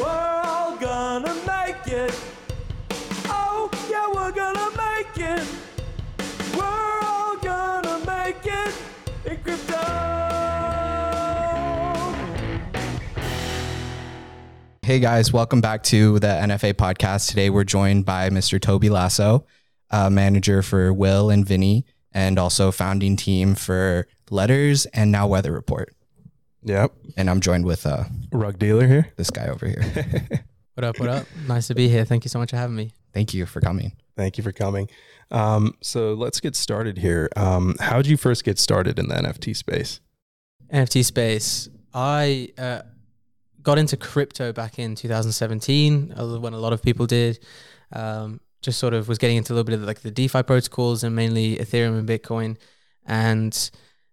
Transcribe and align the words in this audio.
We're 0.00 0.06
all 0.06 0.78
gonna 0.78 1.34
make 1.46 1.86
it. 1.86 2.18
Oh, 3.26 3.68
yeah, 3.90 4.08
we're 4.08 4.32
gonna 4.32 4.70
make 4.74 5.14
it. 5.18 5.46
We're 6.56 7.00
all 7.02 7.36
gonna 7.36 7.98
make 8.06 8.38
it 8.46 8.74
in 9.26 9.36
crypto. 9.42 9.76
Hey 14.80 15.00
guys, 15.00 15.34
welcome 15.34 15.60
back 15.60 15.82
to 15.82 16.18
the 16.18 16.28
NFA 16.28 16.72
podcast. 16.72 17.28
Today 17.28 17.50
we're 17.50 17.64
joined 17.64 18.06
by 18.06 18.30
Mr. 18.30 18.58
Toby 18.58 18.88
Lasso, 18.88 19.44
uh, 19.90 20.08
manager 20.08 20.62
for 20.62 20.94
Will 20.94 21.28
and 21.28 21.44
Vinnie, 21.44 21.84
and 22.10 22.38
also 22.38 22.72
founding 22.72 23.16
team 23.16 23.54
for 23.54 24.08
Letters 24.30 24.86
and 24.86 25.12
now 25.12 25.26
Weather 25.26 25.52
Report. 25.52 25.94
Yep. 26.64 26.92
And 27.16 27.30
I'm 27.30 27.40
joined 27.40 27.64
with 27.64 27.86
uh, 27.86 28.04
Rug 28.32 28.58
dealer 28.58 28.86
here. 28.86 29.12
this 29.16 29.30
guy 29.30 29.48
over 29.48 29.66
here. 29.66 30.44
What 30.74 30.84
up? 30.84 31.00
What 31.00 31.08
up? 31.10 31.26
nice 31.46 31.66
to 31.66 31.74
be 31.74 31.88
here. 31.88 32.06
Thank 32.06 32.24
you 32.24 32.30
so 32.30 32.38
much 32.38 32.50
for 32.50 32.56
having 32.56 32.74
me. 32.74 32.92
Thank 33.12 33.34
you 33.34 33.44
for 33.44 33.60
coming. 33.60 33.92
Thank 34.16 34.38
you 34.38 34.44
for 34.44 34.52
coming. 34.52 34.88
Um, 35.30 35.74
so 35.82 36.14
let's 36.14 36.40
get 36.40 36.56
started 36.56 36.96
here. 36.96 37.28
Um, 37.36 37.76
how 37.80 37.98
did 37.98 38.06
you 38.06 38.16
first 38.16 38.44
get 38.44 38.58
started 38.58 38.98
in 38.98 39.08
the 39.08 39.14
NFT 39.14 39.54
space? 39.54 40.00
NFT 40.72 41.04
space. 41.04 41.68
I 41.92 42.50
uh, 42.56 42.82
got 43.62 43.78
into 43.78 43.98
crypto 43.98 44.54
back 44.54 44.78
in 44.78 44.94
2017, 44.94 46.14
uh, 46.16 46.38
when 46.38 46.54
a 46.54 46.58
lot 46.58 46.72
of 46.72 46.82
people 46.82 47.04
did. 47.04 47.40
Um, 47.92 48.40
just 48.62 48.78
sort 48.78 48.94
of 48.94 49.06
was 49.06 49.18
getting 49.18 49.36
into 49.36 49.52
a 49.52 49.54
little 49.54 49.64
bit 49.64 49.74
of 49.74 49.82
like 49.82 50.00
the 50.00 50.10
DeFi 50.10 50.44
protocols 50.44 51.04
and 51.04 51.14
mainly 51.14 51.56
Ethereum 51.56 51.98
and 51.98 52.08
Bitcoin. 52.08 52.56
And 53.04 53.70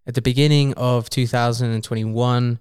at 0.08 0.14
the 0.14 0.22
beginning 0.22 0.72
of 0.74 1.08
2021, 1.10 2.58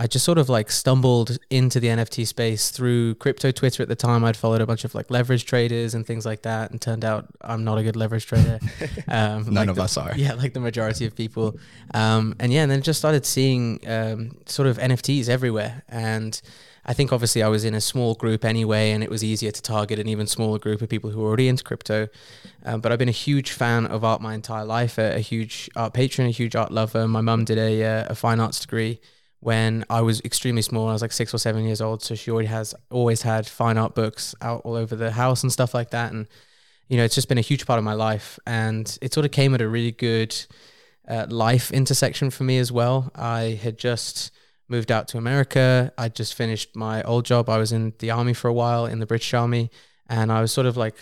I 0.00 0.06
just 0.06 0.24
sort 0.24 0.38
of 0.38 0.48
like 0.48 0.70
stumbled 0.70 1.38
into 1.50 1.80
the 1.80 1.88
NFT 1.88 2.24
space 2.26 2.70
through 2.70 3.16
crypto 3.16 3.50
Twitter 3.50 3.82
at 3.82 3.88
the 3.88 3.96
time. 3.96 4.24
I'd 4.24 4.36
followed 4.36 4.60
a 4.60 4.66
bunch 4.66 4.84
of 4.84 4.94
like 4.94 5.10
leverage 5.10 5.44
traders 5.44 5.94
and 5.94 6.06
things 6.06 6.24
like 6.26 6.42
that, 6.42 6.70
and 6.70 6.80
turned 6.80 7.04
out 7.04 7.26
I'm 7.40 7.64
not 7.64 7.78
a 7.78 7.82
good 7.82 7.96
leverage 7.96 8.26
trader. 8.26 8.58
Um, 9.08 9.44
None 9.44 9.54
like 9.54 9.68
of 9.70 9.76
the- 9.76 9.82
us 9.82 9.96
are. 9.96 10.12
Yeah, 10.16 10.34
like 10.34 10.52
the 10.52 10.60
majority 10.60 11.06
of 11.06 11.16
people. 11.16 11.58
Um, 11.94 12.34
and 12.38 12.52
yeah, 12.52 12.62
and 12.62 12.70
then 12.70 12.82
just 12.82 12.98
started 12.98 13.24
seeing 13.24 13.80
um, 13.88 14.36
sort 14.46 14.68
of 14.68 14.76
NFTs 14.78 15.28
everywhere. 15.28 15.82
And 15.88 16.40
I 16.88 16.94
think 16.94 17.12
obviously 17.12 17.42
I 17.42 17.48
was 17.48 17.66
in 17.66 17.74
a 17.74 17.82
small 17.82 18.14
group 18.14 18.46
anyway, 18.46 18.92
and 18.92 19.04
it 19.04 19.10
was 19.10 19.22
easier 19.22 19.50
to 19.50 19.60
target 19.60 19.98
an 19.98 20.08
even 20.08 20.26
smaller 20.26 20.58
group 20.58 20.80
of 20.80 20.88
people 20.88 21.10
who 21.10 21.20
were 21.20 21.28
already 21.28 21.46
into 21.46 21.62
crypto. 21.62 22.08
Um, 22.64 22.80
but 22.80 22.90
I've 22.90 22.98
been 22.98 23.10
a 23.10 23.22
huge 23.26 23.52
fan 23.52 23.84
of 23.84 24.04
art 24.04 24.22
my 24.22 24.32
entire 24.32 24.64
life, 24.64 24.96
a, 24.96 25.16
a 25.16 25.18
huge 25.18 25.68
art 25.76 25.92
patron, 25.92 26.28
a 26.28 26.30
huge 26.30 26.56
art 26.56 26.72
lover. 26.72 27.06
My 27.06 27.20
mum 27.20 27.44
did 27.44 27.58
a, 27.58 27.84
uh, 27.84 28.04
a 28.08 28.14
fine 28.14 28.40
arts 28.40 28.58
degree 28.60 29.00
when 29.40 29.84
I 29.90 30.00
was 30.00 30.22
extremely 30.22 30.62
small. 30.62 30.88
I 30.88 30.94
was 30.94 31.02
like 31.02 31.12
six 31.12 31.34
or 31.34 31.38
seven 31.38 31.64
years 31.64 31.82
old, 31.82 32.02
so 32.02 32.14
she 32.14 32.30
already 32.30 32.48
has 32.48 32.74
always 32.90 33.20
had 33.20 33.46
fine 33.46 33.76
art 33.76 33.94
books 33.94 34.34
out 34.40 34.62
all 34.64 34.74
over 34.74 34.96
the 34.96 35.10
house 35.10 35.42
and 35.42 35.52
stuff 35.52 35.74
like 35.74 35.90
that. 35.90 36.12
And 36.12 36.26
you 36.88 36.96
know, 36.96 37.04
it's 37.04 37.14
just 37.14 37.28
been 37.28 37.36
a 37.36 37.42
huge 37.42 37.66
part 37.66 37.76
of 37.76 37.84
my 37.84 37.92
life, 37.92 38.38
and 38.46 38.96
it 39.02 39.12
sort 39.12 39.26
of 39.26 39.32
came 39.32 39.54
at 39.54 39.60
a 39.60 39.68
really 39.68 39.92
good 39.92 40.34
uh, 41.06 41.26
life 41.28 41.70
intersection 41.70 42.30
for 42.30 42.44
me 42.44 42.56
as 42.56 42.72
well. 42.72 43.12
I 43.14 43.60
had 43.62 43.76
just 43.76 44.32
moved 44.68 44.92
out 44.92 45.08
to 45.08 45.18
America. 45.18 45.92
I 45.96 46.08
just 46.08 46.34
finished 46.34 46.76
my 46.76 47.02
old 47.02 47.24
job. 47.24 47.48
I 47.48 47.58
was 47.58 47.72
in 47.72 47.94
the 47.98 48.10
army 48.10 48.34
for 48.34 48.48
a 48.48 48.52
while 48.52 48.86
in 48.86 48.98
the 48.98 49.06
British 49.06 49.32
Army, 49.34 49.70
and 50.08 50.30
I 50.30 50.40
was 50.40 50.52
sort 50.52 50.66
of 50.66 50.76
like 50.76 50.96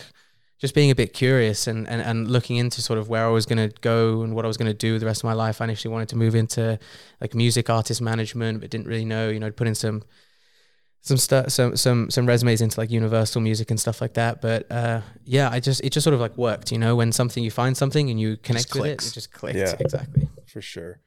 just 0.59 0.75
being 0.75 0.91
a 0.91 0.95
bit 0.95 1.12
curious 1.12 1.67
and, 1.67 1.87
and, 1.87 2.00
and 2.00 2.31
looking 2.31 2.56
into 2.56 2.81
sort 2.81 2.98
of 2.98 3.09
where 3.09 3.27
I 3.27 3.28
was 3.28 3.44
going 3.44 3.69
to 3.69 3.75
go 3.81 4.22
and 4.22 4.34
what 4.34 4.44
I 4.44 4.48
was 4.48 4.56
going 4.56 4.70
to 4.70 4.75
do 4.75 4.98
the 4.98 5.05
rest 5.05 5.20
of 5.20 5.25
my 5.25 5.34
life. 5.34 5.61
I 5.61 5.64
initially 5.64 5.92
wanted 5.92 6.09
to 6.11 6.17
move 6.17 6.34
into 6.34 6.78
like 7.20 7.34
music 7.34 7.69
artist 7.69 8.00
management, 8.00 8.61
but 8.61 8.70
didn't 8.70 8.87
really 8.87 9.05
know, 9.05 9.28
you 9.28 9.39
know, 9.39 9.47
I'd 9.47 9.56
put 9.56 9.67
in 9.67 9.75
some 9.75 10.03
some 11.03 11.19
stuff, 11.19 11.50
some 11.50 11.77
some 11.77 12.11
some 12.11 12.27
resumes 12.27 12.61
into 12.61 12.81
like 12.81 12.91
Universal 12.91 13.41
Music 13.41 13.70
and 13.70 13.78
stuff 13.78 14.00
like 14.00 14.14
that. 14.14 14.41
But 14.41 14.70
uh, 14.72 15.03
yeah, 15.25 15.48
I 15.50 15.61
just 15.61 15.84
it 15.84 15.91
just 15.91 16.03
sort 16.03 16.14
of 16.14 16.20
like 16.20 16.37
worked, 16.37 16.72
you 16.72 16.78
know, 16.78 16.97
when 16.97 17.12
something 17.12 17.44
you 17.44 17.50
find 17.50 17.76
something 17.76 18.10
and 18.10 18.19
you 18.19 18.37
connect 18.38 18.75
with 18.75 18.87
it, 18.87 19.06
it 19.06 19.12
just 19.12 19.32
clicks. 19.32 19.59
Yeah. 19.59 19.76
Exactly. 19.78 20.28
For 20.47 20.60
sure. 20.60 21.00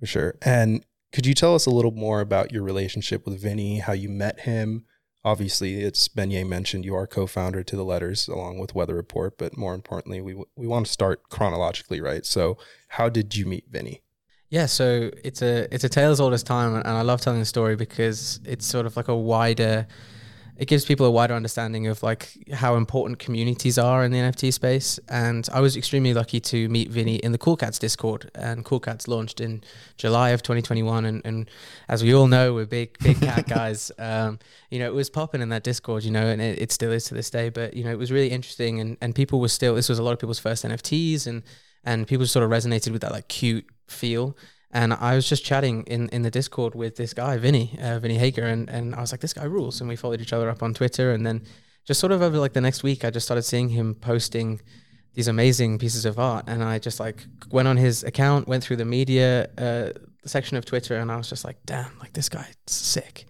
For 0.00 0.06
sure. 0.06 0.34
And 0.42 0.84
could 1.14 1.26
you 1.26 1.34
tell 1.34 1.54
us 1.54 1.64
a 1.64 1.70
little 1.70 1.92
more 1.92 2.20
about 2.20 2.50
your 2.50 2.64
relationship 2.64 3.24
with 3.24 3.40
Vinnie, 3.40 3.78
how 3.78 3.92
you 3.92 4.08
met 4.08 4.40
him? 4.40 4.84
Obviously, 5.24 5.80
it's 5.80 6.08
Beignet 6.08 6.48
mentioned 6.48 6.84
you 6.84 6.96
are 6.96 7.06
co-founder 7.06 7.62
to 7.62 7.76
the 7.76 7.84
letters 7.84 8.26
along 8.26 8.58
with 8.58 8.74
Weather 8.74 8.96
Report, 8.96 9.38
but 9.38 9.56
more 9.56 9.74
importantly, 9.74 10.20
we 10.20 10.34
we 10.56 10.66
want 10.66 10.86
to 10.86 10.92
start 10.92 11.22
chronologically, 11.30 12.00
right? 12.00 12.26
So, 12.26 12.58
how 12.88 13.08
did 13.08 13.36
you 13.36 13.46
meet 13.46 13.64
Vinnie? 13.70 14.02
Yeah, 14.50 14.66
so 14.66 15.12
it's 15.22 15.40
a 15.40 15.72
it's 15.72 15.84
a 15.84 15.88
tale 15.88 16.10
as 16.10 16.20
old 16.20 16.34
as 16.34 16.42
time, 16.42 16.74
and 16.74 16.88
I 16.88 17.02
love 17.02 17.20
telling 17.20 17.38
the 17.38 17.46
story 17.46 17.76
because 17.76 18.40
it's 18.44 18.66
sort 18.66 18.84
of 18.84 18.96
like 18.96 19.06
a 19.06 19.16
wider. 19.16 19.86
It 20.56 20.66
gives 20.66 20.84
people 20.84 21.04
a 21.04 21.10
wider 21.10 21.34
understanding 21.34 21.88
of 21.88 22.02
like 22.02 22.32
how 22.52 22.76
important 22.76 23.18
communities 23.18 23.76
are 23.76 24.04
in 24.04 24.12
the 24.12 24.18
NFT 24.18 24.52
space. 24.52 25.00
And 25.08 25.48
I 25.52 25.60
was 25.60 25.76
extremely 25.76 26.14
lucky 26.14 26.38
to 26.40 26.68
meet 26.68 26.90
Vinnie 26.90 27.16
in 27.16 27.32
the 27.32 27.38
Cool 27.38 27.56
Cats 27.56 27.78
Discord. 27.78 28.30
And 28.36 28.64
Cool 28.64 28.78
Cats 28.78 29.08
launched 29.08 29.40
in 29.40 29.64
July 29.96 30.30
of 30.30 30.42
2021. 30.42 31.04
And, 31.04 31.22
and 31.24 31.50
as 31.88 32.04
we 32.04 32.14
all 32.14 32.28
know, 32.28 32.54
we're 32.54 32.66
big 32.66 32.96
big 33.00 33.20
cat 33.20 33.48
guys. 33.48 33.90
Um, 33.98 34.38
you 34.70 34.78
know, 34.78 34.86
it 34.86 34.94
was 34.94 35.10
popping 35.10 35.42
in 35.42 35.48
that 35.48 35.64
Discord. 35.64 36.04
You 36.04 36.12
know, 36.12 36.26
and 36.26 36.40
it, 36.40 36.60
it 36.62 36.72
still 36.72 36.92
is 36.92 37.04
to 37.06 37.14
this 37.14 37.30
day. 37.30 37.48
But 37.48 37.74
you 37.74 37.82
know, 37.82 37.90
it 37.90 37.98
was 37.98 38.12
really 38.12 38.30
interesting, 38.30 38.80
and 38.80 38.96
and 39.00 39.14
people 39.14 39.40
were 39.40 39.48
still. 39.48 39.74
This 39.74 39.88
was 39.88 39.98
a 39.98 40.02
lot 40.04 40.12
of 40.12 40.20
people's 40.20 40.38
first 40.38 40.64
NFTs, 40.64 41.26
and 41.26 41.42
and 41.84 42.06
people 42.06 42.26
sort 42.26 42.44
of 42.44 42.50
resonated 42.50 42.92
with 42.92 43.02
that 43.02 43.12
like 43.12 43.26
cute 43.28 43.66
feel. 43.88 44.36
And 44.74 44.92
I 44.92 45.14
was 45.14 45.28
just 45.28 45.44
chatting 45.44 45.84
in, 45.84 46.08
in 46.08 46.22
the 46.22 46.30
Discord 46.32 46.74
with 46.74 46.96
this 46.96 47.14
guy, 47.14 47.38
Vinnie, 47.38 47.78
uh, 47.80 48.00
Vinnie 48.00 48.18
Hager, 48.18 48.44
and, 48.44 48.68
and 48.68 48.92
I 48.94 49.00
was 49.00 49.12
like, 49.12 49.20
this 49.20 49.32
guy 49.32 49.44
rules. 49.44 49.80
And 49.80 49.88
we 49.88 49.94
followed 49.94 50.20
each 50.20 50.32
other 50.32 50.50
up 50.50 50.64
on 50.64 50.74
Twitter. 50.74 51.12
And 51.12 51.24
then 51.24 51.44
just 51.84 52.00
sort 52.00 52.10
of 52.10 52.20
over 52.20 52.38
like 52.38 52.54
the 52.54 52.60
next 52.60 52.82
week, 52.82 53.04
I 53.04 53.10
just 53.10 53.24
started 53.24 53.44
seeing 53.44 53.68
him 53.68 53.94
posting 53.94 54.60
these 55.14 55.28
amazing 55.28 55.78
pieces 55.78 56.04
of 56.04 56.18
art. 56.18 56.46
And 56.48 56.64
I 56.64 56.80
just 56.80 56.98
like 56.98 57.24
went 57.52 57.68
on 57.68 57.76
his 57.76 58.02
account, 58.02 58.48
went 58.48 58.64
through 58.64 58.76
the 58.76 58.84
media 58.84 59.48
uh, 59.56 59.90
section 60.26 60.56
of 60.56 60.64
Twitter, 60.64 60.96
and 60.96 61.10
I 61.10 61.16
was 61.16 61.28
just 61.28 61.44
like, 61.44 61.56
damn, 61.66 61.98
like 62.00 62.12
this 62.12 62.28
guy's 62.28 62.54
sick. 62.66 63.26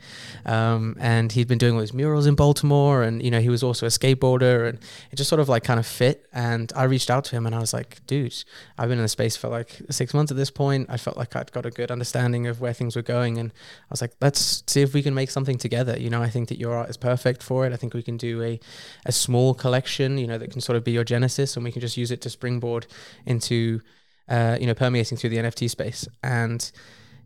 Um, 0.47 0.97
and 0.99 1.33
he'd 1.33 1.49
been 1.49 1.59
doing 1.59 1.75
all 1.75 1.81
these 1.81 1.95
murals 1.95 2.27
in 2.27 2.35
Baltimore, 2.35 3.03
and 3.03 3.23
you 3.23 3.31
know 3.31 3.41
he 3.41 3.49
was 3.49 3.63
also 3.63 3.87
a 3.87 3.91
skateboarder, 3.91 4.69
and 4.69 4.79
it 5.11 5.17
just 5.17 5.29
sort 5.29 5.41
of 5.41 5.49
like 5.49 5.65
kind 5.65 5.81
of 5.81 5.87
fit. 5.87 6.27
And 6.33 6.73
I 6.77 6.85
reached 6.85 7.11
out 7.11 7.25
to 7.27 7.37
him, 7.37 7.47
and 7.47 7.55
I 7.55 7.59
was 7.59 7.73
like, 7.73 8.07
dude, 8.07 8.35
I've 8.79 8.89
been 8.89 8.99
in 8.99 9.05
the 9.05 9.09
space 9.09 9.37
for 9.37 9.49
like 9.49 9.81
six 9.91 10.15
months 10.15 10.31
at 10.31 10.37
this 10.37 10.51
point. 10.51 10.87
I 10.89 10.97
felt 10.97 11.17
like 11.17 11.35
I'd 11.37 11.53
got 11.53 11.67
a 11.67 11.71
good 11.71 11.91
understanding 11.91 12.47
of 12.47 12.61
where 12.61 12.73
things 12.73 12.97
were 12.97 13.03
going, 13.03 13.39
and 13.39 13.51
I 13.51 13.91
was 13.91 14.01
like, 14.01 14.13
let's 14.21 14.63
see 14.67 14.83
if 14.83 14.95
we 14.95 15.03
can 15.03 15.15
make 15.15 15.31
something 15.31 15.59
together. 15.59 15.99
You 15.99 16.11
know, 16.11 16.23
I 16.23 16.29
think 16.29 16.49
that 16.49 16.59
your 16.59 16.75
art 16.75 16.91
is 16.91 16.97
perfect 16.97 17.43
for 17.43 17.67
it. 17.67 17.73
I 17.73 17.77
think 17.77 17.95
we 17.95 18.03
can 18.03 18.17
do 18.17 18.43
a 18.43 18.61
a 19.07 19.13
small 19.13 19.55
collection, 19.55 20.19
you 20.19 20.27
know, 20.27 20.39
that 20.39 20.51
can 20.51 20.61
sort 20.61 20.77
of 20.77 20.85
be 20.85 20.93
your 20.93 21.05
genesis, 21.05 21.57
and 21.57 21.65
we 21.65 21.73
can 21.73 21.81
just 21.81 21.97
use 21.97 22.11
it 22.11 22.21
to 22.23 22.31
springboard 22.31 22.87
into, 23.27 23.81
uh, 24.29 24.57
you 24.61 24.67
know, 24.67 24.75
permeating 24.75 25.19
through 25.19 25.31
the 25.31 25.37
NFT 25.37 25.69
space. 25.69 26.09
And 26.23 26.71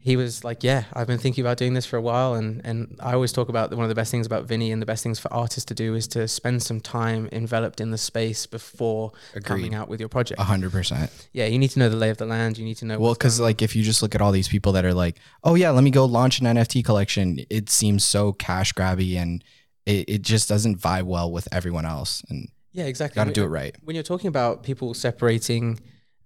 he 0.00 0.16
was 0.16 0.44
like, 0.44 0.62
"Yeah, 0.62 0.84
I've 0.92 1.06
been 1.06 1.18
thinking 1.18 1.44
about 1.44 1.56
doing 1.56 1.74
this 1.74 1.84
for 1.84 1.96
a 1.96 2.00
while, 2.00 2.34
and 2.34 2.60
and 2.64 2.96
I 3.00 3.12
always 3.14 3.32
talk 3.32 3.48
about 3.48 3.70
one 3.74 3.84
of 3.84 3.88
the 3.88 3.94
best 3.94 4.10
things 4.10 4.26
about 4.26 4.44
Vinnie 4.44 4.70
and 4.70 4.80
the 4.80 4.86
best 4.86 5.02
things 5.02 5.18
for 5.18 5.32
artists 5.32 5.64
to 5.66 5.74
do 5.74 5.94
is 5.94 6.06
to 6.08 6.28
spend 6.28 6.62
some 6.62 6.80
time 6.80 7.28
enveloped 7.32 7.80
in 7.80 7.90
the 7.90 7.98
space 7.98 8.46
before 8.46 9.12
coming 9.44 9.74
out 9.74 9.88
with 9.88 10.00
your 10.00 10.08
project. 10.08 10.40
A 10.40 10.44
hundred 10.44 10.72
percent. 10.72 11.10
Yeah, 11.32 11.46
you 11.46 11.58
need 11.58 11.70
to 11.70 11.78
know 11.78 11.88
the 11.88 11.96
lay 11.96 12.10
of 12.10 12.16
the 12.16 12.26
land. 12.26 12.58
You 12.58 12.64
need 12.64 12.76
to 12.76 12.84
know. 12.84 12.98
Well, 12.98 13.14
because 13.14 13.40
like 13.40 13.60
if 13.60 13.74
you 13.74 13.82
just 13.82 14.00
look 14.00 14.14
at 14.14 14.20
all 14.20 14.32
these 14.32 14.48
people 14.48 14.72
that 14.72 14.84
are 14.84 14.94
like, 14.94 15.18
oh 15.42 15.56
yeah, 15.56 15.70
let 15.70 15.84
me 15.84 15.90
go 15.90 16.04
launch 16.04 16.40
an 16.40 16.46
NFT 16.46 16.84
collection, 16.84 17.40
it 17.50 17.68
seems 17.68 18.04
so 18.04 18.32
cash 18.32 18.72
grabby 18.72 19.16
and 19.16 19.42
it, 19.84 20.08
it 20.08 20.22
just 20.22 20.48
doesn't 20.48 20.78
vibe 20.78 21.04
well 21.04 21.30
with 21.32 21.48
everyone 21.52 21.84
else. 21.84 22.22
And 22.28 22.48
yeah, 22.72 22.84
exactly. 22.84 23.16
got 23.16 23.26
to 23.26 23.32
do 23.32 23.44
it 23.44 23.48
right. 23.48 23.74
when 23.82 23.96
you're 23.96 24.02
talking 24.04 24.28
about 24.28 24.62
people 24.62 24.94
separating 24.94 25.80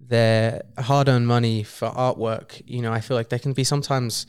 their 0.08 0.62
hard-earned 0.78 1.26
money 1.26 1.62
for 1.62 1.88
artwork, 1.90 2.60
you 2.66 2.82
know, 2.82 2.92
I 2.92 3.00
feel 3.00 3.16
like 3.16 3.28
there 3.28 3.38
can 3.38 3.52
be 3.52 3.64
sometimes 3.64 4.26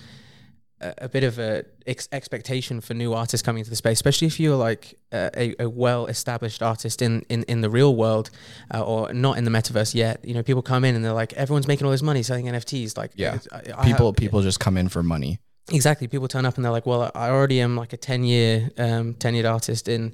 a, 0.81 0.93
a 0.99 1.09
bit 1.09 1.23
of 1.23 1.39
a 1.39 1.65
ex- 1.87 2.07
expectation 2.11 2.79
for 2.81 2.93
new 2.93 3.13
artists 3.13 3.43
coming 3.43 3.59
into 3.59 3.69
the 3.69 3.75
space, 3.75 3.97
especially 3.97 4.27
if 4.27 4.39
you're 4.39 4.55
like 4.55 4.97
a, 5.11 5.29
a, 5.35 5.63
a 5.63 5.69
well-established 5.69 6.61
artist 6.61 7.01
in, 7.01 7.21
in, 7.29 7.43
in 7.43 7.61
the 7.61 7.69
real 7.69 7.95
world 7.95 8.29
uh, 8.73 8.81
or 8.83 9.11
not 9.13 9.37
in 9.37 9.43
the 9.45 9.51
metaverse 9.51 9.95
yet. 9.95 10.23
You 10.23 10.33
know, 10.35 10.43
people 10.43 10.61
come 10.61 10.85
in 10.85 10.95
and 10.95 11.03
they're 11.03 11.11
like, 11.13 11.33
everyone's 11.33 11.67
making 11.67 11.85
all 11.85 11.91
this 11.91 12.03
money 12.03 12.21
selling 12.23 12.45
NFTs. 12.45 12.97
Like, 12.97 13.11
Yeah. 13.15 13.39
I- 13.51 13.63
I 13.77 13.85
People 13.85 14.07
have- 14.07 14.15
people 14.15 14.41
just 14.41 14.59
come 14.59 14.77
in 14.77 14.89
for 14.89 15.01
money. 15.03 15.39
Exactly. 15.71 16.07
People 16.07 16.27
turn 16.27 16.45
up 16.45 16.55
and 16.57 16.65
they're 16.65 16.71
like, 16.73 16.85
well, 16.85 17.09
I 17.15 17.29
already 17.29 17.61
am 17.61 17.77
like 17.77 17.93
a 17.93 17.97
10 17.97 18.23
year, 18.25 18.69
um, 18.77 19.13
tenured 19.15 19.49
artist 19.49 19.87
in 19.87 20.13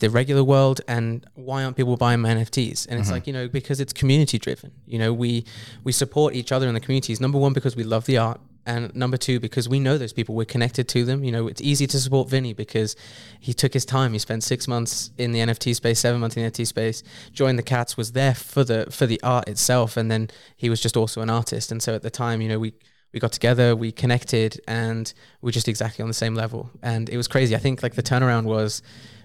the 0.00 0.10
regular 0.10 0.42
world. 0.42 0.80
And 0.88 1.24
why 1.34 1.62
aren't 1.62 1.76
people 1.76 1.96
buying 1.96 2.20
my 2.20 2.30
NFTs? 2.30 2.88
And 2.88 2.98
it's 2.98 3.08
mm-hmm. 3.08 3.14
like, 3.14 3.26
you 3.26 3.32
know, 3.32 3.48
because 3.48 3.80
it's 3.80 3.92
community 3.92 4.38
driven. 4.38 4.72
You 4.86 4.98
know, 4.98 5.12
we, 5.12 5.44
we 5.84 5.92
support 5.92 6.34
each 6.34 6.52
other 6.52 6.68
in 6.68 6.74
the 6.74 6.80
communities. 6.80 7.20
Number 7.20 7.38
one, 7.38 7.52
because 7.52 7.76
we 7.76 7.84
love 7.84 8.06
the 8.06 8.18
art. 8.18 8.40
And 8.66 8.94
number 8.94 9.16
two, 9.16 9.40
because 9.40 9.68
we 9.68 9.80
know 9.80 9.96
those 9.96 10.12
people, 10.12 10.34
we're 10.34 10.44
connected 10.44 10.86
to 10.88 11.04
them. 11.04 11.24
You 11.24 11.32
know, 11.32 11.48
it's 11.48 11.62
easy 11.62 11.86
to 11.86 11.98
support 11.98 12.28
Vinnie 12.28 12.52
because 12.52 12.94
he 13.40 13.54
took 13.54 13.72
his 13.72 13.84
time. 13.84 14.12
He 14.12 14.18
spent 14.18 14.44
six 14.44 14.68
months 14.68 15.10
in 15.16 15.32
the 15.32 15.40
NFT 15.40 15.74
space, 15.74 15.98
seven 15.98 16.20
months 16.20 16.36
in 16.36 16.44
the 16.44 16.50
NFT 16.50 16.66
space. 16.66 17.02
Joined 17.32 17.58
the 17.58 17.62
Cats 17.62 17.96
was 17.96 18.12
there 18.12 18.34
for 18.34 18.62
the 18.62 18.86
for 18.90 19.06
the 19.06 19.20
art 19.22 19.48
itself, 19.48 19.96
and 19.96 20.10
then 20.10 20.28
he 20.56 20.68
was 20.68 20.80
just 20.80 20.96
also 20.96 21.22
an 21.22 21.30
artist. 21.30 21.72
And 21.72 21.82
so 21.82 21.94
at 21.94 22.02
the 22.02 22.10
time, 22.10 22.42
you 22.42 22.48
know, 22.48 22.58
we 22.58 22.74
we 23.12 23.18
got 23.18 23.32
together, 23.32 23.74
we 23.74 23.92
connected, 23.92 24.60
and 24.68 25.12
we 25.40 25.48
are 25.48 25.52
just 25.52 25.68
exactly 25.68 26.02
on 26.02 26.08
the 26.08 26.14
same 26.14 26.34
level. 26.34 26.70
And 26.82 27.08
it 27.08 27.16
was 27.16 27.28
crazy. 27.28 27.56
I 27.56 27.58
think 27.58 27.82
like 27.82 27.94
the 27.94 28.02
turnaround 28.02 28.44
was 28.44 28.82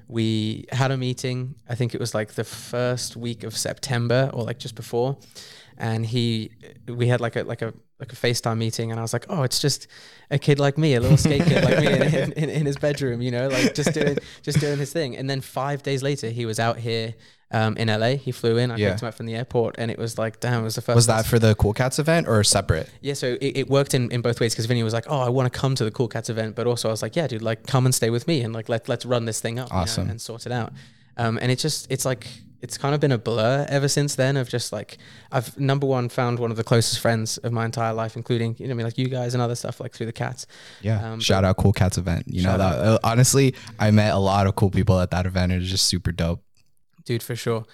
we 0.08 0.66
had 0.72 0.92
a 0.92 0.98
meeting. 0.98 1.56
I 1.68 1.76
think 1.76 1.94
it 1.94 2.00
was 2.00 2.14
like 2.14 2.34
the 2.34 2.44
first 2.44 3.16
week 3.16 3.44
of 3.44 3.58
September 3.58 4.30
or 4.34 4.44
like 4.44 4.60
just 4.60 4.76
before. 4.76 5.18
And 5.78 6.06
he, 6.06 6.52
we 6.88 7.08
had 7.08 7.20
like 7.22 7.36
a 7.36 7.44
like 7.44 7.62
a 7.62 7.74
like 8.00 8.12
a 8.12 8.16
FaceTime 8.16 8.58
meeting, 8.58 8.92
and 8.92 9.00
I 9.00 9.04
was 9.04 9.14
like, 9.14 9.26
oh, 9.30 9.44
it's 9.44 9.60
just 9.60 9.88
a 10.32 10.38
kid 10.38 10.60
like 10.60 10.78
me, 10.78 10.96
a 10.96 11.00
little 11.00 11.18
skate 11.18 11.44
kid 11.46 11.64
like 11.64 11.80
me 11.80 11.88
in, 11.88 12.32
in, 12.44 12.50
in, 12.50 12.66
his 12.66 12.78
bedroom, 12.78 13.22
you 13.22 13.32
know, 13.32 13.48
like 13.48 13.74
just 13.74 13.94
doing 13.94 14.18
just 14.42 14.60
doing 14.60 14.78
his 14.78 14.92
thing. 14.92 15.16
And 15.18 15.30
then 15.30 15.42
five 15.42 15.82
days 15.84 16.04
later, 16.04 16.30
he 16.30 16.46
was 16.46 16.60
out 16.60 16.78
here 16.78 17.14
um, 17.52 17.78
in 17.78 17.88
LA. 17.88 18.16
He 18.16 18.32
flew 18.32 18.58
in. 18.58 18.72
I 18.72 18.76
Yeah. 18.78 18.90
picked 18.90 19.02
him 19.04 19.08
up 19.10 19.14
from 19.16 19.26
the 19.28 19.36
airport, 19.36 19.76
and 19.78 19.90
it 19.92 19.98
was 19.98 20.18
like, 20.18 20.40
damn, 20.42 20.62
it 20.62 20.64
was 20.64 20.76
the 20.76 20.82
first. 20.82 20.96
Was 20.96 21.08
that 21.08 21.26
for 21.26 21.40
the 21.40 21.56
Cool 21.56 21.74
Cats 21.74 22.00
event 22.00 22.28
or 22.28 22.44
separate? 22.44 22.90
Yeah, 23.02 23.14
so 23.14 23.38
it, 23.40 23.58
it 23.58 23.70
worked 23.70 23.94
in, 23.94 24.12
in 24.12 24.22
both 24.22 24.40
ways 24.42 24.54
because 24.54 24.66
Vinnie 24.66 24.84
was 24.84 24.94
like, 24.94 25.06
"Oh, 25.08 25.20
I 25.20 25.30
want 25.30 25.52
to 25.52 25.58
come 25.60 25.76
to 25.76 25.84
the 25.86 25.92
Cool 25.92 26.08
Cats 26.08 26.30
event," 26.30 26.56
but 26.56 26.68
also 26.68 26.90
I 26.90 26.92
was 26.92 27.02
like, 27.02 27.16
"Yeah, 27.16 27.28
dude, 27.28 27.42
like 27.42 27.66
come 27.68 27.86
and 27.86 27.94
stay 27.96 28.10
with 28.10 28.28
me 28.28 28.42
and 28.42 28.54
like 28.54 28.68
let 28.70 28.90
let's 28.90 29.06
run 29.06 29.26
this 29.26 29.40
thing 29.42 29.60
up, 29.60 29.70
you 29.70 29.76
know, 29.76 29.82
Awesome. 29.84 30.10
and 30.10 30.20
sort 30.22 30.46
it 30.46 30.52
out." 30.52 30.74
Um, 31.18 31.38
and 31.42 31.50
it 31.52 31.60
just 31.60 31.90
it's 31.90 32.04
like 32.06 32.28
it's 32.66 32.80
kind 32.80 32.96
of 32.96 33.00
been 33.00 33.12
a 33.12 33.18
blur 33.20 33.64
ever 33.70 33.88
since 33.88 34.16
then 34.16 34.38
of 34.38 34.50
just 34.50 34.74
like 34.74 34.98
I've 35.32 35.58
number 35.60 35.86
one 35.86 36.10
found 36.10 36.40
one 36.40 36.50
of 36.50 36.58
the 36.58 36.64
closest 36.64 37.00
friends 37.00 37.38
of 37.38 37.54
my 37.54 37.64
entire 37.64 37.94
life, 37.94 38.16
including 38.16 38.56
you 38.58 38.66
know 38.68 38.72
I 38.72 38.76
mean 38.76 38.86
like 38.86 38.98
you 38.98 39.08
guys 39.08 39.36
and 39.36 39.42
other 39.42 39.54
stuff 39.54 39.80
like 39.80 39.94
through 39.94 40.08
the 40.08 40.14
cats. 40.14 40.48
Yeah. 40.82 41.14
Um, 41.14 41.20
Shout 41.20 41.46
out 41.46 41.58
Cool 41.58 41.74
Cats 41.74 42.00
event. 42.00 42.26
You 42.28 42.42
know 42.42 42.58
that 42.58 42.80
uh, 42.80 42.98
honestly, 43.04 43.54
I 43.80 43.92
met 43.92 44.16
a 44.16 44.18
lot 44.18 44.48
of 44.48 44.56
cool 44.56 44.72
people 44.72 45.00
at 45.00 45.12
that 45.12 45.28
event. 45.28 45.52
It 45.52 45.60
was 45.60 45.70
just 45.70 45.86
super 45.86 46.12
dope. 46.12 46.44
dude 47.06 47.22
for 47.22 47.36
sure 47.36 47.66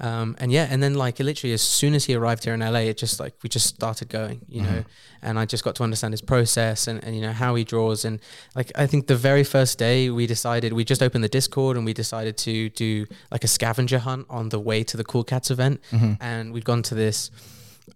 um, 0.00 0.34
and 0.38 0.50
yeah 0.50 0.66
and 0.70 0.82
then 0.82 0.94
like 0.94 1.18
literally 1.18 1.52
as 1.52 1.62
soon 1.62 1.94
as 1.94 2.04
he 2.06 2.14
arrived 2.14 2.44
here 2.44 2.54
in 2.54 2.60
la 2.60 2.78
it 2.78 2.96
just 2.96 3.20
like 3.20 3.34
we 3.42 3.48
just 3.48 3.66
started 3.66 4.08
going 4.08 4.40
you 4.48 4.62
know? 4.62 4.84
And 5.22 5.38
i 5.38 5.44
just 5.44 5.64
got 5.64 5.74
to 5.76 5.82
understand 5.82 6.12
his 6.14 6.22
process 6.22 6.86
and, 6.88 7.04
and 7.04 7.14
you 7.14 7.20
know 7.20 7.32
how 7.32 7.54
he 7.54 7.64
draws. 7.64 8.04
And 8.04 8.20
like 8.54 8.72
i 8.74 8.86
think 8.86 9.06
the 9.06 9.16
very 9.16 9.44
first 9.44 9.78
day 9.78 10.08
we 10.10 10.26
decided 10.26 10.72
we 10.72 10.84
just 10.84 11.02
opened 11.02 11.22
the 11.24 11.28
discord 11.40 11.76
and 11.76 11.84
we 11.84 11.92
decided 11.92 12.36
to 12.38 12.70
do 12.70 13.06
like 13.30 13.44
a 13.44 13.48
scavenger 13.48 13.98
hunt 13.98 14.26
on 14.30 14.48
the 14.48 14.58
way 14.58 14.82
to 14.84 14.96
the 14.96 15.04
cool 15.04 15.24
cats 15.24 15.50
event. 15.50 15.80
And 16.20 16.52
we'd 16.52 16.64
gone 16.64 16.82
to 16.90 16.94
this 16.94 17.30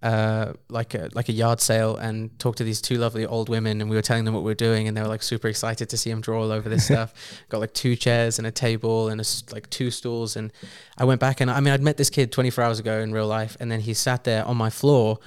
uh, 0.02 0.52
like 0.68 0.94
a 0.94 1.08
like 1.14 1.28
a 1.28 1.32
yard 1.32 1.60
sale 1.60 1.96
and 1.96 2.36
talked 2.38 2.58
to 2.58 2.64
these 2.64 2.80
two 2.80 2.96
lovely 2.96 3.26
old 3.26 3.48
women 3.48 3.80
and 3.80 3.88
we 3.88 3.96
were 3.96 4.02
telling 4.02 4.24
them 4.24 4.34
what 4.34 4.42
we 4.42 4.50
were 4.50 4.54
doing 4.54 4.88
and 4.88 4.96
they 4.96 5.02
were 5.02 5.08
like 5.08 5.22
super 5.22 5.48
excited 5.48 5.88
to 5.88 5.96
see 5.96 6.10
him 6.10 6.20
draw 6.20 6.42
all 6.42 6.52
over 6.52 6.68
this 6.68 6.84
stuff. 6.90 7.14
Got 7.48 7.60
like 7.60 7.74
two 7.74 7.96
chairs 7.96 8.38
and 8.38 8.46
a 8.46 8.50
table 8.50 9.08
and 9.08 9.20
a 9.20 9.24
like 9.52 9.68
two 9.70 9.90
stools 9.90 10.36
and 10.36 10.52
I 10.98 11.04
went 11.04 11.20
back 11.20 11.40
and 11.40 11.50
I 11.50 11.60
mean 11.60 11.72
I'd 11.72 11.82
met 11.82 11.96
this 11.96 12.10
kid 12.10 12.32
24 12.32 12.64
hours 12.64 12.78
ago 12.78 13.00
in 13.00 13.12
real 13.12 13.26
life 13.26 13.56
and 13.60 13.70
then 13.70 13.80
he 13.80 13.94
sat 13.94 14.24
there 14.24 14.44
on 14.44 14.56
my 14.56 14.70
floor 14.70 15.18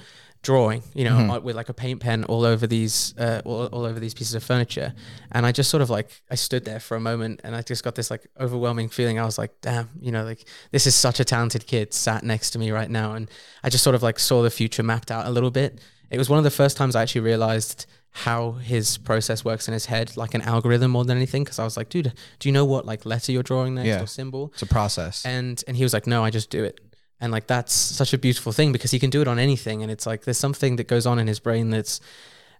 drawing 0.50 0.82
you 1.00 1.04
know 1.08 1.18
uh, 1.34 1.40
with 1.48 1.56
like 1.62 1.70
a 1.70 1.74
paint 1.84 2.00
pen 2.06 2.24
all 2.32 2.44
over 2.46 2.66
these 2.68 3.14
uh, 3.26 3.42
all, 3.44 3.66
all 3.76 3.84
over 3.90 4.00
these 4.00 4.14
pieces 4.20 4.34
of 4.36 4.44
furniture. 4.52 4.90
And 5.36 5.46
I 5.46 5.52
just 5.60 5.70
sort 5.70 5.82
of 5.86 5.90
like 5.98 6.10
I 6.32 6.36
stood 6.36 6.64
there 6.70 6.80
for 6.80 6.96
a 6.96 7.00
moment 7.12 7.42
and 7.44 7.52
I 7.60 7.62
just 7.72 7.84
got 7.84 7.96
this 7.96 8.10
like 8.14 8.24
overwhelming 8.40 8.90
feeling. 8.98 9.20
I 9.20 9.26
was 9.26 9.38
like 9.38 9.52
damn 9.62 9.90
you 10.06 10.12
know 10.16 10.24
like 10.32 10.42
this 10.72 10.88
is 10.88 10.96
such 10.96 11.20
a 11.20 11.26
talented 11.26 11.64
kid 11.68 11.94
sat 11.94 12.24
next 12.24 12.52
to 12.52 12.60
me 12.60 12.72
right 12.72 12.90
now. 13.02 13.10
And 13.18 13.30
I 13.66 13.70
just 13.70 13.84
sort 13.84 13.96
of 13.98 14.02
like 14.04 14.20
saw 14.20 14.42
the 14.42 14.50
future 14.62 14.84
mapped 14.84 15.12
out 15.12 15.26
a 15.26 15.30
little 15.38 15.52
bit. 15.52 15.72
It 16.10 16.18
was 16.18 16.30
one 16.30 16.38
of 16.42 16.46
the 16.50 16.58
first 16.62 16.78
times 16.78 16.96
I 16.96 17.02
actually 17.02 17.26
realized 17.34 17.86
how 18.26 18.54
his 18.54 18.98
process 18.98 19.44
works 19.46 19.68
in 19.68 19.74
his 19.74 19.86
head 19.88 20.16
like 20.18 20.34
an 20.34 20.42
algorithm 20.54 20.90
more 20.92 21.06
than 21.06 21.18
anything 21.18 21.44
because 21.44 21.60
I 21.60 21.66
was 21.66 21.76
like 21.78 21.90
dude 21.90 22.14
do 22.40 22.44
you 22.50 22.54
know 22.58 22.66
what 22.74 22.84
like 22.92 23.06
letter 23.06 23.32
you're 23.34 23.44
drawing 23.52 23.76
next 23.76 23.88
Yeah. 23.88 24.02
or 24.02 24.08
symbol? 24.08 24.44
It's 24.54 24.62
a 24.64 24.66
process. 24.66 25.26
and 25.26 25.56
and 25.68 25.76
he 25.78 25.84
was 25.84 25.94
like 25.94 26.08
no 26.08 26.24
i 26.24 26.30
just 26.32 26.50
do 26.50 26.64
it 26.70 26.80
and 27.19 27.31
like 27.31 27.48
that's 27.48 27.74
such 27.74 28.14
a 28.14 28.18
beautiful 28.18 28.52
thing 28.52 28.72
because 28.72 28.92
he 28.92 29.00
can 29.00 29.10
do 29.10 29.22
it 29.22 29.28
on 29.28 29.40
anything 29.40 29.81
and 29.84 29.92
it's 29.92 30.06
like 30.06 30.24
there's 30.25 30.38
something 30.38 30.75
that 30.75 30.88
goes 30.88 31.06
on 31.06 31.19
in 31.19 31.28
his 31.28 31.40
brain 31.40 31.69
that's 31.69 32.00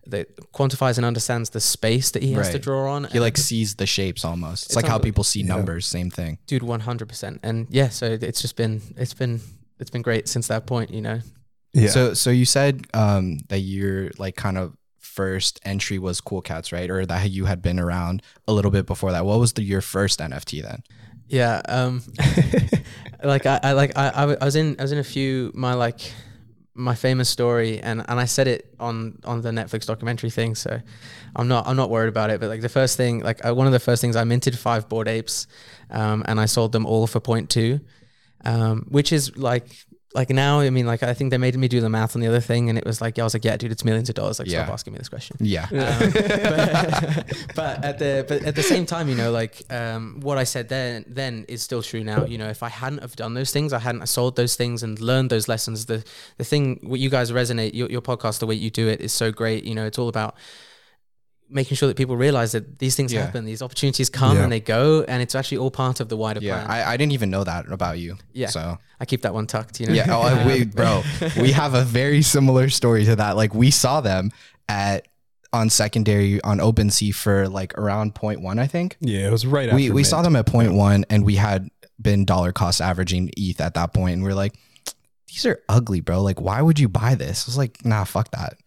that 0.06 0.34
quantifies 0.54 0.98
and 0.98 1.06
understands 1.06 1.50
the 1.50 1.60
space 1.60 2.12
that 2.12 2.24
he 2.24 2.32
has 2.34 2.50
to 2.50 2.60
draw 2.60 2.92
on 2.94 3.04
he 3.06 3.20
like 3.20 3.38
sees 3.38 3.76
the 3.76 3.86
shapes 3.86 4.24
almost. 4.24 4.64
It's, 4.64 4.66
It's 4.68 4.76
like 4.78 4.88
how 4.88 5.00
people 5.00 5.24
see 5.26 5.44
numbers, 5.44 5.86
same 5.86 6.10
thing. 6.10 6.38
dude 6.48 6.62
100% 6.62 7.40
and 7.44 7.68
yeah 7.70 7.90
so 7.90 8.18
it's 8.22 8.42
just 8.42 8.56
been 8.56 8.82
it's 8.96 9.14
been 9.14 9.42
it's 9.80 9.90
been 9.90 10.02
great 10.02 10.28
since 10.30 10.48
that 10.48 10.66
point 10.66 10.92
you 10.92 11.02
know 11.02 11.20
Yeah. 11.74 11.90
So 11.90 12.14
so 12.14 12.30
you 12.30 12.46
said 12.46 12.88
um 12.94 13.40
that 13.50 13.60
your 13.60 14.12
like 14.18 14.36
kind 14.36 14.58
of 14.58 14.76
first 15.00 15.60
entry 15.66 15.98
was 15.98 16.22
Cool 16.22 16.42
Cats, 16.44 16.72
right? 16.72 16.90
Or 16.92 17.04
that 17.04 17.32
you 17.32 17.46
had 17.46 17.60
been 17.62 17.80
around 17.80 18.22
a 18.48 18.54
little 18.54 18.70
bit 18.70 18.86
before 18.86 19.12
that. 19.12 19.26
What 19.26 19.40
was 19.40 19.54
the 19.54 19.64
your 19.64 19.82
first 19.82 20.20
NFT 20.20 20.62
then? 20.62 20.84
Yeah, 21.28 21.62
um, 21.68 22.02
like 23.24 23.46
I, 23.46 23.60
I 23.64 23.72
like 23.74 23.98
I, 23.98 24.10
I 24.10 24.24
I 24.42 24.46
was 24.46 24.56
in 24.56 24.76
I 24.80 24.84
was 24.84 24.92
in 24.92 24.98
a 24.98 25.04
few 25.04 25.52
my 25.54 25.74
like 25.74 26.00
my 26.74 26.96
famous 26.96 27.30
story 27.30 27.80
and 27.80 28.06
and 28.08 28.20
I 28.20 28.26
said 28.26 28.48
it 28.48 28.74
on 28.80 29.20
on 29.26 29.42
the 29.42 29.50
Netflix 29.52 29.86
documentary 29.86 30.30
thing, 30.30 30.56
so 30.56 30.80
I'm 31.36 31.48
not 31.48 31.68
I'm 31.68 31.76
not 31.76 31.90
worried 31.90 32.10
about 32.10 32.30
it. 32.30 32.40
But 32.40 32.48
like 32.50 32.62
the 32.62 32.70
first 32.70 32.96
thing, 32.96 33.20
like 33.20 33.46
uh, 33.46 33.54
one 33.54 33.68
of 33.68 33.74
the 33.74 33.80
first 33.80 34.02
things 34.02 34.16
I 34.16 34.24
minted 34.24 34.58
five 34.58 34.88
Bored 34.88 35.08
Apes, 35.10 35.48
um, 35.90 36.24
and 36.28 36.40
I 36.40 36.46
sold 36.46 36.72
them 36.72 36.86
all 36.86 37.08
for 37.08 37.20
point 37.20 37.50
two, 37.50 37.82
um, 38.46 38.86
which 38.90 39.12
is 39.12 39.38
like. 39.38 39.87
Like 40.14 40.30
now, 40.30 40.62
I 40.62 40.70
mean, 40.70 40.86
like 40.86 41.04
I 41.04 41.14
think 41.14 41.32
they 41.32 41.38
made 41.38 41.56
me 41.58 41.68
do 41.68 41.82
the 41.82 41.90
math 41.90 42.16
on 42.16 42.22
the 42.22 42.28
other 42.28 42.40
thing, 42.40 42.70
and 42.70 42.78
it 42.78 42.86
was 42.86 43.02
like, 43.02 43.18
yeah, 43.18 43.24
I 43.24 43.26
was 43.26 43.34
like, 43.34 43.44
yeah, 43.44 43.58
dude, 43.58 43.72
it's 43.72 43.84
millions 43.84 44.08
of 44.08 44.16
dollars. 44.16 44.40
Like, 44.40 44.50
stop 44.50 44.70
asking 44.70 44.94
me 44.94 45.00
this 45.00 45.10
question. 45.10 45.36
Yeah. 45.40 45.64
Um, 45.64 45.70
but, 45.74 47.54
but 47.56 47.84
at 47.84 48.00
the 48.00 48.26
but 48.28 48.44
at 48.44 48.56
the 48.56 48.64
same 48.64 48.86
time, 48.86 49.10
you 49.10 49.16
know, 49.16 49.32
like 49.32 49.62
um, 49.70 50.20
what 50.22 50.38
I 50.38 50.46
said 50.46 50.70
then 50.70 51.04
then 51.08 51.46
is 51.50 51.62
still 51.62 51.82
true 51.82 52.04
now. 52.04 52.26
You 52.26 52.38
know, 52.38 52.48
if 52.48 52.64
I 52.64 52.70
hadn't 52.70 53.00
have 53.00 53.18
done 53.18 53.34
those 53.34 53.52
things, 53.52 53.74
I 53.74 53.80
hadn't 53.80 54.08
sold 54.08 54.38
those 54.38 54.56
things 54.56 54.82
and 54.82 55.00
learned 55.02 55.30
those 55.30 55.50
lessons. 55.50 55.88
The 55.88 56.06
the 56.38 56.46
thing 56.46 56.80
what 56.84 57.02
you 57.02 57.10
guys 57.10 57.32
resonate 57.32 57.74
your 57.74 57.90
your 57.90 58.02
podcast, 58.02 58.40
the 58.40 58.48
way 58.48 58.56
you 58.56 58.70
do 58.70 58.88
it 58.88 59.02
is 59.02 59.12
so 59.12 59.32
great. 59.32 59.66
You 59.66 59.76
know, 59.76 59.86
it's 59.86 60.00
all 60.00 60.10
about 60.10 60.36
making 61.50 61.78
sure 61.78 61.88
that 61.88 61.96
people 61.98 62.18
realize 62.18 62.52
that 62.52 62.80
these 62.80 62.96
things 62.96 63.14
Yeah. 63.14 63.26
happen, 63.26 63.46
these 63.46 63.62
opportunities 63.62 64.10
come 64.10 64.36
Yeah. 64.38 64.44
and 64.44 64.52
they 64.52 64.60
go, 64.60 65.04
and 65.08 65.22
it's 65.22 65.34
actually 65.36 65.60
all 65.60 65.72
part 65.72 66.00
of 66.00 66.10
the 66.10 66.18
wider 66.18 66.42
Yeah. 66.42 66.64
plan. 66.66 66.72
I, 66.72 66.92
I 66.94 66.98
didn't 66.98 67.14
even 67.14 67.30
know 67.30 67.44
that 67.44 67.72
about 67.72 68.00
you. 68.00 68.18
Yeah. 68.34 68.48
So 68.50 68.78
I 69.00 69.06
keep 69.06 69.22
that 69.22 69.34
one 69.34 69.48
tucked. 69.48 69.80
You 69.80 69.88
know. 69.88 69.94
yeah. 69.94 70.06
Oh, 70.10 70.46
wait, 70.48 70.76
bro. 70.76 71.04
We 71.40 71.52
have 71.54 71.74
a 71.74 71.84
very 71.84 72.22
similar 72.22 72.70
story 72.70 73.06
to 73.06 73.16
that. 73.16 73.36
Like 73.38 73.54
we 73.56 73.72
saw 73.72 74.02
them 74.02 74.32
at 74.68 75.08
on 75.54 75.70
secondary 75.70 76.42
on 76.42 76.58
OpenSea 76.60 77.16
for 77.16 77.48
like 77.48 77.78
around 77.78 78.14
point 78.14 78.42
one, 78.42 78.60
I 78.60 78.68
think. 78.68 78.98
yeah, 79.00 79.28
it 79.28 79.32
was 79.32 79.46
right 79.48 79.70
after 79.70 79.76
we 79.78 79.90
we 79.92 80.04
saw 80.04 80.22
them 80.22 80.36
at 80.36 80.46
point 80.46 80.74
one 80.74 81.06
and 81.10 81.24
we 81.24 81.36
had 81.36 81.70
been 82.02 82.26
dollar 82.26 82.52
cost 82.52 82.82
averaging 82.82 83.32
ETH 83.38 83.60
at 83.62 83.74
that 83.76 83.94
point 83.94 84.16
and 84.16 84.24
we 84.24 84.30
are 84.30 84.36
like, 84.36 84.54
these 85.30 85.46
are 85.46 85.60
ugly, 85.70 86.02
bro. 86.02 86.22
Like, 86.22 86.42
why 86.42 86.62
would 86.62 86.80
you 86.80 86.90
buy 86.90 87.16
this? 87.16 87.46
I 87.46 87.50
was 87.50 87.58
like, 87.58 87.86
nah, 87.86 88.04
fuck 88.04 88.30
that. 88.32 88.58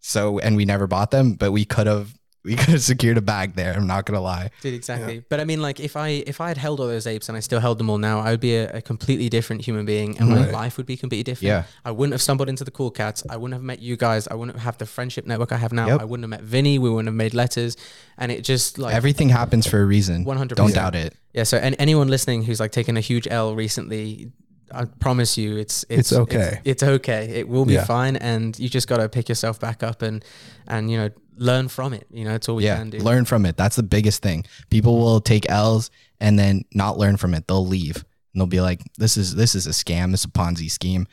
So 0.00 0.38
and 0.38 0.56
we 0.56 0.66
never 0.66 0.86
bought 0.86 1.10
them, 1.10 1.34
but 1.34 1.52
we 1.52 1.64
could 1.64 1.86
have 1.86 2.14
we 2.50 2.54
could 2.56 2.68
have 2.74 2.82
secured 2.82 3.18
a 3.18 3.20
bag 3.20 3.54
there. 3.54 3.72
I'm 3.74 3.86
not 3.86 4.06
gonna 4.06 4.20
lie. 4.20 4.50
Dude, 4.62 4.74
exactly. 4.74 5.22
But 5.28 5.40
I 5.40 5.44
mean, 5.44 5.60
like, 5.60 5.80
if 5.80 5.96
I 5.96 6.08
if 6.26 6.40
I 6.40 6.48
had 6.48 6.56
held 6.58 6.80
all 6.80 6.86
those 6.86 7.06
apes 7.06 7.28
and 7.28 7.36
I 7.36 7.40
still 7.40 7.60
held 7.60 7.78
them 7.78 7.90
all 7.90 7.98
now, 7.98 8.20
I 8.20 8.30
would 8.30 8.40
be 8.40 8.54
a, 8.56 8.70
a 8.78 8.80
completely 8.80 9.28
different 9.28 9.64
human 9.64 9.84
being, 9.84 10.16
and 10.18 10.28
my 10.30 10.48
life 10.50 10.76
would 10.76 10.86
be 10.86 10.96
completely 10.96 11.24
different. 11.24 11.48
Yeah. 11.48 11.64
I 11.84 11.90
wouldn't 11.90 12.12
have 12.14 12.22
stumbled 12.22 12.48
into 12.48 12.64
the 12.64 12.70
cool 12.70 12.90
cats. 12.90 13.24
I 13.28 13.36
wouldn't 13.36 13.54
have 13.54 13.62
met 13.64 13.80
you 13.80 13.96
guys. 13.96 14.28
I 14.28 14.34
wouldn't 14.34 14.58
have 14.60 14.78
the 14.78 14.86
friendship 14.86 15.26
network 15.26 15.50
I 15.52 15.56
have 15.56 15.72
now. 15.72 15.86
Yep. 15.88 16.00
I 16.00 16.04
wouldn't 16.04 16.24
have 16.24 16.30
met 16.40 16.42
Vinnie. 16.42 16.78
We 16.78 16.88
wouldn't 16.90 17.08
have 17.08 17.14
made 17.14 17.34
letters, 17.34 17.76
and 18.18 18.30
it 18.32 18.42
just 18.44 18.78
like 18.78 18.94
Everything 18.94 19.28
happens 19.28 19.66
for 19.66 19.80
a 19.82 19.84
reason. 19.84 20.24
100%. 20.24 20.54
Don't 20.54 20.74
doubt 20.74 20.94
it. 20.94 21.14
yeah. 21.34 21.42
So, 21.44 21.56
and 21.58 21.74
anyone 21.78 22.08
listening 22.08 22.44
who's 22.44 22.60
like 22.60 22.72
taken 22.72 22.96
a 22.96 23.00
huge 23.00 23.26
L 23.30 23.54
recently. 23.54 24.30
I 24.72 24.84
promise 24.84 25.38
you, 25.38 25.56
it's 25.56 25.84
it's, 25.88 26.10
It's 26.10 26.12
okay. 26.12 26.60
It's, 26.64 26.82
okay. 26.82 27.28
It 27.38 27.48
will 27.48 27.64
be 27.64 27.74
Yeah. 27.74 27.84
fine, 27.84 28.16
and 28.16 28.58
you 28.58 28.68
just 28.68 28.88
got 28.88 28.96
to 28.96 29.08
pick 29.08 29.28
yourself 29.28 29.60
back 29.60 29.84
up 29.84 30.02
and 30.02 30.24
and 30.66 30.90
you 30.90 30.96
know 30.96 31.10
learn 31.36 31.68
from 31.68 31.92
it. 31.92 32.06
You 32.10 32.24
know, 32.24 32.34
it's 32.34 32.48
all 32.48 32.56
we 32.56 32.64
yeah. 32.64 32.78
can 32.78 32.90
do. 32.90 32.98
Learn 32.98 33.24
from 33.24 33.46
it. 33.46 33.56
That's 33.56 33.76
the 33.76 33.82
biggest 33.82 34.22
thing. 34.22 34.44
People 34.70 34.98
will 34.98 35.20
take 35.20 35.48
L's 35.48 35.90
and 36.20 36.38
then 36.38 36.64
not 36.72 36.98
learn 36.98 37.16
from 37.16 37.34
it. 37.34 37.46
They'll 37.46 37.66
leave 37.66 37.96
and 37.96 38.40
they'll 38.40 38.46
be 38.46 38.60
like, 38.60 38.82
This 38.98 39.16
is 39.16 39.34
this 39.34 39.54
is 39.54 39.66
a 39.66 39.70
scam, 39.70 40.10
this 40.10 40.20
is 40.20 40.26
a 40.26 40.28
Ponzi 40.28 40.70
scheme. 40.70 41.06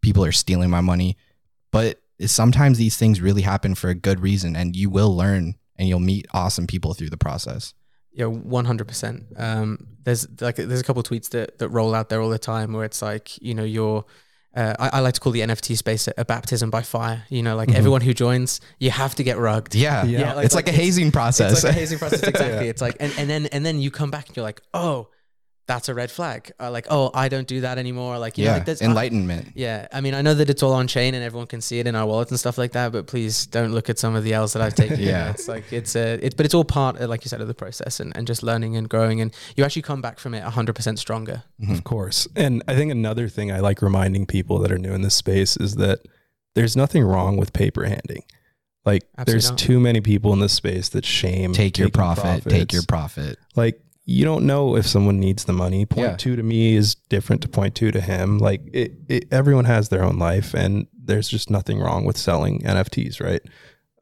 People 0.00 0.24
are 0.24 0.32
stealing 0.32 0.70
my 0.70 0.80
money. 0.80 1.16
But 1.70 2.00
sometimes 2.26 2.78
these 2.78 2.96
things 2.96 3.20
really 3.20 3.42
happen 3.42 3.74
for 3.74 3.88
a 3.88 3.94
good 3.94 4.20
reason 4.20 4.56
and 4.56 4.76
you 4.76 4.90
will 4.90 5.14
learn 5.14 5.54
and 5.76 5.88
you'll 5.88 6.00
meet 6.00 6.26
awesome 6.32 6.66
people 6.66 6.94
through 6.94 7.10
the 7.10 7.16
process. 7.16 7.74
Yeah, 8.12 8.26
one 8.26 8.64
hundred 8.64 8.88
percent. 8.88 9.26
Um, 9.36 9.86
there's 10.02 10.26
like 10.40 10.56
there's 10.56 10.80
a 10.80 10.84
couple 10.84 11.00
of 11.00 11.06
tweets 11.06 11.30
that 11.30 11.58
that 11.58 11.68
roll 11.68 11.94
out 11.94 12.08
there 12.08 12.20
all 12.20 12.28
the 12.28 12.38
time 12.38 12.72
where 12.72 12.84
it's 12.84 13.02
like 13.02 13.40
you 13.42 13.54
know 13.54 13.64
you're. 13.64 14.04
Uh, 14.56 14.74
I, 14.78 14.90
I 14.94 15.00
like 15.00 15.14
to 15.14 15.20
call 15.20 15.30
the 15.32 15.40
NFT 15.40 15.76
space 15.76 16.08
a, 16.08 16.14
a 16.18 16.24
baptism 16.24 16.70
by 16.70 16.82
fire. 16.82 17.22
You 17.28 17.42
know, 17.42 17.54
like 17.54 17.68
Mhm. 17.68 17.76
everyone 17.76 18.00
who 18.00 18.12
joins, 18.12 18.60
you 18.80 18.90
have 18.90 19.14
to 19.14 19.22
get 19.22 19.38
rugged. 19.38 19.74
Yeah. 19.74 20.04
Yeah. 20.04 20.18
Yeah, 20.20 20.34
like- 20.34 20.44
it's 20.46 20.54
like, 20.54 20.66
like 20.66 20.74
a 20.74 20.76
hazing 20.76 21.12
process. 21.12 21.52
It's 21.52 21.62
like 21.64 21.72
a 21.76 21.78
hazing 21.78 21.98
process. 21.98 22.22
Exactly. 22.28 22.64
Yeah. 22.64 22.70
It's 22.70 22.82
like 22.82 22.96
and, 22.98 23.12
and 23.16 23.30
then 23.30 23.46
and 23.46 23.64
then 23.64 23.78
you 23.80 23.90
come 23.92 24.10
back 24.10 24.26
and 24.28 24.36
you're 24.36 24.42
like, 24.44 24.60
oh, 24.74 25.08
that's 25.70 25.88
a 25.88 25.94
red 25.94 26.10
flag. 26.10 26.50
Uh, 26.58 26.68
like, 26.70 26.86
oh, 26.90 27.10
I 27.14 27.28
don't 27.28 27.46
do 27.46 27.60
that 27.60 27.78
anymore. 27.78 28.18
Like, 28.18 28.36
you 28.38 28.44
know, 28.44 28.50
yeah. 28.50 28.56
like 28.56 28.64
there's 28.66 28.82
Enlightenment. 28.82 29.52
yeah, 29.54 29.86
I 29.92 30.00
mean, 30.00 30.14
I 30.14 30.22
know 30.22 30.34
that 30.34 30.50
it's 30.50 30.62
all 30.64 30.72
on 30.72 30.88
chain 30.88 31.14
and 31.14 31.22
everyone 31.22 31.46
can 31.46 31.60
see 31.60 31.78
it 31.78 31.86
in 31.86 31.94
our 31.94 32.04
wallets 32.06 32.32
and 32.32 32.40
stuff 32.40 32.58
like 32.58 32.72
that. 32.72 32.90
But 32.90 33.06
please 33.06 33.46
don't 33.46 33.72
look 33.72 33.88
at 33.88 33.98
some 33.98 34.16
of 34.16 34.24
the 34.24 34.32
L's 34.32 34.52
that 34.54 34.62
I've 34.62 34.74
taken. 34.74 34.98
You 34.98 35.06
know, 35.12 35.12
Yeah. 35.12 35.30
it's 35.30 35.46
like 35.46 35.72
it's 35.72 35.94
a, 35.94 36.18
it, 36.26 36.36
but 36.36 36.44
it's 36.44 36.54
all 36.54 36.64
part, 36.64 37.00
uh, 37.00 37.06
like 37.06 37.24
you 37.24 37.28
said, 37.28 37.40
of 37.40 37.46
the 37.48 37.54
process 37.54 38.00
and, 38.00 38.16
and 38.16 38.26
just 38.26 38.42
learning 38.42 38.76
and 38.76 38.88
growing, 38.88 39.20
and 39.20 39.32
you 39.56 39.62
actually 39.64 39.82
come 39.82 40.02
back 40.02 40.18
from 40.18 40.34
it 40.34 40.42
hundred 40.42 40.74
percent 40.74 40.98
stronger. 40.98 41.44
Of 41.70 41.84
course. 41.84 42.26
And 42.34 42.62
I 42.66 42.74
think 42.74 42.90
another 42.90 43.28
thing 43.28 43.52
I 43.52 43.60
like 43.60 43.80
reminding 43.80 44.26
people 44.26 44.58
that 44.60 44.72
are 44.72 44.78
new 44.78 44.92
in 44.92 45.02
this 45.02 45.14
space 45.14 45.56
is 45.56 45.76
that 45.76 46.00
there's 46.56 46.76
nothing 46.76 47.04
wrong 47.04 47.36
with 47.36 47.52
paper 47.52 47.84
handing. 47.84 48.24
Like 48.84 49.02
Absolutely 49.18 49.32
there's 49.32 49.50
not. 49.50 49.58
too 49.58 49.78
many 49.78 50.00
people 50.00 50.32
in 50.32 50.40
this 50.40 50.54
space 50.54 50.88
that 50.88 51.04
shame 51.04 51.52
Take 51.52 51.78
your 51.78 51.88
taking 51.88 51.98
profit. 51.98 52.44
Take 52.44 52.72
your 52.72 52.82
profit. 52.88 53.38
like 53.54 53.80
you 54.04 54.24
don't 54.24 54.46
know 54.46 54.76
if 54.76 54.86
someone 54.86 55.20
needs 55.20 55.44
the 55.44 55.52
money. 55.52 55.86
Point 55.86 56.08
Yeah. 56.10 56.16
two 56.16 56.36
to 56.36 56.42
me 56.42 56.74
is 56.74 56.94
different 56.94 57.42
to 57.42 57.48
point 57.48 57.74
two 57.74 57.90
to 57.92 58.00
him. 58.00 58.38
Like 58.38 58.62
it, 58.72 58.92
it, 59.08 59.24
everyone 59.32 59.66
has 59.66 59.88
their 59.88 60.02
own 60.02 60.18
life, 60.18 60.54
and 60.54 60.86
there's 61.02 61.28
just 61.28 61.50
nothing 61.50 61.78
wrong 61.78 62.04
with 62.04 62.16
selling 62.16 62.60
NFTs, 62.62 63.20
right? 63.20 63.42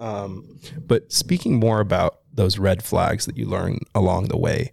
Um, 0.00 0.60
but 0.86 1.12
speaking 1.12 1.58
more 1.58 1.80
about 1.80 2.18
those 2.32 2.58
red 2.58 2.82
flags 2.82 3.26
that 3.26 3.36
you 3.36 3.46
learn 3.46 3.80
along 3.94 4.26
the 4.28 4.36
way 4.38 4.70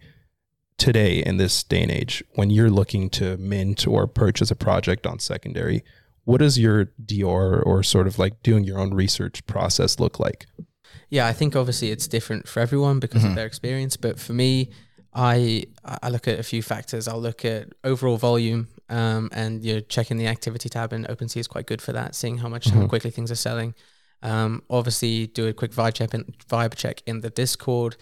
today 0.78 1.24
in 1.24 1.38
this 1.38 1.64
day 1.64 1.82
and 1.82 1.92
age, 1.92 2.24
when 2.36 2.50
you're 2.50 2.70
looking 2.70 3.10
to 3.10 3.38
mint 3.38 3.88
or 3.88 4.08
purchase 4.08 4.52
a 4.52 4.56
project 4.56 5.08
on 5.08 5.20
secondary, 5.20 5.84
what 6.26 6.40
does 6.40 6.60
your 6.60 6.86
DYOR 7.04 7.66
or 7.66 7.82
sort 7.82 8.08
of 8.08 8.20
like 8.20 8.42
doing 8.44 8.64
your 8.64 8.78
own 8.80 8.94
research 8.94 9.46
process 9.48 10.00
look 10.00 10.20
like? 10.20 10.46
Yeah, 11.10 11.28
I 11.28 11.34
think 11.34 11.56
obviously 11.56 11.92
it's 11.92 12.08
different 12.08 12.48
for 12.48 12.60
everyone 12.60 13.00
because 13.00 13.24
Mhm. 13.24 13.30
of 13.30 13.36
their 13.36 13.46
experience. 13.46 13.96
But 13.98 14.20
for 14.20 14.34
me, 14.34 14.70
I 15.16 15.64
I 15.84 16.10
look 16.10 16.28
at 16.28 16.40
a 16.40 16.44
few 16.44 16.62
factors. 16.62 17.08
I'll 17.08 17.22
look 17.22 17.46
at 17.46 17.70
overall 17.84 18.18
volume, 18.18 18.68
um, 18.90 19.30
and 19.32 19.64
you're 19.64 19.82
checking 19.82 20.18
the 20.18 20.28
activity 20.28 20.68
tab, 20.70 20.92
and 20.94 21.08
OpenSea 21.08 21.38
is 21.38 21.48
quite 21.48 21.66
good 21.68 21.82
for 21.82 21.94
that, 21.94 22.14
seeing 22.16 22.38
how 22.40 22.50
much 22.50 22.70
how 22.70 22.82
Mhm. 22.82 22.90
quickly 22.90 23.12
things 23.12 23.32
are 23.32 23.36
selling. 23.36 23.74
Um, 24.22 24.64
obviously, 24.70 25.28
do 25.28 25.48
a 25.48 25.54
quick 25.54 25.72
vibe 25.72 25.94
check 25.94 26.14
in, 26.14 26.34
vibe 26.50 26.76
check 26.76 27.02
in 27.06 27.22
the 27.22 27.30
Discord. 27.30 27.96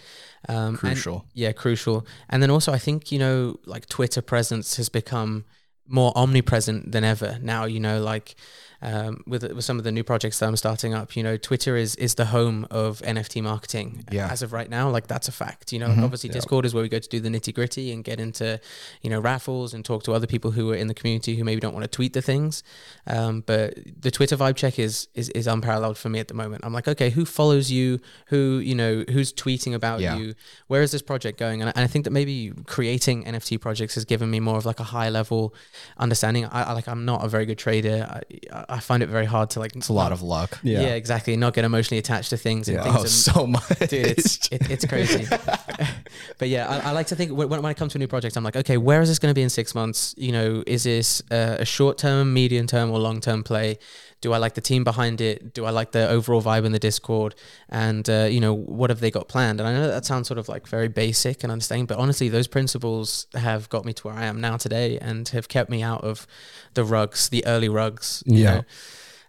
Um, 0.50 0.56
and- 0.70 0.78
Crucial. 0.80 1.26
yeah, 1.34 1.52
crucial. 1.52 2.06
And 2.30 2.42
then 2.42 2.50
also, 2.50 2.72
I 2.72 2.80
think 2.80 3.12
you 3.12 3.20
know, 3.20 3.60
like 3.66 3.88
Twitter 3.88 4.22
presence 4.22 4.78
has 4.78 4.90
become 4.90 5.46
more 5.88 6.14
omnipresent 6.16 6.92
than 6.94 7.04
ever 7.04 7.38
now. 7.42 7.66
You 7.66 7.80
know, 7.80 8.02
like 8.02 8.36
um, 8.84 9.24
with 9.26 9.44
with 9.54 9.64
some 9.64 9.78
of 9.80 9.84
the 9.86 9.92
new 9.92 10.04
projects 10.04 10.38
that 10.40 10.48
I'm 10.48 10.58
starting 10.58 10.94
up, 10.94 11.16
you 11.16 11.24
know, 11.24 11.38
Twitter 11.38 11.76
is 11.78 11.96
is 11.96 12.16
the 12.16 12.26
home 12.26 12.68
of 12.70 13.02
NFT 13.02 13.42
marketing. 13.42 14.04
Yeah. 14.12 14.28
As 14.30 14.42
of 14.44 14.52
right 14.54 14.70
now, 14.70 14.90
like 14.90 15.08
that's 15.08 15.28
a 15.30 15.32
fact. 15.32 15.72
You 15.72 15.80
know, 15.80 15.88
Mhm. 15.88 16.04
obviously 16.04 16.30
Discord 16.30 16.66
is 16.66 16.74
where 16.74 16.84
we 16.84 16.90
go 16.90 17.00
to 17.00 17.10
do 17.10 17.20
the 17.22 17.30
nitty 17.30 17.54
gritty 17.54 17.92
and 17.94 18.04
get 18.04 18.20
into, 18.20 18.60
you 19.02 19.10
know, 19.10 19.20
raffles 19.22 19.74
and 19.74 19.86
talk 19.86 20.04
to 20.04 20.12
other 20.14 20.28
people 20.28 20.52
who 20.52 20.72
are 20.72 20.76
in 20.76 20.88
the 20.88 20.94
community 20.94 21.36
who 21.38 21.44
maybe 21.46 21.62
don't 21.62 21.74
want 21.74 21.86
to 21.86 21.88
tweet 21.98 22.14
the 22.14 22.22
things. 22.22 22.62
Um, 23.08 23.42
but 23.46 23.78
the 24.02 24.12
Twitter 24.12 24.36
vibe 24.38 24.56
check 24.58 24.78
is 24.78 25.08
is 25.16 25.30
is 25.30 25.48
unparalleled 25.48 25.98
for 25.98 26.10
me 26.10 26.20
at 26.20 26.28
the 26.28 26.34
moment. 26.34 26.66
I'm 26.66 26.74
like, 26.74 26.88
okay, 26.90 27.10
who 27.10 27.24
follows 27.26 27.72
you? 27.72 28.00
Who 28.28 28.60
you 28.60 28.76
know? 28.76 29.06
Who's 29.14 29.32
tweeting 29.32 29.74
about 29.74 30.02
Yeah. 30.02 30.18
you? 30.18 30.34
Where 30.68 30.82
is 30.82 30.92
this 30.92 31.02
project 31.02 31.40
going? 31.40 31.62
And 31.62 31.70
I, 31.70 31.74
and 31.78 31.84
I 31.86 31.88
think 31.88 32.04
that 32.04 32.12
maybe 32.12 32.52
creating 32.66 33.24
NFT 33.26 33.58
projects 33.62 33.96
has 33.96 34.04
given 34.06 34.30
me 34.30 34.40
more 34.42 34.58
of 34.58 34.66
like 34.66 34.80
a 34.82 34.90
high 34.96 35.10
level 35.10 35.54
understanding. 35.98 36.46
I, 36.46 36.64
I 36.64 36.74
like 36.74 36.88
I'm 36.90 37.06
not 37.06 37.24
a 37.24 37.28
very 37.30 37.46
good 37.46 37.58
trader. 37.58 38.22
I, 38.52 38.73
I 38.74 38.80
find 38.80 39.04
it 39.04 39.10
very 39.10 39.26
hard 39.26 39.52
to 39.52 39.60
like. 39.60 39.76
It's 39.76 39.90
a 39.90 39.94
lot 39.94 40.12
of 40.12 40.22
luck. 40.22 40.60
yeah. 40.64 40.82
yeah 40.82 40.96
exactly. 40.96 41.36
Not 41.38 41.54
get 41.54 41.64
emotionally 41.64 42.00
attached 42.00 42.32
to 42.32 42.38
things 42.38 42.68
and 42.68 42.78
Yeah. 42.78 42.84
things. 42.84 42.96
Oh, 42.98 43.04
are- 43.04 43.08
so 43.08 43.48
much. 43.48 43.68
Dude, 43.80 43.94
it's 43.94 44.48
it, 44.52 44.70
it's 44.72 44.86
crazy. 44.86 45.26
but 46.40 46.50
yeah, 46.50 46.68
I, 46.68 46.90
I 46.90 46.92
like 46.92 47.08
to 47.08 47.16
think 47.16 47.32
when, 47.32 47.50
when 47.50 47.66
I 47.66 47.74
come 47.74 47.90
to 47.90 47.98
a 47.98 48.00
new 48.00 48.08
project, 48.08 48.36
I'm 48.36 48.44
like, 48.44 48.56
okay, 48.56 48.78
where 48.78 49.02
is 49.02 49.10
this 49.10 49.20
going 49.20 49.30
to 49.32 49.36
be 49.36 49.44
in 49.44 49.50
six 49.50 49.76
months? 49.76 50.16
You 50.18 50.32
know, 50.32 50.64
is 50.66 50.84
this 50.84 51.22
uh, 51.32 51.58
a 51.60 51.66
short 51.66 51.98
term, 51.98 52.34
medium 52.34 52.68
term, 52.68 52.90
or 52.92 53.00
long 53.00 53.22
term 53.22 53.44
play? 53.44 53.78
Do 54.24 54.32
I 54.32 54.38
like 54.38 54.54
the 54.54 54.62
team 54.62 54.84
behind 54.86 55.20
it? 55.20 55.54
Do 55.54 55.66
I 55.66 55.70
like 55.70 55.92
the 55.92 56.08
overall 56.08 56.42
vibe 56.42 56.64
in 56.66 56.72
the 56.72 56.80
Discord? 56.80 57.36
And 57.68 58.10
uh, 58.10 58.28
you 58.32 58.40
know, 58.40 58.54
what 58.54 58.90
have 58.90 59.02
they 59.02 59.12
got 59.12 59.28
planned? 59.28 59.60
And 59.60 59.68
I 59.68 59.74
know 59.74 59.88
that 59.88 60.06
sounds 60.06 60.28
sort 60.30 60.38
of 60.38 60.48
like 60.48 60.66
very 60.66 60.88
basic 60.88 61.44
and 61.44 61.52
understanding, 61.52 61.86
but 61.86 61.98
honestly, 61.98 62.30
those 62.30 62.48
principles 62.48 63.28
have 63.34 63.68
got 63.70 63.84
me 63.84 63.92
to 63.94 64.08
where 64.08 64.16
I 64.16 64.26
am 64.26 64.40
now 64.40 64.56
today 64.58 64.98
and 64.98 65.28
have 65.30 65.48
kept 65.50 65.70
me 65.70 65.84
out 65.84 66.04
of 66.06 66.26
the 66.74 66.86
rugs, 66.86 67.28
the 67.30 67.46
early 67.46 67.68
rugs. 67.70 68.24
You 68.26 68.38
Yeah. 68.44 68.54
know? 68.56 68.64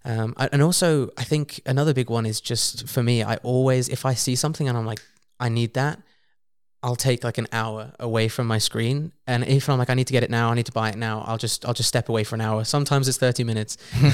Um, 0.06 0.34
and 0.38 0.62
also, 0.62 1.10
I 1.18 1.24
think 1.24 1.60
another 1.66 1.92
big 1.94 2.08
one 2.10 2.26
is 2.26 2.40
just 2.40 2.86
for 2.88 3.02
me. 3.02 3.24
I 3.24 3.36
always, 3.42 3.88
if 3.88 4.06
I 4.06 4.14
see 4.14 4.36
something 4.36 4.68
and 4.68 4.78
I'm 4.78 4.86
like, 4.86 5.00
I 5.40 5.48
need 5.48 5.74
that, 5.74 5.98
I'll 6.84 6.94
take 6.96 7.24
like 7.24 7.38
an 7.38 7.48
hour 7.50 7.92
away 7.98 8.28
from 8.28 8.46
my 8.46 8.58
screen. 8.58 9.12
And 9.26 9.42
if 9.44 9.70
I'm 9.70 9.78
like, 9.78 9.88
I 9.88 9.94
need 9.94 10.06
to 10.08 10.12
get 10.12 10.22
it 10.22 10.28
now, 10.30 10.50
I 10.50 10.54
need 10.54 10.66
to 10.66 10.72
buy 10.72 10.90
it 10.90 10.96
now, 10.98 11.24
I'll 11.26 11.38
just, 11.38 11.64
I'll 11.64 11.72
just 11.72 11.88
step 11.88 12.10
away 12.10 12.24
for 12.24 12.34
an 12.34 12.42
hour. 12.42 12.62
Sometimes 12.64 13.08
it's 13.08 13.16
30 13.16 13.42
minutes, 13.44 13.78
um, 14.02 14.10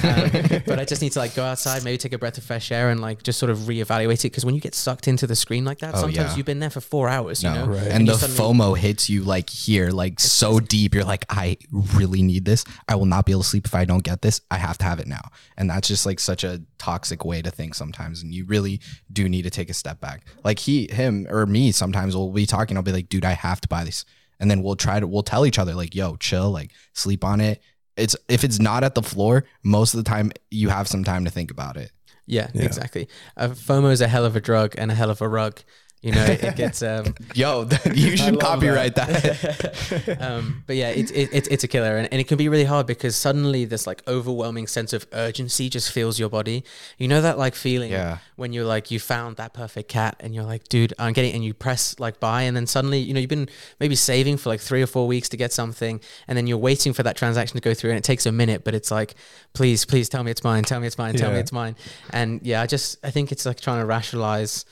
but 0.67 0.79
I 0.79 0.85
just 0.85 1.03
need 1.03 1.11
to 1.13 1.19
like 1.19 1.35
go 1.35 1.43
outside, 1.45 1.83
maybe 1.83 1.99
take 1.99 2.13
a 2.13 2.19
breath 2.19 2.39
of 2.39 2.45
fresh 2.45 2.71
air 2.71 2.91
and 2.91 3.01
like 3.01 3.23
just 3.25 3.39
sort 3.41 3.51
of 3.51 3.59
reevaluate 3.59 4.21
it. 4.21 4.23
Because 4.31 4.45
when 4.45 4.55
you 4.55 4.61
get 4.61 4.75
sucked 4.75 5.09
into 5.09 5.27
the 5.27 5.35
screen 5.35 5.65
like 5.65 5.79
that, 5.79 5.95
Oh, 5.97 6.03
sometimes 6.03 6.17
yeah. 6.31 6.37
you've 6.37 6.47
been 6.47 6.61
there 6.61 6.71
for 6.71 6.81
four 6.81 7.09
hours. 7.09 7.43
You 7.43 7.51
know, 7.51 7.67
Right. 7.67 7.89
And 7.89 8.07
you 8.07 8.13
the 8.13 8.19
suddenly- 8.19 8.41
FOMO 8.65 8.79
hits 8.79 9.11
you 9.11 9.23
like 9.25 9.51
here, 9.51 9.91
like 9.91 10.21
so 10.21 10.61
deep. 10.61 10.95
You're 10.95 11.05
like, 11.05 11.25
I 11.29 11.57
really 11.73 12.23
need 12.23 12.45
this. 12.45 12.65
I 12.89 12.95
will 12.95 13.07
not 13.07 13.27
be 13.27 13.33
able 13.33 13.43
to 13.43 13.49
sleep 13.49 13.67
if 13.67 13.75
I 13.75 13.85
don't 13.85 14.05
get 14.05 14.23
this. 14.23 14.41
I 14.51 14.59
have 14.59 14.79
to 14.79 14.85
have 14.85 15.01
it 15.01 15.09
now. 15.09 15.31
And 15.57 15.69
that's 15.69 15.89
just 15.89 16.07
like 16.07 16.21
such 16.21 16.45
a 16.45 16.63
toxic 16.79 17.25
way 17.25 17.43
to 17.43 17.51
think 17.51 17.75
sometimes. 17.75 18.23
And 18.23 18.33
you 18.33 18.45
really 18.45 18.81
do 19.13 19.29
need 19.29 19.43
to 19.43 19.51
take 19.51 19.71
a 19.71 19.75
step 19.75 20.01
back. 20.01 20.23
Like 20.45 20.61
he, 20.61 20.87
him, 20.91 21.27
or 21.29 21.47
me 21.47 21.73
sometimes 21.73 22.15
will 22.15 22.31
be 22.31 22.47
talking. 22.47 22.77
I'll 22.77 22.83
be 22.85 22.93
like, 22.93 23.09
dude, 23.09 23.25
I 23.25 23.33
have 23.33 23.61
to 23.63 23.67
buy 23.69 23.83
this. 23.83 24.05
And 24.41 24.51
then 24.51 24.63
we'll 24.63 24.75
try 24.77 24.99
to, 24.99 25.07
we'll 25.07 25.23
tell 25.23 25.47
each 25.47 25.59
other, 25.59 25.75
like, 25.75 25.95
yo, 25.95 26.17
chill, 26.17 26.51
like 26.51 26.73
sleep 26.95 27.23
on 27.25 27.41
it. 27.41 27.63
It's, 27.97 28.17
if 28.29 28.43
it's 28.43 28.59
not 28.59 28.83
at 28.83 28.95
the 28.95 29.03
floor, 29.03 29.45
most 29.63 29.95
of 29.95 29.99
the 30.03 30.09
time 30.09 30.33
you 30.51 30.71
have 30.71 30.89
some 30.89 31.05
time 31.05 31.25
to 31.27 31.31
think 31.31 31.51
about 31.51 31.77
it. 31.77 31.93
Yeah, 32.27 32.49
Yeah. 32.55 32.63
exactly. 32.65 33.09
Uh, 33.37 33.49
FOMO 33.49 33.93
is 33.93 34.01
a 34.01 34.09
hell 34.09 34.25
of 34.25 34.35
a 34.37 34.41
drug 34.41 34.75
and 34.79 34.91
a 34.91 34.95
hell 34.95 35.11
of 35.11 35.21
a 35.21 35.29
rug. 35.29 35.61
You 36.03 36.13
know, 36.13 36.25
it, 36.25 36.43
it 36.43 36.57
gets 36.57 36.83
um, 36.91 37.15
Yo, 37.35 37.69
you 37.93 38.17
should 38.17 38.41
copyright 38.41 38.95
that. 38.95 40.17
um, 40.21 40.65
but 40.67 40.77
yeah, 40.77 40.89
it's 40.89 41.11
it, 41.11 41.29
it's 41.33 41.49
it's 41.49 41.65
a 41.65 41.69
killer, 41.69 41.97
and, 41.99 42.09
and 42.11 42.21
it 42.21 42.27
can 42.27 42.39
be 42.39 42.49
really 42.49 42.65
hard 42.65 42.87
because 42.87 43.17
suddenly 43.17 43.67
this 43.67 43.87
like 43.87 44.03
overwhelming 44.09 44.67
sense 44.67 44.95
of 44.95 45.07
urgency 45.13 45.69
just 45.69 45.93
fills 45.93 46.19
your 46.19 46.31
body. 46.31 46.65
You 46.97 47.07
know 47.07 47.21
that 47.21 47.37
like 47.37 47.55
feeling 47.55 47.91
Yeah. 47.91 48.19
when 48.37 48.55
you're 48.55 48.65
like 48.65 48.91
you 48.91 48.99
found 48.99 49.37
that 49.37 49.53
perfect 49.53 49.91
cat, 49.91 50.17
and 50.21 50.35
you're 50.35 50.45
like, 50.45 50.69
dude, 50.69 50.95
I'm 50.99 51.13
getting, 51.13 51.35
and 51.35 51.45
you 51.45 51.53
press 51.53 51.99
like 52.01 52.19
buy, 52.19 52.43
and 52.43 52.57
then 52.57 52.67
suddenly 52.67 52.99
you 52.99 53.13
know 53.13 53.21
you've 53.21 53.29
been 53.29 53.51
maybe 53.79 53.95
saving 53.95 54.39
for 54.39 54.49
like 54.49 54.61
three 54.61 54.83
or 54.83 54.87
four 54.87 55.07
weeks 55.07 55.29
to 55.31 55.37
get 55.37 55.53
something, 55.53 56.01
and 56.27 56.37
then 56.39 56.47
you're 56.47 56.57
waiting 56.59 56.95
for 56.95 57.03
that 57.03 57.17
transaction 57.17 57.57
to 57.57 57.63
go 57.63 57.75
through, 57.75 57.91
and 57.91 57.99
it 57.99 58.05
takes 58.05 58.25
a 58.25 58.33
minute, 58.33 58.65
but 58.65 58.75
it's 58.75 58.91
like, 58.91 59.15
please, 59.53 59.85
please 59.85 60.09
tell 60.09 60.25
me 60.25 60.31
it's 60.31 60.45
mine, 60.45 60.65
tell 60.65 60.81
me 60.81 60.87
it's 60.87 60.97
mine, 60.97 61.15
tell 61.15 61.31
me 61.31 61.39
it's 61.41 61.53
mine, 61.53 61.77
and 62.11 62.41
yeah, 62.43 62.63
I 62.63 62.67
just 62.67 62.97
I 63.05 63.11
think 63.11 63.33
it's 63.33 63.45
like 63.45 63.61
trying 63.61 63.81
to 63.81 63.87
rationalize 63.87 64.65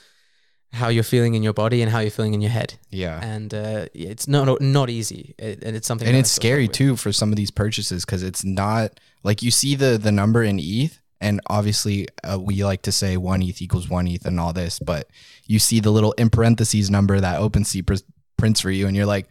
how 0.72 0.88
you're 0.88 1.02
feeling 1.04 1.34
in 1.34 1.42
your 1.42 1.52
body 1.54 1.80
and 1.82 1.90
how 1.90 1.98
you're 1.98 2.10
feeling 2.10 2.34
in 2.34 2.40
your 2.42 2.50
head 2.50 2.75
yeah. 2.90 3.18
and 3.22 3.54
uh, 3.54 3.87
it's 3.94 4.28
not 4.28 4.60
not 4.60 4.90
easy, 4.90 5.34
it, 5.38 5.62
and 5.64 5.75
it's 5.75 5.87
something. 5.87 6.06
and 6.06 6.16
it's 6.16 6.30
scary 6.30 6.68
too 6.68 6.94
for 6.96 7.10
some 7.12 7.30
of 7.30 7.37
these 7.37 7.50
purchases 7.50 8.04
because 8.04 8.22
it's 8.22 8.44
not 8.44 9.00
like 9.22 9.42
you 9.42 9.50
see 9.50 9.75
the 9.75 9.98
the 9.98 10.12
number 10.12 10.42
in 10.42 10.58
ETH, 10.60 11.00
and 11.20 11.40
obviously 11.48 12.06
uh, 12.22 12.38
we 12.38 12.62
like 12.64 12.82
to 12.82 12.92
say 12.92 13.16
one 13.16 13.42
ETH 13.42 13.60
equals 13.62 13.88
one 13.88 14.06
ETH 14.06 14.25
and 14.26 14.38
all 14.38 14.52
this, 14.52 14.78
but 14.78 15.08
you 15.46 15.58
see 15.58 15.80
the 15.80 15.90
little 15.90 16.12
in 16.12 16.28
parentheses 16.30 16.90
number 16.90 17.18
that 17.18 17.40
OpenSea 17.40 17.87
pr- 17.87 18.04
prints 18.37 18.60
for 18.60 18.70
you, 18.70 18.87
and 18.87 18.94
you're 18.94 19.06
like, 19.06 19.26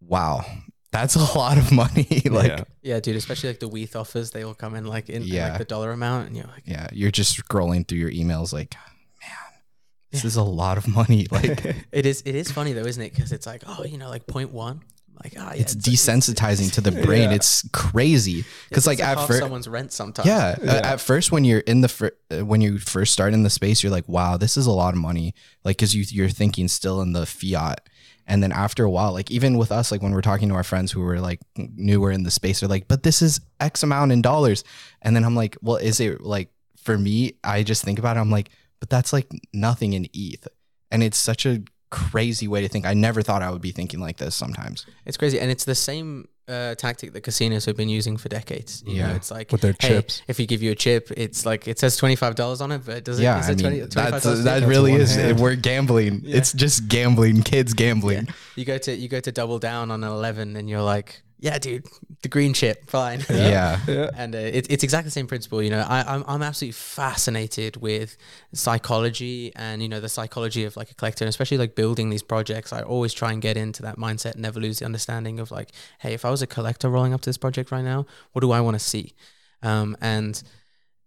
wow, 0.00 0.44
that's 0.92 1.14
a 1.16 1.38
lot 1.38 1.56
of 1.58 1.72
money. 1.72 2.06
like, 2.26 2.48
Yeah. 2.48 2.56
yeah. 2.58 2.64
Yeah, 2.82 3.00
dude, 3.00 3.16
especially 3.16 3.50
like 3.50 3.60
the 3.60 3.68
WETH 3.68 3.94
offers, 3.96 4.30
they 4.30 4.42
all 4.42 4.54
come 4.54 4.74
in 4.74 4.86
like 4.86 5.08
in 5.08 5.22
in, 5.22 5.28
like 5.36 5.58
the 5.58 5.64
dollar 5.64 5.92
amount, 5.92 6.28
and 6.28 6.36
you're 6.36 6.46
like, 6.46 6.62
yeah, 6.66 6.88
you're 6.92 7.10
just 7.10 7.38
scrolling 7.38 7.86
through 7.86 7.98
your 7.98 8.10
emails, 8.10 8.52
like, 8.52 8.74
man, 8.74 8.82
this 10.10 10.22
Yeah. 10.24 10.28
is 10.28 10.36
a 10.36 10.42
lot 10.42 10.78
of 10.78 10.86
money. 10.88 11.26
Like, 11.32 11.64
it 11.92 12.06
is 12.06 12.22
it 12.26 12.34
is 12.34 12.50
funny 12.50 12.72
though, 12.72 12.86
isn't 12.86 13.02
it? 13.02 13.14
Because 13.14 13.32
it's 13.32 13.46
like, 13.46 13.62
oh, 13.66 13.84
you 13.84 13.98
know, 13.98 14.08
like 14.08 14.26
point 14.26 14.50
one, 14.52 14.80
like 15.22 15.34
ah, 15.38 15.52
yeah, 15.54 15.60
it's 15.60 15.74
desensitizing 15.74 16.72
to 16.72 16.80
the 16.80 16.90
brain. 17.06 17.30
Yeah. 17.30 17.36
It's 17.36 17.68
crazy 17.72 18.44
because, 18.68 18.86
like, 18.86 19.00
at 19.00 19.26
first, 19.26 19.38
someone's 19.40 19.68
rent 19.68 19.92
sometimes. 19.92 20.26
Yeah, 20.26 20.56
uh, 20.60 20.64
Yeah. 20.64 20.92
at 20.92 21.00
first 21.00 21.30
when 21.32 21.44
you're 21.44 21.60
in 21.60 21.80
the 21.82 21.88
fir- 21.88 22.16
uh, 22.30 22.44
when 22.44 22.60
you 22.60 22.78
first 22.78 23.12
start 23.12 23.34
in 23.34 23.42
the 23.42 23.50
space, 23.50 23.82
you're 23.82 23.92
like, 23.92 24.08
"Wow, 24.08 24.36
this 24.36 24.56
is 24.56 24.66
a 24.66 24.72
lot 24.72 24.94
of 24.94 25.00
money." 25.00 25.34
Like, 25.64 25.76
because 25.76 25.94
you 25.94 26.04
you're 26.08 26.28
thinking 26.30 26.68
still 26.68 27.02
in 27.02 27.12
the 27.12 27.26
fiat, 27.26 27.88
and 28.26 28.42
then 28.42 28.50
after 28.52 28.82
a 28.84 28.90
while, 28.90 29.12
like 29.12 29.30
even 29.30 29.58
with 29.58 29.70
us, 29.70 29.92
like 29.92 30.02
when 30.02 30.12
we're 30.12 30.22
talking 30.22 30.48
to 30.48 30.54
our 30.54 30.64
friends 30.64 30.90
who 30.90 31.00
were 31.00 31.20
like 31.20 31.40
newer 31.56 32.10
in 32.10 32.22
the 32.22 32.30
space, 32.30 32.60
they're 32.60 32.68
like, 32.68 32.88
"But 32.88 33.02
this 33.02 33.20
is 33.22 33.40
X 33.60 33.82
amount 33.82 34.12
in 34.12 34.22
dollars," 34.22 34.64
and 35.02 35.14
then 35.14 35.24
I'm 35.24 35.36
like, 35.36 35.56
"Well, 35.60 35.76
is 35.76 36.00
it 36.00 36.22
like 36.22 36.48
for 36.82 36.96
me?" 36.96 37.34
I 37.44 37.62
just 37.62 37.84
think 37.84 37.98
about 37.98 38.16
it. 38.16 38.20
I'm 38.20 38.30
like, 38.30 38.50
"But 38.80 38.90
that's 38.90 39.12
like 39.12 39.28
nothing 39.52 39.92
in 39.92 40.08
ETH," 40.12 40.48
and 40.90 41.02
it's 41.02 41.18
such 41.18 41.46
a 41.46 41.62
crazy 41.90 42.46
way 42.48 42.60
to 42.62 42.68
think. 42.68 42.86
I 42.86 42.94
never 42.94 43.22
thought 43.22 43.42
I 43.42 43.50
would 43.50 43.62
be 43.62 43.72
thinking 43.72 44.00
like 44.00 44.16
this. 44.16 44.34
Sometimes, 44.34 44.86
it's 45.06 45.16
crazy, 45.16 45.38
and 45.40 45.50
it's 45.50 45.64
the 45.64 45.74
same 45.74 46.28
uh, 46.48 46.74
tactic 46.74 47.12
that 47.12 47.20
casinos 47.22 47.64
have 47.66 47.76
been 47.76 47.88
using 47.88 48.16
for 48.16 48.28
decades. 48.28 48.82
You 48.86 49.00
know, 49.02 49.08
Yeah. 49.08 49.14
it's 49.16 49.30
like 49.30 49.52
With 49.52 49.60
their 49.60 49.74
hey, 49.78 49.88
chips. 49.88 50.22
if 50.26 50.40
you 50.40 50.46
give 50.46 50.62
you 50.62 50.72
a 50.72 50.74
chip, 50.74 51.10
it's 51.16 51.44
like 51.46 51.68
it 51.68 51.78
says 51.78 51.96
twenty 51.96 52.16
five 52.16 52.34
dollars 52.34 52.60
on 52.60 52.72
it, 52.72 52.82
but 52.84 53.04
does 53.04 53.18
it? 53.20 53.22
yeah, 53.24 53.38
is 53.40 53.48
I 53.48 53.52
it 53.52 53.56
mean, 53.62 53.86
20 53.86 54.10
that's, 54.10 54.26
$25 54.26 54.44
that 54.44 54.60
chip? 54.60 54.68
really 54.68 54.92
is. 54.94 55.14
hand. 55.14 55.38
We're 55.38 55.54
gambling. 55.56 56.22
Yeah. 56.24 56.36
It's 56.38 56.52
just 56.52 56.88
gambling. 56.88 57.42
Kids 57.42 57.72
gambling. 57.74 58.26
Yeah. 58.26 58.32
You 58.56 58.64
go 58.64 58.78
to 58.78 58.94
you 58.96 59.08
go 59.08 59.20
to 59.20 59.30
double 59.32 59.58
down 59.58 59.90
on 59.90 60.02
an 60.04 60.10
eleven, 60.10 60.56
and 60.56 60.68
you're 60.68 60.82
like, 60.82 61.22
yeah, 61.40 61.58
dude, 61.58 61.86
the 62.22 62.28
green 62.28 62.52
chip, 62.52 62.88
fine. 62.90 63.24
yeah. 63.30 63.80
Yeah. 63.88 64.10
and 64.14 64.34
uh, 64.34 64.38
it, 64.38 64.66
it's 64.70 64.84
exactly 64.84 65.06
the 65.06 65.12
same 65.12 65.26
principle. 65.26 65.62
You 65.62 65.70
know, 65.70 65.80
I, 65.80 66.02
I'm 66.06 66.24
I'm 66.26 66.42
absolutely 66.42 66.72
fascinated 66.72 67.78
with 67.78 68.16
psychology 68.52 69.52
and 69.56 69.82
you 69.82 69.88
know 69.88 70.00
the 70.00 70.08
psychology 70.08 70.64
of 70.64 70.76
like 70.76 70.90
a 70.90 70.94
collector, 70.94 71.24
and 71.24 71.30
especially 71.30 71.56
like 71.56 71.74
building 71.74 72.10
these 72.10 72.22
projects. 72.22 72.72
I 72.72 72.82
always 72.82 73.14
try 73.14 73.32
and 73.32 73.40
get 73.40 73.56
into 73.56 73.82
that 73.82 73.96
mindset, 73.96 74.32
and 74.32 74.42
never 74.42 74.60
lose 74.60 74.80
the 74.80 74.84
understanding 74.84 75.40
of 75.40 75.50
like, 75.50 75.72
hey, 76.00 76.12
if 76.12 76.24
I 76.24 76.30
was 76.30 76.42
a 76.42 76.46
collector 76.46 76.90
rolling 76.90 77.14
up 77.14 77.22
to 77.22 77.28
this 77.30 77.38
project 77.38 77.70
right 77.70 77.84
now, 77.84 78.06
what 78.32 78.40
do 78.40 78.52
I 78.52 78.60
want 78.60 78.74
to 78.74 78.84
see? 78.84 79.14
Um, 79.62 79.96
and 80.00 80.42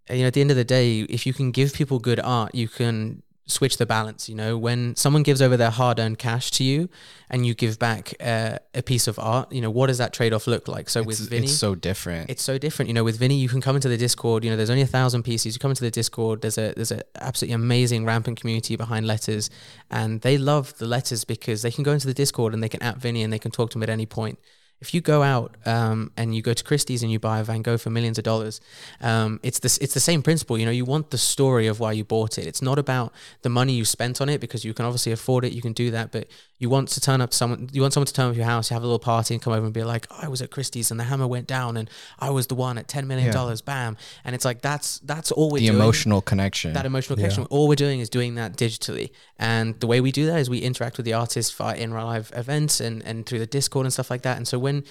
you 0.09 0.21
know, 0.21 0.27
at 0.27 0.33
the 0.33 0.41
end 0.41 0.51
of 0.51 0.57
the 0.57 0.65
day, 0.65 1.01
if 1.01 1.27
you 1.27 1.33
can 1.33 1.51
give 1.51 1.73
people 1.73 1.99
good 1.99 2.19
art, 2.19 2.55
you 2.55 2.67
can 2.67 3.21
switch 3.45 3.77
the 3.77 3.85
balance. 3.85 4.29
You 4.29 4.35
know, 4.35 4.57
when 4.57 4.95
someone 4.95 5.23
gives 5.23 5.41
over 5.41 5.57
their 5.57 5.69
hard-earned 5.69 6.17
cash 6.17 6.51
to 6.51 6.63
you, 6.63 6.89
and 7.29 7.45
you 7.45 7.53
give 7.53 7.79
back 7.79 8.13
uh, 8.21 8.59
a 8.73 8.81
piece 8.81 9.07
of 9.07 9.17
art, 9.19 9.51
you 9.51 9.59
know, 9.61 9.69
what 9.71 9.87
does 9.87 9.97
that 9.97 10.13
trade-off 10.13 10.47
look 10.47 10.67
like? 10.67 10.89
So 10.89 11.01
with 11.03 11.19
It's, 11.19 11.27
Vinnie, 11.27 11.43
it's 11.45 11.55
so 11.55 11.75
different. 11.75 12.29
it's 12.29 12.43
so 12.43 12.57
different. 12.57 12.87
You 12.89 12.93
know, 12.93 13.03
with 13.03 13.17
Vinnie, 13.17 13.37
you 13.39 13.49
can 13.49 13.59
come 13.59 13.75
into 13.75 13.89
the 13.89 13.97
Discord. 13.97 14.43
You 14.43 14.51
know, 14.51 14.57
there's 14.57 14.69
only 14.69 14.83
a 14.83 14.87
thousand 14.87 15.23
pieces. 15.23 15.55
You 15.55 15.59
come 15.59 15.71
into 15.71 15.83
the 15.83 15.91
Discord. 15.91 16.41
There's 16.41 16.57
a 16.57 16.73
there's 16.75 16.91
an 16.91 17.01
absolutely 17.15 17.55
amazing 17.55 18.05
rampant 18.05 18.39
community 18.39 18.75
behind 18.75 19.07
letters, 19.07 19.49
and 19.89 20.21
they 20.21 20.37
love 20.37 20.77
the 20.77 20.85
letters 20.85 21.23
because 21.25 21.61
they 21.63 21.71
can 21.71 21.83
go 21.83 21.91
into 21.91 22.07
the 22.07 22.13
Discord 22.13 22.53
and 22.53 22.61
they 22.61 22.69
can 22.69 22.81
at 22.83 22.97
Vinnie 22.97 23.23
and 23.23 23.33
they 23.33 23.39
can 23.39 23.51
talk 23.51 23.71
to 23.71 23.77
him 23.77 23.83
at 23.83 23.89
any 23.89 24.05
point. 24.05 24.39
If 24.81 24.93
you 24.93 24.99
go 24.99 25.23
out 25.23 25.55
um, 25.65 26.11
and 26.17 26.35
you 26.35 26.41
go 26.41 26.53
to 26.53 26.63
Christie's 26.63 27.03
and 27.03 27.11
you 27.11 27.17
buy 27.17 27.39
a 27.39 27.43
Van 27.45 27.61
Gogh 27.61 27.77
for 27.77 27.89
millions 27.89 28.17
of 28.17 28.25
dollars, 28.25 28.59
um, 28.99 29.39
it's 29.41 29.59
this 29.59 29.77
it's 29.77 29.93
the 29.93 30.01
same 30.01 30.21
principle. 30.21 30.57
You 30.57 30.65
know, 30.65 30.71
you 30.71 30.83
want 30.83 31.09
the 31.11 31.17
story 31.17 31.67
of 31.67 31.79
why 31.79 31.93
you 31.93 32.03
bought 32.03 32.37
it. 32.37 32.45
It's 32.47 32.61
not 32.61 32.77
about 32.77 33.13
the 33.43 33.49
money 33.49 33.73
you 33.73 33.85
spent 33.85 34.19
on 34.19 34.27
it 34.27 34.41
because 34.41 34.65
you 34.65 34.73
can 34.73 34.85
obviously 34.85 35.13
afford 35.13 35.45
it. 35.45 35.53
You 35.53 35.61
can 35.61 35.71
do 35.71 35.89
that, 35.91 36.11
but 36.11 36.27
you 36.59 36.69
want 36.69 36.89
to 36.89 37.01
turn 37.01 37.21
up 37.21 37.31
to 37.31 37.37
someone. 37.37 37.69
You 37.71 37.81
want 37.81 37.93
someone 37.93 38.07
to 38.07 38.13
turn 38.13 38.27
up 38.27 38.33
to 38.33 38.37
your 38.37 38.45
house, 38.45 38.69
you 38.69 38.73
have 38.73 38.83
a 38.83 38.85
little 38.85 38.99
party, 38.99 39.33
and 39.33 39.41
come 39.41 39.53
over 39.53 39.63
and 39.65 39.73
be 39.73 39.83
like, 39.83 40.05
"I 40.11 40.27
was 40.27 40.41
at 40.41 40.51
Christie's 40.51 40.91
and 40.91 40.99
the 40.99 41.05
hammer 41.05 41.27
went 41.27 41.47
down, 41.47 41.77
and 41.77 41.89
I 42.19 42.29
was 42.31 42.47
the 42.47 42.55
one 42.55 42.77
at 42.77 42.89
ten 42.89 43.07
million 43.07 43.27
dollars, 43.33 43.61
bam!" 43.61 43.95
And 44.25 44.35
it's 44.35 44.43
like 44.43 44.61
that's 44.61 44.99
that's 44.99 45.31
all 45.31 45.49
we're 45.49 45.59
the 45.59 45.67
doing 45.67 45.77
emotional 45.79 46.21
connection. 46.21 46.73
that 46.73 46.85
emotional 46.85 47.15
connection. 47.15 47.45
All 47.45 47.69
we're 47.69 47.75
doing 47.75 48.01
is 48.01 48.09
doing 48.09 48.35
that 48.35 48.57
digitally, 48.57 49.11
and 49.39 49.79
the 49.79 49.87
way 49.87 50.01
we 50.01 50.11
do 50.11 50.25
that 50.25 50.39
is 50.39 50.49
we 50.49 50.59
interact 50.59 50.97
with 50.97 51.05
the 51.05 51.13
artists 51.13 51.53
via 51.53 51.75
in 51.75 51.91
live 51.91 52.33
events 52.35 52.81
and 52.81 53.01
and 53.03 53.25
through 53.25 53.39
the 53.39 53.45
Discord 53.45 53.85
and 53.85 53.93
stuff 53.93 54.09
like 54.09 54.23
that. 54.23 54.35
And 54.37 54.45
so 54.47 54.59
when 54.63 54.83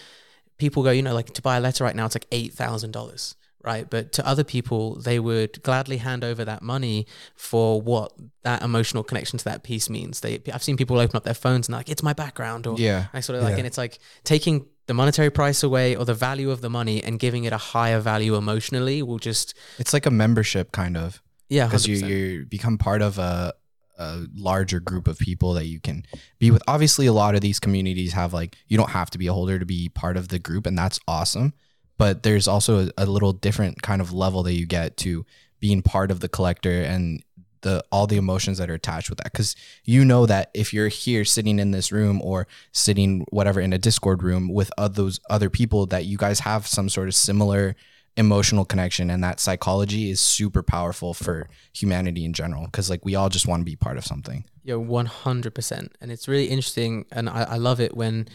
people 0.59 0.83
go, 0.85 0.91
you 0.93 1.03
know, 1.03 1.15
like 1.15 1.33
to 1.35 1.43
buy 1.43 1.57
a 1.57 1.61
letter 1.61 1.83
right 1.85 1.97
now, 1.97 2.07
it's 2.07 2.15
like 2.15 2.27
eight 2.31 2.53
thousand 2.53 2.93
dollars, 2.93 3.35
right? 3.65 3.89
But 3.89 4.13
to 4.13 4.27
other 4.27 4.45
people, 4.45 4.95
they 5.01 5.19
would 5.19 5.63
gladly 5.63 5.97
hand 5.99 6.23
over 6.25 6.45
that 6.45 6.63
money 6.63 7.07
for 7.35 7.81
what 7.83 8.13
that 8.45 8.63
emotional 8.63 9.03
connection 9.03 9.39
to 9.39 9.45
that 9.47 9.63
piece 9.65 9.91
means. 9.91 10.21
They, 10.21 10.41
I've 10.53 10.63
seen 10.63 10.77
people 10.77 10.99
open 10.99 11.17
up 11.17 11.25
their 11.25 11.35
phones 11.47 11.69
and 11.69 11.75
like, 11.77 11.89
it's 11.89 12.03
my 12.03 12.13
background, 12.13 12.67
or 12.67 12.77
yeah. 12.79 13.07
I 13.13 13.21
sort 13.21 13.39
of 13.39 13.43
like, 13.45 13.53
Yeah. 13.53 13.59
and 13.59 13.67
it's 13.67 13.79
like 13.79 13.99
taking 14.25 14.67
the 14.87 14.95
monetary 14.95 15.31
price 15.31 15.63
away 15.63 15.95
or 15.97 16.05
the 16.05 16.15
value 16.29 16.51
of 16.51 16.61
the 16.61 16.69
money 16.71 17.03
and 17.03 17.19
giving 17.19 17.45
it 17.45 17.53
a 17.53 17.57
higher 17.59 18.01
value 18.01 18.35
emotionally 18.37 19.01
will 19.03 19.19
just 19.19 19.55
It's 19.79 19.93
like 19.93 20.07
a 20.07 20.11
membership 20.11 20.73
kind 20.73 20.97
of. 20.97 21.23
yeah, 21.49 21.67
because 21.67 21.87
you 21.87 21.97
you 22.07 22.47
become 22.47 22.79
part 22.79 23.01
of 23.03 23.19
a 23.19 23.55
a 24.03 24.27
larger 24.35 24.81
group 24.81 25.07
of 25.07 25.19
people 25.19 25.55
that 25.55 25.67
you 25.67 25.81
can 25.81 26.05
be 26.39 26.51
with. 26.51 26.63
Obviously, 26.67 27.07
a 27.07 27.13
lot 27.13 27.35
of 27.35 27.41
these 27.41 27.61
communities 27.61 28.13
have 28.13 28.33
like 28.33 28.57
you 28.69 28.77
don't 28.77 28.91
have 28.91 29.11
to 29.11 29.19
be 29.19 29.27
a 29.27 29.33
holder 29.33 29.59
to 29.59 29.67
be 29.67 29.89
part 29.89 30.17
of 30.17 30.29
the 30.29 30.39
group, 30.39 30.67
and 30.67 30.77
that's 30.77 30.99
awesome. 31.07 31.53
But 31.99 32.23
there's 32.23 32.49
also 32.49 32.87
a, 32.87 32.91
a 32.99 33.07
little 33.07 33.33
different 33.33 33.83
kind 33.83 34.01
of 34.01 34.13
level 34.13 34.43
that 34.43 34.55
you 34.55 34.67
get 34.67 34.97
to 34.99 35.25
being 35.61 35.83
part 35.83 36.11
of 36.11 36.21
the 36.21 36.29
collector 36.29 36.83
and 36.83 37.23
the 37.63 37.83
all 37.91 38.07
the 38.07 38.17
emotions 38.17 38.59
that 38.59 38.69
are 38.69 38.75
attached 38.75 39.09
with 39.09 39.19
that 39.19 39.33
because 39.33 39.57
you 39.85 40.05
know 40.05 40.27
that 40.27 40.51
if 40.53 40.75
you're 40.75 40.89
here 40.89 41.25
sitting 41.25 41.59
in 41.59 41.71
this 41.71 41.93
room 41.93 42.21
or 42.23 42.47
sitting 42.73 43.25
whatever 43.31 43.61
in 43.61 43.73
a 43.73 43.79
discord 43.79 44.23
room 44.23 44.53
with 44.53 44.71
those 44.91 45.21
other 45.31 45.49
people 45.49 45.87
that 45.87 46.05
you 46.05 46.19
guys 46.19 46.41
have 46.41 46.67
some 46.67 46.89
sort 46.89 47.09
of 47.09 47.15
similar 47.15 47.75
emotional 48.17 48.65
connection 48.65 49.11
and 49.11 49.25
that 49.25 49.41
psychology 49.41 50.11
is 50.11 50.21
super 50.21 50.63
powerful 50.63 51.15
for 51.15 51.49
humanity 51.73 52.25
in 52.25 52.33
general 52.35 52.67
because 52.67 52.91
like 52.91 53.05
we 53.05 53.15
all 53.15 53.31
just 53.31 53.47
want 53.47 53.61
to 53.61 53.65
be 53.65 53.75
part 53.77 53.97
of 53.97 54.05
something 54.05 54.45
Yeah, 54.65 54.75
one 54.75 55.07
hundred 55.07 55.55
percent, 55.55 55.97
and 56.01 56.13
it's 56.13 56.29
really 56.29 56.47
interesting, 56.47 57.07
and 57.11 57.29
I, 57.29 57.43
I 57.43 57.57
love 57.57 57.81
it 57.81 57.97
when 57.97 58.29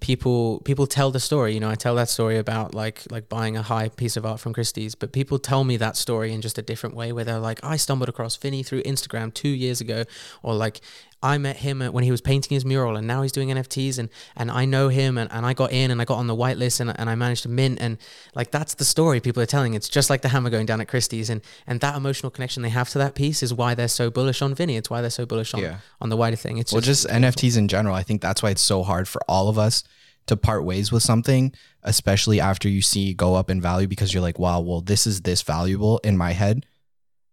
people 0.00 0.60
people 0.64 0.86
tell 0.86 1.10
the 1.10 1.20
story. 1.20 1.54
You 1.54 1.60
know, 1.60 1.70
I 1.70 1.76
tell 1.76 1.94
that 1.94 2.08
story 2.08 2.36
about 2.36 2.74
like 2.74 3.02
like 3.10 3.28
buying 3.28 3.56
a 3.56 3.62
high 3.62 3.88
piece 3.88 4.16
of 4.16 4.26
art 4.26 4.38
from 4.38 4.52
Christie's, 4.52 4.94
but 4.94 5.12
people 5.12 5.38
tell 5.38 5.64
me 5.64 5.76
that 5.78 5.96
story 5.96 6.32
in 6.32 6.40
just 6.42 6.58
a 6.58 6.62
different 6.62 6.94
way, 6.94 7.12
where 7.12 7.24
they're 7.24 7.38
like, 7.38 7.58
I 7.64 7.76
stumbled 7.78 8.08
across 8.08 8.36
Vinnie 8.36 8.62
through 8.62 8.82
Instagram 8.82 9.32
two 9.32 9.48
years 9.48 9.80
ago, 9.80 10.04
or 10.42 10.54
like 10.54 10.80
I 11.22 11.38
met 11.38 11.56
him 11.58 11.80
at- 11.82 11.92
when 11.94 12.04
he 12.04 12.10
was 12.10 12.20
painting 12.20 12.54
his 12.54 12.64
mural, 12.64 12.96
and 12.96 13.06
now 13.06 13.22
he's 13.22 13.32
doing 13.32 13.48
NFTs, 13.50 13.98
and 13.98 14.08
and 14.36 14.50
I 14.50 14.64
know 14.64 14.88
him, 14.88 15.16
and, 15.18 15.30
and 15.32 15.46
I 15.46 15.52
got 15.54 15.70
in, 15.72 15.90
and 15.90 16.00
I 16.02 16.04
got 16.04 16.16
on 16.18 16.26
the 16.26 16.34
whitelist, 16.36 16.80
and 16.80 16.92
and 16.98 17.08
I 17.08 17.14
managed 17.14 17.42
to 17.44 17.48
mint, 17.48 17.78
and 17.80 17.98
like 18.34 18.50
that's 18.50 18.74
the 18.74 18.84
story 18.84 19.20
people 19.20 19.42
are 19.42 19.46
telling. 19.46 19.74
It's 19.74 19.88
just 19.88 20.10
like 20.10 20.22
the 20.22 20.28
hammer 20.30 20.50
going 20.50 20.66
down 20.66 20.80
at 20.80 20.88
Christie's, 20.88 21.30
and 21.30 21.40
and 21.66 21.80
that 21.80 21.96
emotional 21.96 22.30
connection 22.30 22.62
they 22.62 22.68
have 22.70 22.88
to 22.90 22.98
that 22.98 23.14
piece 23.14 23.42
is 23.42 23.54
why 23.54 23.74
they're 23.74 23.88
so 23.88 24.10
bullish 24.10 24.42
on 24.42 24.54
Vinnie. 24.54 24.76
It's 24.76 24.90
why 24.90 25.00
they're 25.00 25.10
so 25.10 25.24
bullish 25.26 25.54
on 25.54 25.60
Yeah. 25.60 25.78
on 26.00 26.08
the 26.08 26.16
wider 26.16 26.36
thing. 26.36 26.58
It's 26.58 26.72
well 26.72 26.80
just 26.82 27.06
nfts 27.06 27.56
in 27.56 27.68
general 27.68 27.94
i 27.94 28.02
think 28.02 28.20
that's 28.20 28.42
why 28.42 28.50
it's 28.50 28.62
so 28.62 28.82
hard 28.82 29.06
for 29.08 29.20
all 29.28 29.48
of 29.48 29.58
us 29.58 29.84
to 30.26 30.36
part 30.36 30.64
ways 30.64 30.90
with 30.92 31.02
something 31.02 31.52
especially 31.82 32.40
after 32.40 32.68
you 32.68 32.80
see 32.82 33.12
go 33.14 33.34
up 33.34 33.48
in 33.50 33.60
value 33.60 33.86
because 33.88 34.12
you're 34.14 34.22
like 34.22 34.38
wow 34.38 34.60
well 34.60 34.80
this 34.80 35.06
is 35.06 35.22
this 35.22 35.42
valuable 35.42 35.98
in 36.04 36.16
my 36.16 36.32
head 36.32 36.64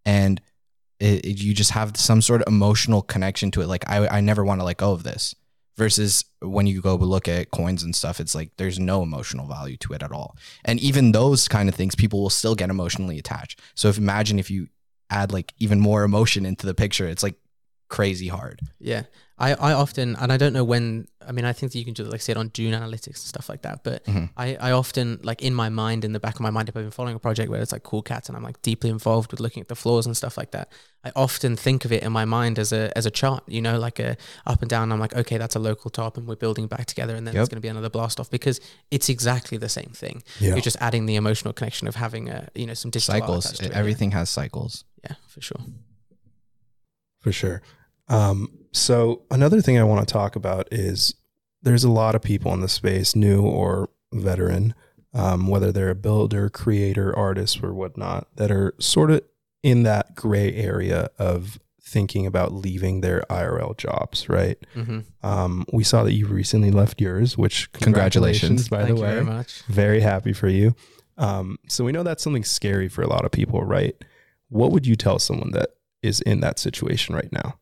and 0.06 0.42
it, 1.00 1.26
it- 1.26 1.42
you 1.42 1.54
just 1.54 1.72
have 1.72 1.96
some 1.98 2.22
sort 2.22 2.42
of 2.42 2.48
emotional 2.48 3.02
connection 3.02 3.52
to 3.52 3.62
it. 3.62 3.68
Like 3.68 3.84
i, 3.90 4.08
I 4.08 4.22
never 4.22 4.44
want 4.46 4.62
to 4.62 4.66
let 4.66 4.78
go 4.78 4.92
of 4.92 5.04
this. 5.04 5.36
Versus 5.78 6.26
when 6.42 6.68
you 6.68 6.82
go 6.82 6.96
look 6.96 7.30
at 7.30 7.52
coins 7.52 7.84
and 7.84 7.96
stuff 7.96 8.20
it's 8.20 8.36
like 8.36 8.52
there's 8.58 8.78
no 8.80 9.02
emotional 9.02 9.48
value 9.48 9.78
to 9.78 9.94
it 9.94 10.04
at 10.04 10.12
all. 10.12 10.36
And 10.66 10.78
even 10.82 11.14
those 11.14 11.48
kind 11.48 11.70
of 11.70 11.76
things 11.76 11.96
people 11.96 12.22
will 12.22 12.30
still 12.30 12.54
get 12.54 12.70
emotionally 12.70 13.18
attached. 13.18 13.62
So 13.76 13.88
if 13.88 13.98
imagine 13.98 14.40
if 14.40 14.52
you 14.52 14.68
add 15.10 15.32
like 15.32 15.54
even 15.58 15.80
more 15.80 16.04
emotion 16.04 16.46
into 16.46 16.66
the 16.68 16.76
picture 16.76 17.08
it's 17.08 17.24
like 17.24 17.36
crazy 17.90 18.28
hard 18.28 18.62
Yeah, 18.80 19.04
I, 19.38 19.54
I 19.56 19.74
often 19.74 20.16
and 20.16 20.32
I 20.32 20.38
don't 20.38 20.54
know 20.54 20.64
when. 20.64 21.08
I 21.28 21.32
mean, 21.32 21.46
I 21.46 21.54
think 21.54 21.72
that 21.72 21.78
you 21.80 21.86
can 21.86 21.94
do 21.94 22.04
like 22.04 22.22
say 22.22 22.32
it 22.32 22.38
on 22.38 22.48
Dune 22.50 22.74
Analytics 22.74 23.06
and 23.08 23.18
stuff 23.18 23.50
like 23.50 23.62
that. 23.62 23.84
But 23.84 24.04
Mhm. 24.06 24.30
I, 24.36 24.56
I 24.56 24.72
often 24.72 25.20
like 25.24 25.42
in 25.42 25.54
my 25.54 25.70
mind, 25.70 26.04
in 26.06 26.12
the 26.14 26.20
back 26.20 26.36
of 26.36 26.42
my 26.42 26.50
mind, 26.50 26.70
if 26.70 26.76
I've 26.78 26.84
been 26.84 26.92
following 26.92 27.16
a 27.16 27.20
project 27.20 27.50
where 27.52 27.62
it's 27.62 27.72
like 27.72 27.84
cool 27.84 28.02
cats 28.02 28.28
and 28.30 28.36
I'm 28.38 28.44
like 28.44 28.62
deeply 28.62 28.90
involved 28.90 29.32
with 29.32 29.40
looking 29.40 29.62
at 29.62 29.68
the 29.70 29.76
floors 29.76 30.06
and 30.06 30.16
stuff 30.18 30.38
like 30.38 30.52
that. 30.52 30.72
I 31.04 31.12
often 31.16 31.56
think 31.56 31.86
of 31.86 31.92
it 31.92 32.04
in 32.04 32.12
my 32.12 32.26
mind 32.26 32.60
as 32.60 32.72
a 32.74 32.92
as 32.98 33.06
a 33.06 33.12
chart, 33.12 33.44
you 33.48 33.62
know, 33.62 33.80
like 33.80 34.00
a 34.00 34.18
up 34.46 34.62
and 34.62 34.70
down. 34.70 34.92
I'm 34.92 35.00
like, 35.00 35.16
okay, 35.16 35.38
that's 35.38 35.56
a 35.56 35.60
local 35.60 35.90
top, 35.92 36.18
and 36.18 36.28
we're 36.28 36.36
building 36.46 36.68
back 36.68 36.86
together, 36.86 37.16
and 37.16 37.26
then 37.26 37.34
there's 37.34 37.46
Yep. 37.46 37.52
going 37.52 37.62
to 37.62 37.66
be 37.68 37.70
another 37.70 37.90
blast 37.90 38.20
off 38.20 38.30
because 38.30 38.60
it's 38.92 39.10
exactly 39.10 39.58
the 39.58 39.70
same 39.70 39.92
thing. 39.94 40.22
Yeah. 40.40 40.50
You're 40.56 40.62
just 40.62 40.78
adding 40.82 41.06
the 41.08 41.16
emotional 41.16 41.54
connection 41.54 41.88
of 41.88 41.96
having 41.96 42.30
a 42.30 42.50
you 42.56 42.66
know 42.68 42.74
some 42.76 42.92
digital 42.92 43.14
cycles 43.16 43.46
attached 43.46 43.60
to 43.62 43.66
it, 43.68 43.72
yeah. 43.72 43.80
everything 43.80 44.12
has 44.12 44.30
cycles 44.30 44.84
Yeah, 45.04 45.16
for 45.28 45.42
sure. 45.42 45.62
For 47.22 47.32
sure. 47.32 47.62
Um, 48.10 48.50
so 48.72 49.24
another 49.32 49.62
thing 49.62 49.78
I 49.78 49.84
want 49.84 50.08
to 50.08 50.12
talk 50.12 50.36
about 50.36 50.68
is 50.72 51.16
there's 51.62 51.84
a 51.84 51.92
lot 51.92 52.16
of 52.16 52.22
people 52.22 52.54
in 52.54 52.62
the 52.62 52.68
space, 52.70 53.16
new 53.16 53.42
or 53.42 53.90
veteran, 54.14 54.74
um, 55.14 55.48
whether 55.48 55.72
they're 55.72 55.90
a 55.90 55.96
builder, 55.96 56.50
creator, 56.50 57.16
artist, 57.18 57.64
or 57.64 57.74
whatnot, 57.74 58.28
that 58.36 58.52
are 58.52 58.74
sort 58.80 59.12
of 59.12 59.22
in 59.64 59.84
that 59.84 60.16
gray 60.16 60.54
area 60.54 61.10
of 61.18 61.60
thinking 61.82 62.26
about 62.28 62.54
leaving 62.54 63.02
their 63.02 63.24
IRL 63.30 63.76
jobs, 63.76 64.30
right? 64.30 64.58
hmm 64.76 65.00
Um, 65.24 65.66
we 65.74 65.84
saw 65.84 66.04
that 66.04 66.14
you 66.14 66.28
recently 66.28 66.70
left 66.72 67.02
yours, 67.02 67.38
which 67.38 67.72
Congratulations. 67.74 68.70
by 68.70 68.84
Thank 68.84 68.90
the 68.90 68.96
you 68.96 69.02
way. 69.02 69.14
very 69.14 69.26
much. 69.26 69.64
Very 69.68 70.00
happy 70.02 70.32
for 70.34 70.48
you. 70.48 70.76
Um, 71.18 71.58
so 71.68 71.84
we 71.84 71.92
know 71.92 72.04
that's 72.04 72.24
something 72.24 72.44
scary 72.46 72.88
for 72.88 73.02
a 73.02 73.08
lot 73.10 73.26
of 73.26 73.32
people, 73.32 73.64
right? 73.64 73.96
What 74.50 74.72
would 74.72 74.86
you 74.88 74.96
tell 74.96 75.20
someone 75.20 75.52
that 75.52 75.72
is 76.02 76.22
in 76.22 76.40
that 76.42 76.60
situation 76.60 77.14
right 77.16 77.32
now? 77.34 77.59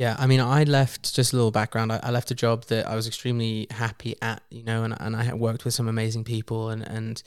Yeah, 0.00 0.16
I 0.18 0.26
mean, 0.26 0.40
I 0.40 0.64
left 0.64 1.14
just 1.14 1.34
a 1.34 1.36
little 1.36 1.50
background. 1.50 1.92
I, 1.92 2.00
I 2.02 2.10
left 2.10 2.30
a 2.30 2.34
job 2.34 2.64
that 2.68 2.86
I 2.86 2.94
was 2.94 3.06
extremely 3.06 3.66
happy 3.70 4.16
at, 4.22 4.42
you 4.48 4.62
know, 4.62 4.82
and, 4.82 4.96
and 4.98 5.14
I 5.14 5.24
had 5.24 5.34
worked 5.34 5.66
with 5.66 5.74
some 5.74 5.88
amazing 5.88 6.24
people, 6.24 6.70
and 6.70 6.82
and 6.82 7.22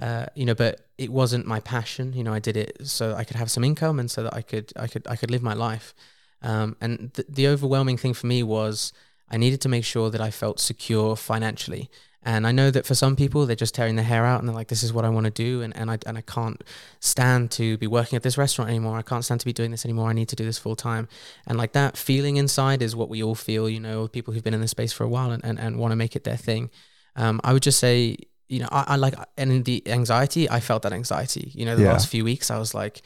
uh, 0.00 0.24
you 0.34 0.46
know, 0.46 0.54
but 0.54 0.86
it 0.96 1.10
wasn't 1.10 1.44
my 1.46 1.60
passion. 1.60 2.14
You 2.14 2.24
know, 2.24 2.32
I 2.32 2.38
did 2.38 2.56
it 2.56 2.78
so 2.88 3.14
I 3.14 3.24
could 3.24 3.36
have 3.36 3.50
some 3.50 3.62
income 3.62 4.00
and 4.00 4.10
so 4.10 4.22
that 4.22 4.32
I 4.32 4.40
could 4.40 4.72
I 4.74 4.86
could 4.86 5.06
I 5.06 5.16
could 5.16 5.30
live 5.30 5.42
my 5.42 5.52
life. 5.52 5.92
Um, 6.40 6.76
and 6.80 7.12
th- 7.12 7.28
the 7.28 7.46
overwhelming 7.46 7.98
thing 7.98 8.14
for 8.14 8.26
me 8.26 8.42
was 8.42 8.94
I 9.30 9.36
needed 9.36 9.60
to 9.60 9.68
make 9.68 9.84
sure 9.84 10.08
that 10.08 10.22
I 10.22 10.30
felt 10.30 10.60
secure 10.60 11.16
financially. 11.16 11.90
And 12.24 12.46
I 12.46 12.52
know 12.52 12.70
that 12.70 12.86
for 12.86 12.94
some 12.94 13.16
people, 13.16 13.46
they're 13.46 13.54
just 13.56 13.74
tearing 13.74 13.96
their 13.96 14.04
hair 14.04 14.24
out 14.24 14.40
and 14.40 14.48
they're 14.48 14.54
like, 14.54 14.68
"This 14.68 14.82
is 14.82 14.92
what 14.92 15.04
I 15.04 15.08
want 15.10 15.24
to 15.24 15.30
do," 15.30 15.62
and, 15.62 15.76
and 15.76 15.90
I 15.90 15.98
and 16.06 16.16
I 16.16 16.22
can't 16.22 16.62
stand 17.00 17.50
to 17.52 17.76
be 17.78 17.86
working 17.86 18.16
at 18.16 18.22
this 18.22 18.38
restaurant 18.38 18.70
anymore. 18.70 18.96
I 18.98 19.02
can't 19.02 19.24
stand 19.24 19.40
to 19.40 19.46
be 19.46 19.52
doing 19.52 19.70
this 19.70 19.84
anymore. 19.84 20.08
I 20.10 20.14
need 20.14 20.28
to 20.30 20.36
do 20.36 20.44
this 20.44 20.58
full 20.58 20.76
time. 20.76 21.08
And 21.46 21.58
like 21.58 21.72
that 21.72 21.96
feeling 21.96 22.36
inside 22.36 22.82
is 22.82 22.96
what 22.96 23.08
we 23.08 23.22
all 23.22 23.34
feel, 23.34 23.68
you 23.68 23.80
know, 23.80 24.08
people 24.08 24.32
who've 24.34 24.44
been 24.44 24.54
in 24.54 24.60
the 24.60 24.68
space 24.68 24.92
for 24.92 25.04
a 25.04 25.08
while 25.08 25.30
and, 25.30 25.44
and, 25.44 25.58
and 25.58 25.78
want 25.78 25.92
to 25.92 25.96
make 25.96 26.16
it 26.16 26.24
their 26.24 26.36
thing. 26.36 26.70
Um, 27.16 27.40
I 27.44 27.52
would 27.52 27.62
just 27.62 27.78
say, 27.78 28.16
you 28.48 28.60
know, 28.60 28.68
I, 28.72 28.84
I 28.88 28.96
like, 28.96 29.14
and 29.36 29.50
in 29.52 29.62
the 29.62 29.82
anxiety, 29.88 30.48
I 30.50 30.60
felt 30.60 30.82
that 30.82 30.92
anxiety, 30.92 31.50
you 31.54 31.64
know, 31.64 31.76
the 31.76 31.82
Yeah. 31.82 31.92
last 31.92 32.08
few 32.08 32.24
weeks, 32.24 32.50
I 32.50 32.58
was 32.58 32.74
like, 32.74 33.02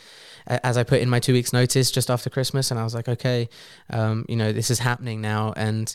as 0.46 0.76
I 0.76 0.82
put 0.84 1.00
in 1.00 1.10
my 1.10 1.20
two 1.20 1.32
weeks 1.32 1.52
notice 1.52 1.90
just 1.90 2.10
after 2.10 2.30
Christmas 2.30 2.70
and 2.70 2.80
I 2.80 2.84
was 2.84 2.94
like, 2.94 3.08
okay, 3.08 3.48
um, 3.90 4.24
you 4.28 4.36
know, 4.36 4.52
this 4.52 4.70
is 4.70 4.78
happening 4.78 5.20
now. 5.20 5.52
And 5.56 5.94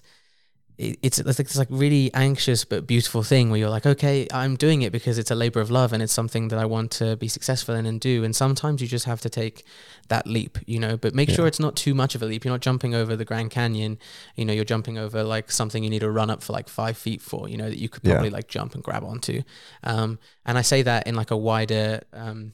it, 0.78 0.98
it's, 1.02 1.20
it's 1.20 1.40
like 1.40 1.48
this 1.48 1.58
like 1.58 1.68
really 1.70 2.12
anxious 2.14 2.66
but 2.66 2.88
beautiful 2.88 3.22
thing 3.24 3.50
where 3.50 3.60
you're 3.60 3.70
like, 3.70 3.86
okay, 3.86 4.28
I'm 4.34 4.56
doing 4.56 4.82
it 4.82 4.92
because 4.92 5.18
it's 5.18 5.30
a 5.32 5.36
labor 5.36 5.62
of 5.62 5.70
love 5.70 5.94
and 5.94 6.02
it's 6.02 6.14
something 6.14 6.48
that 6.48 6.58
I 6.60 6.66
want 6.66 6.92
to 6.94 7.16
be 7.16 7.28
successful 7.28 7.76
in 7.76 7.86
and 7.86 8.00
do. 8.02 8.24
And 8.24 8.36
sometimes 8.36 8.82
you 8.82 8.88
just 8.88 9.06
have 9.06 9.22
to 9.22 9.30
take 9.30 9.64
that 10.08 10.26
leap, 10.28 10.58
you 10.66 10.80
know, 10.80 10.98
but 10.98 11.14
make 11.14 11.30
sure 11.30 11.46
it's 11.48 11.60
not 11.60 11.76
too 11.76 11.94
much 11.94 12.16
of 12.16 12.22
a 12.24 12.26
leap. 12.26 12.44
You're 12.44 12.54
not 12.54 12.62
jumping 12.62 12.96
over 12.96 13.16
the 13.16 13.26
Grand 13.26 13.52
Canyon, 13.52 14.00
you 14.36 14.46
know, 14.46 14.54
you're 14.54 14.66
jumping 14.66 14.98
over 14.98 15.24
like 15.24 15.52
something 15.52 15.84
you 15.84 15.90
need 15.90 16.00
to 16.00 16.12
run 16.12 16.30
up 16.30 16.42
for 16.44 16.54
like 16.54 16.68
five 16.70 16.98
feet 16.98 17.22
for, 17.22 17.48
you 17.48 17.58
know, 17.58 17.70
that 17.70 17.80
you 17.80 17.88
could 17.90 18.04
Yeah. 18.04 18.14
probably 18.14 18.32
like 18.32 18.48
jump 18.48 18.74
and 18.74 18.84
grab 18.84 19.04
onto. 19.04 19.44
Um, 19.84 20.18
and 20.46 20.58
I 20.58 20.62
say 20.64 20.82
that 20.82 21.08
in 21.08 21.16
like 21.16 21.32
a 21.32 21.38
wider, 21.38 22.02
um, 22.14 22.54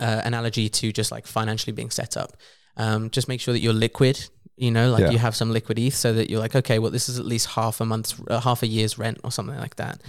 uh, 0.00 0.22
analogy 0.24 0.68
to 0.68 0.92
just 0.92 1.12
like 1.12 1.26
financially 1.26 1.72
being 1.72 1.90
set 1.90 2.16
up. 2.16 2.36
Um, 2.76 3.10
just 3.10 3.28
make 3.28 3.40
sure 3.40 3.52
that 3.52 3.60
you're 3.60 3.74
liquid. 3.74 4.28
You 4.56 4.70
know, 4.70 4.90
like 4.90 5.00
Yeah. 5.04 5.10
you 5.12 5.18
have 5.18 5.34
some 5.34 5.50
liquid 5.50 5.78
ETH, 5.78 5.94
so 5.94 6.12
that 6.12 6.28
you're 6.28 6.38
like, 6.38 6.54
okay, 6.54 6.78
well, 6.78 6.90
this 6.90 7.08
is 7.08 7.18
at 7.18 7.24
least 7.24 7.46
half 7.46 7.80
a 7.80 7.86
month's, 7.86 8.14
uh, 8.28 8.38
half 8.40 8.62
a 8.62 8.66
year's 8.66 8.98
rent, 8.98 9.18
or 9.24 9.32
something 9.32 9.56
like 9.56 9.76
that. 9.76 10.00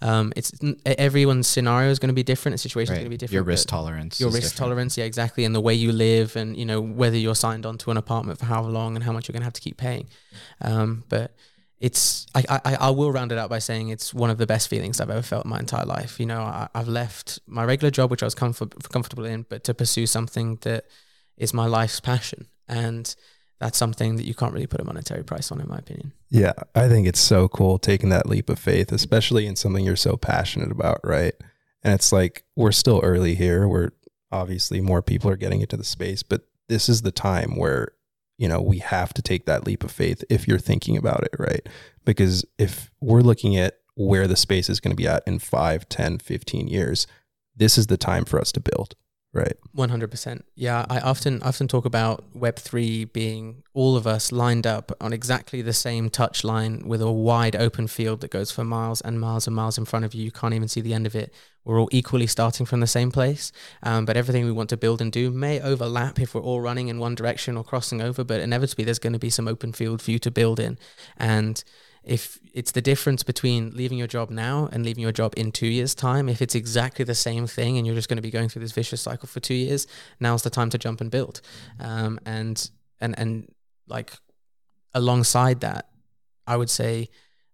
Um, 0.00 0.32
it's 0.36 0.52
n- 0.62 0.76
everyone's 0.86 1.48
scenario 1.48 1.90
is 1.90 1.98
going 1.98 2.08
to 2.08 2.14
be 2.14 2.22
different, 2.22 2.52
and 2.54 2.60
situation 2.60 2.92
is 2.94 2.98
going 2.98 3.06
to 3.06 3.10
be 3.10 3.16
different. 3.16 3.34
Your 3.34 3.42
risk 3.42 3.66
tolerance. 3.68 4.20
your 4.20 4.30
risk 4.30 4.52
different. 4.52 4.56
tolerance, 4.58 4.96
yeah, 4.96 5.04
exactly, 5.04 5.44
and 5.44 5.52
the 5.54 5.60
way 5.60 5.74
you 5.74 5.90
live, 5.90 6.36
and 6.36 6.56
you 6.56 6.64
know 6.64 6.80
whether 6.80 7.16
you're 7.16 7.34
signed 7.34 7.66
onto 7.66 7.90
an 7.90 7.96
apartment 7.96 8.38
for 8.38 8.46
how 8.46 8.62
long 8.62 8.94
and 8.94 9.04
how 9.04 9.12
much 9.12 9.26
you're 9.26 9.32
going 9.34 9.42
to 9.42 9.46
have 9.46 9.52
to 9.54 9.60
keep 9.60 9.76
paying. 9.76 10.06
Um, 10.60 11.02
but 11.08 11.34
it's 11.80 12.26
I, 12.36 12.44
I 12.64 12.74
I 12.88 12.90
will 12.90 13.10
round 13.12 13.32
it 13.32 13.38
out 13.38 13.50
by 13.50 13.58
saying 13.58 13.88
it's 13.88 14.14
one 14.14 14.30
of 14.30 14.38
the 14.38 14.46
best 14.46 14.68
feelings 14.68 15.00
I've 15.00 15.10
ever 15.10 15.22
felt 15.22 15.44
in 15.44 15.50
my 15.50 15.58
entire 15.58 15.84
life. 15.84 16.20
You 16.20 16.26
know, 16.26 16.40
I, 16.42 16.68
I've 16.74 16.88
left 16.88 17.40
my 17.48 17.64
regular 17.64 17.90
job, 17.90 18.10
which 18.12 18.22
I 18.22 18.26
was 18.26 18.34
comfort, 18.36 18.74
comfortable 18.90 19.24
in, 19.24 19.44
but 19.48 19.64
to 19.64 19.74
pursue 19.74 20.06
something 20.06 20.58
that 20.62 20.84
is 21.36 21.52
my 21.52 21.66
life's 21.66 21.98
passion, 22.00 22.46
and 22.68 23.14
that's 23.58 23.78
something 23.78 24.16
that 24.16 24.24
you 24.24 24.34
can't 24.34 24.52
really 24.52 24.66
put 24.66 24.80
a 24.80 24.84
monetary 24.84 25.24
price 25.24 25.50
on, 25.50 25.60
in 25.60 25.68
my 25.68 25.78
opinion. 25.78 26.12
Yeah, 26.30 26.52
I 26.74 26.88
think 26.88 27.06
it's 27.06 27.20
so 27.20 27.48
cool 27.48 27.78
taking 27.78 28.08
that 28.10 28.28
leap 28.28 28.48
of 28.48 28.58
faith, 28.58 28.92
especially 28.92 29.46
in 29.46 29.56
something 29.56 29.84
you're 29.84 29.96
so 29.96 30.16
passionate 30.16 30.70
about, 30.70 31.00
right? 31.02 31.34
And 31.82 31.94
it's 31.94 32.12
like 32.12 32.44
we're 32.56 32.72
still 32.72 33.00
early 33.02 33.34
here. 33.34 33.66
We're 33.66 33.90
obviously 34.30 34.80
more 34.80 35.02
people 35.02 35.30
are 35.30 35.36
getting 35.36 35.60
into 35.60 35.76
the 35.76 35.84
space, 35.84 36.22
but 36.22 36.42
this 36.68 36.88
is 36.88 37.02
the 37.02 37.12
time 37.12 37.56
where, 37.56 37.92
you 38.36 38.48
know, 38.48 38.60
we 38.60 38.78
have 38.78 39.12
to 39.14 39.22
take 39.22 39.46
that 39.46 39.66
leap 39.66 39.82
of 39.82 39.90
faith 39.90 40.22
if 40.28 40.46
you're 40.46 40.58
thinking 40.58 40.96
about 40.96 41.24
it, 41.24 41.34
right? 41.38 41.66
Because 42.04 42.44
if 42.58 42.90
we're 43.00 43.22
looking 43.22 43.56
at 43.56 43.78
where 43.94 44.28
the 44.28 44.36
space 44.36 44.68
is 44.68 44.80
going 44.80 44.92
to 44.92 44.96
be 44.96 45.08
at 45.08 45.24
in 45.26 45.38
5, 45.40 45.88
10, 45.88 46.18
15 46.18 46.68
years, 46.68 47.06
this 47.56 47.76
is 47.76 47.88
the 47.88 47.96
time 47.96 48.24
for 48.24 48.38
us 48.38 48.52
to 48.52 48.60
build, 48.60 48.94
right? 49.32 49.56
One 49.72 49.90
hundred 49.90 50.10
percent. 50.10 50.44
Yeah, 50.54 50.86
I 50.88 51.00
often 51.00 51.42
often 51.42 51.68
talk 51.68 51.84
about 51.84 52.24
Web 52.34 52.56
three 52.56 53.04
being 53.04 53.62
all 53.74 53.96
of 53.96 54.06
us 54.06 54.32
lined 54.32 54.66
up 54.66 54.90
on 55.00 55.12
exactly 55.12 55.62
the 55.62 55.72
same 55.72 56.10
touch 56.10 56.44
line 56.44 56.82
with 56.86 57.02
a 57.02 57.12
wide 57.12 57.54
open 57.54 57.86
field 57.86 58.20
that 58.22 58.30
goes 58.30 58.50
for 58.50 58.64
miles 58.64 59.00
and 59.02 59.20
miles 59.20 59.46
and 59.46 59.54
miles 59.54 59.78
in 59.78 59.84
front 59.84 60.04
of 60.04 60.14
you. 60.14 60.24
You 60.24 60.30
can't 60.30 60.54
even 60.54 60.68
see 60.68 60.80
the 60.80 60.94
end 60.94 61.06
of 61.06 61.14
it. 61.14 61.32
We're 61.64 61.78
all 61.78 61.90
equally 61.92 62.26
starting 62.26 62.64
from 62.64 62.80
the 62.80 62.86
same 62.86 63.10
place, 63.10 63.52
um, 63.82 64.06
but 64.06 64.16
everything 64.16 64.46
we 64.46 64.52
want 64.52 64.70
to 64.70 64.78
build 64.78 65.02
and 65.02 65.12
do 65.12 65.30
may 65.30 65.60
overlap 65.60 66.18
if 66.18 66.34
we're 66.34 66.40
all 66.40 66.62
running 66.62 66.88
in 66.88 66.98
one 66.98 67.14
direction 67.14 67.58
or 67.58 67.64
crossing 67.64 68.00
over. 68.00 68.24
But 68.24 68.40
inevitably, 68.40 68.84
there's 68.84 68.98
going 68.98 69.12
to 69.12 69.18
be 69.18 69.28
some 69.28 69.46
open 69.46 69.74
field 69.74 70.00
for 70.00 70.10
you 70.10 70.18
to 70.20 70.30
build 70.30 70.58
in, 70.58 70.78
and 71.18 71.62
if 72.08 72.38
it's 72.54 72.72
the 72.72 72.80
difference 72.80 73.22
between 73.22 73.70
leaving 73.76 73.98
your 73.98 74.06
job 74.06 74.30
now 74.30 74.68
and 74.72 74.84
leaving 74.84 75.02
your 75.02 75.12
job 75.12 75.34
in 75.36 75.52
two 75.52 75.66
years' 75.66 75.94
time, 75.94 76.28
if 76.28 76.40
it's 76.40 76.54
exactly 76.54 77.04
the 77.04 77.14
same 77.14 77.46
thing 77.46 77.76
and 77.76 77.86
you're 77.86 77.94
just 77.94 78.08
going 78.08 78.16
to 78.16 78.22
be 78.22 78.30
going 78.30 78.48
through 78.48 78.62
this 78.62 78.72
vicious 78.72 79.02
cycle 79.02 79.28
for 79.28 79.40
two 79.40 79.54
years, 79.54 79.86
now's 80.18 80.42
the 80.42 80.50
time 80.50 80.70
to 80.70 80.78
jump 80.78 81.00
and 81.00 81.10
build. 81.10 81.40
Um, 81.78 82.18
and 82.24 82.70
and 83.00 83.18
and 83.18 83.52
like 83.86 84.12
alongside 84.94 85.60
that, 85.60 85.90
I 86.46 86.56
would 86.56 86.70
say 86.70 87.10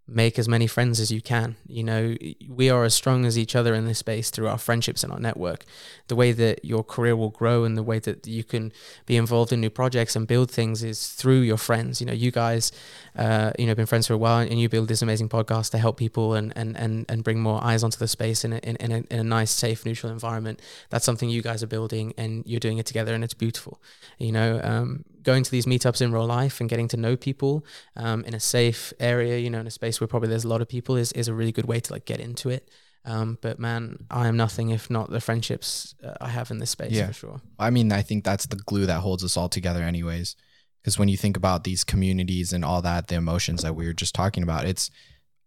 make 0.06 0.38
as 0.38 0.46
many 0.46 0.66
friends 0.66 1.00
as 1.00 1.10
you 1.10 1.22
can. 1.22 1.56
You 1.66 1.82
know, 1.82 2.14
we 2.48 2.68
are 2.68 2.84
as 2.84 2.92
strong 2.92 3.24
as 3.24 3.38
each 3.38 3.56
other 3.56 3.74
in 3.74 3.86
this 3.86 3.98
space 3.98 4.28
through 4.28 4.48
our 4.48 4.58
friendships 4.58 5.02
and 5.02 5.10
our 5.10 5.18
network. 5.18 5.64
The 6.08 6.16
way 6.16 6.32
that 6.32 6.62
your 6.62 6.84
career 6.84 7.16
will 7.16 7.30
grow 7.30 7.64
and 7.64 7.76
the 7.76 7.82
way 7.82 7.98
that 8.00 8.26
you 8.26 8.44
can 8.44 8.72
be 9.06 9.16
involved 9.16 9.50
in 9.52 9.62
new 9.62 9.70
projects 9.70 10.14
and 10.14 10.26
build 10.26 10.50
things 10.50 10.84
is 10.84 11.08
through 11.08 11.40
your 11.40 11.56
friends. 11.56 12.00
You 12.00 12.06
know, 12.06 12.12
you 12.12 12.30
guys, 12.30 12.70
uh, 13.16 13.52
you 13.58 13.66
know, 13.66 13.74
been 13.74 13.86
friends 13.86 14.06
for 14.06 14.12
a 14.12 14.18
while 14.18 14.40
and 14.40 14.60
you 14.60 14.68
build 14.68 14.88
this 14.88 15.00
amazing 15.00 15.30
podcast 15.30 15.70
to 15.70 15.78
help 15.78 15.96
people 15.96 16.34
and 16.34 16.52
and 16.54 16.76
and, 16.76 17.06
and 17.08 17.24
bring 17.24 17.40
more 17.40 17.62
eyes 17.64 17.82
onto 17.82 17.98
the 17.98 18.08
space 18.08 18.44
in 18.44 18.52
a, 18.52 18.58
in, 18.58 18.76
in, 18.76 18.92
a, 18.92 18.96
in 19.10 19.20
a 19.20 19.24
nice, 19.24 19.50
safe, 19.50 19.86
neutral 19.86 20.12
environment. 20.12 20.60
That's 20.90 21.06
something 21.06 21.30
you 21.30 21.40
guys 21.40 21.62
are 21.62 21.66
building 21.66 22.12
and 22.18 22.42
you're 22.46 22.60
doing 22.60 22.76
it 22.76 22.84
together 22.86 23.14
and 23.14 23.24
it's 23.24 23.34
beautiful. 23.34 23.80
You 24.18 24.32
know, 24.32 24.60
um, 24.62 25.04
going 25.24 25.42
to 25.42 25.50
these 25.50 25.66
meetups 25.66 26.00
in 26.00 26.12
real 26.12 26.26
life 26.26 26.60
and 26.60 26.68
getting 26.70 26.88
to 26.88 26.96
know 26.96 27.16
people 27.16 27.64
um, 27.96 28.24
in 28.24 28.34
a 28.34 28.40
safe 28.40 28.92
area, 29.00 29.38
you 29.38 29.50
know, 29.50 29.60
in 29.60 29.66
a 29.66 29.70
space 29.70 30.00
where 30.00 30.08
probably 30.08 30.28
there's 30.28 30.44
a 30.44 30.48
lot 30.48 30.62
of 30.62 30.68
people 30.68 30.96
is, 30.96 31.10
is 31.12 31.28
a 31.28 31.34
really 31.34 31.52
good 31.52 31.64
way 31.66 31.80
to 31.80 31.92
like 31.92 32.04
get 32.04 32.20
into 32.20 32.50
it. 32.50 32.70
Um, 33.06 33.38
but 33.42 33.58
man, 33.58 34.06
I 34.10 34.28
am 34.28 34.36
nothing 34.36 34.70
if 34.70 34.88
not 34.88 35.10
the 35.10 35.20
friendships 35.20 35.94
uh, 36.02 36.14
I 36.20 36.28
have 36.28 36.50
in 36.50 36.58
this 36.58 36.70
space 36.70 36.92
Yeah. 36.92 37.08
for 37.08 37.12
sure. 37.12 37.40
I 37.58 37.70
mean, 37.70 37.92
I 37.92 38.02
think 38.02 38.24
that's 38.24 38.46
the 38.46 38.56
glue 38.56 38.86
that 38.86 39.00
holds 39.00 39.22
us 39.24 39.36
all 39.36 39.48
together, 39.48 39.82
anyways. 39.82 40.36
Because 40.80 40.98
when 40.98 41.08
you 41.08 41.16
think 41.16 41.36
about 41.36 41.64
these 41.64 41.84
communities 41.84 42.52
and 42.52 42.64
all 42.64 42.80
that, 42.82 43.08
the 43.08 43.16
emotions 43.16 43.62
that 43.62 43.74
we 43.74 43.86
were 43.86 43.92
just 43.94 44.14
talking 44.14 44.42
about, 44.42 44.64
it's 44.66 44.90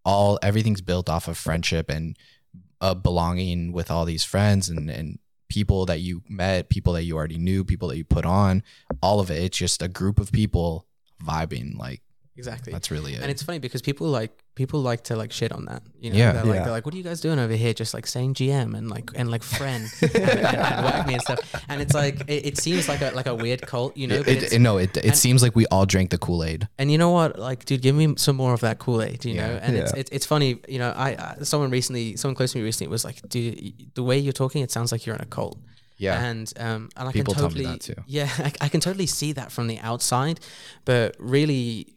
all 0.03 0.39
everything's 0.41 0.81
built 0.81 1.09
off 1.09 1.27
of 1.27 1.37
friendship 1.37 1.89
and 1.89 2.17
uh, 2.81 2.93
belonging 2.93 3.71
with 3.71 3.89
all 3.91 4.05
these 4.05 4.23
friends 4.23 4.69
and 4.69 4.89
and 4.89 5.19
people 5.49 5.85
that 5.85 5.99
you 6.01 6.23
met, 6.29 6.69
people 6.69 6.93
that 6.93 7.03
you 7.03 7.15
already 7.15 7.37
knew, 7.37 7.63
people 7.63 7.87
that 7.89 7.97
you 7.97 8.03
put 8.03 8.25
on, 8.25 8.63
all 9.01 9.19
of 9.19 9.31
it. 9.31 9.41
It's 9.41 9.57
just 9.57 9.81
a 9.81 9.87
group 9.87 10.19
of 10.19 10.31
people 10.31 10.85
vibing. 11.23 11.77
Like 11.77 12.01
Exactly. 12.35 12.71
that's 12.73 12.91
really 12.91 13.13
it. 13.13 13.21
And 13.21 13.31
it's 13.31 13.43
funny 13.43 13.59
because 13.59 13.81
people 13.81 14.07
like 14.07 14.43
people 14.57 14.81
like 14.81 15.03
to 15.03 15.15
like 15.15 15.31
shit 15.31 15.51
on 15.53 15.65
that. 15.65 15.81
You 16.01 16.09
know, 16.11 16.17
Yeah. 16.17 16.31
they're 16.33 16.43
like 16.43 16.55
Yeah. 16.55 16.63
they're 16.63 16.71
like, 16.77 16.85
what 16.85 16.93
are 16.93 16.97
you 16.97 17.03
guys 17.03 17.21
doing 17.21 17.39
over 17.39 17.53
here? 17.53 17.73
Just 17.73 17.93
like 17.93 18.07
saying 18.07 18.33
GM 18.33 18.75
and 18.77 18.89
like 18.89 19.11
and 19.15 19.29
like 19.31 19.43
friend 19.43 19.85
and, 20.01 20.15
and, 20.15 20.45
and 20.45 20.85
whack 20.85 21.07
me 21.07 21.13
and 21.13 21.21
stuff. 21.21 21.39
And 21.69 21.81
it's 21.83 21.93
like 21.93 22.15
it, 22.27 22.41
it 22.49 22.57
seems 22.57 22.89
like 22.89 23.01
a 23.01 23.11
like 23.19 23.27
a 23.27 23.35
weird 23.35 23.61
cult, 23.61 23.95
you 23.95 24.07
know. 24.07 24.15
it, 24.15 24.51
it- 24.53 24.59
no, 24.59 24.77
it, 24.77 24.97
it 24.97 25.05
and- 25.05 25.15
seems 25.15 25.41
like 25.43 25.55
we 25.55 25.65
all 25.67 25.85
drank 25.85 26.09
the 26.09 26.17
Kool 26.17 26.43
Aid. 26.43 26.67
and 26.79 26.91
you 26.91 26.97
know 26.97 27.11
what? 27.11 27.37
Like, 27.39 27.63
dude, 27.65 27.81
give 27.81 27.95
me 27.95 28.15
some 28.17 28.35
more 28.35 28.53
of 28.53 28.59
that 28.61 28.79
Kool 28.79 29.01
Aid. 29.01 29.23
You 29.23 29.35
know, 29.35 29.59
and 29.61 29.77
it's, 29.77 29.93
Yeah. 29.93 29.99
it's 30.01 30.11
it's 30.11 30.25
funny. 30.25 30.59
You 30.67 30.79
know, 30.79 30.91
I, 31.07 31.09
I 31.39 31.43
someone 31.43 31.69
recently, 31.71 32.15
someone 32.17 32.35
close 32.35 32.51
to 32.53 32.57
me 32.57 32.63
recently 32.63 32.89
was 32.91 33.05
like, 33.05 33.17
dude, 33.29 33.93
the 33.93 34.03
way 34.03 34.17
you're 34.17 34.33
talking, 34.43 34.63
it 34.63 34.71
sounds 34.71 34.91
like 34.91 35.05
you're 35.05 35.15
in 35.15 35.21
a 35.21 35.25
cult. 35.37 35.57
Yeah. 35.99 36.23
And 36.29 36.51
um, 36.59 36.89
and 36.95 37.09
I 37.09 37.11
People 37.11 37.33
can 37.33 37.41
tell 37.41 37.49
me 37.49 37.63
totally, 37.63 37.77
that 37.77 37.81
too. 37.81 37.95
Yeah, 38.07 38.29
I, 38.37 38.51
I 38.61 38.67
can 38.69 38.81
totally 38.81 39.07
see 39.07 39.31
that 39.33 39.51
from 39.51 39.65
the 39.67 39.79
outside, 39.79 40.39
but 40.85 41.15
really, 41.19 41.87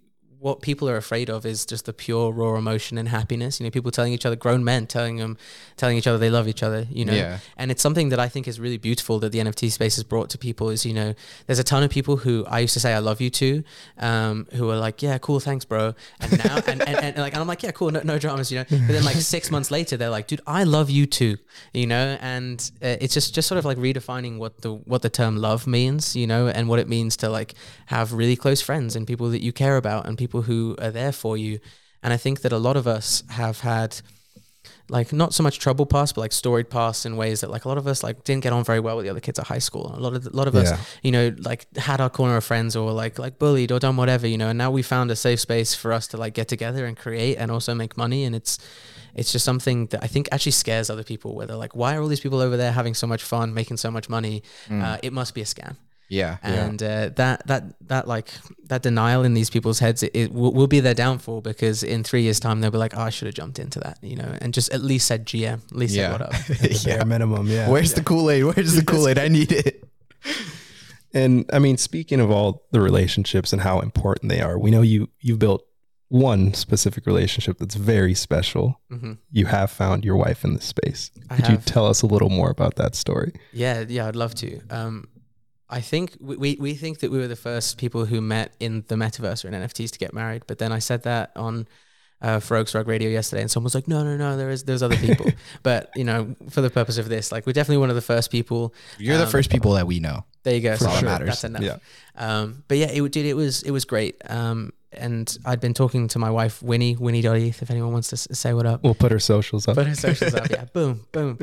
what 0.40 0.62
people 0.62 0.88
are 0.88 0.96
afraid 0.96 1.29
of 1.29 1.44
is 1.44 1.66
just 1.66 1.85
the 1.85 1.92
pure 1.92 2.33
raw 2.33 2.57
emotion 2.57 2.96
and 2.96 3.09
happiness. 3.11 3.61
You 3.61 3.64
know, 3.66 3.70
people 3.70 3.90
telling 3.90 4.14
each 4.14 4.24
other, 4.24 4.37
grown 4.37 4.64
men 4.64 4.87
telling 4.87 5.16
them, 5.18 5.37
telling 5.76 5.98
each 5.98 6.07
other 6.07 6.16
they 6.16 6.31
love 6.31 6.48
each 6.48 6.62
other. 6.62 6.87
You 6.90 7.05
know, 7.05 7.12
Yeah. 7.12 7.38
and 7.59 7.70
it's 7.70 7.83
something 7.83 8.09
that 8.09 8.18
I 8.18 8.29
think 8.29 8.48
is 8.48 8.59
really 8.59 8.79
beautiful 8.79 9.18
that 9.18 9.33
the 9.33 9.38
NFT 9.38 9.70
space 9.70 9.96
has 9.96 10.05
brought 10.05 10.31
to 10.31 10.38
people. 10.38 10.70
Is 10.70 10.87
you 10.87 10.94
know, 10.94 11.14
there's 11.46 11.59
a 11.59 11.64
ton 11.64 11.83
of 11.83 11.90
people 11.90 12.16
who 12.16 12.46
I 12.46 12.61
used 12.61 12.72
to 12.74 12.81
say 12.81 12.94
I 12.94 13.00
love 13.00 13.20
you 13.20 13.29
to, 13.31 13.62
um, 13.98 14.46
who 14.55 14.70
are 14.70 14.79
like, 14.79 15.03
yeah, 15.03 15.18
cool, 15.18 15.40
thanks, 15.40 15.64
bro. 15.66 15.94
And 16.20 16.44
now, 16.44 16.57
and, 16.66 16.81
and, 16.88 16.96
and, 17.05 17.16
like, 17.18 17.35
and 17.35 17.42
I'm 17.42 17.46
like, 17.48 17.62
yeah, 17.62 17.72
cool, 17.72 17.90
no, 17.90 18.00
no 18.03 18.18
dramas, 18.18 18.50
you 18.50 18.59
know. 18.61 18.64
But 18.70 18.88
then 18.88 19.05
like 19.05 19.16
six 19.16 19.50
months 19.55 19.70
later, 19.70 19.96
they're 19.98 20.09
like, 20.11 20.26
dude, 20.26 20.40
I 20.46 20.64
love 20.64 20.88
you 20.88 21.05
too, 21.05 21.37
you 21.74 21.87
know. 21.87 22.16
And 22.20 22.59
uh, 22.83 22.96
it's 23.00 23.12
just 23.12 23.35
just 23.35 23.46
sort 23.46 23.59
of 23.59 23.66
like 23.66 23.76
redefining 23.76 24.38
what 24.38 24.62
the 24.62 24.72
what 24.72 25.03
the 25.03 25.11
term 25.11 25.37
love 25.37 25.66
means, 25.66 26.16
you 26.16 26.26
know, 26.26 26.48
and 26.48 26.66
what 26.68 26.79
it 26.79 26.88
means 26.88 27.16
to 27.18 27.29
like 27.29 27.55
have 27.87 28.12
really 28.14 28.37
close 28.37 28.62
friends 28.62 28.96
and 28.96 29.07
people 29.07 29.29
that 29.31 29.42
you 29.42 29.53
care 29.53 29.76
about 29.76 30.07
and 30.07 30.16
people 30.16 30.30
who 30.38 30.77
are 30.79 30.90
there 30.90 31.12
for 31.12 31.37
you. 31.37 31.59
And 32.03 32.12
I 32.12 32.16
think 32.16 32.40
that 32.43 32.53
a 32.53 32.59
lot 32.59 32.77
of 32.77 32.87
us 32.87 33.23
have 33.31 33.61
had 33.61 34.01
like 34.88 35.12
not 35.12 35.33
so 35.33 35.43
much 35.43 35.59
trouble 35.59 35.87
past, 35.87 36.14
but 36.14 36.21
like 36.23 36.33
storied 36.33 36.69
past 36.69 37.07
in 37.07 37.16
ways 37.16 37.40
that 37.43 37.51
like 37.51 37.64
a 37.64 37.69
lot 37.69 37.79
of 37.79 37.87
us 37.87 38.03
like 38.03 38.25
didn't 38.25 38.43
get 38.43 38.53
on 38.53 38.64
very 38.64 38.81
well 38.81 38.97
with 38.97 39.05
the 39.05 39.11
other 39.11 39.21
kids 39.21 39.38
at 39.38 39.47
high 39.47 39.59
school. 39.59 39.95
A 39.97 40.01
lot 40.01 40.14
of 40.14 40.27
a 40.27 40.31
lot 40.31 40.49
of 40.49 40.55
Yeah. 40.55 40.61
us, 40.62 40.73
you 41.03 41.12
know, 41.12 41.33
like 41.38 41.66
had 41.77 42.01
our 42.01 42.11
corner 42.11 42.37
of 42.37 42.45
friends 42.45 42.75
or 42.75 42.90
like 42.93 43.19
like 43.19 43.38
bullied 43.38 43.71
or 43.71 43.79
done 43.79 43.97
whatever, 43.97 44.27
you 44.27 44.37
know. 44.38 44.49
And 44.49 44.59
now 44.59 44.71
we 44.71 44.83
found 44.83 45.11
a 45.11 45.16
safe 45.16 45.40
space 45.40 45.75
for 45.75 45.93
us 45.93 46.09
to 46.09 46.16
like 46.16 46.35
get 46.35 46.49
together 46.49 46.87
and 46.87 46.97
create 46.97 47.37
and 47.37 47.51
also 47.51 47.75
make 47.75 47.97
money. 47.97 48.25
And 48.25 48.35
it's 48.35 48.59
it's 49.14 49.31
just 49.33 49.45
something 49.45 49.87
that 49.88 50.03
I 50.03 50.07
think 50.09 50.29
actually 50.33 50.53
scares 50.53 50.90
other 50.90 51.05
people. 51.05 51.35
Where 51.37 51.47
they're 51.47 51.57
like, 51.57 51.77
why 51.77 51.95
are 51.97 52.01
all 52.03 52.09
these 52.09 52.21
people 52.21 52.40
over 52.40 52.57
there 52.57 52.73
having 52.73 52.95
so 52.95 53.07
much 53.07 53.23
fun, 53.23 53.55
making 53.55 53.77
so 53.77 53.90
much 53.90 54.09
money? 54.09 54.43
Uh, 54.71 54.99
it 55.03 55.12
must 55.12 55.35
be 55.35 55.40
a 55.40 55.45
scam 55.47 55.77
Yeah. 56.11 56.38
and 56.42 56.83
uh, 56.83 57.11
that 57.16 57.46
that 57.46 57.62
that 57.88 58.09
like 58.09 58.29
that 58.64 58.83
denial 58.83 59.23
in 59.25 59.35
these 59.35 59.49
people's 59.49 59.79
heads 59.79 60.03
it, 60.03 60.11
it 60.12 60.33
will, 60.35 60.53
will 60.53 60.66
be 60.66 60.81
their 60.81 60.94
downfall 60.94 61.40
because 61.40 61.83
in 61.85 62.03
three 62.05 62.23
years 62.23 62.40
time 62.40 62.61
they'll 62.61 62.70
be 62.73 62.79
like 62.79 62.96
oh, 62.96 63.03
I 63.03 63.11
should 63.11 63.27
have 63.27 63.35
jumped 63.37 63.59
into 63.59 63.79
that 63.81 63.96
you 64.03 64.16
know 64.16 64.37
and 64.42 64.53
just 64.53 64.73
at 64.75 64.83
least 64.83 65.07
said 65.07 65.25
GM 65.25 65.61
at 65.70 65.77
least 65.83 65.94
Yeah. 65.94 66.11
said 66.11 66.12
what 66.12 66.23
up 66.23 66.33
The 66.46 66.83
bare 66.85 67.05
minimum, 67.07 67.46
yeah. 67.46 67.68
Where's 67.70 67.94
the 67.94 68.03
Kool 68.03 68.29
Aid? 68.31 68.44
Where's 68.44 68.75
the 68.75 68.85
Kool 68.90 69.07
Aid? 69.09 69.18
I 69.18 69.29
need 69.29 69.53
it. 69.53 69.85
And 71.12 71.44
I 71.53 71.59
mean, 71.59 71.77
speaking 71.77 72.20
of 72.20 72.31
all 72.31 72.66
the 72.70 72.81
relationships 72.81 73.53
and 73.53 73.62
how 73.62 73.81
important 73.81 74.31
they 74.31 74.40
are, 74.40 74.59
we 74.59 74.70
know 74.70 74.83
you 74.83 75.09
you've 75.20 75.38
built 75.40 75.64
one 76.09 76.55
specific 76.55 77.07
relationship 77.07 77.59
that's 77.59 77.75
very 77.77 78.14
special. 78.14 78.81
hmm 78.90 79.12
You 79.31 79.46
have 79.46 79.70
found 79.70 80.05
your 80.05 80.16
wife 80.16 80.44
in 80.44 80.55
this 80.55 80.64
space. 80.64 81.11
I 81.31 81.37
Could 81.37 81.49
you 81.49 81.57
tell 81.59 81.87
us 81.87 82.03
a 82.03 82.07
little 82.07 82.31
more 82.31 82.51
about 82.51 82.75
that 82.77 82.94
story? 82.94 83.33
yeah 83.53 83.85
yeah 83.88 84.07
I'd 84.09 84.16
love 84.16 84.35
to 84.37 84.61
um 84.70 85.09
I 85.70 85.80
think 85.80 86.16
we, 86.20 86.37
we, 86.37 86.56
we 86.61 86.74
think 86.74 86.98
that 86.98 87.11
we 87.11 87.18
were 87.18 87.28
the 87.28 87.37
first 87.37 87.78
people 87.78 88.04
who 88.06 88.20
met 88.20 88.52
in 88.59 88.85
the 88.88 88.96
metaverse 88.96 89.44
or 89.44 89.48
in 89.48 89.54
NFTs 89.54 89.90
to 89.92 89.98
get 89.98 90.12
married 90.12 90.42
but 90.46 90.59
then 90.59 90.72
I 90.72 90.80
said 90.80 91.04
that 91.04 91.30
on 91.37 91.68
uh, 92.22 92.38
Farokh's 92.38 92.74
Rug 92.74 92.87
Radio 92.87 93.09
yesterday, 93.09 93.40
and 93.40 93.50
someone 93.50 93.64
was 93.64 93.74
like, 93.74 93.88
"No, 93.88 94.04
no, 94.04 94.14
no, 94.14 94.37
there 94.37 94.50
is 94.50 94.64
there's 94.64 94.83
other 94.83 94.98
people." 94.98 95.33
but 95.62 95.88
you 95.96 96.04
know, 96.04 96.37
for 96.50 96.61
the 96.61 96.68
purpose 96.68 96.98
of 96.98 97.09
this, 97.09 97.33
like 97.33 97.46
we're 97.46 97.54
definitely 97.54 97.78
one 97.78 97.88
of 97.88 97.96
the 97.96 98.02
first 98.02 98.30
people. 98.30 98.74
You're 98.98 99.16
the 99.16 99.24
Um, 99.24 99.30
first 99.30 99.48
people 99.48 99.72
that 99.72 99.87
we 99.87 100.00
know. 100.00 100.26
There 100.42 100.54
you 100.54 100.61
go. 100.61 100.76
For 100.76 100.85
So 100.85 100.90
sure. 100.90 101.00
that 101.00 101.04
matters. 101.06 101.28
That's 101.28 101.44
enough. 101.44 101.62
Yeah. 101.62 101.76
Um, 102.16 102.62
but 102.68 102.76
yeah, 102.76 102.88
it 102.90 103.11
did. 103.12 103.24
It 103.24 103.37
was 103.37 103.62
it 103.62 103.70
was 103.70 103.87
great. 103.87 104.20
Um, 104.28 104.74
and 104.92 105.38
I'd 105.44 105.61
been 105.61 105.74
talking 105.74 106.09
to 106.09 106.18
my 106.18 106.31
wife 106.31 106.62
Winny 106.62 106.96
Winny.eth 106.96 107.62
if 107.62 107.70
anyone 107.70 107.92
wants 107.92 108.09
to 108.09 108.16
say 108.16 108.53
what 108.53 108.66
up. 108.66 108.83
We'll 108.83 108.94
put 108.94 109.12
her 109.12 109.18
socials 109.18 109.68
up. 109.68 109.76
Put 109.76 109.87
her 109.87 109.94
socials 109.94 110.35
up, 110.35 110.50
yeah. 110.50 110.64
Boom, 110.72 111.07
boom. 111.12 111.38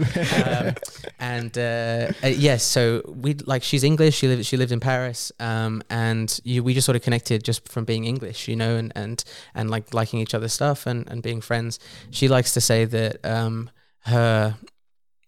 Um, 0.45 0.75
and 1.19 1.57
uh, 1.57 2.11
uh, 2.23 2.27
yes, 2.27 2.63
so 2.63 3.01
we 3.05 3.35
like 3.35 3.63
she's 3.63 3.83
English. 3.83 4.15
She 4.15 4.27
lived 4.27 4.45
she 4.45 4.57
lived 4.57 4.71
in 4.71 4.79
Paris, 4.79 5.31
um, 5.39 5.81
and 5.89 6.39
you, 6.43 6.63
we 6.63 6.73
just 6.73 6.85
sort 6.85 6.95
of 6.95 7.01
connected 7.01 7.43
just 7.43 7.67
from 7.69 7.85
being 7.85 8.05
English, 8.05 8.47
you 8.47 8.55
know, 8.55 8.75
and 8.75 8.91
and 8.95 9.23
and 9.55 9.69
like 9.69 9.93
liking 9.93 10.19
each 10.19 10.33
other's 10.33 10.53
stuff 10.53 10.85
and 10.85 11.07
and 11.09 11.23
being 11.23 11.41
friends. 11.41 11.79
She 12.11 12.27
likes 12.27 12.53
to 12.53 12.61
say 12.61 12.85
that 12.85 13.25
um, 13.25 13.69
her 14.01 14.57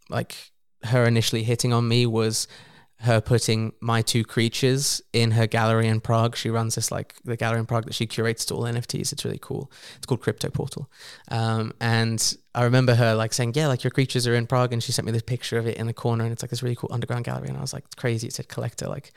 like 0.09 0.35
her 0.83 1.05
initially 1.05 1.43
hitting 1.43 1.73
on 1.73 1.87
me 1.87 2.05
was 2.05 2.47
her 3.01 3.21
putting 3.21 3.71
my 3.79 4.01
two 4.01 4.25
creatures 4.25 5.01
in 5.13 5.31
her 5.31 5.47
gallery 5.47 5.87
in 5.87 6.01
Prague. 6.01 6.35
She 6.35 6.49
runs 6.49 6.75
this 6.75 6.91
like 6.91 7.15
the 7.23 7.37
gallery 7.37 7.59
in 7.59 7.65
Prague 7.65 7.85
that 7.85 7.93
she 7.93 8.05
curates 8.05 8.43
to 8.45 8.55
all 8.55 8.63
NFTs. 8.63 9.13
It's 9.13 9.23
really 9.23 9.39
cool. 9.41 9.71
It's 9.95 10.05
called 10.05 10.21
Crypto 10.21 10.49
Portal. 10.49 10.89
Um, 11.31 11.73
and 11.79 12.35
I 12.53 12.63
remember 12.63 12.95
her 12.95 13.15
like 13.15 13.31
saying, 13.31 13.53
"Yeah, 13.55 13.67
like 13.67 13.85
your 13.85 13.91
creatures 13.91 14.27
are 14.27 14.35
in 14.35 14.47
Prague," 14.47 14.73
and 14.73 14.83
she 14.83 14.91
sent 14.91 15.05
me 15.05 15.13
this 15.13 15.21
picture 15.21 15.57
of 15.57 15.65
it 15.65 15.77
in 15.77 15.87
the 15.87 15.93
corner, 15.93 16.25
and 16.25 16.33
it's 16.33 16.43
like 16.43 16.49
this 16.49 16.61
really 16.61 16.75
cool 16.75 16.89
underground 16.91 17.23
gallery. 17.23 17.47
And 17.47 17.57
I 17.57 17.61
was 17.61 17.73
like, 17.73 17.85
"It's 17.85 17.95
crazy!" 17.95 18.27
It 18.27 18.33
said 18.33 18.49
collector, 18.49 18.87
like 18.87 19.13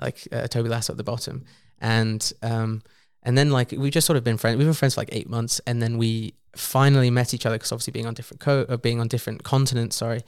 like 0.00 0.28
uh, 0.30 0.46
Toby 0.48 0.68
Lasso 0.68 0.92
at 0.92 0.98
the 0.98 1.04
bottom, 1.04 1.46
and 1.80 2.32
um, 2.42 2.82
and 3.22 3.38
then 3.38 3.50
like 3.50 3.72
we 3.72 3.90
just 3.90 4.06
sort 4.06 4.18
of 4.18 4.24
been 4.24 4.36
friends. 4.36 4.58
We've 4.58 4.66
been 4.66 4.74
friends 4.74 4.94
for 4.94 5.00
like 5.00 5.08
eight 5.12 5.30
months, 5.30 5.58
and 5.66 5.80
then 5.80 5.96
we 5.96 6.34
finally 6.54 7.10
met 7.10 7.32
each 7.32 7.46
other 7.46 7.56
because 7.56 7.72
obviously 7.72 7.92
being 7.92 8.06
on 8.06 8.12
different 8.12 8.40
co- 8.40 8.66
uh, 8.68 8.76
being 8.76 9.00
on 9.00 9.08
different 9.08 9.42
continents. 9.42 9.96
Sorry, 9.96 10.22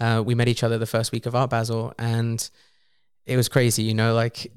uh, 0.00 0.22
we 0.24 0.34
met 0.34 0.48
each 0.48 0.62
other 0.62 0.78
the 0.78 0.86
first 0.86 1.12
week 1.12 1.26
of 1.26 1.34
Art 1.34 1.50
Basel, 1.50 1.92
and 1.98 2.48
it 3.26 3.36
was 3.36 3.48
crazy. 3.48 3.82
You 3.82 3.94
know, 3.94 4.14
like 4.14 4.50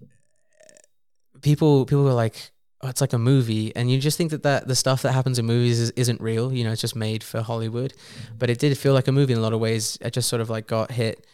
people 1.42 1.86
people 1.86 2.06
were 2.06 2.14
like, 2.14 2.52
"Oh, 2.82 2.88
it's 2.88 3.02
like 3.02 3.14
a 3.14 3.20
movie," 3.20 3.76
and 3.76 3.92
you 3.92 4.00
just 4.00 4.18
think 4.18 4.32
that, 4.32 4.44
that 4.44 4.68
the 4.68 4.76
stuff 4.76 5.02
that 5.02 5.12
happens 5.12 5.38
in 5.38 5.46
movies 5.46 5.80
is, 5.80 5.92
isn't 5.92 6.22
real. 6.22 6.54
You 6.54 6.64
know, 6.64 6.72
it's 6.72 6.82
just 6.82 6.96
made 6.96 7.24
for 7.24 7.42
Hollywood, 7.42 7.94
but 8.40 8.50
it 8.50 8.58
did 8.58 8.78
feel 8.78 8.94
like 8.94 9.08
a 9.08 9.12
movie 9.12 9.34
in 9.34 9.40
a 9.40 9.42
lot 9.42 9.54
of 9.54 9.60
ways. 9.60 10.00
I 10.04 10.10
just 10.10 10.30
sort 10.30 10.42
of 10.42 10.50
like 10.50 10.66
got 10.66 10.92
hit. 10.92 11.28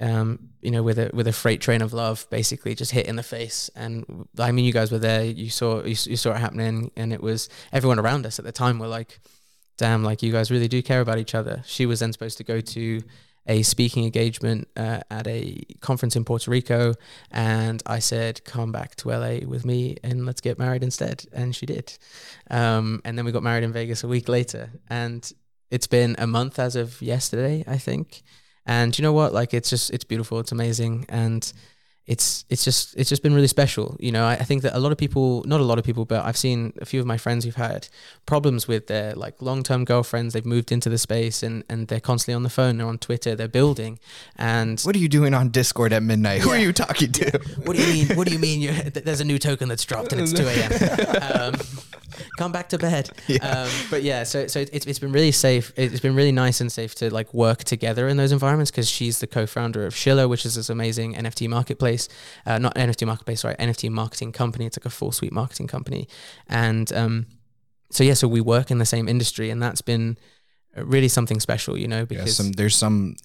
Um, 0.00 0.48
you 0.60 0.72
know, 0.72 0.82
with 0.82 0.98
a 0.98 1.10
with 1.12 1.28
a 1.28 1.32
freight 1.32 1.60
train 1.60 1.82
of 1.82 1.92
love, 1.92 2.26
basically 2.30 2.74
just 2.74 2.90
hit 2.90 3.06
in 3.06 3.14
the 3.14 3.22
face. 3.22 3.70
And 3.76 4.26
I 4.38 4.50
mean, 4.50 4.64
you 4.64 4.72
guys 4.72 4.90
were 4.90 4.98
there. 4.98 5.22
You 5.22 5.50
saw 5.50 5.84
you, 5.84 5.90
you 5.90 6.16
saw 6.16 6.32
it 6.32 6.38
happening, 6.38 6.90
and 6.96 7.12
it 7.12 7.22
was 7.22 7.48
everyone 7.72 8.00
around 8.00 8.26
us 8.26 8.40
at 8.40 8.44
the 8.44 8.52
time 8.52 8.80
were 8.80 8.88
like, 8.88 9.20
"Damn, 9.76 10.02
like 10.02 10.22
you 10.22 10.32
guys 10.32 10.50
really 10.50 10.66
do 10.66 10.82
care 10.82 11.02
about 11.02 11.18
each 11.18 11.36
other." 11.36 11.62
She 11.66 11.86
was 11.86 12.00
then 12.00 12.12
supposed 12.12 12.38
to 12.38 12.44
go 12.44 12.60
to 12.60 13.02
a 13.46 13.62
speaking 13.62 14.04
engagement 14.04 14.68
uh, 14.76 15.00
at 15.10 15.26
a 15.26 15.60
conference 15.80 16.16
in 16.16 16.24
Puerto 16.24 16.50
Rico, 16.50 16.94
and 17.30 17.82
I 17.86 17.98
said, 17.98 18.44
"Come 18.44 18.72
back 18.72 18.94
to 18.96 19.10
LA 19.10 19.46
with 19.46 19.64
me 19.64 19.96
and 20.02 20.26
let's 20.26 20.40
get 20.40 20.58
married 20.58 20.82
instead." 20.82 21.24
And 21.32 21.54
she 21.54 21.66
did, 21.66 21.96
um, 22.50 23.00
and 23.04 23.18
then 23.18 23.24
we 23.24 23.32
got 23.32 23.42
married 23.42 23.64
in 23.64 23.72
Vegas 23.72 24.04
a 24.04 24.08
week 24.08 24.28
later, 24.28 24.70
and 24.88 25.30
it's 25.70 25.86
been 25.86 26.14
a 26.18 26.26
month 26.26 26.58
as 26.58 26.76
of 26.76 27.00
yesterday, 27.02 27.64
I 27.66 27.78
think. 27.78 28.22
And 28.64 28.96
you 28.96 29.02
know 29.02 29.12
what? 29.12 29.32
Like, 29.32 29.54
it's 29.54 29.70
just 29.70 29.90
it's 29.90 30.04
beautiful, 30.04 30.38
it's 30.38 30.52
amazing, 30.52 31.06
and 31.08 31.52
it's 32.06 32.44
it's 32.48 32.64
just 32.64 32.96
it's 32.96 33.08
just 33.08 33.22
been 33.22 33.32
really 33.32 33.46
special. 33.46 33.96
You 34.00 34.10
know, 34.10 34.24
I, 34.24 34.32
I 34.32 34.44
think 34.44 34.62
that 34.62 34.76
a 34.76 34.80
lot 34.80 34.90
of 34.90 34.98
people, 34.98 35.44
not 35.46 35.60
a 35.60 35.64
lot 35.64 35.78
of 35.78 35.84
people, 35.84 36.04
but 36.04 36.24
I've 36.24 36.36
seen 36.36 36.72
a 36.80 36.84
few 36.84 36.98
of 36.98 37.06
my 37.06 37.16
friends 37.16 37.44
who've 37.44 37.54
had 37.54 37.88
problems 38.26 38.66
with 38.66 38.88
their 38.88 39.14
like 39.14 39.40
long 39.40 39.62
term 39.62 39.84
girlfriends. 39.84 40.34
They've 40.34 40.44
moved 40.44 40.72
into 40.72 40.88
the 40.88 40.98
space 40.98 41.42
and 41.42 41.62
and 41.68 41.86
they're 41.88 42.00
constantly 42.00 42.34
on 42.34 42.42
the 42.42 42.50
phone, 42.50 42.78
they're 42.78 42.86
on 42.88 42.98
Twitter, 42.98 43.36
they're 43.36 43.46
building, 43.48 44.00
and 44.36 44.80
What 44.80 44.96
are 44.96 44.98
you 44.98 45.08
doing 45.08 45.32
on 45.32 45.50
Discord 45.50 45.92
at 45.92 46.02
midnight? 46.02 46.40
Who 46.40 46.50
are 46.50 46.58
you 46.58 46.72
talking 46.72 47.12
to? 47.12 47.38
what 47.64 47.76
do 47.76 47.82
you 47.82 47.92
mean? 47.92 48.16
What 48.16 48.26
do 48.26 48.32
you 48.32 48.40
mean? 48.40 48.60
You're, 48.60 48.74
there's 48.74 49.20
a 49.20 49.24
new 49.24 49.38
token 49.38 49.68
that's 49.68 49.84
dropped 49.84 50.12
and 50.12 50.20
it's 50.20 50.32
2 50.32 50.42
a.m. 50.46 50.72
Um, 51.32 51.54
come 52.38 52.52
back 52.52 52.68
to 52.70 52.78
bed. 52.78 53.10
Um, 53.42 53.68
but 53.90 54.02
yeah, 54.02 54.22
so 54.24 54.46
so 54.46 54.60
it's, 54.60 54.86
it's 54.86 54.98
been 54.98 55.10
really 55.10 55.32
safe. 55.32 55.72
It's 55.76 56.00
been 56.00 56.14
really 56.14 56.32
nice 56.32 56.60
and 56.60 56.70
safe 56.70 56.94
to 56.96 57.12
like 57.12 57.32
work 57.34 57.64
together 57.64 58.06
in 58.06 58.16
those 58.16 58.30
environments 58.30 58.70
because 58.70 58.88
she's 58.88 59.18
the 59.18 59.26
co-founder 59.26 59.84
of 59.84 59.96
Shiller, 59.96 60.28
which 60.28 60.46
is 60.46 60.54
this 60.54 60.68
amazing 60.68 61.14
NFT 61.14 61.48
marketplace. 61.48 62.08
Uh, 62.46 62.58
not 62.58 62.74
NFT 62.74 63.06
marketplace, 63.06 63.40
sorry, 63.40 63.54
NFT 63.56 63.90
marketing 63.90 64.32
company. 64.32 64.66
It's 64.66 64.78
like 64.78 64.86
a 64.86 64.90
full 64.90 65.12
suite 65.12 65.32
marketing 65.32 65.66
company, 65.66 66.08
and 66.46 66.92
um, 66.92 67.26
so 67.90 68.04
yeah, 68.04 68.14
so 68.14 68.28
we 68.28 68.40
work 68.40 68.70
in 68.70 68.78
the 68.78 68.86
same 68.86 69.08
industry, 69.08 69.50
and 69.50 69.62
that's 69.62 69.82
been 69.82 70.18
really 70.76 71.08
something 71.08 71.40
special, 71.40 71.76
you 71.78 71.88
know, 71.88 72.00
Yeah, 72.00 72.04
because 72.04 72.36
some 72.36 72.52
there's 72.52 72.76
some 72.76 73.16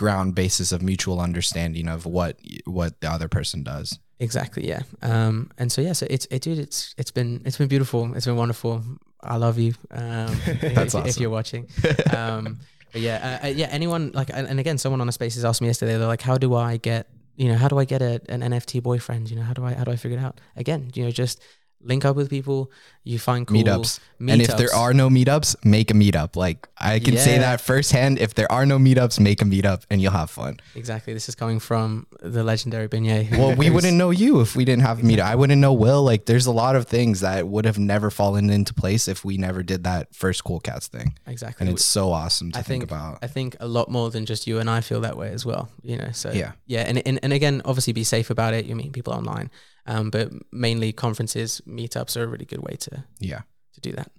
ground 0.00 0.34
basis 0.34 0.72
of 0.72 0.80
mutual 0.80 1.20
understanding 1.20 1.86
of 1.86 2.06
what 2.06 2.40
what 2.64 2.98
the 3.02 3.10
other 3.10 3.28
person 3.28 3.62
does. 3.62 3.98
Exactly. 4.18 4.66
Yeah. 4.66 4.82
Um, 5.02 5.50
and 5.58 5.70
so 5.70 5.82
yeah, 5.82 5.92
so 5.92 6.06
it's 6.08 6.26
it, 6.30 6.40
dude, 6.40 6.58
it's 6.58 6.94
it's 6.96 7.10
been 7.10 7.42
it's 7.44 7.58
been 7.58 7.68
beautiful. 7.68 8.14
It's 8.14 8.24
been 8.24 8.36
wonderful. 8.36 8.82
I 9.22 9.36
love 9.36 9.58
you. 9.58 9.74
Um, 9.90 10.32
if, 10.46 10.74
That's 10.74 10.94
if, 10.94 11.06
if 11.06 11.20
you're 11.20 11.36
watching. 11.38 11.68
Um, 12.16 12.60
but 12.92 13.02
yeah, 13.02 13.18
uh, 13.42 13.46
uh, 13.46 13.50
yeah. 13.50 13.68
Anyone 13.70 14.10
like, 14.14 14.30
and, 14.32 14.48
and 14.48 14.58
again, 14.58 14.76
someone 14.76 15.00
on 15.00 15.08
a 15.08 15.12
spaces 15.12 15.44
asked 15.44 15.60
me 15.60 15.68
yesterday. 15.68 15.96
They're 15.96 16.08
like, 16.08 16.22
"How 16.22 16.38
do 16.38 16.56
I 16.56 16.76
get, 16.76 17.06
you 17.36 17.46
know, 17.48 17.56
how 17.56 17.68
do 17.68 17.78
I 17.78 17.84
get 17.84 18.02
a, 18.02 18.20
an 18.28 18.40
NFT 18.40 18.82
boyfriend? 18.82 19.30
You 19.30 19.36
know, 19.36 19.42
how 19.42 19.52
do 19.52 19.64
I 19.64 19.74
how 19.74 19.84
do 19.84 19.92
I 19.92 19.96
figure 19.96 20.18
it 20.18 20.22
out?" 20.22 20.40
Again, 20.56 20.90
you 20.94 21.04
know, 21.04 21.12
just 21.12 21.40
link 21.82 22.04
up 22.04 22.16
with 22.16 22.28
people. 22.30 22.70
You 23.02 23.18
find 23.18 23.46
cool 23.46 23.56
Meetups. 23.62 23.98
And 24.20 24.42
if 24.42 24.54
there 24.58 24.72
are 24.74 24.92
no 24.92 25.08
meetups, 25.08 25.56
make 25.64 25.90
a 25.90 25.94
meetup. 25.94 26.36
Like 26.36 26.68
I 26.76 26.98
can 26.98 27.16
say 27.16 27.38
that 27.38 27.60
firsthand. 27.60 28.18
If 28.18 28.34
there 28.34 28.50
are 28.52 28.66
no 28.66 28.78
meetups, 28.78 29.18
make 29.18 29.40
a 29.40 29.46
meetup 29.46 29.84
and 29.88 30.02
you'll 30.02 30.12
have 30.12 30.30
fun. 30.30 30.60
exactly, 30.74 31.14
this 31.14 31.28
is 31.28 31.34
coming 31.34 31.58
from 31.58 32.06
the 32.20 32.44
legendary 32.44 32.88
Beignet. 32.88 33.30
Well, 33.36 33.56
we 33.56 33.70
wouldn't 33.70 33.96
know 33.96 34.10
you 34.10 34.40
if 34.42 34.54
we 34.54 34.66
didn't 34.66 34.82
have 34.82 35.00
a 35.00 35.02
meetup. 35.02 35.20
I 35.22 35.34
wouldn't 35.34 35.60
know 35.60 35.72
Will. 35.72 36.02
Like 36.02 36.26
there's 36.26 36.46
a 36.46 36.52
lot 36.52 36.76
of 36.76 36.86
things 36.86 37.20
that 37.20 37.48
would 37.48 37.64
have 37.64 37.78
never 37.78 38.10
fallen 38.10 38.50
into 38.50 38.74
place 38.74 39.08
if 39.08 39.24
we 39.24 39.38
never 39.38 39.62
did 39.62 39.84
that 39.84 40.14
first 40.14 40.44
Cool 40.44 40.60
Cats 40.60 40.86
thing. 40.88 41.16
exactly. 41.26 41.66
And 41.66 41.74
it's 41.74 41.84
so 41.84 42.12
awesome 42.12 42.52
to 42.52 42.58
I 42.58 42.62
think, 42.62 42.82
think 42.82 42.90
about. 42.92 43.18
I 43.22 43.26
think 43.28 43.56
a 43.60 43.66
lot 43.68 43.90
more 43.90 44.10
than 44.10 44.26
just 44.26 44.46
you 44.46 44.58
and 44.58 44.68
I 44.68 44.82
feel 44.82 45.00
that 45.00 45.16
way 45.16 45.30
as 45.30 45.46
well. 45.46 45.70
You 45.82 45.96
know, 45.96 46.10
so 46.12 46.30
Yeah. 46.32 46.52
yeah, 46.66 46.80
and 46.82 46.98
and, 47.06 47.18
and 47.22 47.32
again, 47.32 47.62
obviously, 47.64 47.94
be 47.94 48.04
safe 48.04 48.28
about 48.28 48.52
it. 48.52 48.66
You 48.66 48.76
meet 48.76 48.92
people 48.92 49.14
online, 49.14 49.50
um, 49.90 50.08
but 50.08 50.30
mainly 50.52 50.92
conferences, 50.92 51.60
meetups 51.66 52.16
are 52.16 52.22
a 52.22 52.28
really 52.28 52.44
good 52.44 52.62
way 52.62 52.76
to 52.76 53.04
yeah. 53.18 53.40
to 53.74 53.80
do 53.80 53.92
that. 53.92 54.12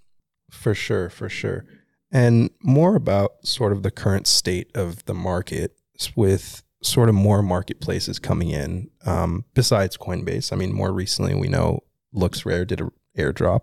For 0.51 0.75
sure, 0.75 1.09
for 1.09 1.29
sure. 1.29 1.65
And 2.11 2.49
more 2.61 2.97
about 2.97 3.47
sort 3.47 3.71
of 3.71 3.81
the 3.81 3.91
current 3.91 4.27
state 4.27 4.69
of 4.75 5.05
the 5.05 5.13
market 5.13 5.77
with 6.13 6.61
sort 6.83 7.07
of 7.07 7.15
more 7.15 7.41
marketplaces 7.41 8.19
coming 8.19 8.49
in 8.49 8.89
um, 9.05 9.45
besides 9.53 9.95
Coinbase. 9.95 10.51
I 10.51 10.57
mean, 10.57 10.73
more 10.73 10.91
recently, 10.91 11.35
we 11.35 11.47
know 11.47 11.79
LooksRare 12.13 12.67
did 12.67 12.81
a 12.81 12.91
airdrop. 13.17 13.61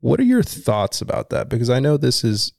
What 0.00 0.18
are 0.18 0.24
your 0.24 0.42
thoughts 0.42 1.02
about 1.02 1.28
that? 1.28 1.50
Because 1.50 1.68
I 1.68 1.78
know 1.78 1.98
this 1.98 2.24
is 2.24 2.54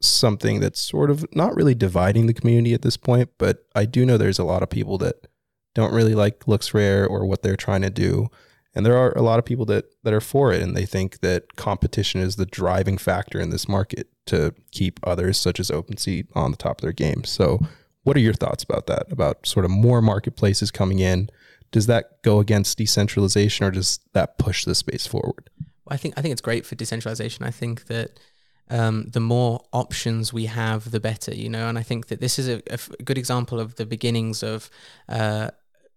something 0.00 0.60
that's 0.60 0.80
sort 0.80 1.10
of 1.10 1.26
not 1.34 1.54
really 1.54 1.74
dividing 1.74 2.26
the 2.26 2.34
community 2.34 2.72
at 2.72 2.80
this 2.80 2.96
point, 2.96 3.28
but 3.36 3.66
I 3.74 3.84
do 3.84 4.06
know 4.06 4.16
there's 4.16 4.38
a 4.38 4.44
lot 4.44 4.62
of 4.62 4.70
people 4.70 4.96
that 4.98 5.26
don't 5.74 5.92
really 5.92 6.14
like 6.14 6.40
LooksRare 6.40 7.08
or 7.08 7.26
what 7.26 7.42
they're 7.42 7.56
trying 7.56 7.82
to 7.82 7.90
do. 7.90 8.30
And 8.76 8.84
there 8.84 8.96
are 8.96 9.16
a 9.16 9.22
lot 9.22 9.38
of 9.38 9.46
people 9.46 9.64
that, 9.66 9.86
that 10.02 10.12
are 10.12 10.20
for 10.20 10.52
it, 10.52 10.60
and 10.60 10.76
they 10.76 10.84
think 10.84 11.20
that 11.20 11.56
competition 11.56 12.20
is 12.20 12.36
the 12.36 12.44
driving 12.44 12.98
factor 12.98 13.40
in 13.40 13.48
this 13.48 13.66
market 13.66 14.08
to 14.26 14.54
keep 14.70 15.00
others, 15.02 15.38
such 15.38 15.58
as 15.58 15.70
OpenSea, 15.70 16.26
on 16.34 16.50
the 16.50 16.58
top 16.58 16.78
of 16.78 16.82
their 16.82 16.92
game. 16.92 17.24
So, 17.24 17.58
what 18.02 18.18
are 18.18 18.20
your 18.20 18.34
thoughts 18.34 18.62
about 18.62 18.86
that? 18.86 19.10
About 19.10 19.46
sort 19.46 19.64
of 19.64 19.70
more 19.70 20.02
marketplaces 20.02 20.70
coming 20.70 20.98
in? 20.98 21.30
Does 21.72 21.86
that 21.86 22.22
go 22.22 22.38
against 22.38 22.76
decentralization, 22.76 23.64
or 23.64 23.70
does 23.70 23.98
that 24.12 24.36
push 24.36 24.66
the 24.66 24.74
space 24.74 25.06
forward? 25.06 25.48
I 25.88 25.96
think 25.96 26.12
I 26.18 26.20
think 26.20 26.32
it's 26.32 26.42
great 26.42 26.66
for 26.66 26.74
decentralization. 26.74 27.46
I 27.46 27.50
think 27.50 27.86
that 27.86 28.20
um, 28.68 29.06
the 29.08 29.20
more 29.20 29.64
options 29.72 30.34
we 30.34 30.46
have, 30.46 30.90
the 30.90 31.00
better. 31.00 31.34
You 31.34 31.48
know, 31.48 31.66
and 31.66 31.78
I 31.78 31.82
think 31.82 32.08
that 32.08 32.20
this 32.20 32.38
is 32.38 32.46
a 32.46 33.02
good 33.02 33.16
example 33.16 33.58
of 33.58 33.76
the 33.76 33.86
beginnings 33.86 34.42
of. 34.42 34.68
Uh, 35.08 35.48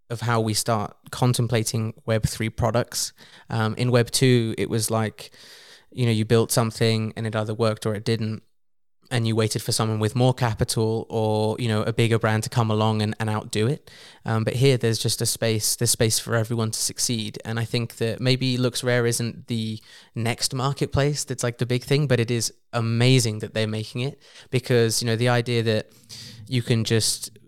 of 0.09 0.21
how 0.21 0.41
we 0.41 0.53
start 0.53 0.95
contemplating 1.11 1.93
Web 2.05 2.23
three 2.23 2.49
products. 2.49 3.13
Um, 3.49 3.75
in 3.75 3.91
Web 3.91 4.11
two, 4.11 4.55
it 4.57 4.69
was 4.69 4.89
like, 4.89 5.31
you 5.91 6.05
know, 6.05 6.11
you 6.11 6.25
built 6.25 6.51
something 6.51 7.13
and 7.15 7.27
it 7.27 7.35
either 7.35 7.53
worked 7.53 7.85
or 7.85 7.95
it 7.95 8.05
didn't, 8.05 8.43
and 9.11 9.27
you 9.27 9.35
waited 9.35 9.61
for 9.61 9.71
someone 9.71 9.99
with 9.99 10.15
more 10.15 10.33
capital 10.33 11.07
or 11.09 11.55
you 11.59 11.67
know 11.67 11.81
a 11.83 11.93
bigger 11.93 12.19
brand 12.19 12.43
to 12.43 12.49
come 12.49 12.69
along 12.69 13.01
and, 13.01 13.15
and 13.19 13.29
outdo 13.29 13.67
it. 13.67 13.89
Um, 14.25 14.43
but 14.43 14.55
here, 14.55 14.77
there's 14.77 14.99
just 14.99 15.21
a 15.21 15.25
space. 15.25 15.75
There's 15.75 15.91
space 15.91 16.19
for 16.19 16.35
everyone 16.35 16.71
to 16.71 16.79
succeed, 16.79 17.39
and 17.45 17.59
I 17.59 17.65
think 17.65 17.97
that 17.97 18.19
maybe 18.19 18.57
LooksRare 18.57 19.07
isn't 19.07 19.47
the 19.47 19.79
next 20.15 20.53
marketplace 20.53 21.23
that's 21.23 21.43
like 21.43 21.57
the 21.57 21.65
big 21.65 21.83
thing, 21.83 22.07
but 22.07 22.19
it 22.19 22.31
is 22.31 22.53
amazing 22.73 23.39
that 23.39 23.53
they're 23.53 23.67
making 23.67 24.01
it 24.01 24.21
because 24.51 25.01
you 25.01 25.07
know 25.07 25.15
the 25.15 25.29
idea 25.29 25.63
that 25.63 25.91
you 26.47 26.61
can 26.61 26.83
just 26.83 27.38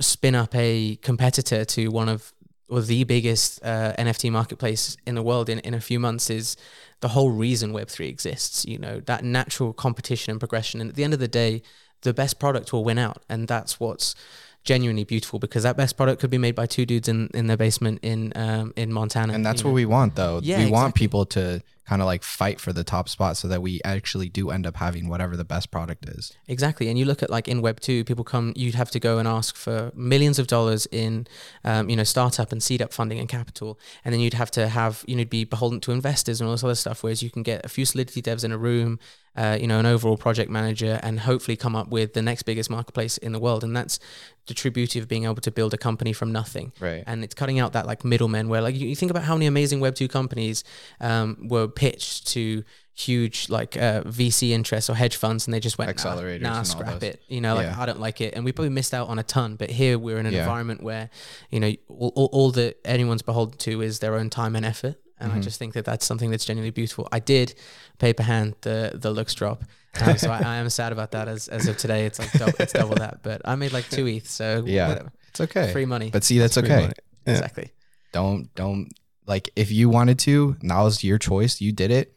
spin 0.00 0.34
up 0.34 0.54
a 0.54 0.96
competitor 0.96 1.64
to 1.64 1.88
one 1.88 2.08
of 2.08 2.32
or 2.68 2.80
the 2.80 3.02
biggest 3.04 3.62
uh, 3.64 3.92
NFT 3.98 4.30
marketplace 4.30 4.96
in 5.04 5.16
the 5.16 5.22
world 5.22 5.48
in, 5.48 5.58
in 5.60 5.74
a 5.74 5.80
few 5.80 5.98
months 5.98 6.30
is 6.30 6.56
the 7.00 7.08
whole 7.08 7.30
reason 7.30 7.72
Web3 7.72 8.08
exists. 8.08 8.64
You 8.64 8.78
know, 8.78 9.00
that 9.00 9.24
natural 9.24 9.72
competition 9.72 10.30
and 10.30 10.38
progression. 10.38 10.80
And 10.80 10.88
at 10.88 10.96
the 10.96 11.02
end 11.02 11.12
of 11.12 11.18
the 11.18 11.28
day, 11.28 11.62
the 12.02 12.14
best 12.14 12.38
product 12.38 12.72
will 12.72 12.84
win 12.84 12.96
out. 12.96 13.22
And 13.28 13.48
that's 13.48 13.80
what's 13.80 14.14
genuinely 14.62 15.04
beautiful 15.04 15.38
because 15.38 15.62
that 15.64 15.76
best 15.76 15.96
product 15.96 16.20
could 16.20 16.30
be 16.30 16.38
made 16.38 16.54
by 16.54 16.66
two 16.66 16.86
dudes 16.86 17.08
in, 17.08 17.28
in 17.34 17.46
their 17.46 17.56
basement 17.56 17.98
in 18.02 18.32
um, 18.36 18.72
in 18.76 18.92
Montana. 18.92 19.32
And 19.32 19.44
that's 19.44 19.64
what 19.64 19.70
know. 19.70 19.74
we 19.74 19.86
want 19.86 20.16
though. 20.16 20.40
Yeah, 20.42 20.64
we 20.64 20.70
want 20.70 20.94
people 20.94 21.26
to 21.26 21.62
kind 21.90 22.00
of 22.00 22.06
like 22.06 22.22
fight 22.22 22.60
for 22.60 22.72
the 22.72 22.84
top 22.84 23.08
spot 23.08 23.36
so 23.36 23.48
that 23.48 23.60
we 23.60 23.80
actually 23.84 24.28
do 24.28 24.50
end 24.50 24.64
up 24.64 24.76
having 24.76 25.08
whatever 25.08 25.36
the 25.36 25.44
best 25.44 25.72
product 25.72 26.08
is. 26.08 26.32
Exactly, 26.46 26.88
and 26.88 26.96
you 26.96 27.04
look 27.04 27.20
at 27.20 27.30
like 27.30 27.48
in 27.48 27.60
Web 27.60 27.80
two, 27.80 28.04
people 28.04 28.22
come. 28.22 28.52
You'd 28.54 28.76
have 28.76 28.92
to 28.92 29.00
go 29.00 29.18
and 29.18 29.26
ask 29.26 29.56
for 29.56 29.90
millions 29.96 30.38
of 30.38 30.46
dollars 30.46 30.86
in, 30.92 31.26
um, 31.64 31.90
you 31.90 31.96
know, 31.96 32.04
startup 32.04 32.52
and 32.52 32.62
seed 32.62 32.80
up 32.80 32.92
funding 32.92 33.18
and 33.18 33.28
capital, 33.28 33.76
and 34.04 34.14
then 34.14 34.20
you'd 34.20 34.34
have 34.34 34.52
to 34.52 34.68
have 34.68 35.04
you 35.08 35.16
know 35.16 35.24
be 35.24 35.42
beholden 35.42 35.80
to 35.80 35.90
investors 35.90 36.40
and 36.40 36.46
all 36.46 36.54
this 36.54 36.62
other 36.62 36.76
stuff. 36.76 37.02
Whereas 37.02 37.24
you 37.24 37.30
can 37.30 37.42
get 37.42 37.64
a 37.64 37.68
few 37.68 37.84
Solidity 37.84 38.22
devs 38.22 38.44
in 38.44 38.52
a 38.52 38.58
room, 38.58 39.00
uh, 39.34 39.58
you 39.60 39.66
know, 39.66 39.80
an 39.80 39.86
overall 39.86 40.16
project 40.16 40.48
manager, 40.48 41.00
and 41.02 41.18
hopefully 41.18 41.56
come 41.56 41.74
up 41.74 41.88
with 41.88 42.14
the 42.14 42.22
next 42.22 42.44
biggest 42.44 42.70
marketplace 42.70 43.18
in 43.18 43.32
the 43.32 43.40
world. 43.40 43.64
And 43.64 43.76
that's 43.76 43.98
the 44.46 44.54
true 44.54 44.70
beauty 44.70 44.98
of 44.98 45.06
being 45.06 45.24
able 45.24 45.36
to 45.36 45.50
build 45.50 45.72
a 45.72 45.78
company 45.78 46.12
from 46.12 46.32
nothing. 46.32 46.72
Right. 46.80 47.04
And 47.06 47.22
it's 47.22 47.34
cutting 47.34 47.60
out 47.60 47.72
that 47.72 47.86
like 47.86 48.04
middlemen 48.04 48.48
where 48.48 48.60
like 48.60 48.74
you, 48.74 48.88
you 48.88 48.96
think 48.96 49.10
about 49.10 49.22
how 49.22 49.34
many 49.34 49.46
amazing 49.46 49.80
Web 49.80 49.94
two 49.94 50.08
companies 50.08 50.64
um, 51.00 51.48
were 51.48 51.68
pitched 51.80 52.26
to 52.34 52.62
huge 52.94 53.48
like 53.48 53.76
uh, 53.76 54.02
VC 54.02 54.50
interests 54.50 54.90
or 54.90 54.94
hedge 54.94 55.16
funds, 55.16 55.46
and 55.46 55.54
they 55.54 55.60
just 55.60 55.78
went 55.78 55.90
Accelerators 55.96 56.42
Nah, 56.42 56.56
nah 56.56 56.62
scrap 56.62 57.02
it. 57.02 57.22
You 57.28 57.40
know, 57.40 57.54
like 57.54 57.66
Yeah. 57.66 57.80
I 57.82 57.86
don't 57.86 58.00
like 58.00 58.20
it, 58.20 58.34
and 58.34 58.44
we 58.44 58.52
probably 58.52 58.68
missed 58.80 58.92
out 58.98 59.08
on 59.08 59.18
a 59.18 59.22
ton. 59.22 59.56
But 59.56 59.70
here 59.70 59.98
we're 59.98 60.18
in 60.18 60.26
an 60.26 60.34
Yeah. 60.34 60.40
environment 60.40 60.82
where 60.82 61.08
you 61.50 61.60
know 61.60 61.72
all, 61.88 62.12
all, 62.14 62.28
all 62.32 62.50
that 62.52 62.72
anyone's 62.84 63.22
beholden 63.22 63.56
to 63.58 63.80
is 63.82 63.98
their 64.00 64.14
own 64.20 64.28
time 64.30 64.54
and 64.56 64.64
effort. 64.66 64.96
And 65.22 65.32
I 65.32 65.36
Mhm. 65.38 65.42
just 65.42 65.58
think 65.58 65.74
that 65.74 65.84
that's 65.84 66.04
something 66.06 66.30
that's 66.30 66.46
genuinely 66.46 66.70
beautiful. 66.70 67.06
I 67.12 67.18
did 67.20 67.54
paper 67.98 68.22
hand 68.22 68.54
the 68.62 68.92
the 68.94 69.10
looks 69.10 69.34
drop, 69.34 69.64
um, 70.02 70.16
so 70.18 70.30
I, 70.30 70.38
I 70.54 70.56
am 70.56 70.68
sad 70.70 70.92
about 70.92 71.10
that. 71.12 71.26
As 71.28 71.48
as 71.48 71.66
of 71.68 71.76
today, 71.78 72.04
it's 72.06 72.18
like 72.18 72.32
double, 72.32 72.54
it's 72.58 72.72
double 72.72 72.96
that. 72.96 73.22
But 73.22 73.38
I 73.44 73.54
made 73.54 73.72
like 73.72 73.88
two 73.88 74.06
ETH, 74.06 74.28
so 74.28 74.64
Yeah. 74.66 74.88
whatever. 74.88 75.12
It's 75.30 75.40
okay. 75.46 75.72
free 75.72 75.86
money. 75.86 76.10
But 76.10 76.24
see, 76.24 76.38
that's 76.38 76.58
okay. 76.58 76.82
Yeah. 77.26 77.32
Exactly. 77.34 77.68
Don't 78.12 78.52
don't 78.54 78.88
like 79.30 79.48
if 79.54 79.70
you 79.70 79.88
wanted 79.88 80.18
to, 80.20 80.56
that 80.60 80.80
was 80.82 81.02
your 81.04 81.16
choice. 81.18 81.60
You 81.60 81.70
did 81.72 81.90
it. 81.90 82.16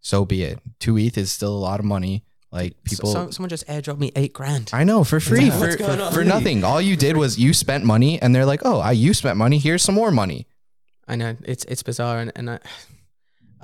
So 0.00 0.24
be 0.24 0.42
it. 0.42 0.58
Two 0.80 0.98
ETH 0.98 1.16
is 1.16 1.30
still 1.32 1.54
a 1.56 1.62
lot 1.68 1.78
of 1.80 1.86
money. 1.86 2.24
Like 2.50 2.74
people 2.84 3.10
so, 3.12 3.30
someone 3.30 3.48
just 3.48 3.66
airdropped 3.68 3.98
me 3.98 4.10
eight 4.16 4.32
grand. 4.32 4.70
I 4.72 4.84
know 4.84 5.02
for 5.04 5.20
free 5.20 5.46
Yeah. 5.46 5.58
for, 5.58 5.78
for, 5.78 6.10
for 6.12 6.24
nothing. 6.24 6.62
All 6.64 6.80
you 6.80 6.96
did 6.96 7.16
was 7.16 7.38
you 7.38 7.54
spent 7.54 7.84
money 7.84 8.20
and 8.20 8.34
they're 8.34 8.44
like, 8.44 8.62
"Oh, 8.64 8.80
I 8.80 8.92
you 8.92 9.14
spent 9.14 9.36
money. 9.38 9.58
Here's 9.58 9.82
some 9.82 9.94
more 9.94 10.10
money." 10.10 10.46
I 11.08 11.16
know 11.16 11.36
it's 11.44 11.64
it's 11.64 11.82
bizarre, 11.82 12.18
and, 12.18 12.32
and 12.36 12.50
I, 12.50 12.58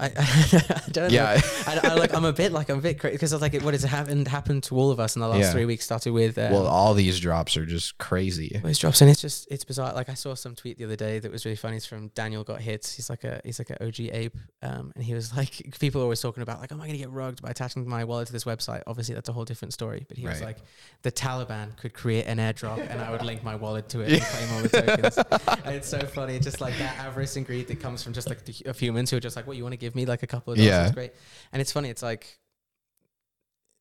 I, 0.00 0.06
I 0.16 0.82
don't 0.90 1.10
Yeah. 1.12 1.34
know. 1.34 1.40
I, 1.66 1.80
I 1.90 1.94
like 1.94 2.14
I'm 2.14 2.24
a 2.24 2.32
bit 2.32 2.52
like 2.52 2.68
I'm 2.70 2.78
a 2.78 2.82
bit 2.82 2.98
crazy 2.98 3.14
because 3.16 3.32
I 3.32 3.36
was 3.36 3.42
like 3.42 3.60
what 3.62 3.74
has 3.74 3.82
happened 3.84 4.26
happened 4.28 4.62
to 4.64 4.76
all 4.76 4.90
of 4.90 4.98
us 5.00 5.14
in 5.16 5.20
the 5.20 5.28
last 5.28 5.40
Yeah. 5.40 5.52
three 5.52 5.64
weeks. 5.66 5.84
Started 5.84 6.12
with 6.12 6.38
um, 6.38 6.52
well, 6.52 6.66
all 6.66 6.94
these 6.94 7.20
drops 7.20 7.56
are 7.56 7.66
just 7.66 7.98
crazy. 7.98 8.60
Those 8.62 8.78
drops 8.78 9.00
and 9.00 9.10
it's 9.10 9.20
just 9.20 9.46
it's 9.50 9.64
bizarre. 9.64 9.92
Like 9.94 10.08
I 10.08 10.14
saw 10.14 10.34
some 10.34 10.54
tweet 10.54 10.78
the 10.78 10.84
other 10.84 10.96
day 10.96 11.18
that 11.18 11.30
was 11.30 11.44
really 11.44 11.56
funny. 11.56 11.76
It's 11.76 11.86
from 11.86 12.08
Daniel 12.08 12.42
got 12.44 12.60
hits. 12.60 12.94
He's 12.96 13.10
like 13.10 13.24
a 13.24 13.40
he's 13.44 13.58
like 13.58 13.70
a 13.70 13.84
OG 13.86 14.00
ape, 14.12 14.36
um, 14.62 14.92
and 14.94 15.04
he 15.04 15.14
was 15.14 15.36
like 15.40 15.76
people 15.78 16.00
are 16.00 16.04
always 16.04 16.20
talking 16.20 16.42
about 16.42 16.60
like, 16.60 16.72
am 16.72 16.80
I 16.80 16.86
gonna 16.86 16.98
get 16.98 17.10
rugged 17.10 17.42
by 17.42 17.50
attaching 17.50 17.86
my 17.88 18.04
wallet 18.04 18.26
to 18.28 18.32
this 18.32 18.44
website? 18.44 18.82
Obviously, 18.86 19.14
that's 19.14 19.28
a 19.28 19.32
whole 19.32 19.44
different 19.44 19.74
story. 19.74 20.06
But 20.08 20.16
he 20.16 20.26
was 20.26 20.40
like, 20.42 20.58
the 21.02 21.12
Taliban 21.12 21.76
could 21.76 21.92
create 21.94 22.26
an 22.26 22.38
airdrop, 22.38 22.78
and 22.90 23.00
I 23.00 23.10
would 23.10 23.22
link 23.22 23.42
my 23.44 23.54
wallet 23.56 23.88
to 23.90 24.00
it 24.00 24.12
and 24.12 24.22
claim 24.22 24.52
all 24.54 24.62
the 24.62 24.68
tokens. 24.68 25.18
and 25.64 25.74
it's 25.74 25.88
so 25.88 26.00
funny, 26.00 26.38
just 26.40 26.60
like 26.60 26.76
that 26.78 26.96
avarice 26.98 27.36
and 27.36 27.44
greed 27.46 27.68
that 27.68 27.80
comes 27.80 28.02
from 28.02 28.12
just 28.12 28.28
like 28.28 28.44
the, 28.44 28.54
of 28.70 28.78
humans 28.78 29.10
who 29.10 29.16
are 29.16 29.20
just 29.20 29.36
like, 29.36 29.46
what 29.46 29.56
you 29.56 29.62
want 29.62 29.72
to 29.72 29.76
give 29.78 29.89
me 29.94 30.07
like 30.07 30.22
a 30.22 30.26
couple 30.26 30.53
of 30.53 30.59
dollars? 30.59 30.68
Yeah. 30.68 30.85
It's 30.87 30.94
great. 30.94 31.12
And 31.53 31.61
it's 31.61 31.72
funny. 31.72 31.88
It's 31.90 32.03
like 32.03 32.38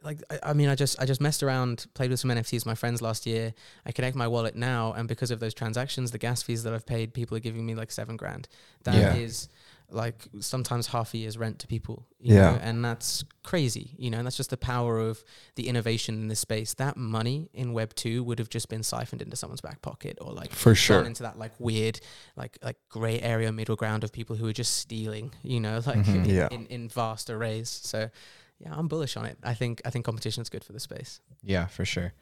like 0.01 0.21
I, 0.29 0.39
I 0.51 0.53
mean 0.53 0.69
I 0.69 0.75
just 0.75 0.99
I 1.01 1.05
just 1.05 1.21
messed 1.21 1.43
around, 1.43 1.87
played 1.93 2.09
with 2.09 2.19
some 2.19 2.31
NFTs 2.31 2.53
with 2.53 2.65
my 2.65 2.75
friends 2.75 3.01
last 3.01 3.25
year. 3.25 3.53
I 3.85 3.91
connect 3.91 4.15
my 4.15 4.27
wallet 4.27 4.55
now 4.55 4.93
and 4.93 5.07
because 5.07 5.31
of 5.31 5.39
those 5.39 5.53
transactions, 5.53 6.11
the 6.11 6.17
gas 6.17 6.41
fees 6.41 6.63
that 6.63 6.73
I've 6.73 6.85
paid, 6.85 7.13
people 7.13 7.35
are 7.35 7.41
giving 7.41 7.65
me 7.65 7.75
like 7.75 7.91
seven 7.91 8.15
grand. 8.15 8.47
That 8.83 9.17
is 9.17 9.49
Yeah. 9.51 9.55
Like 9.91 10.27
sometimes 10.39 10.87
half 10.87 11.13
a 11.13 11.17
year's 11.17 11.37
rent 11.37 11.59
to 11.59 11.67
people. 11.67 12.05
You 12.19 12.35
Yeah. 12.35 12.51
Know? 12.51 12.59
And 12.61 12.85
that's 12.85 13.23
crazy, 13.43 13.95
you 13.97 14.09
know, 14.11 14.17
and 14.19 14.25
that's 14.27 14.37
just 14.37 14.49
the 14.51 14.57
power 14.57 14.99
of 14.99 15.23
the 15.55 15.67
innovation 15.67 16.15
in 16.15 16.27
this 16.27 16.39
space. 16.39 16.73
That 16.75 16.95
money 16.97 17.49
in 17.53 17.73
web 17.73 17.95
two 17.95 18.23
would 18.23 18.37
have 18.39 18.49
just 18.49 18.69
been 18.69 18.83
siphoned 18.83 19.21
into 19.21 19.35
someone's 19.35 19.61
back 19.61 19.81
pocket 19.81 20.17
or 20.21 20.31
like 20.31 20.51
For 20.51 20.75
sure. 20.75 21.03
into 21.03 21.23
that 21.23 21.39
like 21.39 21.53
weird, 21.59 21.99
like 22.35 22.57
like 22.61 22.77
grey 22.89 23.19
area 23.19 23.51
middle 23.51 23.75
ground 23.75 24.03
of 24.03 24.11
people 24.11 24.35
who 24.35 24.47
are 24.47 24.53
just 24.53 24.75
stealing, 24.77 25.33
you 25.43 25.59
know, 25.59 25.81
like 25.85 25.99
Mhm. 26.05 26.15
in, 26.15 26.25
Yeah. 26.25 26.47
in, 26.51 26.67
in 26.67 26.89
vast 26.89 27.29
arrays. 27.29 27.69
So 27.69 28.09
yeah, 28.59 28.73
I'm 28.75 28.87
bullish 28.87 29.17
on 29.17 29.25
it. 29.25 29.37
I 29.41 29.53
think 29.53 29.81
I 29.85 29.89
think 29.89 30.05
competition 30.05 30.41
is 30.41 30.49
good 30.49 30.63
for 30.63 30.73
the 30.73 30.79
space. 30.79 31.21
Yeah, 31.41 31.65
for 31.67 31.85
sure. 31.85 32.13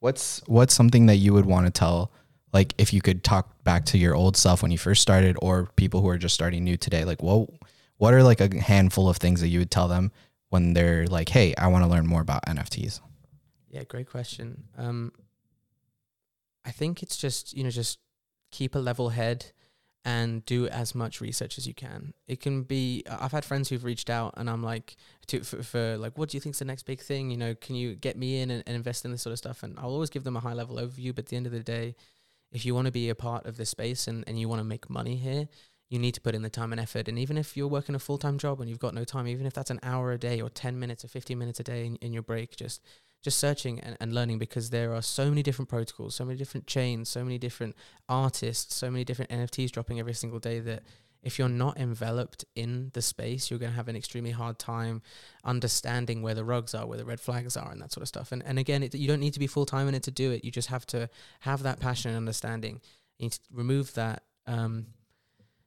What's 0.00 0.40
what's 0.46 0.74
something 0.74 1.06
that 1.06 1.16
you 1.16 1.32
would 1.34 1.46
want 1.46 1.66
to 1.66 1.70
tell 1.72 2.10
like 2.52 2.74
if 2.78 2.92
you 2.92 3.00
could 3.00 3.22
talk 3.22 3.62
back 3.64 3.84
to 3.86 3.98
your 3.98 4.14
old 4.14 4.36
self 4.36 4.62
when 4.62 4.70
you 4.70 4.78
first 4.78 5.02
started 5.02 5.36
or 5.40 5.70
people 5.76 6.00
who 6.00 6.08
are 6.08 6.18
just 6.18 6.34
starting 6.34 6.64
new 6.64 6.76
today 6.76 7.04
like 7.04 7.22
what 7.22 7.48
what 7.98 8.14
are 8.14 8.22
like 8.22 8.40
a 8.40 8.60
handful 8.60 9.08
of 9.08 9.16
things 9.18 9.40
that 9.40 9.48
you 9.48 9.58
would 9.58 9.70
tell 9.70 9.88
them 9.88 10.10
when 10.48 10.72
they're 10.74 11.06
like 11.06 11.28
hey 11.28 11.54
I 11.56 11.68
want 11.68 11.84
to 11.84 11.90
learn 11.90 12.06
more 12.06 12.20
about 12.20 12.44
NFTs 12.46 13.00
Yeah, 13.70 13.84
great 13.84 14.10
question. 14.10 14.64
Um, 14.76 15.12
I 16.64 16.72
think 16.72 17.02
it's 17.02 17.16
just 17.16 17.56
you 17.56 17.64
know 17.64 17.70
just 17.70 17.98
keep 18.50 18.74
a 18.74 18.78
level 18.78 19.10
head 19.10 19.46
and 20.04 20.44
do 20.46 20.66
as 20.66 20.94
much 20.94 21.20
research 21.20 21.56
as 21.56 21.66
you 21.66 21.74
can. 21.74 22.14
It 22.26 22.40
can 22.40 22.62
be. 22.64 23.04
I've 23.08 23.32
had 23.32 23.44
friends 23.44 23.68
who've 23.68 23.84
reached 23.84 24.10
out 24.10 24.34
and 24.36 24.50
I'm 24.50 24.62
like 24.62 24.96
to 25.28 25.42
for, 25.42 25.62
for 25.62 25.96
like, 25.98 26.18
what 26.18 26.30
do 26.30 26.36
you 26.36 26.40
think's 26.40 26.58
the 26.58 26.64
next 26.64 26.82
big 26.82 27.00
thing? 27.00 27.30
You 27.30 27.36
know, 27.36 27.54
can 27.54 27.76
you 27.76 27.94
get 27.94 28.16
me 28.16 28.40
in 28.40 28.50
and, 28.50 28.64
and 28.66 28.74
invest 28.74 29.04
in 29.04 29.12
this 29.12 29.22
sort 29.22 29.32
of 29.32 29.38
stuff? 29.38 29.62
And 29.62 29.78
I'll 29.78 29.90
always 29.90 30.10
give 30.10 30.24
them 30.24 30.36
a 30.36 30.40
high 30.40 30.54
level 30.54 30.76
overview. 30.76 31.14
But 31.14 31.24
at 31.24 31.26
the 31.26 31.36
end 31.36 31.46
of 31.46 31.52
the 31.52 31.60
day, 31.60 31.94
if 32.52 32.64
you 32.64 32.74
want 32.74 32.86
to 32.86 32.92
be 32.92 33.08
a 33.08 33.14
part 33.14 33.46
of 33.46 33.56
this 33.56 33.70
space 33.70 34.08
and, 34.08 34.24
and 34.26 34.38
you 34.38 34.48
want 34.48 34.60
to 34.60 34.64
make 34.64 34.90
money 34.90 35.16
here, 35.16 35.48
you 35.88 35.98
need 35.98 36.14
to 36.14 36.20
put 36.20 36.34
in 36.34 36.42
the 36.42 36.50
time 36.50 36.72
and 36.72 36.80
effort. 36.80 37.08
And 37.08 37.18
even 37.18 37.36
if 37.36 37.56
you're 37.56 37.68
working 37.68 37.94
a 37.94 37.98
full 37.98 38.18
time 38.18 38.38
job 38.38 38.60
and 38.60 38.68
you've 38.70 38.78
got 38.78 38.94
no 38.94 39.04
time, 39.04 39.26
even 39.26 39.46
if 39.46 39.52
that's 39.52 39.70
an 39.70 39.80
hour 39.82 40.12
a 40.12 40.18
day 40.18 40.40
or 40.40 40.48
10 40.48 40.78
minutes 40.78 41.04
or 41.04 41.08
15 41.08 41.36
minutes 41.36 41.60
a 41.60 41.64
day 41.64 41.86
in, 41.86 41.96
in 41.96 42.12
your 42.12 42.22
break, 42.22 42.56
just 42.56 42.80
just 43.22 43.38
searching 43.38 43.80
and, 43.80 43.96
and 44.00 44.14
learning 44.14 44.38
because 44.38 44.70
there 44.70 44.94
are 44.94 45.02
so 45.02 45.28
many 45.28 45.42
different 45.42 45.68
protocols, 45.68 46.14
so 46.14 46.24
many 46.24 46.38
different 46.38 46.66
chains, 46.66 47.08
so 47.08 47.22
many 47.22 47.36
different 47.36 47.76
artists, 48.08 48.74
so 48.74 48.90
many 48.90 49.04
different 49.04 49.30
NFTs 49.30 49.70
dropping 49.70 49.98
every 50.00 50.14
single 50.14 50.38
day 50.38 50.58
that 50.60 50.82
if 51.22 51.38
you're 51.38 51.48
not 51.48 51.76
enveloped 51.78 52.44
in 52.54 52.90
the 52.94 53.02
space, 53.02 53.50
you're 53.50 53.58
going 53.60 53.72
to 53.72 53.76
have 53.76 53.88
an 53.88 53.96
extremely 53.96 54.30
hard 54.30 54.58
time 54.58 55.02
understanding 55.44 56.22
where 56.22 56.34
the 56.34 56.44
rugs 56.44 56.74
are, 56.74 56.86
where 56.86 56.98
the 56.98 57.04
red 57.04 57.20
flags 57.20 57.56
are, 57.56 57.70
and 57.70 57.80
that 57.82 57.92
sort 57.92 58.02
of 58.02 58.08
stuff. 58.08 58.32
And 58.32 58.42
and 58.44 58.58
again, 58.58 58.82
it, 58.82 58.94
you 58.94 59.08
don't 59.08 59.20
need 59.20 59.34
to 59.34 59.40
be 59.40 59.46
full 59.46 59.66
time 59.66 59.88
in 59.88 59.94
it 59.94 60.02
to 60.04 60.10
do 60.10 60.30
it. 60.32 60.44
You 60.44 60.50
just 60.50 60.68
have 60.68 60.86
to 60.86 61.08
have 61.40 61.62
that 61.62 61.80
passion 61.80 62.10
and 62.10 62.16
understanding. 62.16 62.80
You 63.18 63.26
need 63.26 63.32
to 63.32 63.40
remove 63.52 63.94
that 63.94 64.22
um, 64.46 64.86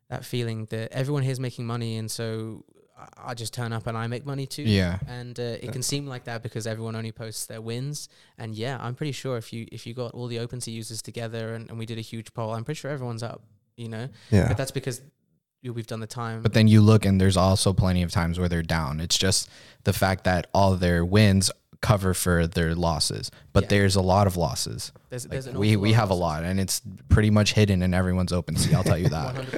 that 0.09 0.25
feeling 0.25 0.65
that 0.65 0.91
everyone 0.91 1.23
here 1.23 1.31
is 1.31 1.39
making 1.39 1.65
money, 1.65 1.97
and 1.97 2.09
so 2.09 2.65
I, 2.97 3.31
I 3.31 3.33
just 3.33 3.53
turn 3.53 3.73
up 3.73 3.87
and 3.87 3.97
I 3.97 4.07
make 4.07 4.25
money 4.25 4.45
too 4.45 4.63
yeah 4.63 4.99
and 5.07 5.39
uh, 5.39 5.43
it 5.65 5.71
can 5.71 5.81
seem 5.81 6.05
like 6.05 6.25
that 6.25 6.43
because 6.43 6.67
everyone 6.67 6.95
only 6.95 7.11
posts 7.11 7.45
their 7.47 7.59
wins 7.61 8.07
and 8.37 8.53
yeah 8.55 8.77
i'm 8.79 8.93
pretty 8.93 9.11
sure 9.11 9.35
if 9.37 9.51
you 9.51 9.65
if 9.71 9.87
you 9.87 9.93
got 9.95 10.13
all 10.13 10.27
the 10.27 10.37
OpenSea 10.37 10.71
users 10.71 11.01
together 11.01 11.55
and, 11.55 11.69
and 11.69 11.79
we 11.79 11.85
did 11.87 11.97
a 11.97 12.01
huge 12.01 12.31
poll 12.35 12.53
i'm 12.53 12.63
pretty 12.63 12.77
sure 12.77 12.91
everyone's 12.91 13.23
up 13.23 13.41
you 13.77 13.89
know 13.89 14.07
Yeah. 14.29 14.47
but 14.47 14.57
that's 14.57 14.69
because 14.71 15.01
we've 15.71 15.87
done 15.87 15.99
the 16.01 16.07
time 16.07 16.41
but 16.41 16.53
then 16.53 16.67
you 16.67 16.81
look 16.81 17.05
and 17.05 17.21
there's 17.21 17.37
also 17.37 17.71
plenty 17.73 18.03
of 18.03 18.11
times 18.11 18.37
where 18.39 18.49
they're 18.49 18.61
down 18.61 18.99
it's 18.99 19.17
just 19.17 19.49
the 19.85 19.93
fact 19.93 20.23
that 20.25 20.47
all 20.53 20.75
their 20.75 21.05
wins 21.05 21.49
cover 21.81 22.13
for 22.13 22.47
their 22.47 22.73
losses 22.75 23.29
but 23.51 23.63
Yeah. 23.63 23.69
there's 23.69 23.95
a 23.97 24.01
lot 24.01 24.25
of 24.25 24.37
losses 24.37 24.93
there's, 25.09 25.25
Like, 25.25 25.31
there's 25.43 25.49
we 25.55 25.75
we 25.75 25.91
have 25.93 26.09
a 26.11 26.13
lot 26.13 26.43
and 26.45 26.57
it's 26.59 26.81
pretty 27.09 27.29
much 27.29 27.51
hidden 27.53 27.83
in 27.83 27.93
everyone's 27.93 28.31
OpenSea 28.31 28.73
i'll 28.73 28.85
tell 28.85 28.97
you 28.97 29.09
that 29.09 29.35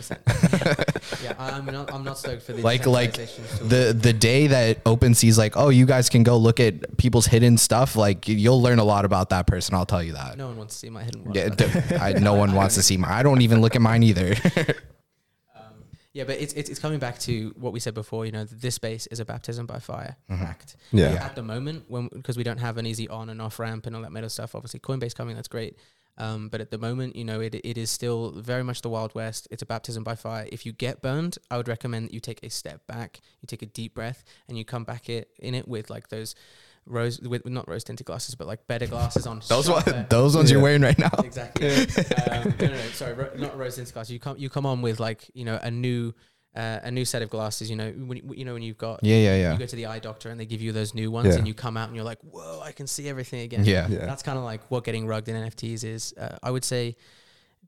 100% 1.20 1.24
yeah 1.24 1.34
i'm 1.38 1.65
not 1.68 1.94
i'm 1.94 2.04
not 2.04 2.18
stoked 2.18 2.41
for 2.41 2.54
the 2.54 2.63
Like- 2.63 2.88
like 2.88 3.13
the 3.13 3.96
the 4.00 4.12
day 4.12 4.48
that 4.48 4.84
OpenSea's 4.86 5.38
like, 5.38 5.56
oh, 5.56 5.70
you 5.70 5.86
guys 5.86 6.10
can 6.10 6.24
go 6.24 6.36
look 6.38 6.60
at 6.60 6.98
people's 6.98 7.28
hidden 7.28 7.58
stuff, 7.58 7.96
like 7.96 8.28
you'll 8.28 8.62
learn 8.62 8.80
a 8.80 8.84
lot 8.84 9.06
about 9.06 9.30
that 9.30 9.46
person. 9.48 9.76
I'll 9.76 9.86
tell 9.86 10.02
you 10.04 10.13
that. 10.13 10.36
no 10.38 10.48
one 10.48 10.58
wants 10.58 10.74
to 10.76 10.80
see 10.80 10.89
my 10.89 11.04
hidden 11.04 11.32
Yeah, 11.34 11.50
I, 12.02 12.13
no 12.13 12.34
one 12.34 12.54
wants 12.54 12.76
to 12.76 12.84
see 12.84 12.98
my. 12.98 13.12
I 13.12 13.24
don't 13.24 13.41
even 13.41 13.62
look 13.62 13.76
at 13.76 13.82
mine 13.82 14.02
either. 14.04 14.36
Yeah, 16.15 16.23
but 16.23 16.39
it's, 16.39 16.54
it's 16.54 16.69
it's 16.69 16.80
coming 16.80 16.99
back 16.99 17.19
to 17.19 17.54
what 17.58 17.73
we 17.73 17.82
said 17.82 17.93
before. 17.93 18.25
You 18.25 18.32
know, 18.32 18.45
this 18.45 18.75
space 18.75 19.06
is 19.08 19.19
a 19.19 19.25
baptism 19.25 19.65
by 19.65 19.80
fire 19.80 20.15
fact. 20.30 20.78
Yeah. 20.93 21.08
At 21.21 21.36
the 21.36 21.43
moment, 21.43 21.84
when 21.89 22.08
because 22.08 22.38
we 22.38 22.43
don't 22.43 22.60
have 22.60 22.78
an 22.78 22.86
easy 22.86 23.10
on 23.10 23.30
and 23.30 23.41
off 23.41 23.60
ramp 23.60 23.86
and 23.86 23.93
all 23.93 24.01
that 24.01 24.13
meta 24.13 24.30
stuff. 24.30 24.56
Obviously, 24.56 24.80
Coinbase 24.80 25.13
coming, 25.13 25.36
that's 25.36 25.49
great. 25.49 25.78
Um, 26.17 26.48
but 26.48 26.62
at 26.62 26.71
the 26.71 26.77
moment, 26.77 27.17
you 27.17 27.25
know, 27.25 27.42
it 27.42 27.54
it 27.54 27.77
is 27.77 27.92
still 27.92 28.31
very 28.31 28.63
much 28.63 28.81
the 28.81 28.87
wild 28.87 29.13
west. 29.13 29.50
It's 29.52 29.62
a 29.62 29.65
baptism 29.65 30.06
by 30.06 30.15
fire. 30.15 30.48
If 30.50 30.65
you 30.65 30.71
get 30.71 31.02
burned, 31.02 31.37
I 31.52 31.58
would 31.58 31.67
recommend 31.67 32.06
that 32.06 32.13
you 32.13 32.21
take 32.21 32.42
a 32.44 32.50
step 32.50 32.87
back, 32.87 33.19
you 33.42 33.48
take 33.48 33.62
a 33.62 33.65
deep 33.65 33.94
breath, 33.94 34.23
and 34.48 34.58
you 34.58 34.63
come 34.63 34.85
back 34.85 35.10
it 35.10 35.31
in 35.40 35.54
it 35.54 35.67
with 35.67 35.90
like 35.90 36.08
those 36.08 36.33
rose 36.88 37.19
with 37.19 37.46
not 37.48 37.67
rose 37.67 37.83
tinted 37.83 38.06
glasses, 38.06 38.36
but 38.36 38.48
like 38.48 38.65
better 38.67 38.88
glasses 38.88 39.25
on. 39.27 39.42
those 39.48 39.65
sharper- 39.65 39.92
one, 39.92 40.06
those 40.10 40.36
ones 40.36 40.52
you're 40.52 40.62
wearing 40.62 40.81
right 40.81 40.98
now. 41.00 41.10
exactly. 41.23 41.67
um, 42.31 42.54
no, 42.60 42.67
no, 42.67 42.73
no, 42.73 42.77
sorry, 42.94 43.13
ro- 43.13 43.31
not 43.38 43.58
rose 43.58 43.75
tinted 43.75 43.94
glasses. 43.94 44.12
You 44.12 44.19
come, 44.19 44.38
you 44.38 44.50
come 44.50 44.65
on 44.65 44.81
with 44.81 45.00
like 45.00 45.29
you 45.33 45.46
know 45.46 45.60
a 45.62 45.71
new, 45.71 46.13
uh, 46.56 46.79
a 46.83 46.92
new 46.92 47.04
set 47.06 47.21
of 47.21 47.29
glasses. 47.29 47.69
You 47.69 47.75
know, 47.75 47.92
when 47.92 48.17
you, 48.17 48.33
you 48.38 48.46
know 48.46 48.54
when 48.54 48.62
you've 48.63 48.77
got, 48.77 49.00
Yeah, 49.04 49.15
yeah, 49.15 49.21
yeah, 49.23 49.36
you 49.36 49.42
yeah, 49.54 49.58
go 49.58 49.65
to 49.65 49.75
the 49.75 49.86
eye 49.88 50.00
doctor 50.00 50.29
and 50.29 50.40
they 50.40 50.46
give 50.46 50.62
you 50.62 50.71
those 50.71 50.94
new 50.94 51.10
ones, 51.12 51.27
Yeah. 51.29 51.36
and 51.40 51.48
you 51.48 51.54
come 51.54 51.75
out 51.77 51.88
and 51.88 51.96
you're 51.96 52.06
like, 52.06 52.19
whoa, 52.21 52.62
I 52.63 52.71
can 52.71 52.88
see 52.88 53.10
everything 53.10 53.42
again. 53.42 53.65
yeah. 53.65 53.88
Yeah. 53.88 54.06
That's 54.06 54.23
kind 54.23 54.38
of 54.38 54.44
like 54.44 54.62
what 54.69 54.83
getting 54.83 55.08
rugged 55.08 55.29
in 55.36 55.36
NFTs 55.50 55.83
is. 55.83 56.13
Uh, 56.17 56.38
I 56.44 56.52
would 56.52 56.63
say 56.63 56.96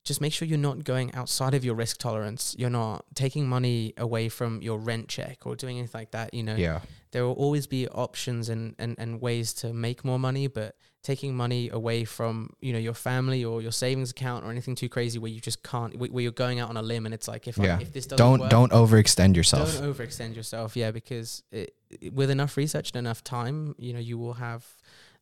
just 0.07 0.21
make 0.21 0.33
sure 0.33 0.47
you're 0.47 0.57
not 0.57 0.83
going 0.83 1.13
outside 1.13 1.53
of 1.53 1.63
your 1.65 1.75
risk 1.75 1.97
tolerance. 1.99 2.55
You're 2.57 2.69
not 2.69 3.05
taking 3.13 3.47
money 3.47 3.93
away 3.97 4.29
from 4.29 4.61
your 4.61 4.79
rent 4.79 5.07
check 5.09 5.45
or 5.45 5.55
doing 5.55 5.77
anything 5.77 5.99
like 5.99 6.11
that. 6.11 6.33
You 6.33 6.43
know, 6.43 6.55
Yeah. 6.55 6.79
there 7.11 7.23
will 7.25 7.33
always 7.33 7.67
be 7.67 7.87
options 7.89 8.49
and, 8.49 8.75
and, 8.79 8.95
and 8.97 9.21
ways 9.21 9.53
to 9.61 9.73
make 9.73 10.03
more 10.05 10.17
money, 10.17 10.47
but 10.47 10.75
taking 11.03 11.35
money 11.35 11.69
away 11.69 12.03
from 12.03 12.49
you 12.59 12.73
know 12.73 12.79
your 12.79 12.93
family 12.93 13.45
or 13.45 13.61
your 13.61 13.71
savings 13.71 14.11
account 14.11 14.43
or 14.43 14.51
anything 14.51 14.75
too 14.75 14.89
crazy 14.89 15.17
where 15.19 15.31
you 15.31 15.39
just 15.39 15.63
can't 15.63 15.95
where 15.97 16.21
you're 16.21 16.31
going 16.33 16.59
out 16.59 16.69
on 16.69 16.75
a 16.75 16.81
limb 16.81 17.05
and 17.05 17.13
it's 17.13 17.29
like 17.29 17.47
if 17.47 17.57
Yeah. 17.57 17.77
I, 17.77 17.81
if 17.81 17.93
this 17.93 18.07
doesn't 18.07 18.17
Don't 18.17 18.39
work, 18.41 18.49
don't 18.49 18.71
overextend 18.73 19.35
yourself. 19.35 19.73
don't 19.79 19.93
overextend 19.93 20.35
yourself. 20.35 20.75
Yeah, 20.75 20.91
because 20.91 21.43
it, 21.51 21.75
it- 22.01 22.13
with 22.13 22.29
enough 22.29 22.57
research 22.57 22.89
and 22.91 22.97
enough 22.97 23.23
time, 23.23 23.73
you 23.77 23.93
know 23.93 23.99
you 23.99 24.17
will 24.17 24.33
have 24.33 24.65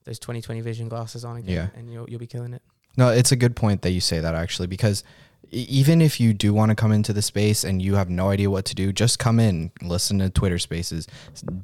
those 0.06 0.18
2020 0.20 0.62
vision 0.62 0.88
glasses 0.90 1.24
on 1.26 1.38
again, 1.38 1.70
and 1.76 1.92
you'll 1.92 2.10
you'll 2.10 2.20
be 2.20 2.28
killing 2.28 2.54
it. 2.54 2.62
No, 2.98 3.10
it's 3.10 3.32
a 3.32 3.36
good 3.36 3.56
point 3.56 3.82
that 3.82 3.92
you 3.92 4.02
say 4.02 4.20
that 4.20 4.36
actually 4.36 4.68
because 4.68 5.04
even 5.52 6.02
if 6.02 6.20
you 6.20 6.34
do 6.34 6.54
want 6.54 6.70
to 6.70 6.76
come 6.76 6.92
into 6.92 7.14
the 7.14 7.22
space 7.22 7.64
and 7.64 7.82
you 7.82 7.96
have 7.96 8.10
no 8.10 8.30
idea 8.30 8.50
what 8.50 8.66
to 8.66 8.76
do, 8.76 8.92
just 8.92 9.20
come 9.20 9.40
in, 9.40 9.72
listen 9.82 10.20
to 10.20 10.30
Twitter 10.30 10.60
Spaces, 10.60 11.08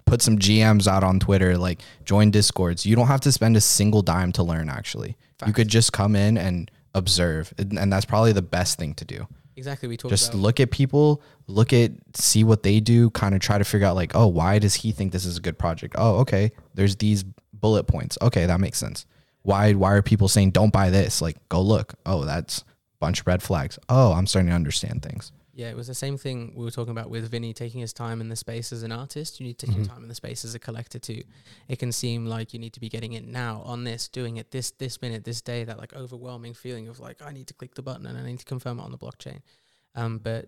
put 0.06 0.22
some 0.22 0.38
GMs 0.38 0.88
out 0.88 1.04
on 1.04 1.20
Twitter, 1.20 1.58
like 1.58 1.82
join 2.06 2.32
Discords. 2.32 2.86
You 2.86 2.96
don't 2.96 3.08
have 3.08 3.22
to 3.22 3.32
spend 3.32 3.58
a 3.58 3.62
single 3.62 4.02
dime 4.02 4.32
to 4.34 4.44
learn. 4.44 4.70
Actually, 4.70 5.18
you 5.46 5.54
could 5.54 5.68
just 5.68 5.94
come 5.94 6.16
in 6.16 6.38
and 6.38 6.72
observe, 6.94 7.54
and, 7.58 7.78
and 7.78 7.92
that's 7.92 8.06
probably 8.06 8.32
the 8.32 8.42
best 8.42 8.78
thing 8.78 8.94
to 8.96 9.06
do. 9.06 9.28
Exactly, 9.58 9.90
we 9.90 9.98
talked 9.98 10.10
Just 10.10 10.30
about 10.30 10.42
look 10.42 10.60
at 10.60 10.72
people, 10.72 11.22
look 11.48 11.74
at 11.74 11.92
see 12.16 12.44
what 12.44 12.64
they 12.64 12.80
do, 12.80 13.10
kind 13.12 13.36
of 13.36 13.42
try 13.42 13.58
to 13.58 13.64
figure 13.64 13.86
out 13.86 13.96
like, 13.96 14.16
oh, 14.16 14.28
why 14.28 14.60
does 14.60 14.76
he 14.76 14.92
think 14.92 15.12
this 15.12 15.26
is 15.26 15.38
a 15.38 15.42
good 15.42 15.58
project? 15.58 15.96
Oh, 15.98 16.18
okay, 16.20 16.52
there's 16.74 16.96
these 16.96 17.24
bullet 17.54 17.84
points. 17.84 18.18
Okay, 18.22 18.46
that 18.46 18.60
makes 18.60 18.78
sense. 18.78 19.06
Why 19.44 19.74
why 19.74 19.94
are 19.94 20.02
people 20.02 20.28
saying 20.28 20.52
don't 20.52 20.74
buy 20.74 20.90
this? 20.90 21.22
Like, 21.22 21.38
go 21.50 21.62
look. 21.62 21.96
Oh, 22.06 22.26
that's 22.26 22.60
a 22.60 22.64
bunch 23.00 23.22
of 23.22 23.28
red 23.28 23.42
flags. 23.42 23.80
Oh, 23.90 24.14
I'm 24.14 24.28
starting 24.28 24.50
to 24.50 24.56
understand 24.56 25.02
things. 25.04 25.32
Yeah, 25.54 25.70
it 25.70 25.76
was 25.76 25.88
the 25.88 25.94
same 25.94 26.18
thing 26.18 26.54
we 26.56 26.64
were 26.64 26.72
talking 26.72 26.92
about 26.92 27.10
with 27.10 27.30
Vinnie 27.30 27.54
taking 27.54 27.82
his 27.82 27.92
time 27.92 28.22
in 28.22 28.30
the 28.30 28.38
space 28.38 28.72
as 28.72 28.84
an 28.84 28.92
artist. 28.92 29.40
You 29.40 29.46
need 29.46 29.58
to 29.60 29.68
take 29.68 29.76
your 29.76 29.86
time 29.86 30.02
in 30.02 30.08
the 30.08 30.16
space 30.16 30.46
as 30.46 30.56
a 30.56 30.60
collector 30.60 30.98
too. 30.98 31.24
It 31.68 31.78
can 31.78 31.92
seem 31.92 32.26
like 32.26 32.54
you 32.54 32.60
need 32.60 32.72
to 32.74 32.80
be 32.80 32.88
getting 32.88 33.14
it 33.14 33.28
now 33.28 33.62
on 33.66 33.84
this, 33.84 34.08
doing 34.08 34.38
it 34.38 34.52
this 34.52 34.72
this 34.72 35.02
minute, 35.02 35.26
this 35.26 35.42
day. 35.42 35.66
That 35.66 35.78
like 35.78 35.94
overwhelming 35.94 36.54
feeling 36.54 36.88
of 36.88 37.00
like 37.00 37.22
I 37.22 37.32
need 37.32 37.48
to 37.48 37.54
click 37.54 37.76
the 37.76 37.82
button 37.82 38.06
and 38.06 38.18
I 38.18 38.26
need 38.26 38.40
to 38.40 38.46
confirm 38.46 38.80
it 38.80 38.84
on 38.84 38.92
the 38.92 38.98
blockchain. 38.98 39.42
Um, 39.94 40.20
but 40.20 40.46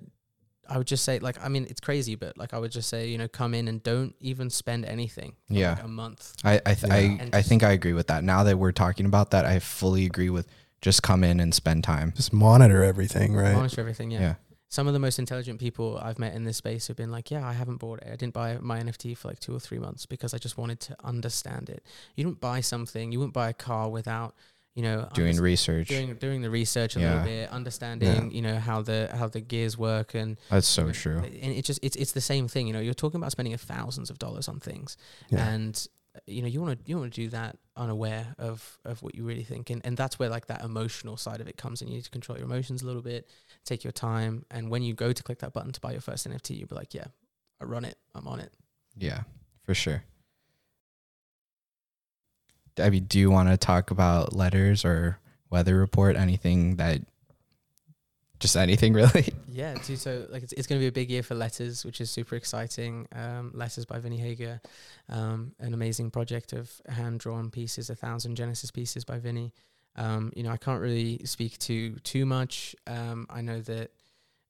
I 0.70 0.78
would 0.78 0.88
just 0.88 1.04
say 1.04 1.20
like 1.20 1.38
I 1.44 1.50
mean 1.50 1.66
it's 1.70 1.80
crazy, 1.82 2.16
but 2.16 2.38
like 2.38 2.54
I 2.54 2.60
would 2.60 2.72
just 2.72 2.90
say 2.90 3.08
you 3.10 3.18
know 3.18 3.28
come 3.28 3.54
in 3.54 3.68
and 3.68 3.82
don't 3.84 4.16
even 4.20 4.50
spend 4.50 4.86
anything. 4.86 5.34
For 5.48 5.54
Yeah. 5.54 5.74
like 5.74 5.84
a 5.84 5.88
month. 5.88 6.34
I 6.44 6.62
I 6.66 6.74
th- 6.74 6.84
Yeah. 6.88 7.28
I, 7.34 7.40
I 7.40 7.42
think 7.42 7.64
I 7.64 7.72
agree 7.72 7.94
with 7.94 8.08
that. 8.08 8.24
Now 8.24 8.44
that 8.44 8.58
we're 8.58 8.72
talking 8.72 9.06
about 9.06 9.32
that, 9.32 9.46
I 9.46 9.60
fully 9.60 10.06
agree 10.06 10.30
with 10.30 10.48
just 10.82 11.02
come 11.04 11.24
in 11.24 11.40
and 11.40 11.54
spend 11.54 11.84
time. 11.84 12.14
Just 12.16 12.34
monitor 12.34 12.84
everything, 12.84 13.34
right? 13.34 13.54
Monitor 13.54 13.82
everything. 13.82 14.12
Yeah. 14.12 14.20
yeah. 14.22 14.36
Some 14.70 14.88
of 14.88 14.94
the 14.94 15.00
most 15.00 15.20
intelligent 15.20 15.60
people 15.60 16.00
I've 16.02 16.18
met 16.18 16.34
in 16.34 16.46
this 16.46 16.58
space 16.58 16.88
have 16.88 16.98
been 16.98 17.12
like, 17.12 17.30
yeah, 17.30 17.48
I 17.48 17.54
haven't 17.54 17.78
bought 17.78 18.00
it. 18.02 18.08
I 18.12 18.16
didn't 18.16 18.34
buy 18.34 18.58
my 18.60 18.80
NFT 18.82 19.16
for 19.16 19.28
like 19.28 19.40
two 19.40 19.56
or 19.56 19.60
three 19.60 19.78
months 19.78 20.08
because 20.08 20.34
I 20.34 20.40
just 20.40 20.58
wanted 20.58 20.80
to 20.82 20.96
understand 21.04 21.70
it. 21.70 21.84
You 22.16 22.24
don't 22.24 22.42
buy 22.42 22.60
something, 22.62 23.12
you 23.12 23.20
wouldn't 23.20 23.36
buy 23.36 23.50
a 23.50 23.54
car 23.54 23.88
without, 23.88 24.34
you 24.76 24.82
know, 24.84 25.08
Doing 25.14 25.38
research. 25.40 25.88
doing 25.90 26.16
doing 26.16 26.42
the 26.42 26.50
research 26.50 26.96
a 26.96 27.00
Yeah. 27.00 27.10
little 27.10 27.26
bit, 27.26 27.50
understanding, 27.50 28.32
you 28.32 28.42
know, 28.42 28.58
how 28.60 28.82
the 28.82 29.10
how 29.14 29.28
the 29.28 29.42
gears 29.42 29.78
work 29.78 30.16
and 30.16 30.38
That's 30.50 30.68
so 30.68 30.82
you 30.82 30.88
know, 30.88 30.94
true. 30.94 31.18
And 31.20 31.54
it 31.54 31.64
just 31.66 31.80
it's 31.84 31.96
it's 31.96 32.12
the 32.14 32.22
same 32.22 32.48
thing. 32.48 32.68
You 32.68 32.74
know, 32.74 32.80
you're 32.80 32.94
talking 32.94 33.20
about 33.20 33.32
spending 33.32 33.56
thousands 33.58 34.10
of 34.10 34.18
dollars 34.20 34.48
on 34.48 34.60
things, 34.60 34.98
Yeah. 35.30 35.48
and 35.48 35.88
you 36.28 36.42
know 36.44 36.48
you 36.48 36.62
want 36.62 36.78
to 36.86 36.90
you 36.90 36.98
want 36.98 37.12
to 37.14 37.22
do 37.22 37.30
that 37.30 37.58
unaware 37.76 38.36
of 38.38 38.80
of 38.86 39.02
what 39.04 39.16
you 39.16 39.24
really 39.24 39.44
think, 39.44 39.70
and 39.70 39.82
and 39.86 39.96
that's 39.98 40.18
where 40.20 40.30
like 40.30 40.48
that 40.48 40.64
emotional 40.64 41.18
side 41.18 41.40
of 41.42 41.48
it 41.48 41.58
comes 41.58 41.82
in. 41.82 41.88
You 41.88 41.96
need 41.96 42.04
to 42.06 42.10
control 42.12 42.38
your 42.38 42.46
emotions 42.46 42.82
a 42.82 42.86
little 42.86 43.02
bit, 43.02 43.28
take 43.66 43.84
your 43.84 43.92
time, 43.94 44.46
and 44.52 44.70
when 44.70 44.82
you 44.84 44.94
go 44.94 45.12
to 45.14 45.24
click 45.24 45.40
that 45.40 45.54
button 45.54 45.72
to 45.72 45.80
buy 45.82 45.92
your 45.92 46.02
first 46.02 46.28
NFT, 46.28 46.58
you'll 46.58 46.68
be 46.68 46.76
like, 46.76 46.94
yeah, 46.94 47.06
I 47.62 47.66
run 47.66 47.86
it, 47.86 47.98
I'm 48.16 48.28
on 48.28 48.40
it. 48.40 48.52
Yeah, 48.98 49.22
for 49.64 49.74
sure. 49.74 50.04
Debbie, 52.76 53.00
do 53.00 53.20
you 53.20 53.30
want 53.30 53.50
to 53.50 53.58
talk 53.58 53.92
about 53.92 54.34
letters 54.34 54.84
or 54.84 55.20
weather 55.50 55.78
report? 55.78 56.16
Anything 56.16 56.78
that, 56.78 57.02
just 58.40 58.56
anything 58.58 58.94
really? 58.94 59.30
Yeah. 59.48 59.80
So 59.82 60.26
like, 60.30 60.44
it's, 60.44 60.54
it's 60.54 60.68
going 60.68 60.80
to 60.80 60.84
be 60.84 60.88
a 60.88 60.92
big 60.92 61.10
year 61.10 61.24
for 61.24 61.36
Letters, 61.36 61.86
which 61.86 62.02
is 62.02 62.10
super 62.10 62.36
exciting. 62.36 63.08
Um, 63.14 63.52
Letters 63.54 63.86
by 63.86 64.00
Vinnie 64.00 64.18
Hager, 64.18 64.62
um, 65.10 65.54
an 65.60 65.74
amazing 65.74 66.12
project 66.12 66.54
of 66.54 66.72
hand 66.88 67.20
drawn 67.20 67.52
pieces, 67.52 67.90
a 67.90 67.96
thousand 67.96 68.36
Genesis 68.36 68.72
pieces 68.72 69.04
by 69.04 69.20
Vinnie. 69.20 69.54
Um, 69.96 70.34
you 70.36 70.42
know, 70.42 70.50
I 70.50 70.58
can't 70.58 70.82
really 70.82 71.22
speak 71.26 71.60
to 71.60 71.94
too 72.00 72.26
much. 72.26 72.76
Um, 72.88 73.28
I 73.30 73.42
know 73.42 73.62
that, 73.62 73.92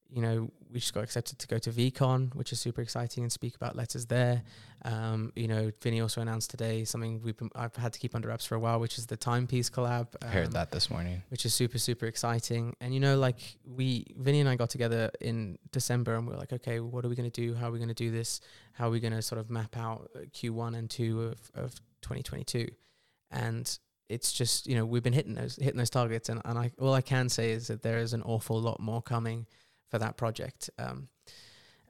you 0.09 0.21
know, 0.21 0.49
we 0.71 0.79
just 0.79 0.93
got 0.93 1.03
accepted 1.03 1.39
to 1.39 1.47
go 1.47 1.57
to 1.59 1.71
VeeCon, 1.71 2.33
which 2.35 2.51
is 2.51 2.59
super 2.59 2.81
exciting, 2.81 3.23
and 3.23 3.31
speak 3.31 3.55
about 3.55 3.75
letters 3.75 4.05
there. 4.07 4.43
Um, 4.85 5.31
you 5.35 5.47
know, 5.47 5.71
Vinnie 5.81 6.01
also 6.01 6.19
announced 6.21 6.49
today 6.51 6.83
something 6.83 7.21
we've 7.23 7.37
been, 7.37 7.49
I've 7.55 7.75
had 7.75 7.93
to 7.93 7.99
keep 7.99 8.13
under 8.15 8.27
wraps 8.27 8.45
for 8.45 8.55
a 8.55 8.59
while, 8.59 8.79
which 8.79 8.97
is 8.97 9.05
the 9.05 9.15
timepiece 9.17 9.69
collab. 9.69 10.07
I 10.21 10.27
heard 10.27 10.47
Um, 10.47 10.53
that 10.53 10.71
this 10.71 10.89
morning. 10.89 11.23
which 11.29 11.45
is 11.45 11.53
super 11.53 11.77
super 11.77 12.05
exciting. 12.05 12.75
And 12.81 12.93
you 12.93 12.99
know, 12.99 13.17
like 13.17 13.39
we 13.65 14.05
Vinnie 14.17 14.39
and 14.39 14.49
I 14.49 14.55
got 14.55 14.69
together 14.69 15.09
in 15.21 15.57
December, 15.71 16.15
and 16.15 16.27
we 16.27 16.33
are 16.33 16.37
like, 16.37 16.53
okay, 16.53 16.79
what 16.79 17.05
are 17.05 17.09
we 17.09 17.15
going 17.15 17.29
to 17.31 17.41
do? 17.41 17.53
How 17.55 17.69
are 17.69 17.71
we 17.71 17.79
going 17.79 17.89
to 17.89 17.93
do 17.95 18.11
this? 18.11 18.41
How 18.73 18.87
are 18.87 18.91
we 18.91 18.99
going 18.99 19.13
to 19.13 19.21
sort 19.21 19.39
of 19.39 19.49
map 19.49 19.77
out 19.77 20.09
uh, 20.15 20.19
Q1 20.33 20.75
and 20.77 20.89
two 20.89 21.21
of 21.23 21.39
of 21.55 21.75
2022? 22.01 22.67
And 23.31 23.77
it's 24.09 24.33
just 24.33 24.67
you 24.67 24.75
know 24.75 24.85
we've 24.85 25.01
been 25.03 25.13
hitting 25.13 25.33
those 25.33 25.55
hitting 25.55 25.77
those 25.77 25.89
targets, 25.89 26.29
and 26.29 26.41
and 26.45 26.57
I 26.59 26.71
all 26.79 26.93
I 26.93 27.01
can 27.01 27.29
say 27.29 27.51
is 27.51 27.67
that 27.67 27.81
there 27.83 27.99
is 27.99 28.13
an 28.13 28.21
awful 28.23 28.59
lot 28.59 28.79
more 28.79 29.01
coming 29.01 29.47
for 29.93 29.99
that 29.99 30.17
project. 30.17 30.71
Um, 30.79 31.07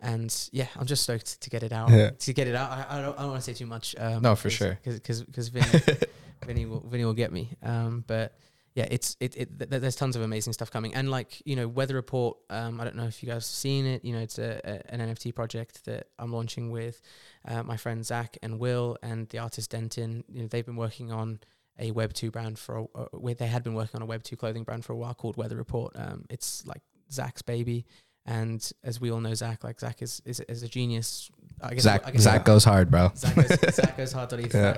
and 0.01 0.49
yeah, 0.51 0.67
I'm 0.77 0.85
just 0.85 1.03
stoked 1.03 1.39
to 1.41 1.49
get 1.49 1.63
it 1.63 1.71
out. 1.71 1.89
Yeah. 1.89 2.09
To 2.09 2.33
get 2.33 2.49
it 2.49 2.55
out, 2.55 2.69
I, 2.69 2.85
I 2.89 3.01
don't, 3.01 3.17
I 3.17 3.21
don't 3.21 3.31
want 3.31 3.41
to 3.41 3.49
say 3.49 3.53
too 3.57 3.65
much. 3.65 3.95
Um, 3.97 4.21
No, 4.21 4.35
for 4.35 4.49
sure. 4.49 4.77
because 4.83 5.23
because 5.23 5.47
Vinnie 5.55 5.97
Vinnie 6.45 6.65
will 6.65 6.81
Vinnie 6.81 7.05
will 7.05 7.13
get 7.13 7.31
me. 7.31 7.51
Um, 7.63 8.03
but 8.05 8.35
yeah, 8.75 8.87
it's 8.91 9.15
it, 9.21 9.37
it 9.37 9.57
th- 9.57 9.69
th- 9.69 9.81
there's 9.81 9.95
tons 9.95 10.17
of 10.17 10.21
amazing 10.21 10.51
stuff 10.51 10.69
coming, 10.69 10.93
and 10.93 11.09
like 11.09 11.41
you 11.45 11.55
know, 11.55 11.69
Weather 11.69 11.95
Report. 11.95 12.35
Um, 12.49 12.81
I 12.81 12.83
don't 12.83 12.97
know 12.97 13.05
if 13.05 13.23
you 13.23 13.27
guys 13.27 13.35
have 13.35 13.43
seen 13.45 13.85
it. 13.85 14.03
You 14.03 14.11
know, 14.13 14.19
it's 14.19 14.37
a, 14.39 14.59
a 14.65 14.93
an 14.93 14.99
NFT 14.99 15.33
project 15.33 15.85
that 15.85 16.07
I'm 16.19 16.33
launching 16.33 16.69
with 16.69 17.01
uh, 17.47 17.63
my 17.63 17.77
friend 17.77 18.05
Zach 18.05 18.37
and 18.43 18.59
Will 18.59 18.97
and 19.01 19.29
the 19.29 19.37
artist 19.39 19.71
Dentin. 19.71 20.25
You 20.27 20.41
know, 20.41 20.47
they've 20.49 20.65
been 20.65 20.75
working 20.75 21.13
on 21.13 21.39
a 21.79 21.91
Web 21.91 22.11
two 22.11 22.29
brand 22.29 22.59
for 22.59 22.75
a, 22.79 22.83
uh, 22.83 23.05
where 23.13 23.35
they 23.35 23.47
had 23.47 23.63
been 23.63 23.73
working 23.73 23.95
on 23.95 24.01
a 24.01 24.05
Web 24.05 24.23
two 24.23 24.35
clothing 24.35 24.63
brand 24.63 24.83
for 24.83 24.91
a 24.91 24.97
while 24.97 25.13
called 25.13 25.37
Weather 25.37 25.55
Report. 25.55 25.93
Um, 25.95 26.25
it's 26.29 26.65
like 26.67 26.81
Zach's 27.13 27.41
baby. 27.41 27.85
And 28.25 28.71
as 28.83 29.01
we 29.01 29.11
all 29.11 29.19
know, 29.19 29.33
Zach, 29.33 29.63
like 29.63 29.79
Zach 29.79 30.01
is, 30.01 30.21
is, 30.25 30.39
is 30.41 30.63
a 30.63 30.67
genius. 30.67 31.29
I 31.61 31.73
guess, 31.73 31.83
Zach 31.83 32.03
I 32.05 32.11
guess 32.11 32.21
Zach 32.21 32.45
goes 32.45 32.63
hard, 32.63 32.89
bro. 32.89 33.11
Zach 33.15 33.35
goes, 33.35 33.75
Zach 33.75 33.97
goes 33.97 34.11
hard 34.13 34.31
Yeah. 34.53 34.77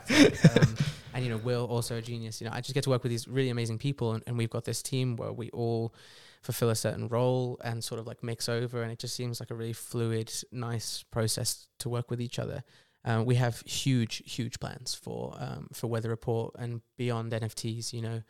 Um, 0.59 0.75
and 1.13 1.23
you 1.23 1.29
know, 1.29 1.37
Will 1.37 1.65
also 1.65 1.97
a 1.97 2.01
genius. 2.01 2.41
You 2.41 2.47
know, 2.47 2.53
I 2.53 2.61
just 2.61 2.73
get 2.73 2.83
to 2.85 2.89
work 2.89 3.03
with 3.03 3.11
these 3.11 3.27
really 3.27 3.49
amazing 3.49 3.77
people, 3.77 4.13
and, 4.13 4.23
and 4.25 4.37
we've 4.37 4.49
got 4.49 4.65
this 4.65 4.81
team 4.81 5.15
where 5.15 5.31
we 5.31 5.49
all 5.51 5.93
fulfill 6.41 6.69
a 6.69 6.75
certain 6.75 7.07
role 7.07 7.59
and 7.63 7.83
sort 7.83 7.99
of 7.99 8.07
like 8.07 8.23
mix 8.23 8.49
over, 8.49 8.81
and 8.81 8.91
it 8.91 8.99
just 8.99 9.15
seems 9.15 9.39
like 9.39 9.51
a 9.51 9.55
really 9.55 9.73
fluid, 9.73 10.31
nice 10.51 11.03
process 11.11 11.67
to 11.79 11.89
work 11.89 12.09
with 12.09 12.19
each 12.19 12.39
other. 12.39 12.63
Um, 13.05 13.25
we 13.25 13.35
have 13.35 13.61
huge, 13.61 14.23
huge 14.25 14.59
plans 14.59 14.95
for 14.95 15.35
um, 15.39 15.67
for 15.71 15.87
Weather 15.87 16.09
Report 16.09 16.55
and 16.57 16.81
beyond 16.97 17.31
NFTs. 17.31 17.93
You 17.93 18.01
know, 18.01 18.21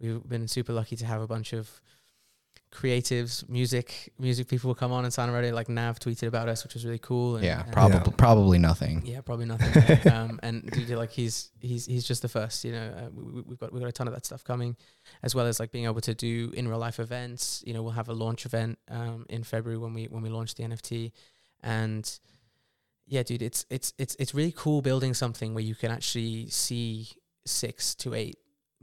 we've 0.00 0.28
been 0.28 0.48
super 0.48 0.72
lucky 0.72 0.96
to 0.96 1.06
have 1.06 1.22
a 1.22 1.28
bunch 1.28 1.52
of 1.52 1.80
creatives, 2.72 3.48
music, 3.48 4.12
music 4.18 4.48
people 4.48 4.68
will 4.68 4.74
come 4.74 4.92
on 4.92 5.04
and 5.04 5.12
sign 5.12 5.28
already. 5.30 5.50
Like 5.52 5.68
Nav 5.68 5.98
tweeted 5.98 6.28
about 6.28 6.48
us, 6.48 6.62
which 6.64 6.74
was 6.74 6.84
really 6.84 6.98
cool. 6.98 7.36
And, 7.36 7.44
Yeah, 7.44 7.62
and- 7.62 7.72
probably 7.72 8.12
probably 8.12 8.58
nothing. 8.58 9.02
yeah, 9.04 9.20
probably 9.22 9.46
nothing. 9.46 10.12
um, 10.12 10.38
and 10.42 10.70
dude, 10.70 10.90
like 10.90 11.10
he's 11.12 11.50
he's 11.60 11.86
he's 11.86 12.04
just 12.06 12.22
the 12.22 12.28
first. 12.28 12.64
You 12.64 12.72
know, 12.72 12.94
uh, 12.96 13.08
we, 13.14 13.22
we- 13.32 13.42
we've 13.42 13.58
got 13.58 13.72
we've 13.72 13.80
got 13.82 13.88
a 13.88 13.92
ton 13.92 14.08
of 14.08 14.14
that 14.14 14.26
stuff 14.26 14.44
coming, 14.44 14.76
as 15.22 15.34
well 15.34 15.46
as 15.46 15.58
like 15.60 15.72
being 15.72 15.84
able 15.86 16.00
to 16.02 16.14
do 16.14 16.52
in 16.54 16.68
real 16.68 16.78
life 16.78 17.00
events. 17.00 17.62
You 17.66 17.72
know, 17.74 17.82
we'll 17.82 17.92
have 17.92 18.08
a 18.08 18.14
launch 18.14 18.44
event 18.46 18.78
um, 18.90 19.26
in 19.28 19.42
February 19.42 19.78
when 19.78 19.94
we 19.94 20.04
when 20.06 20.22
we 20.22 20.28
launch 20.28 20.54
the 20.54 20.64
NFT, 20.64 21.12
and 21.62 22.18
yeah, 23.06 23.22
dude, 23.22 23.42
it's 23.42 23.64
it's 23.70 23.94
it's 23.98 24.16
it's 24.18 24.34
really 24.34 24.52
cool 24.56 24.82
building 24.82 25.14
something 25.14 25.54
where 25.54 25.64
you 25.64 25.74
can 25.74 25.90
actually 25.90 26.48
see 26.50 27.08
six 27.44 27.94
to 27.94 28.14
eight. 28.14 28.36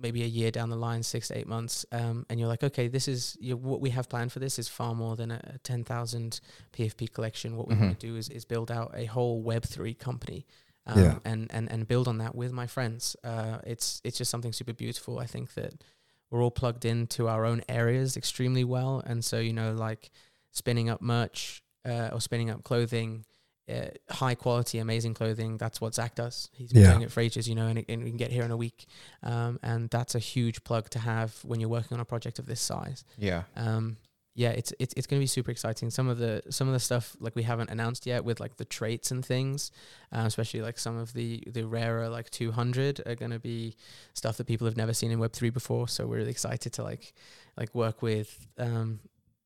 Maybe 0.04 0.22
a 0.24 0.28
year 0.28 0.52
down 0.52 0.70
the 0.70 0.76
line, 0.76 1.02
six 1.02 1.30
to 1.30 1.38
eight 1.38 1.48
months, 1.48 1.86
um, 1.94 2.26
and 2.30 2.40
you're 2.40 2.50
like, 2.50 2.62
okay, 2.64 2.88
this 2.90 3.08
is 3.08 3.38
you 3.40 3.52
know, 3.52 3.58
what 3.58 3.80
we 3.82 3.90
have 3.92 4.10
planned 4.10 4.32
for 4.34 4.40
this 4.40 4.60
is 4.60 4.68
far 4.68 4.94
more 4.94 5.16
than 5.16 5.32
a, 5.32 5.40
a 5.56 5.58
ten 5.60 5.84
thousand 5.86 6.42
PFP 6.74 7.12
collection. 7.14 7.56
What 7.56 7.68
we 7.70 7.76
Mhm. 7.76 7.80
want 7.82 8.00
to 8.00 8.08
do 8.08 8.16
is 8.18 8.28
is 8.30 8.44
build 8.46 8.70
out 8.70 8.92
a 8.94 9.06
whole 9.06 9.42
Web 9.42 9.64
three 9.64 9.94
company 9.94 10.46
um, 10.86 11.00
Yeah. 11.00 11.20
and, 11.24 11.50
and 11.52 11.72
and 11.72 11.88
build 11.88 12.08
on 12.10 12.18
that 12.18 12.36
with 12.36 12.52
my 12.52 12.68
friends. 12.68 13.16
Uh, 13.24 13.60
it's 13.66 14.02
it's 14.04 14.18
just 14.18 14.30
something 14.30 14.52
super 14.54 14.74
beautiful. 14.74 15.18
I 15.20 15.26
think 15.26 15.54
that 15.54 15.82
we're 16.30 16.44
all 16.44 16.52
plugged 16.52 16.84
into 16.84 17.28
our 17.30 17.46
own 17.46 17.62
areas 17.70 18.18
extremely 18.18 18.66
well, 18.66 19.02
and 19.06 19.24
so 19.24 19.40
you 19.40 19.54
know, 19.54 19.72
like 19.74 20.12
spinning 20.52 20.90
up 20.90 21.02
merch 21.02 21.64
uh, 21.86 22.10
or 22.12 22.20
spinning 22.20 22.50
up 22.50 22.64
clothing 22.64 23.24
uh, 23.70 23.86
high 24.10 24.36
quality, 24.36 24.80
amazing 24.80 25.14
clothing. 25.14 25.58
That's 25.58 25.80
what 25.80 25.96
Zach 25.96 26.16
does. 26.16 26.50
He's 26.54 26.74
been 26.74 26.84
Yeah. 26.84 26.92
doing 26.92 27.04
it 27.04 27.12
for 27.12 27.22
ages, 27.22 27.48
you 27.48 27.56
know, 27.56 27.68
and, 27.68 27.80
it, 27.80 27.86
and 27.90 28.04
we 28.04 28.10
can 28.10 28.18
get 28.18 28.32
here 28.32 28.44
in 28.44 28.52
a 28.52 28.58
week. 28.58 28.86
Um, 29.22 29.60
and 29.64 29.90
that's 29.90 30.16
a 30.16 30.20
huge 30.20 30.64
plug 30.64 30.90
to 30.92 31.00
have 31.00 31.38
when 31.44 31.60
you're 31.60 31.70
working 31.70 31.96
on 31.96 32.02
a 32.02 32.06
project 32.06 32.40
of 32.40 32.46
this 32.46 32.60
size. 32.62 33.06
Yeah. 33.18 33.44
Um, 33.56 33.98
yeah, 34.36 34.50
it's 34.50 34.74
it's 34.80 34.96
it's 34.98 35.06
going 35.06 35.20
to 35.20 35.24
be 35.24 35.28
super 35.28 35.52
exciting. 35.52 35.92
Some 35.92 36.08
of 36.08 36.18
the 36.18 36.42
some 36.50 36.68
of 36.68 36.74
the 36.74 36.80
stuff 36.80 37.16
like 37.20 37.36
we 37.36 37.44
haven't 37.44 37.70
announced 37.70 38.08
yet 38.08 38.26
with 38.26 38.40
like 38.40 38.58
the 38.58 38.66
traits 38.66 39.12
and 39.12 39.24
things, 39.24 39.70
um, 40.12 40.26
especially 40.26 40.62
like 40.62 40.80
some 40.80 40.98
of 40.98 41.14
the 41.14 41.44
the 41.46 41.68
rarer 41.68 42.10
like 42.10 42.32
200 42.32 43.02
are 43.06 43.14
going 43.14 43.30
to 43.30 43.38
be 43.40 43.76
stuff 44.16 44.38
that 44.38 44.48
people 44.48 44.66
have 44.66 44.76
never 44.76 44.92
seen 44.92 45.12
in 45.12 45.20
Web 45.20 45.34
three 45.34 45.52
before. 45.52 45.88
So 45.88 46.08
we're 46.08 46.18
really 46.18 46.32
excited 46.32 46.74
to 46.74 46.84
like 46.84 47.14
like 47.58 47.76
work 47.76 48.02
with 48.02 48.48
um, 48.58 49.02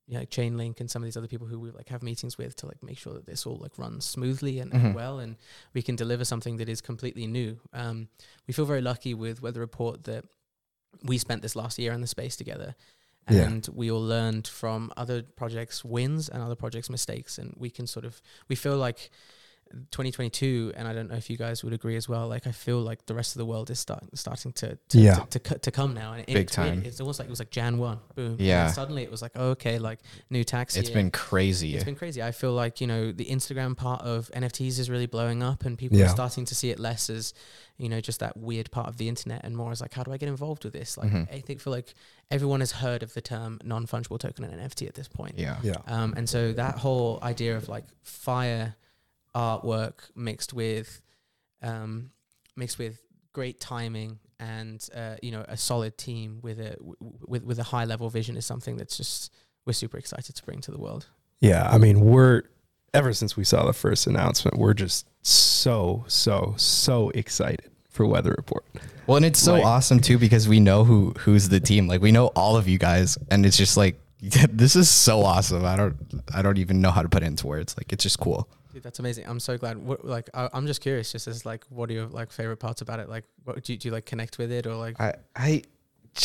yeah, 0.08 0.20
like 0.20 0.30
Chainlink 0.30 0.80
and 0.80 0.89
some 0.89 1.01
of 1.01 1.05
these 1.05 1.18
other 1.18 1.28
people 1.28 1.47
who 1.47 1.60
we 1.60 1.72
like 1.72 1.89
have 1.89 2.01
meetings 2.01 2.38
with 2.38 2.55
to 2.58 2.66
like 2.66 2.82
make 2.82 2.97
sure 2.97 3.14
that 3.14 3.26
this 3.26 3.45
all 3.45 3.58
like 3.58 3.78
runs 3.78 4.05
smoothly 4.05 4.60
and, 4.60 4.72
Mhm. 4.72 4.86
and 4.86 4.95
well, 4.95 5.20
and 5.20 5.36
we 5.74 5.82
can 5.82 5.95
deliver 5.95 6.24
something 6.26 6.58
that 6.58 6.70
is 6.70 6.80
completely 6.82 7.28
new. 7.28 7.60
Um, 7.74 8.08
we 8.47 8.53
feel 8.53 8.66
very 8.66 8.82
lucky 8.82 9.14
with 9.14 9.41
Weather 9.41 9.60
Report 9.60 10.05
that 10.05 10.24
we 11.03 11.18
spent 11.18 11.41
this 11.41 11.55
last 11.55 11.78
year 11.78 11.91
in 11.93 12.01
the 12.01 12.08
space 12.08 12.36
together. 12.36 12.76
Yeah. 13.30 13.41
And 13.43 13.68
we 13.74 13.91
all 13.91 14.01
learned 14.01 14.47
from 14.47 14.93
other 14.95 15.22
projects' 15.22 15.84
wins 15.84 16.30
and 16.30 16.41
other 16.41 16.55
projects' 16.55 16.89
mistakes, 16.89 17.38
and 17.38 17.53
we 17.58 17.70
can 17.70 17.86
sort 17.86 18.05
of 18.05 18.22
we 18.47 18.55
feel 18.55 18.78
like 18.78 19.12
2022, 19.91 20.74
and 20.76 20.88
I 20.88 20.93
don't 20.93 21.09
know 21.09 21.15
if 21.15 21.30
you 21.30 21.38
guys 21.38 21.63
would 21.63 21.74
agree 21.74 21.95
as 21.95 22.07
well. 22.07 22.28
Like 22.28 22.47
I 22.47 22.51
feel 22.51 22.80
like 22.82 23.05
the 23.05 23.13
rest 23.15 23.36
of 23.36 23.39
the 23.39 23.45
world 23.45 23.70
is 23.70 23.80
start, 23.80 24.03
starting 24.13 24.51
to 24.53 24.78
to, 24.89 24.99
Yeah. 24.99 25.15
to, 25.15 25.26
to, 25.30 25.39
co- 25.39 25.57
to 25.57 25.72
come 25.72 25.93
now, 25.93 26.13
and 26.13 26.26
Big 26.26 26.36
it's 26.38 26.57
weird. 26.57 26.70
time. 26.70 26.84
It's 26.86 26.99
almost 26.99 27.20
like 27.20 27.28
it 27.28 27.32
was 27.32 27.39
like 27.39 27.51
Jan 27.51 27.78
one, 27.78 27.99
boom. 28.15 28.34
And 28.34 28.39
Yeah. 28.41 28.68
suddenly 28.72 29.03
it 29.03 29.11
was 29.11 29.22
like 29.22 29.32
oh, 29.36 29.49
okay, 29.51 29.80
like 29.80 29.99
new 30.30 30.43
tax. 30.43 30.76
It's 30.76 30.89
year. 30.89 30.95
been 30.97 31.11
crazy. 31.11 31.76
It's 31.76 31.84
been 31.84 31.95
crazy. 31.95 32.22
I 32.22 32.32
feel 32.32 32.53
like 32.53 32.82
you 32.82 32.88
know 32.88 33.11
the 33.11 33.26
Instagram 33.26 33.76
part 33.76 34.01
of 34.03 34.30
NFTs 34.34 34.80
is 34.80 34.89
really 34.89 35.07
blowing 35.07 35.43
up, 35.43 35.65
and 35.65 35.78
people 35.78 35.97
Yeah. 35.97 36.05
are 36.05 36.09
starting 36.09 36.45
to 36.45 36.55
see 36.55 36.70
it 36.70 36.80
less 36.80 37.09
as 37.09 37.34
you 37.78 37.89
know 37.89 38.01
just 38.01 38.20
that 38.20 38.38
weird 38.38 38.72
part 38.72 38.88
of 38.88 38.97
the 38.97 39.07
internet, 39.07 39.43
and 39.43 39.55
more 39.55 39.72
as 39.72 39.82
like 39.82 39.93
how 39.93 40.03
do 40.03 40.11
I 40.11 40.18
get 40.18 40.30
involved 40.30 40.63
with 40.63 40.74
this? 40.74 40.97
Like 40.97 41.11
Mhm. 41.11 41.34
I 41.34 41.39
think 41.41 41.61
feel 41.61 41.74
like 41.74 41.93
everyone 42.32 42.59
has 42.59 42.72
heard 42.74 43.03
of 43.03 43.13
the 43.13 43.22
term 43.22 43.59
non 43.63 43.88
fungible 43.88 44.20
token 44.20 44.43
and 44.43 44.53
NFT 44.59 44.88
at 44.88 44.95
this 44.95 45.07
point. 45.07 45.38
yeah. 45.38 45.57
Yeah. 45.63 45.76
Um, 45.88 46.13
and 46.18 46.28
so 46.28 46.51
that 46.53 46.80
whole 46.80 47.20
idea 47.24 47.55
of 47.55 47.70
like 47.70 47.86
fire 48.03 48.76
artwork 49.38 49.94
mixed 50.16 50.54
with 50.54 51.02
um, 51.62 52.12
mixed 52.56 52.78
with 52.80 53.00
great 53.34 53.60
timing 53.60 54.20
and 54.40 54.88
uh, 54.96 55.16
you 55.22 55.32
know 55.32 55.44
a 55.48 55.58
solid 55.58 55.98
team 55.98 56.40
with 56.42 56.60
a 56.60 56.72
w- 56.78 56.96
w- 57.00 57.20
with 57.28 57.44
with 57.44 57.60
a 57.60 57.64
high 57.64 57.86
level 57.86 58.10
vision 58.10 58.36
is 58.38 58.46
something 58.46 58.78
that's 58.78 58.98
just 58.98 59.32
we're 59.66 59.74
super 59.74 59.98
excited 59.98 60.36
to 60.36 60.44
bring 60.44 60.62
to 60.62 60.72
the 60.72 60.78
world. 60.80 61.08
Yeah, 61.40 61.70
I 61.70 61.78
mean, 61.78 62.00
we're 62.02 62.44
ever 62.94 63.14
since 63.14 63.36
we 63.38 63.44
saw 63.44 63.66
the 63.66 63.74
first 63.74 64.08
announcement, 64.08 64.58
we're 64.58 64.74
just 64.74 65.08
so 65.22 66.04
so 66.08 66.54
so 66.58 67.10
excited 67.12 67.70
for 67.90 68.06
Weather 68.06 68.34
Report. 68.38 68.64
Well, 69.08 69.18
and 69.18 69.26
it's 69.26 69.40
so 69.40 69.54
Like- 69.54 69.66
awesome 69.66 70.00
too 70.00 70.18
because 70.18 70.48
we 70.48 70.60
know 70.60 70.84
who 70.84 71.14
who's 71.20 71.50
the 71.50 71.60
team. 71.60 71.88
Like 71.88 72.02
we 72.02 72.12
know 72.12 72.28
all 72.28 72.58
of 72.58 72.68
you 72.68 72.78
guys, 72.80 73.18
and 73.30 73.46
it's 73.46 73.58
just 73.58 73.78
like 73.78 74.00
this 74.20 74.76
is 74.76 74.89
so 74.89 75.22
awesome. 75.22 75.65
I 75.65 75.76
don't 75.76 75.95
I 76.34 76.41
don't 76.41 76.57
even 76.57 76.82
know 76.82 76.91
how 76.91 77.01
to 77.01 77.09
put 77.09 77.24
it 77.24 77.28
into 77.28 77.47
words. 77.47 77.76
Like 77.78 77.93
it's 77.93 78.03
just 78.03 78.20
cool. 78.20 78.49
Dude, 78.74 78.84
that's 78.84 78.99
amazing. 78.99 79.26
I'm 79.28 79.39
so 79.39 79.57
glad. 79.57 79.78
What, 79.78 80.05
like, 80.05 80.30
I, 80.36 80.49
I'm 80.53 80.68
just 80.68 80.82
curious, 80.82 81.11
just 81.11 81.28
as 81.28 81.47
like, 81.47 81.65
what 81.70 81.89
are 81.89 81.93
your 81.93 82.05
like 82.07 82.32
favorite 82.32 82.57
parts 82.57 82.82
about 82.82 82.99
it? 82.99 83.09
Like, 83.09 83.24
what 83.43 83.63
do 83.63 83.74
you, 83.74 83.80
do 83.80 83.88
you 83.88 83.91
like 83.91 84.05
connect 84.05 84.38
with 84.38 84.51
it 84.51 84.68
or 84.68 84.76
like? 84.76 84.99
I 84.99 85.15
I 85.36 85.63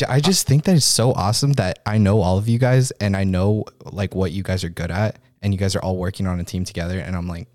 I 0.09 0.21
just 0.21 0.47
think 0.47 0.65
that 0.65 0.77
it's 0.77 0.85
so 0.85 1.13
awesome 1.13 1.53
that 1.55 1.79
I 1.87 1.99
know 1.99 2.21
all 2.21 2.39
of 2.39 2.49
you 2.49 2.59
guys 2.59 2.91
and 2.93 3.17
I 3.17 3.25
know 3.25 3.65
like 3.85 4.15
what 4.15 4.33
you 4.33 4.43
guys 4.43 4.65
are 4.65 4.69
good 4.69 4.91
at 4.91 5.19
and 5.43 5.53
you 5.53 5.59
guys 5.59 5.77
are 5.77 5.81
all 5.81 5.97
working 5.97 6.27
on 6.27 6.41
a 6.41 6.45
team 6.45 6.65
together 6.65 6.99
and 6.99 7.15
I'm 7.15 7.29
like 7.29 7.49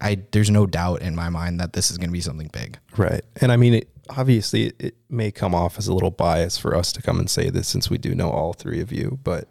I 0.00 0.18
there's 0.32 0.50
no 0.50 0.66
doubt 0.66 1.02
in 1.02 1.14
my 1.14 1.28
mind 1.28 1.60
that 1.60 1.72
this 1.72 1.90
is 1.90 1.98
going 1.98 2.08
to 2.08 2.12
be 2.12 2.20
something 2.20 2.48
big. 2.52 2.78
Right. 2.96 3.22
And 3.40 3.50
I 3.50 3.56
mean, 3.56 3.74
it, 3.74 3.88
obviously, 4.10 4.72
it, 4.78 4.96
may 5.08 5.30
come 5.30 5.54
off 5.54 5.78
as 5.78 5.86
a 5.86 5.94
little 5.94 6.10
bias 6.10 6.58
for 6.58 6.74
us 6.74 6.92
to 6.92 7.00
come 7.00 7.18
and 7.18 7.30
say 7.30 7.48
this 7.48 7.68
since 7.68 7.88
we 7.88 7.96
do 7.96 8.14
know 8.14 8.30
all 8.30 8.52
three 8.52 8.80
of 8.80 8.92
you. 8.92 9.20
But 9.22 9.48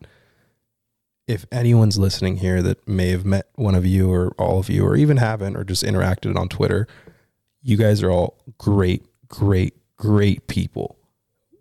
if 1.28 1.46
anyone's 1.52 1.98
listening 1.98 2.38
here 2.38 2.62
that 2.62 2.88
may 2.88 3.10
have 3.10 3.26
met 3.26 3.48
one 3.56 3.74
of 3.74 3.86
you 3.86 4.12
or 4.12 4.34
all 4.38 4.60
of 4.60 4.70
you, 4.70 4.86
or 4.86 4.96
even 4.96 5.18
haven't, 5.18 5.56
or 5.56 5.64
just 5.64 5.84
interacted 5.84 6.36
on 6.36 6.50
Twitter, 6.50 6.88
you 7.62 7.78
guys 7.78 8.04
are 8.04 8.12
all 8.12 8.38
great, 8.58 9.06
great, 9.28 9.74
great 9.98 10.48
people. 10.48 10.98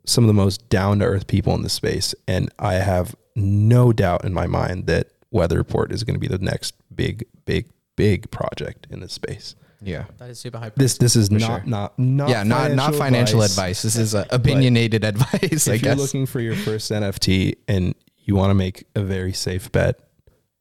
Some 0.05 0.25
of 0.25 0.29
the 0.29 0.35
most 0.35 0.69
down 0.69 0.99
to 0.99 1.07
earth 1.07 1.27
people 1.27 1.55
in 1.55 1.63
the 1.63 1.69
space. 1.69 2.15
And 2.29 2.51
I 2.59 2.75
have 2.75 3.15
no 3.35 3.93
doubt 3.93 4.25
in 4.25 4.35
my 4.35 4.47
mind 4.47 4.87
that 4.87 5.09
Weather 5.31 5.57
Report 5.57 5.93
is 5.93 6.05
going 6.05 6.15
to 6.15 6.21
be 6.21 6.29
the 6.29 6.45
next 6.45 6.75
big, 6.95 7.25
big, 7.47 7.71
big 7.97 8.31
project 8.31 8.87
in 8.91 9.01
this 9.01 9.13
space. 9.13 9.55
Yeah. 9.85 10.05
that 10.19 10.31
is 10.31 10.39
super 10.39 10.59
high. 10.59 10.71
This 10.77 10.99
this 10.99 11.17
is 11.17 11.31
not, 11.31 11.41
sure. 11.41 11.63
not 11.65 11.99
not 11.99 12.29
yeah, 12.29 12.43
not 12.43 12.73
not 12.73 12.95
financial 12.95 13.43
advice. 13.43 13.83
This 13.83 13.97
is 13.97 14.15
uh, 14.15 14.25
opinionated 14.31 15.05
advice, 15.13 15.69
I 15.69 15.75
If 15.75 15.83
you're 15.83 15.95
looking 15.95 16.27
for 16.27 16.41
your 16.41 16.57
first 16.57 16.91
NFT 16.91 17.57
and 17.69 17.95
you 18.17 18.35
want 18.35 18.51
to 18.51 18.55
make 18.55 18.87
a 18.95 19.03
very 19.03 19.33
safe 19.33 19.71
bet, 19.71 20.01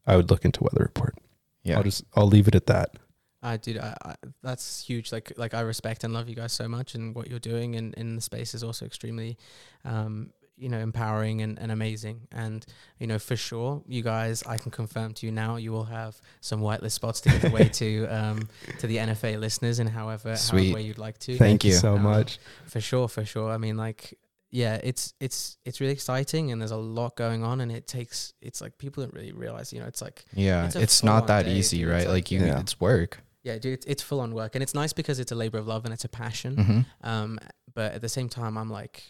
I 0.05 0.15
would 0.15 0.29
look 0.29 0.45
into 0.45 0.63
Weather 0.63 0.83
Report. 0.83 1.15
yeah. 1.63 1.77
I'll 1.77 1.83
just 1.83 2.03
I'll 2.15 2.27
leave 2.27 2.47
it 2.47 2.55
at 2.55 2.67
that. 2.67 2.97
I 3.43 3.57
dude, 3.57 3.77
I, 3.77 3.95
I, 4.05 4.15
that's 4.41 4.85
huge. 4.85 5.11
Like, 5.11 5.33
like 5.35 5.53
I 5.53 5.61
respect 5.61 6.05
and 6.05 6.13
love 6.13 6.29
you 6.29 6.35
guys 6.35 6.53
so 6.53 6.67
much, 6.67 6.95
and 6.95 7.13
what 7.13 7.29
you're 7.29 7.39
doing 7.39 7.73
in, 7.73 7.93
in 7.97 8.15
the 8.15 8.21
space 8.21 8.53
is 8.53 8.63
also 8.63 8.85
extremely, 8.85 9.37
um, 9.83 10.31
you 10.63 10.69
know, 10.69 10.79
empowering 10.79 11.41
and, 11.41 11.59
and 11.59 11.71
amazing. 11.71 12.17
And 12.31 12.65
you 12.99 13.07
know, 13.07 13.19
for 13.19 13.35
sure, 13.35 13.83
you 13.87 14.01
guys, 14.01 14.43
I 14.47 14.57
can 14.57 14.71
confirm 14.71 15.13
to 15.15 15.25
you 15.25 15.31
now, 15.31 15.57
you 15.57 15.71
will 15.71 15.83
have 15.99 16.13
some 16.41 16.61
whitelist 16.61 16.93
spots 16.93 17.21
to 17.21 17.29
give 17.29 17.43
away 17.51 17.67
to 17.81 17.87
um 18.19 18.47
to 18.79 18.87
the 18.87 18.97
NFA 18.97 19.39
listeners, 19.39 19.79
and 19.79 19.89
however, 19.89 20.35
Sweet. 20.35 20.59
however 20.69 20.75
way 20.75 20.81
you'd 20.87 20.97
like 21.07 21.17
to. 21.27 21.37
Thank 21.37 21.63
you. 21.65 21.73
so 21.73 21.95
Um, 21.95 22.03
much. 22.03 22.39
For 22.65 22.81
sure, 22.81 23.07
for 23.07 23.25
sure. 23.25 23.49
I 23.51 23.57
mean, 23.57 23.77
like, 23.77 24.17
yeah, 24.51 24.79
it's 24.83 25.13
it's 25.19 25.57
it's 25.65 25.81
really 25.81 25.93
exciting, 25.93 26.51
and 26.51 26.61
there's 26.61 26.71
a 26.71 26.77
lot 26.99 27.15
going 27.15 27.43
on, 27.43 27.59
and 27.61 27.71
it 27.71 27.85
takes. 27.87 28.33
It's 28.41 28.61
like 28.61 28.77
people 28.77 29.03
don't 29.03 29.13
really 29.13 29.31
realize, 29.33 29.73
you 29.73 29.79
know, 29.81 29.87
it's 29.87 30.01
like 30.01 30.25
yeah, 30.33 30.65
it's 30.67 30.75
it's, 30.75 31.03
not 31.03 31.27
that 31.27 31.43
day, 31.45 31.55
easy, 31.55 31.79
dude. 31.79 31.89
right? 31.89 31.97
It's 31.97 32.05
Like, 32.07 32.13
like- 32.25 32.31
you, 32.31 32.45
Yeah. 32.45 32.59
it's 32.59 32.79
work. 32.79 33.19
yeah, 33.43 33.57
dude, 33.57 33.73
it's, 33.73 33.85
it's 33.87 34.03
full 34.03 34.19
on 34.21 34.33
work, 34.33 34.55
and 34.55 34.61
it's 34.63 34.73
nice 34.75 34.93
because 34.93 35.19
it's 35.19 35.31
a 35.31 35.35
labor 35.35 35.57
of 35.57 35.67
love 35.67 35.83
and 35.85 35.93
it's 35.93 36.05
a 36.05 36.09
passion. 36.23 36.53
hmm 36.55 36.79
Um, 37.09 37.39
but 37.73 37.93
at 37.93 38.01
the 38.01 38.09
same 38.09 38.29
time, 38.29 38.55
I'm 38.57 38.69
like, 38.69 39.03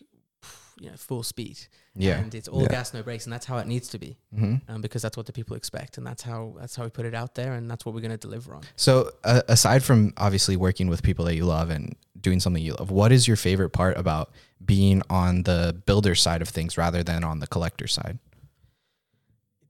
you 0.79 0.89
know, 0.89 0.95
full 0.97 1.23
speed. 1.23 1.59
Yeah. 1.95 2.17
and 2.19 2.33
it's 2.33 2.47
all 2.47 2.63
Yeah. 2.63 2.69
gas, 2.69 2.93
no 2.93 3.03
brakes, 3.03 3.25
and 3.25 3.33
that's 3.33 3.45
how 3.45 3.57
it 3.59 3.67
needs 3.67 3.87
to 3.89 3.99
be, 3.99 4.17
hmm 4.35 4.55
um, 4.67 4.81
because 4.81 5.01
that's 5.03 5.15
what 5.15 5.25
the 5.27 5.33
people 5.33 5.55
expect, 5.55 5.97
and 5.97 6.07
that's 6.07 6.23
how 6.23 6.55
that's 6.59 6.75
how 6.75 6.83
we 6.83 6.89
put 6.89 7.05
it 7.05 7.13
out 7.13 7.35
there, 7.35 7.53
and 7.53 7.69
that's 7.69 7.85
what 7.85 7.93
we're 7.93 8.01
going 8.01 8.11
to 8.11 8.17
deliver 8.17 8.55
on. 8.55 8.63
So, 8.75 9.11
uh, 9.23 9.41
aside 9.47 9.83
from 9.83 10.13
obviously 10.17 10.55
working 10.55 10.87
with 10.87 11.03
people 11.03 11.25
that 11.25 11.35
you 11.35 11.45
love 11.45 11.69
and 11.69 11.95
doing 12.19 12.39
something 12.39 12.63
you 12.63 12.73
love, 12.73 12.89
what 12.89 13.11
is 13.11 13.27
your 13.27 13.37
favorite 13.37 13.69
part 13.71 13.95
about 13.97 14.31
being 14.65 15.01
on 15.09 15.43
the 15.43 15.79
builder 15.85 16.15
side 16.15 16.41
of 16.41 16.49
things 16.49 16.77
rather 16.77 17.03
than 17.03 17.23
on 17.23 17.39
the 17.39 17.47
collector 17.47 17.85
side? 17.87 18.17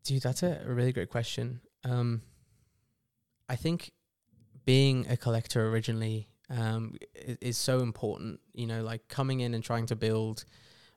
Dude, 0.04 0.22
that's 0.22 0.43
a, 0.43 0.62
a 0.66 0.74
really 0.74 0.91
great 0.93 1.10
question. 1.10 1.62
Um, 1.84 2.22
I 3.49 3.56
think 3.56 3.91
being 4.66 5.06
a 5.10 5.18
collector 5.18 5.68
originally 5.70 6.28
um, 6.49 6.95
is, 7.16 7.38
is 7.41 7.58
so 7.58 7.80
important. 7.80 8.39
You 8.54 8.68
know, 8.68 8.84
like 8.84 9.08
coming 9.08 9.39
in 9.41 9.54
and 9.54 9.64
trying 9.64 9.86
to 9.88 9.95
build 9.95 10.45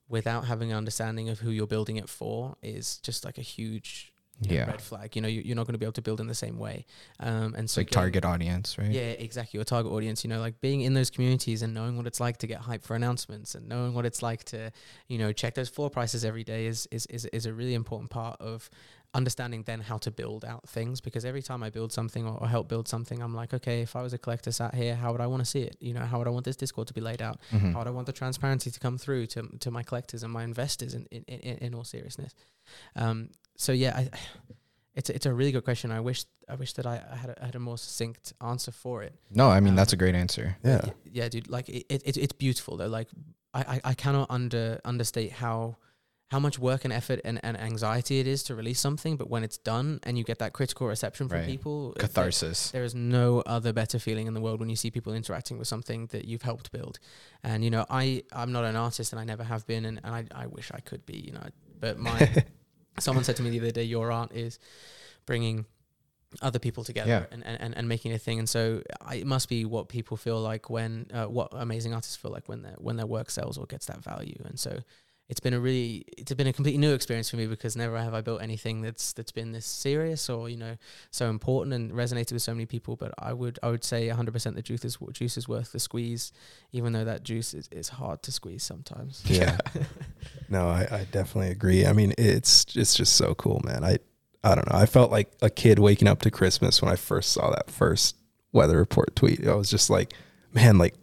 without 0.09 0.45
having 0.47 0.71
an 0.71 0.77
understanding 0.77 1.29
of 1.29 1.41
who 1.41 1.51
you're 1.51 1.67
building 1.67 1.97
it 1.97 2.09
for 2.09 2.57
is 2.63 2.99
just 2.99 3.25
like 3.25 3.39
a 3.39 3.43
huge 3.43 4.13
Yeah. 4.41 4.67
red 4.67 4.83
flag. 4.83 5.17
You 5.17 5.23
know, 5.23 5.29
you, 5.29 5.41
you're 5.47 5.57
not 5.57 5.67
going 5.67 5.73
to 5.73 5.79
be 5.79 5.87
able 5.87 5.95
to 5.95 6.03
build 6.03 6.21
in 6.21 6.27
the 6.27 6.35
same 6.35 6.59
way. 6.59 6.85
Um, 7.21 7.55
and 7.57 7.69
so 7.71 7.81
like 7.81 7.87
getting- 7.89 8.03
target 8.03 8.25
audience, 8.27 8.77
right? 8.79 8.91
Yeah, 8.91 9.13
exactly. 9.27 9.57
Your 9.59 9.65
target 9.65 9.91
audience, 9.91 10.23
you 10.25 10.29
know, 10.29 10.41
like 10.41 10.61
being 10.61 10.83
in 10.83 10.93
those 10.93 11.09
communities 11.11 11.63
and 11.63 11.73
knowing 11.73 11.97
what 11.97 12.07
it's 12.07 12.21
like 12.21 12.37
to 12.39 12.47
get 12.47 12.61
hype 12.61 12.85
for 12.85 12.95
announcements 12.95 13.55
and 13.55 13.67
knowing 13.67 13.95
what 13.95 14.05
it's 14.05 14.23
like 14.23 14.45
to, 14.45 14.71
you 15.09 15.17
know, 15.19 15.33
check 15.33 15.55
those 15.55 15.71
floor 15.71 15.89
prices 15.89 16.23
every 16.25 16.45
day 16.45 16.67
is 16.67 16.87
is 16.93 17.07
is, 17.07 17.25
is 17.27 17.47
a 17.47 17.53
really 17.55 17.73
important 17.75 18.11
part 18.11 18.39
of 18.41 18.69
understanding 19.17 19.62
then 19.64 19.81
how 19.81 19.99
to 19.99 20.11
build 20.11 20.45
out 20.45 20.62
things 20.69 21.01
because 21.01 21.25
every 21.25 21.43
time 21.43 21.62
I 21.67 21.71
build 21.71 21.91
something 21.93 22.25
or, 22.27 22.37
or 22.41 22.47
help 22.49 22.69
build 22.69 22.87
something, 22.89 23.19
I'm 23.25 23.35
like, 23.35 23.53
okay, 23.59 23.79
if 23.83 23.97
I 23.97 24.03
was 24.03 24.12
a 24.12 24.19
collector 24.19 24.53
sat 24.53 24.75
here, 24.75 24.95
how 25.03 25.11
would 25.12 25.21
I 25.21 25.27
want 25.33 25.41
to 25.45 25.51
see 25.55 25.62
it? 25.62 25.77
You 25.81 25.95
know, 25.95 26.05
how 26.11 26.19
would 26.19 26.27
I 26.31 26.31
want 26.37 26.45
this 26.45 26.57
Discord 26.57 26.87
to 26.89 26.95
be 26.95 27.01
laid 27.01 27.23
out? 27.23 27.37
Mhm. 27.53 27.73
How 27.73 27.79
would 27.81 27.89
I 27.93 27.95
want 27.99 28.07
the 28.07 28.12
transparency 28.23 28.71
to 28.71 28.81
come 28.87 28.99
through 28.99 29.27
to 29.35 29.41
to 29.64 29.71
my 29.71 29.83
collectors 29.83 30.23
and 30.25 30.33
my 30.33 30.45
investors 30.45 30.93
in 30.95 31.07
in, 31.11 31.23
in, 31.25 31.57
in 31.67 31.75
all 31.75 31.85
seriousness? 31.85 32.33
Um, 32.95 33.31
so 33.57 33.73
yeah, 33.73 33.93
I, 34.01 34.11
it's 34.99 35.11
a, 35.11 35.14
it's 35.14 35.27
a 35.27 35.33
really 35.39 35.53
good 35.53 35.64
question. 35.64 35.91
I 35.91 36.01
wish 36.01 36.25
I 36.49 36.55
wish 36.62 36.73
that 36.75 36.87
I, 36.87 36.97
I 37.12 37.17
had 37.17 37.31
a, 37.31 37.37
I 37.43 37.47
had 37.47 37.55
a 37.55 37.61
more 37.69 37.79
succinct 37.79 38.33
answer 38.41 38.73
for 38.73 39.03
it. 39.07 39.14
No, 39.31 39.49
I 39.57 39.61
mean 39.61 39.71
Um, 39.73 39.77
that's 39.77 39.93
a 39.93 39.97
great 39.97 40.14
answer. 40.14 40.57
Yeah. 40.64 40.83
Yeah, 41.19 41.29
dude. 41.29 41.49
Like 41.57 41.69
it, 41.69 41.85
it, 41.89 42.03
it- 42.05 42.17
it's 42.25 42.33
beautiful 42.45 42.77
though. 42.77 42.93
Like 42.99 43.09
I, 43.55 43.61
I, 43.75 43.81
I 43.93 43.95
cannot 43.95 44.27
under 44.31 44.81
understate 44.85 45.33
how 45.33 45.77
how 46.29 46.41
much 46.41 46.59
work 46.59 46.85
and 46.85 46.93
effort 46.93 47.20
and, 47.24 47.39
and 47.45 47.57
anxiety 47.61 48.18
it 48.18 48.27
is 48.27 48.43
to 48.43 48.55
release 48.55 48.81
something. 48.81 49.16
But 49.16 49.31
when 49.31 49.45
it's 49.45 49.59
done 49.59 50.01
and 50.03 50.18
you 50.18 50.24
get 50.24 50.41
that 50.41 50.53
critical 50.53 50.89
reception 50.89 51.29
from 51.29 51.39
Right. 51.39 51.47
people, 51.47 51.95
Catharsis. 51.99 52.72
there 52.72 52.83
is 52.83 52.95
no 52.97 53.43
other 53.47 53.72
better 53.72 53.99
feeling 54.01 54.27
in 54.27 54.35
the 54.35 54.41
world 54.41 54.59
when 54.59 54.68
you 54.68 54.74
see 54.77 54.91
people 54.91 55.12
interacting 55.14 55.57
with 55.57 55.68
something 55.68 56.07
that 56.09 56.24
you've 56.24 56.43
helped 56.43 56.72
build. 56.72 56.99
And 57.45 57.62
you 57.62 57.70
know, 57.70 57.87
I 57.89 58.24
I'm 58.33 58.51
not 58.51 58.64
an 58.64 58.74
artist 58.74 59.12
and 59.12 59.20
I 59.20 59.24
never 59.24 59.45
have 59.45 59.66
been, 59.68 59.85
and, 59.85 60.01
and 60.03 60.12
I 60.14 60.24
I 60.35 60.47
wish 60.49 60.72
I 60.74 60.81
could 60.81 61.07
be. 61.07 61.16
You 61.18 61.33
know, 61.33 61.47
but 61.79 61.97
my 61.99 62.29
someone 62.99 63.22
said 63.24 63.37
to 63.37 63.43
me 63.43 63.51
the 63.51 63.61
other 63.61 63.70
day, 63.70 63.85
your 63.85 64.11
art 64.11 64.33
is 64.33 64.59
bringing 65.27 65.64
other 66.43 66.59
people 66.59 66.83
together 66.83 67.09
Yeah. 67.09 67.27
and, 67.31 67.47
and, 67.47 67.61
and, 67.61 67.77
and 67.79 67.89
making 67.89 68.12
a 68.12 68.18
thing. 68.18 68.39
And 68.41 68.49
so 68.49 68.83
I, 69.01 69.16
it 69.16 69.27
must 69.27 69.49
be 69.49 69.64
what 69.64 69.89
people 69.89 70.16
feel 70.16 70.41
like 70.41 70.68
when, 70.68 71.07
uh, 71.14 71.27
what 71.27 71.49
amazing 71.53 71.95
artists 71.95 72.16
feel 72.16 72.33
like 72.33 72.49
when 72.49 72.62
their, 72.62 72.74
when 72.79 72.97
their 72.97 73.07
work 73.07 73.31
sells 73.31 73.57
or 73.57 73.64
gets 73.66 73.87
that 73.87 74.03
value. 74.03 74.43
And 74.45 74.59
so 74.59 74.81
it's 75.29 75.41
been 75.41 75.55
a 75.55 75.61
really, 75.61 76.05
it's 76.16 76.33
been 76.35 76.47
a 76.47 76.53
completely 76.53 76.79
new 76.79 76.95
experience 76.95 77.29
for 77.29 77.37
me 77.37 77.47
because 77.47 77.77
never 77.77 77.99
have 77.99 78.14
I 78.14 78.20
built 78.20 78.43
anything 78.43 78.81
that's, 78.81 79.12
that's 79.12 79.33
been 79.33 79.53
this 79.53 79.66
serious 79.66 80.31
or, 80.31 80.49
you 80.49 80.57
know, 80.57 80.77
so 81.11 81.29
important 81.29 81.74
and 81.74 81.91
resonated 81.93 82.33
with 82.33 82.43
so 82.43 82.53
many 82.53 82.66
people. 82.66 82.95
But 82.97 83.12
I 83.18 83.33
would, 83.33 83.59
I 83.62 83.70
would 83.70 83.83
say 83.83 84.09
hundred 84.09 84.33
percent 84.33 84.55
the 84.55 84.62
juice 84.62 84.85
is, 84.85 84.99
juice 85.12 85.37
is 85.37 85.49
worth 85.49 85.72
the 85.72 85.81
squeeze, 85.81 86.33
even 86.72 86.93
though 86.93 87.05
that 87.05 87.24
juice 87.24 87.55
is, 87.55 87.68
is 87.72 87.89
hard 87.89 88.22
to 88.22 88.33
squeeze 88.33 88.62
sometimes. 88.62 89.22
Yeah. 89.27 89.59
no, 90.49 90.68
I, 90.68 90.87
I 90.91 91.07
definitely 91.11 91.51
agree. 91.51 91.87
I 91.87 91.93
mean, 91.93 92.14
it's 92.16 92.64
it's 92.77 92.95
just 92.95 93.16
so 93.16 93.35
cool, 93.35 93.61
man. 93.64 93.85
I 93.85 93.99
I 94.45 94.55
don't 94.55 94.70
know. 94.72 94.79
I 94.79 94.87
felt 94.87 95.11
like 95.11 95.33
a 95.43 95.51
kid 95.51 95.81
waking 95.81 96.07
up 96.07 96.20
to 96.22 96.31
Christmas 96.31 96.81
when 96.81 96.93
I 96.93 96.97
first 96.97 97.33
saw 97.33 97.51
that 97.51 97.70
first 97.70 98.16
weather 98.53 98.77
report 98.77 99.16
tweet. 99.16 99.47
I 99.47 99.55
was 99.55 99.70
just 99.70 99.91
like, 99.91 100.14
man, 100.53 100.79
like 100.79 100.95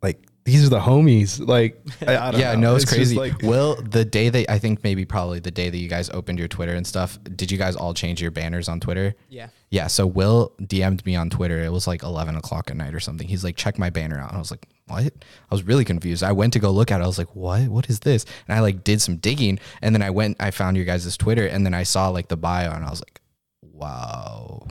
like 0.00 0.24
these 0.44 0.66
are 0.66 0.68
the 0.68 0.80
homies. 0.80 1.44
Like, 1.46 1.80
I, 2.06 2.16
I 2.16 2.30
don't 2.30 2.40
yeah, 2.40 2.54
know. 2.54 2.60
no, 2.60 2.74
it's, 2.74 2.84
just 2.84 2.94
crazy. 2.94 3.16
Like, 3.16 3.40
Will 3.42 3.76
the 3.76 4.04
day 4.04 4.28
that 4.28 4.50
I 4.50 4.58
think 4.58 4.84
maybe 4.84 5.06
probably 5.06 5.40
the 5.40 5.50
day 5.50 5.70
that 5.70 5.78
you 5.78 5.88
guys 5.88 6.10
opened 6.10 6.38
your 6.38 6.48
Twitter 6.48 6.74
and 6.74 6.86
stuff, 6.86 7.18
did 7.34 7.50
you 7.50 7.56
guys 7.56 7.76
all 7.76 7.94
change 7.94 8.20
your 8.20 8.30
banners 8.30 8.68
on 8.68 8.78
Twitter? 8.78 9.14
Yeah. 9.30 9.48
Yeah. 9.70 9.86
So 9.86 10.06
Will 10.06 10.52
DM'd 10.60 11.04
me 11.06 11.16
on 11.16 11.30
Twitter. 11.30 11.64
It 11.64 11.72
was 11.72 11.86
like 11.86 12.02
11 12.02 12.36
o'clock 12.36 12.70
at 12.70 12.76
night 12.76 12.94
or 12.94 13.00
something. 13.00 13.26
He's 13.26 13.42
like, 13.42 13.56
check 13.56 13.78
my 13.78 13.88
banner 13.88 14.18
out. 14.18 14.28
And 14.28 14.36
I 14.36 14.38
was 14.38 14.50
like, 14.50 14.66
what? 14.86 15.04
I 15.04 15.54
was 15.54 15.62
really 15.62 15.84
confused. 15.84 16.22
I 16.22 16.32
went 16.32 16.52
to 16.52 16.58
go 16.58 16.70
look 16.70 16.90
at 16.90 17.00
it. 17.00 17.04
I 17.04 17.06
was 17.06 17.18
like, 17.18 17.34
what? 17.34 17.68
What 17.68 17.88
is 17.88 18.00
this? 18.00 18.26
And 18.46 18.56
I 18.56 18.60
like 18.60 18.84
did 18.84 19.00
some 19.00 19.16
digging. 19.16 19.58
And 19.80 19.94
then 19.94 20.02
I 20.02 20.10
went, 20.10 20.36
I 20.40 20.50
found 20.50 20.76
your 20.76 20.84
guys' 20.84 21.16
Twitter 21.16 21.46
and 21.46 21.64
then 21.64 21.72
I 21.72 21.84
saw 21.84 22.08
like 22.10 22.28
the 22.28 22.36
bio 22.36 22.70
and 22.70 22.84
I 22.84 22.90
was 22.90 23.00
like, 23.00 23.20
wow. 23.62 24.66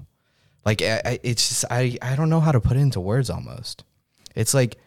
Like, 0.65 0.83
I, 0.83 1.01
I, 1.03 1.19
it's 1.23 1.49
just, 1.49 1.65
I, 1.71 1.97
I 2.01 2.15
don't 2.15 2.29
know 2.29 2.39
how 2.39 2.51
to 2.51 2.61
put 2.61 2.77
it 2.77 2.81
into 2.81 2.99
words 2.99 3.31
almost. 3.31 3.83
It's 4.35 4.53
like, 4.53 4.77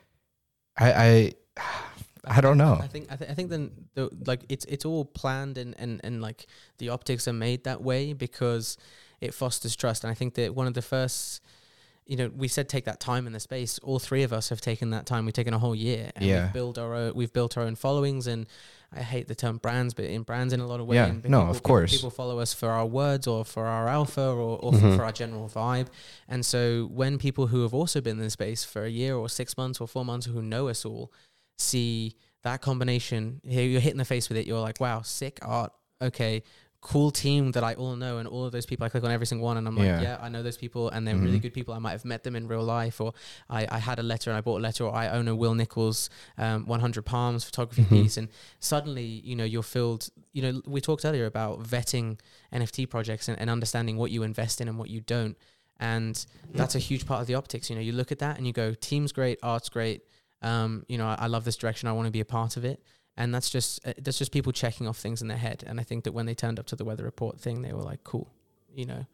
I, 0.78 0.92
I, 0.92 1.32
I 2.24 2.40
don't 2.40 2.58
know. 2.58 2.78
I 2.82 2.86
think 2.86 3.06
I, 3.10 3.16
th- 3.16 3.30
I 3.30 3.34
think 3.34 3.50
then 3.50 3.70
the 3.94 4.10
like 4.26 4.40
it's 4.48 4.64
it's 4.66 4.84
all 4.84 5.04
planned 5.04 5.58
and, 5.58 5.74
and 5.78 6.00
and 6.04 6.20
like 6.20 6.46
the 6.78 6.88
optics 6.90 7.26
are 7.28 7.32
made 7.32 7.64
that 7.64 7.82
way 7.82 8.12
because 8.12 8.76
it 9.20 9.32
fosters 9.32 9.74
trust. 9.76 10.04
And 10.04 10.10
I 10.10 10.14
think 10.14 10.34
that 10.34 10.54
one 10.54 10.66
of 10.66 10.74
the 10.74 10.82
first, 10.82 11.40
you 12.06 12.16
know, 12.16 12.30
we 12.36 12.48
said 12.48 12.68
take 12.68 12.84
that 12.84 13.00
time 13.00 13.26
in 13.26 13.32
the 13.32 13.40
space. 13.40 13.78
All 13.78 13.98
three 13.98 14.22
of 14.22 14.32
us 14.32 14.50
have 14.50 14.60
taken 14.60 14.90
that 14.90 15.06
time. 15.06 15.24
We've 15.24 15.32
taken 15.34 15.54
a 15.54 15.58
whole 15.58 15.74
year 15.74 16.10
and 16.16 16.24
Yeah. 16.24 16.44
we've 16.44 16.52
built 16.52 16.78
our 16.78 16.94
own, 16.94 17.14
we've 17.14 17.32
built 17.32 17.56
our 17.56 17.64
own 17.64 17.76
followings 17.76 18.26
and. 18.26 18.46
I 18.92 19.02
hate 19.02 19.28
the 19.28 19.34
term 19.34 19.58
brands, 19.58 19.94
but 19.94 20.04
in 20.06 20.22
brands 20.22 20.52
in 20.52 20.60
a 20.60 20.66
lot 20.66 20.80
of 20.80 20.86
ways. 20.86 20.96
Yeah, 20.96 21.06
no, 21.08 21.18
people- 21.20 21.50
of 21.50 21.62
course. 21.62 21.92
People 21.92 22.10
follow 22.10 22.38
us 22.38 22.54
for 22.54 22.70
our 22.70 22.86
words 22.86 23.26
or 23.26 23.44
for 23.44 23.66
our 23.66 23.88
alpha 23.88 24.22
or, 24.28 24.58
or 24.58 24.72
Mhm. 24.72 24.80
for, 24.80 24.96
for 24.98 25.04
our 25.04 25.12
general 25.12 25.48
vibe. 25.48 25.88
And 26.28 26.44
so 26.46 26.88
when 26.92 27.18
people 27.18 27.48
who 27.48 27.62
have 27.62 27.74
also 27.74 28.00
been 28.00 28.18
in 28.18 28.24
the 28.24 28.30
space 28.30 28.64
for 28.64 28.84
a 28.84 28.90
year 28.90 29.16
or 29.16 29.28
six 29.28 29.56
months 29.56 29.80
or 29.80 29.88
four 29.88 30.04
months 30.04 30.26
who 30.26 30.40
know 30.40 30.68
us 30.68 30.84
all 30.84 31.12
see 31.58 32.14
that 32.42 32.60
combination, 32.62 33.40
here 33.44 33.64
you're 33.66 33.80
hitting 33.80 33.98
the 33.98 34.04
face 34.04 34.28
with 34.28 34.38
it, 34.38 34.46
you're 34.46 34.60
like, 34.60 34.80
wow, 34.80 35.02
sick 35.02 35.38
art. 35.42 35.72
Okay, 36.00 36.42
cool 36.92 37.10
team 37.10 37.50
that 37.52 37.64
I 37.64 37.74
all 37.74 37.96
know, 37.96 38.18
and 38.18 38.28
all 38.28 38.44
of 38.44 38.52
those 38.52 38.64
people, 38.64 38.86
I 38.86 38.88
click 38.90 39.02
on 39.02 39.10
every 39.10 39.26
single 39.26 39.44
one, 39.44 39.56
and 39.56 39.66
I'm 39.66 39.74
like, 39.76 39.86
Yeah. 39.86 40.00
yeah, 40.00 40.18
I 40.20 40.28
know 40.28 40.42
those 40.44 40.56
people, 40.56 40.88
and 40.90 41.00
they're 41.06 41.16
really 41.16 41.38
Mhm. 41.38 41.42
good 41.42 41.54
people. 41.58 41.74
I 41.74 41.80
might 41.80 41.90
have 41.98 42.04
met 42.04 42.22
them 42.22 42.36
in 42.36 42.46
real 42.46 42.62
life, 42.62 43.00
or 43.00 43.12
I, 43.50 43.66
I 43.76 43.78
had 43.78 43.98
a 43.98 44.04
letter 44.04 44.30
and 44.30 44.38
I 44.38 44.40
bought 44.40 44.58
a 44.58 44.64
letter, 44.68 44.84
or 44.84 44.94
I 44.94 45.08
own 45.08 45.26
a 45.26 45.34
Will 45.34 45.54
Nichols 45.54 46.08
um, 46.38 46.64
100 46.66 47.02
Palms 47.04 47.42
photography 47.44 47.82
Mhm. 47.82 47.88
piece, 47.88 48.16
and 48.16 48.28
suddenly, 48.60 49.04
you 49.04 49.34
know, 49.34 49.44
you're 49.44 49.64
filled. 49.64 50.10
You 50.32 50.42
know, 50.42 50.62
we 50.64 50.80
talked 50.80 51.04
earlier 51.04 51.26
about 51.26 51.60
vetting 51.64 52.18
NFT 52.52 52.86
projects 52.86 53.28
and, 53.28 53.36
and 53.40 53.50
understanding 53.50 53.96
what 53.96 54.10
you 54.12 54.22
invest 54.22 54.60
in 54.60 54.68
and 54.68 54.78
what 54.78 54.88
you 54.88 55.00
don't. 55.00 55.36
And 55.80 56.24
that's 56.54 56.74
a 56.74 56.78
huge 56.78 57.04
part 57.04 57.20
of 57.20 57.26
the 57.26 57.34
optics. 57.34 57.68
You 57.68 57.76
know, 57.76 57.82
you 57.82 57.92
look 57.92 58.10
at 58.12 58.18
that 58.20 58.38
and 58.38 58.46
you 58.46 58.52
go, 58.52 58.74
team's 58.74 59.12
great, 59.12 59.38
art's 59.42 59.68
great. 59.68 60.02
Um, 60.42 60.84
you 60.88 60.98
know, 60.98 61.06
I, 61.06 61.16
I 61.20 61.26
love 61.26 61.44
this 61.44 61.56
direction. 61.56 61.88
I 61.88 61.92
want 61.92 62.06
to 62.06 62.12
be 62.12 62.20
a 62.20 62.24
part 62.24 62.56
of 62.56 62.64
it. 62.64 62.80
And 63.16 63.34
that's 63.34 63.48
just 63.48 63.86
uh, 63.86 63.94
that's 63.98 64.18
just 64.18 64.32
people 64.32 64.52
checking 64.52 64.86
off 64.86 64.98
things 64.98 65.22
in 65.22 65.28
their 65.28 65.38
head. 65.38 65.64
And 65.66 65.80
I 65.80 65.82
think 65.82 66.04
that 66.04 66.12
when 66.12 66.26
they 66.26 66.34
turned 66.34 66.58
up 66.58 66.66
to 66.66 66.76
the 66.76 66.84
weather 66.84 67.04
report 67.04 67.40
thing, 67.40 67.62
they 67.62 67.72
were 67.72 67.82
like, 67.82 68.04
cool, 68.04 68.30
you 68.74 68.84
know, 68.86 69.06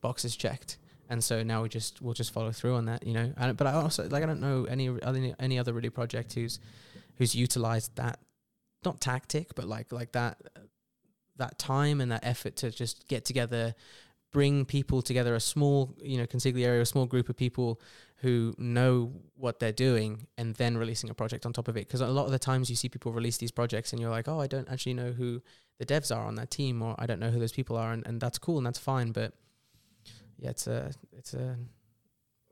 boxes 0.00 0.36
checked. 0.36 0.78
And 1.08 1.22
so 1.22 1.42
now 1.42 1.62
we 1.62 1.68
just 1.68 2.02
we'll 2.02 2.14
just 2.14 2.32
follow 2.32 2.50
through 2.52 2.74
on 2.74 2.86
that, 2.86 3.06
you 3.06 3.14
know. 3.14 3.32
And, 3.36 3.56
but 3.56 3.66
I 3.66 3.74
also 3.74 4.08
like 4.08 4.22
I 4.22 4.26
don't 4.26 4.40
know 4.40 4.64
any 4.64 4.90
any 5.04 5.34
any 5.38 5.58
other 5.58 5.72
really 5.72 5.90
project 5.90 6.34
who's 6.34 6.58
who's 7.16 7.34
utilized 7.34 7.94
that 7.96 8.18
not 8.84 9.00
tactic, 9.00 9.54
but 9.54 9.66
like 9.66 9.92
like 9.92 10.12
that 10.12 10.38
that 11.36 11.58
time 11.58 12.00
and 12.00 12.10
that 12.10 12.24
effort 12.24 12.56
to 12.56 12.70
just 12.70 13.06
get 13.08 13.24
together, 13.24 13.74
bring 14.32 14.64
people 14.64 15.00
together, 15.00 15.34
a 15.34 15.40
small 15.40 15.94
you 16.02 16.18
know 16.18 16.26
consigliere, 16.26 16.80
a 16.80 16.86
small 16.86 17.06
group 17.06 17.28
of 17.28 17.36
people 17.36 17.80
who 18.20 18.54
know 18.58 19.12
what 19.36 19.60
they're 19.60 19.72
doing, 19.72 20.26
and 20.38 20.54
then 20.56 20.76
releasing 20.76 21.10
a 21.10 21.14
project 21.14 21.44
on 21.46 21.52
top 21.52 21.68
of 21.68 21.76
it. 21.76 21.86
Because 21.86 22.00
a 22.00 22.06
lot 22.08 22.26
of 22.26 22.32
the 22.32 22.38
times 22.38 22.70
you 22.70 22.76
see 22.76 22.88
people 22.88 23.12
release 23.12 23.36
these 23.36 23.50
projects, 23.50 23.92
and 23.92 24.00
you're 24.00 24.10
like, 24.10 24.28
oh, 24.28 24.40
I 24.40 24.46
don't 24.46 24.68
actually 24.70 24.94
know 24.94 25.12
who 25.12 25.42
the 25.78 25.86
devs 25.86 26.14
are 26.14 26.24
on 26.24 26.36
that 26.36 26.50
team, 26.50 26.82
or 26.82 26.94
I 26.98 27.06
don't 27.06 27.20
know 27.20 27.30
who 27.30 27.38
those 27.38 27.52
people 27.52 27.76
are, 27.76 27.92
and, 27.92 28.06
and 28.06 28.20
that's 28.20 28.38
cool 28.38 28.56
and 28.58 28.66
that's 28.66 28.78
fine, 28.78 29.12
but 29.12 29.32
yeah, 30.38 30.50
it's 30.50 30.66
a 30.66 30.90
it's 31.12 31.34
a 31.34 31.56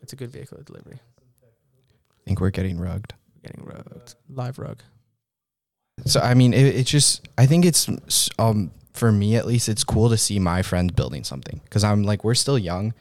it's 0.01 0.13
a 0.13 0.17
good 0.17 0.31
vehicle 0.31 0.59
of 0.59 0.65
delivery. 0.65 0.99
I 1.43 2.25
think 2.27 2.41
we're 2.41 2.51
getting 2.51 2.79
rugged. 2.79 3.15
Getting 3.43 3.65
rugged, 3.65 4.15
live 4.29 4.59
rug. 4.59 4.83
So 6.07 6.21
I 6.21 6.35
mean, 6.35 6.55
it, 6.55 6.67
it's 6.67 6.91
just 6.91 7.29
I 7.37 7.47
think 7.47 7.65
it's 7.65 7.89
um 8.39 8.71
for 8.93 9.11
me 9.13 9.37
at 9.37 9.47
least 9.47 9.69
it's 9.69 9.85
cool 9.85 10.09
to 10.09 10.17
see 10.17 10.39
my 10.39 10.63
friends 10.63 10.93
building 10.93 11.25
something 11.25 11.61
because 11.65 11.85
I'm 11.85 12.05
like 12.05 12.25
we're 12.25 12.35
still 12.35 12.59
young, 12.59 12.95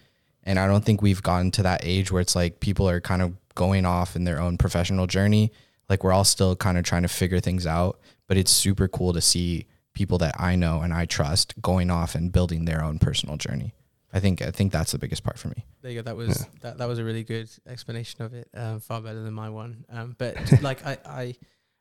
and 0.44 0.60
I 0.60 0.68
don't 0.68 0.84
think 0.84 1.02
we've 1.02 1.24
gotten 1.24 1.52
to 1.52 1.64
that 1.64 1.82
age 1.84 2.12
where 2.12 2.22
it's 2.22 2.36
like 2.36 2.60
people 2.60 2.89
are 2.89 3.02
kind 3.02 3.22
of 3.22 3.34
going 3.56 3.86
off 3.86 4.16
in 4.16 4.24
their 4.24 4.39
own 4.39 4.58
professional 4.58 5.08
journey. 5.08 5.52
Like 5.89 6.04
we're 6.04 6.14
all 6.14 6.24
still 6.24 6.56
kind 6.56 6.78
of 6.78 6.84
trying 6.84 7.04
to 7.04 7.08
figure 7.08 7.39
things 7.39 7.68
out, 7.68 8.00
but 8.28 8.38
it's 8.38 8.52
super 8.52 8.88
cool 8.88 9.14
to 9.14 9.22
see 9.22 9.68
people 9.94 10.18
that 10.20 10.36
I 10.39 10.56
know 10.56 10.82
and 10.82 10.94
I 10.94 11.06
trust 11.06 11.60
going 11.62 11.91
off 11.91 12.16
and 12.16 12.32
building 12.32 12.66
their 12.66 12.84
own 12.84 13.00
personal 13.00 13.38
journey. 13.38 13.74
I 14.14 14.20
think 14.20 14.41
I 14.44 14.52
think 14.52 14.72
that's 14.72 14.91
the 14.91 15.00
biggest 15.00 15.24
part 15.24 15.39
for 15.39 15.48
me. 15.48 15.66
There 15.82 15.91
you 15.91 15.98
go. 15.98 16.04
That 16.04 16.16
was 16.16 16.46
that, 16.62 16.78
that 16.78 16.88
was 16.88 17.00
a 17.00 17.04
really 17.04 17.24
good 17.24 17.50
explanation 17.68 18.22
of 18.22 18.34
it. 18.34 18.48
Um, 18.54 18.80
far 18.80 19.02
better 19.02 19.22
than 19.22 19.34
my 19.34 19.50
one. 19.50 19.86
Um, 19.89 20.16
but 20.18 20.38
like 20.62 20.86
I, 20.86 20.98
I 21.06 21.36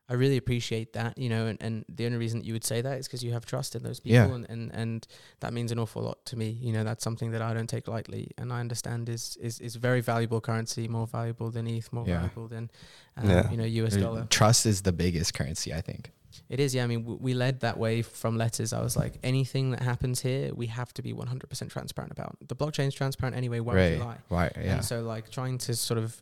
I 0.09 0.15
really 0.15 0.37
appreciate 0.37 0.93
that, 0.95 1.17
you 1.17 1.29
know, 1.31 1.47
and, 1.47 1.63
and 1.63 1.85
the 1.89 2.05
only 2.07 2.19
reason 2.19 2.41
that 2.41 2.45
you 2.47 2.53
would 2.53 2.65
say 2.65 2.83
that 2.83 2.99
is 2.99 3.07
because 3.07 3.23
you 3.25 3.33
have 3.33 3.47
trust 3.47 3.75
in 3.77 3.83
those 3.83 4.01
people 4.01 4.17
Yeah. 4.17 4.35
and, 4.35 4.47
and, 4.51 4.71
and 4.75 5.07
that 5.41 5.53
means 5.55 5.73
an 5.73 5.79
awful 5.79 6.03
lot 6.03 6.25
to 6.27 6.37
me. 6.37 6.51
You 6.61 6.73
know, 6.73 6.85
that's 6.85 7.03
something 7.05 7.31
that 7.31 7.41
I 7.41 7.55
don't 7.55 7.69
take 7.69 7.89
lightly 7.89 8.31
and 8.37 8.53
I 8.53 8.61
understand 8.61 9.09
is 9.09 9.39
is, 9.41 9.59
is 9.61 9.77
very 9.77 10.01
valuable 10.03 10.41
currency, 10.41 10.87
more 10.89 11.07
valuable 11.07 11.51
than 11.51 11.67
ETH, 11.67 11.91
more 11.93 12.05
Yeah. 12.07 12.17
valuable 12.19 12.49
than 12.49 12.71
um, 13.17 13.29
Yeah. 13.31 13.51
you 13.51 13.57
know, 13.57 13.65
US 13.65 13.97
dollar. 13.97 14.27
Trust 14.29 14.67
is 14.67 14.83
the 14.83 14.93
biggest 14.93 15.35
currency, 15.35 15.73
I 15.73 15.81
think. 15.81 16.11
It 16.49 16.61
is, 16.61 16.75
yeah. 16.75 16.85
I 16.85 16.87
mean, 16.87 17.03
w- 17.03 17.19
we 17.21 17.35
led 17.35 17.61
that 17.61 17.79
way 17.79 18.03
from 18.03 18.37
letters. 18.39 18.73
I 18.73 18.83
was 18.83 18.97
like, 18.97 19.19
anything 19.23 19.71
that 19.73 19.83
happens 19.83 20.21
here, 20.23 20.53
we 20.55 20.67
have 20.69 20.93
to 20.95 21.03
be 21.03 21.13
100% 21.13 21.71
transparent 21.71 22.11
about. 22.11 22.37
The 22.49 22.57
blockchain's 22.57 22.95
transparent 22.95 23.37
anyway. 23.37 23.61
Why 23.61 23.75
would 23.75 23.93
you 23.93 23.99
lie? 24.05 24.19
Why? 24.29 24.51
Yeah. 24.57 24.75
And 24.77 24.85
so, 24.85 25.03
like, 25.03 25.31
trying 25.31 25.59
to 25.59 25.75
sort 25.77 25.99
of 25.99 26.19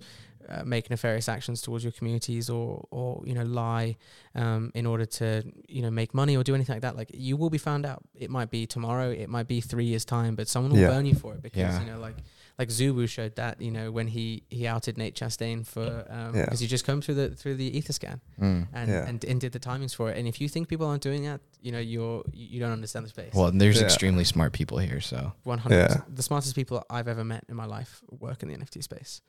uh, 0.48 0.64
make 0.64 0.90
nefarious 0.90 1.28
actions 1.28 1.60
towards 1.62 1.84
your 1.84 1.92
communities, 1.92 2.48
or, 2.50 2.86
or 2.90 3.22
you 3.26 3.34
know, 3.34 3.44
lie 3.44 3.96
um, 4.34 4.70
in 4.74 4.86
order 4.86 5.04
to, 5.04 5.42
you 5.68 5.82
know, 5.82 5.90
make 5.90 6.14
money 6.14 6.36
or 6.36 6.42
do 6.42 6.54
anything 6.54 6.74
like 6.74 6.82
that, 6.82 6.96
like, 6.96 7.10
you 7.14 7.36
will 7.36 7.50
be 7.50 7.58
found 7.58 7.84
out. 7.86 8.02
It 8.14 8.30
might 8.30 8.50
be 8.50 8.66
tomorrow, 8.66 9.10
it 9.10 9.28
might 9.28 9.48
be 9.48 9.60
three 9.60 9.84
years 9.84 10.04
time, 10.04 10.34
but 10.34 10.48
someone 10.48 10.72
will 10.72 10.78
Yeah. 10.80 10.88
burn 10.88 11.06
you 11.06 11.14
for 11.14 11.34
it 11.34 11.42
because 11.42 11.58
Yeah. 11.60 11.80
you 11.80 11.86
know, 11.90 11.98
like, 11.98 12.16
like 12.58 12.68
Zuwu 12.68 13.08
showed 13.08 13.36
that, 13.36 13.60
you 13.60 13.70
know, 13.70 13.90
when 13.90 14.08
he 14.08 14.42
he 14.50 14.66
outed 14.66 14.98
Nate 14.98 15.14
Chastain 15.14 15.66
for 15.66 16.04
um, 16.10 16.34
Yeah. 16.34 16.44
because 16.44 16.60
he 16.60 16.66
just 16.66 16.84
come 16.84 17.00
through 17.00 17.14
the 17.14 17.28
through 17.34 17.56
the 17.56 17.70
Etherscan 17.72 18.20
Mm. 18.40 18.68
and, 18.72 18.90
Yeah. 18.90 19.06
and 19.08 19.24
and 19.24 19.40
did 19.40 19.52
the 19.52 19.60
timings 19.60 19.94
for 19.94 20.10
it. 20.10 20.18
And 20.18 20.28
if 20.28 20.40
you 20.42 20.48
think 20.48 20.68
people 20.68 20.86
aren't 20.86 21.02
doing 21.02 21.22
that, 21.24 21.40
you 21.62 21.72
know, 21.72 21.78
you're 21.78 22.22
you 22.32 22.46
you 22.54 22.60
don't 22.60 22.72
understand 22.72 23.04
the 23.06 23.10
space. 23.10 23.32
Well, 23.34 23.50
there's 23.52 23.78
Yeah. 23.78 23.84
extremely 23.86 24.24
smart 24.24 24.52
people 24.52 24.78
here, 24.78 25.00
so 25.00 25.32
One 25.44 25.58
hundred 25.58 25.76
Yeah. 25.90 26.00
The 26.14 26.22
smartest 26.22 26.54
people 26.54 26.84
I've 26.90 27.08
ever 27.08 27.24
met 27.24 27.44
in 27.48 27.56
my 27.56 27.66
life 27.66 28.02
work 28.10 28.42
in 28.42 28.48
the 28.50 28.54
NFT 28.54 28.82
space. 28.82 29.22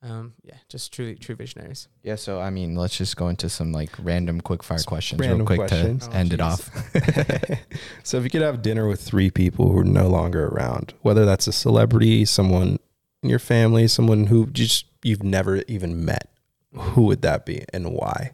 Um, 0.00 0.34
yeah, 0.44 0.54
just 0.68 0.92
truly 0.92 1.16
true 1.16 1.34
visionaries. 1.34 1.88
yeah. 2.04 2.14
So 2.14 2.40
I 2.40 2.50
mean, 2.50 2.76
let's 2.76 2.96
just 2.96 3.16
go 3.16 3.28
into 3.28 3.48
some 3.48 3.72
like 3.72 3.90
random 3.98 4.40
quick 4.40 4.62
fire 4.62 4.78
questions 4.86 5.20
random 5.20 5.38
real 5.40 5.46
quick 5.46 5.58
questions. 5.58 6.06
to 6.06 6.14
Oh, 6.14 6.16
end 6.18 6.32
it 6.32 6.40
off. 6.40 6.70
so 8.04 8.18
if 8.18 8.24
you 8.24 8.30
could 8.30 8.42
have 8.42 8.62
dinner 8.62 8.86
with 8.88 9.00
three 9.00 9.30
people 9.30 9.70
who 9.72 9.78
are 9.80 9.84
no 9.84 10.08
longer 10.08 10.46
around, 10.46 10.94
whether 11.02 11.24
that's 11.24 11.46
a 11.46 11.52
celebrity, 11.52 12.24
someone 12.24 12.78
in 13.22 13.30
your 13.30 13.38
family, 13.40 13.88
someone 13.88 14.26
who 14.26 14.46
just 14.46 14.86
you've 15.02 15.22
never 15.24 15.62
even 15.68 16.04
met, 16.04 16.28
who 16.74 17.02
would 17.02 17.22
that 17.22 17.44
be 17.44 17.64
and 17.72 17.92
why? 17.92 18.30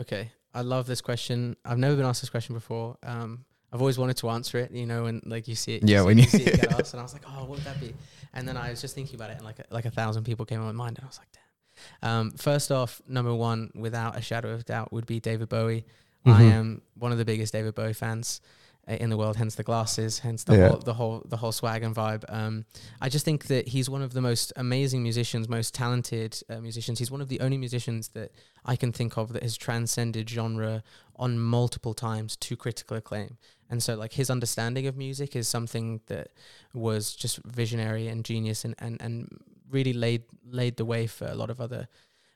Okay, 0.00 0.32
I 0.52 0.62
love 0.62 0.86
this 0.86 1.00
question. 1.00 1.56
I've 1.64 1.78
never 1.78 1.94
been 1.96 2.04
asked 2.06 2.22
this 2.22 2.30
question 2.30 2.54
before. 2.56 2.96
Um, 3.04 3.44
I've 3.72 3.80
always 3.80 3.98
wanted 3.98 4.16
to 4.18 4.30
answer 4.30 4.58
it, 4.58 4.70
you 4.72 4.86
know, 4.86 5.06
and 5.06 5.22
like 5.26 5.48
you 5.48 5.54
see 5.54 5.74
it. 5.76 5.88
Yeah, 5.88 6.00
see, 6.00 6.06
when 6.06 6.18
you 6.18 6.24
you- 6.24 6.30
see 6.30 6.42
it 6.44 6.60
get 6.60 6.72
asked, 6.80 6.92
and 6.94 7.00
I 7.00 7.02
was 7.04 7.12
like, 7.12 7.22
oh, 7.28 7.40
what 7.40 7.50
would 7.50 7.60
that 7.60 7.80
be? 7.80 7.94
And 8.34 8.46
then 8.46 8.56
I 8.56 8.70
was 8.70 8.80
just 8.80 8.94
thinking 8.94 9.14
about 9.14 9.30
it, 9.30 9.36
and 9.36 9.44
like 9.44 9.58
a, 9.60 9.64
like 9.70 9.84
a 9.86 9.90
thousand 9.90 10.24
people 10.24 10.44
came 10.44 10.60
on 10.60 10.66
my 10.66 10.72
mind, 10.72 10.98
and 10.98 11.04
I 11.04 11.08
was 11.08 11.18
like, 11.18 11.28
damn. 11.32 12.10
Um, 12.10 12.30
first 12.32 12.70
off, 12.70 13.00
number 13.08 13.34
one, 13.34 13.70
without 13.74 14.16
a 14.18 14.20
shadow 14.20 14.50
of 14.50 14.64
doubt, 14.64 14.92
would 14.92 15.06
be 15.06 15.20
David 15.20 15.48
Bowie. 15.48 15.84
I 16.26 16.30
Mhm. 16.42 16.52
am 16.52 16.82
one 16.98 17.12
of 17.12 17.18
the 17.18 17.24
biggest 17.24 17.52
David 17.52 17.74
Bowie 17.74 17.92
fans. 17.94 18.40
uh, 18.86 18.92
in 19.00 19.08
the 19.08 19.16
world. 19.16 19.34
Hence 19.36 19.54
the 19.54 19.62
glasses. 19.62 20.18
Hence 20.18 20.44
the 20.44 20.58
Yeah. 20.58 20.68
whole 20.68 20.78
the 20.78 20.92
whole 20.92 21.22
the 21.24 21.38
whole 21.38 21.52
swag 21.52 21.82
and 21.82 21.96
vibe. 21.96 22.22
Um, 22.28 22.66
I 23.00 23.08
just 23.08 23.24
think 23.24 23.46
that 23.46 23.68
he's 23.68 23.88
one 23.88 24.02
of 24.02 24.12
the 24.12 24.20
most 24.20 24.52
amazing 24.56 25.02
musicians, 25.02 25.48
most 25.48 25.72
talented 25.72 26.38
uh, 26.50 26.60
musicians. 26.60 26.98
He's 26.98 27.10
one 27.10 27.22
of 27.22 27.28
the 27.30 27.40
only 27.40 27.56
musicians 27.56 28.08
that 28.08 28.32
I 28.62 28.76
can 28.76 28.92
think 28.92 29.16
of 29.16 29.32
that 29.32 29.42
has 29.42 29.56
transcended 29.56 30.28
genre 30.28 30.82
on 31.16 31.38
multiple 31.38 31.94
times 31.94 32.36
to 32.36 32.56
critical 32.58 32.98
acclaim. 32.98 33.38
And 33.70 33.82
so, 33.82 33.94
like 33.94 34.12
his 34.12 34.30
understanding 34.30 34.86
of 34.86 34.96
music 34.96 35.34
is 35.36 35.48
something 35.48 36.00
that 36.06 36.28
was 36.74 37.14
just 37.14 37.38
visionary 37.44 38.08
and 38.08 38.24
genius, 38.24 38.64
and 38.64 38.74
and 38.78 39.00
and 39.00 39.28
really 39.70 39.92
laid 39.92 40.22
laid 40.46 40.76
the 40.76 40.84
way 40.84 41.06
for 41.06 41.26
a 41.26 41.34
lot 41.34 41.50
of 41.50 41.60
other 41.60 41.88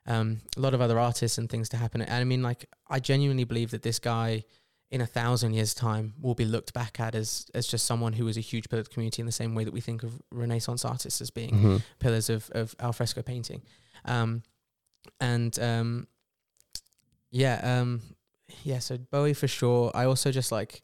um, 0.07 0.41
a 0.57 0.61
lot 0.61 0.73
of 0.75 0.81
other 0.81 0.99
artists 0.99 1.37
and 1.39 1.49
things 1.51 1.69
to 1.69 1.77
happen. 1.77 2.01
And 2.01 2.11
I 2.11 2.25
mean, 2.25 2.43
like, 2.43 2.65
I 2.89 2.99
genuinely 2.99 3.45
believe 3.45 3.71
that 3.73 3.83
this 3.83 3.99
guy, 3.99 4.45
in 4.91 5.03
a 5.03 5.07
thousand 5.07 5.53
years' 5.53 5.75
time, 5.75 6.15
will 6.19 6.35
be 6.35 6.47
looked 6.47 6.73
back 6.73 6.99
at 6.99 7.15
as 7.15 7.47
as 7.55 7.67
just 7.67 7.85
someone 7.85 8.15
who 8.15 8.25
was 8.25 8.37
a 8.39 8.41
huge 8.41 8.69
pillar 8.71 8.81
of 8.81 8.89
the 8.89 8.95
community 8.95 9.21
in 9.21 9.27
the 9.27 9.33
same 9.33 9.55
way 9.55 9.65
that 9.65 9.73
we 9.75 9.83
think 9.83 10.03
of 10.03 10.13
Renaissance 10.33 10.85
artists 10.85 11.21
as 11.21 11.31
being 11.31 11.51
Mhm. 11.53 11.83
pillars 11.99 12.31
of 12.31 12.49
of 12.55 12.75
alfresco 12.81 13.21
painting. 13.23 13.61
Um, 14.07 14.43
and 15.21 15.59
um, 15.59 16.07
yeah, 17.31 17.61
um, 17.81 18.01
yeah. 18.65 18.79
So 18.79 18.97
Bowie 18.97 19.35
for 19.35 19.49
sure. 19.49 19.91
I 19.95 20.05
also 20.07 20.33
just 20.33 20.51
like. 20.51 20.83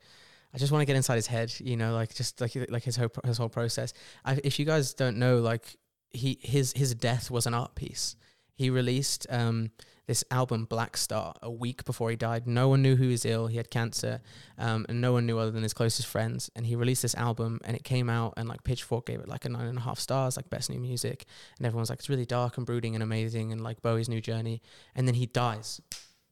I 0.55 0.59
just 0.59 0.71
want 0.73 0.83
to 0.83 0.87
get 0.87 0.97
inside 0.97 1.17
his 1.17 1.27
head, 1.27 1.53
you 1.59 1.77
know, 1.77 1.95
like 1.95 2.15
just 2.15 2.41
like 2.41 2.55
like 2.71 2.85
his 2.85 2.97
whole 2.97 3.11
his 3.25 3.39
whole 3.39 3.49
process. 3.49 3.93
I, 4.25 4.39
if 4.45 4.59
you 4.59 4.65
guys 4.65 4.95
don't 4.95 5.17
know, 5.19 5.39
like 5.39 5.77
he 6.13 6.39
his 6.43 6.73
his 6.75 6.95
death 6.95 7.31
was 7.31 7.47
an 7.47 7.55
art 7.55 7.75
piece. 7.75 8.17
He 8.57 8.71
released 8.71 9.27
um, 9.31 9.73
this 10.07 10.23
album 10.31 10.67
Black 10.67 10.97
Star 10.97 11.35
a 11.43 11.51
week 11.51 11.85
before 11.85 12.09
he 12.11 12.15
died. 12.15 12.47
No 12.47 12.69
one 12.69 12.83
knew 12.83 12.95
who 12.95 13.09
was 13.09 13.25
ill. 13.25 13.49
He 13.49 13.57
had 13.57 13.69
cancer, 13.69 14.21
um, 14.59 14.87
and 14.89 15.01
no 15.01 15.13
one 15.13 15.27
knew 15.27 15.39
other 15.39 15.51
than 15.51 15.65
his 15.65 15.75
closest 15.75 16.07
friends. 16.07 16.51
And 16.55 16.65
he 16.65 16.77
released 16.77 17.03
this 17.03 17.17
album, 17.17 17.59
and 17.65 17.77
it 17.77 17.83
came 17.83 18.09
out, 18.09 18.35
and 18.37 18.49
like 18.49 18.63
Pitchfork 18.63 19.07
gave 19.07 19.19
it 19.19 19.27
like 19.27 19.45
a 19.45 19.49
nine 19.49 19.67
and 19.67 19.79
a 19.79 19.81
half 19.81 19.99
stars, 19.99 20.37
like 20.37 20.49
best 20.51 20.71
new 20.71 20.79
music. 20.79 21.25
And 21.59 21.67
everyone's 21.67 21.91
like, 21.91 21.99
it's 21.99 22.09
really 22.09 22.27
dark 22.27 22.57
and 22.59 22.65
brooding 22.65 22.95
and 22.95 23.03
amazing, 23.03 23.51
and 23.51 23.61
like 23.61 23.83
Bowie's 23.83 24.09
new 24.09 24.21
journey. 24.21 24.63
And 24.95 25.09
then 25.09 25.17
he 25.17 25.27
dies 25.27 25.81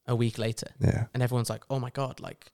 a 0.07 0.15
week 0.15 0.39
later, 0.39 0.69
Yeah. 0.79 1.07
and 1.13 1.23
everyone's 1.25 1.51
like, 1.51 1.65
oh 1.71 1.81
my 1.81 1.91
god, 1.91 2.21
like 2.21 2.53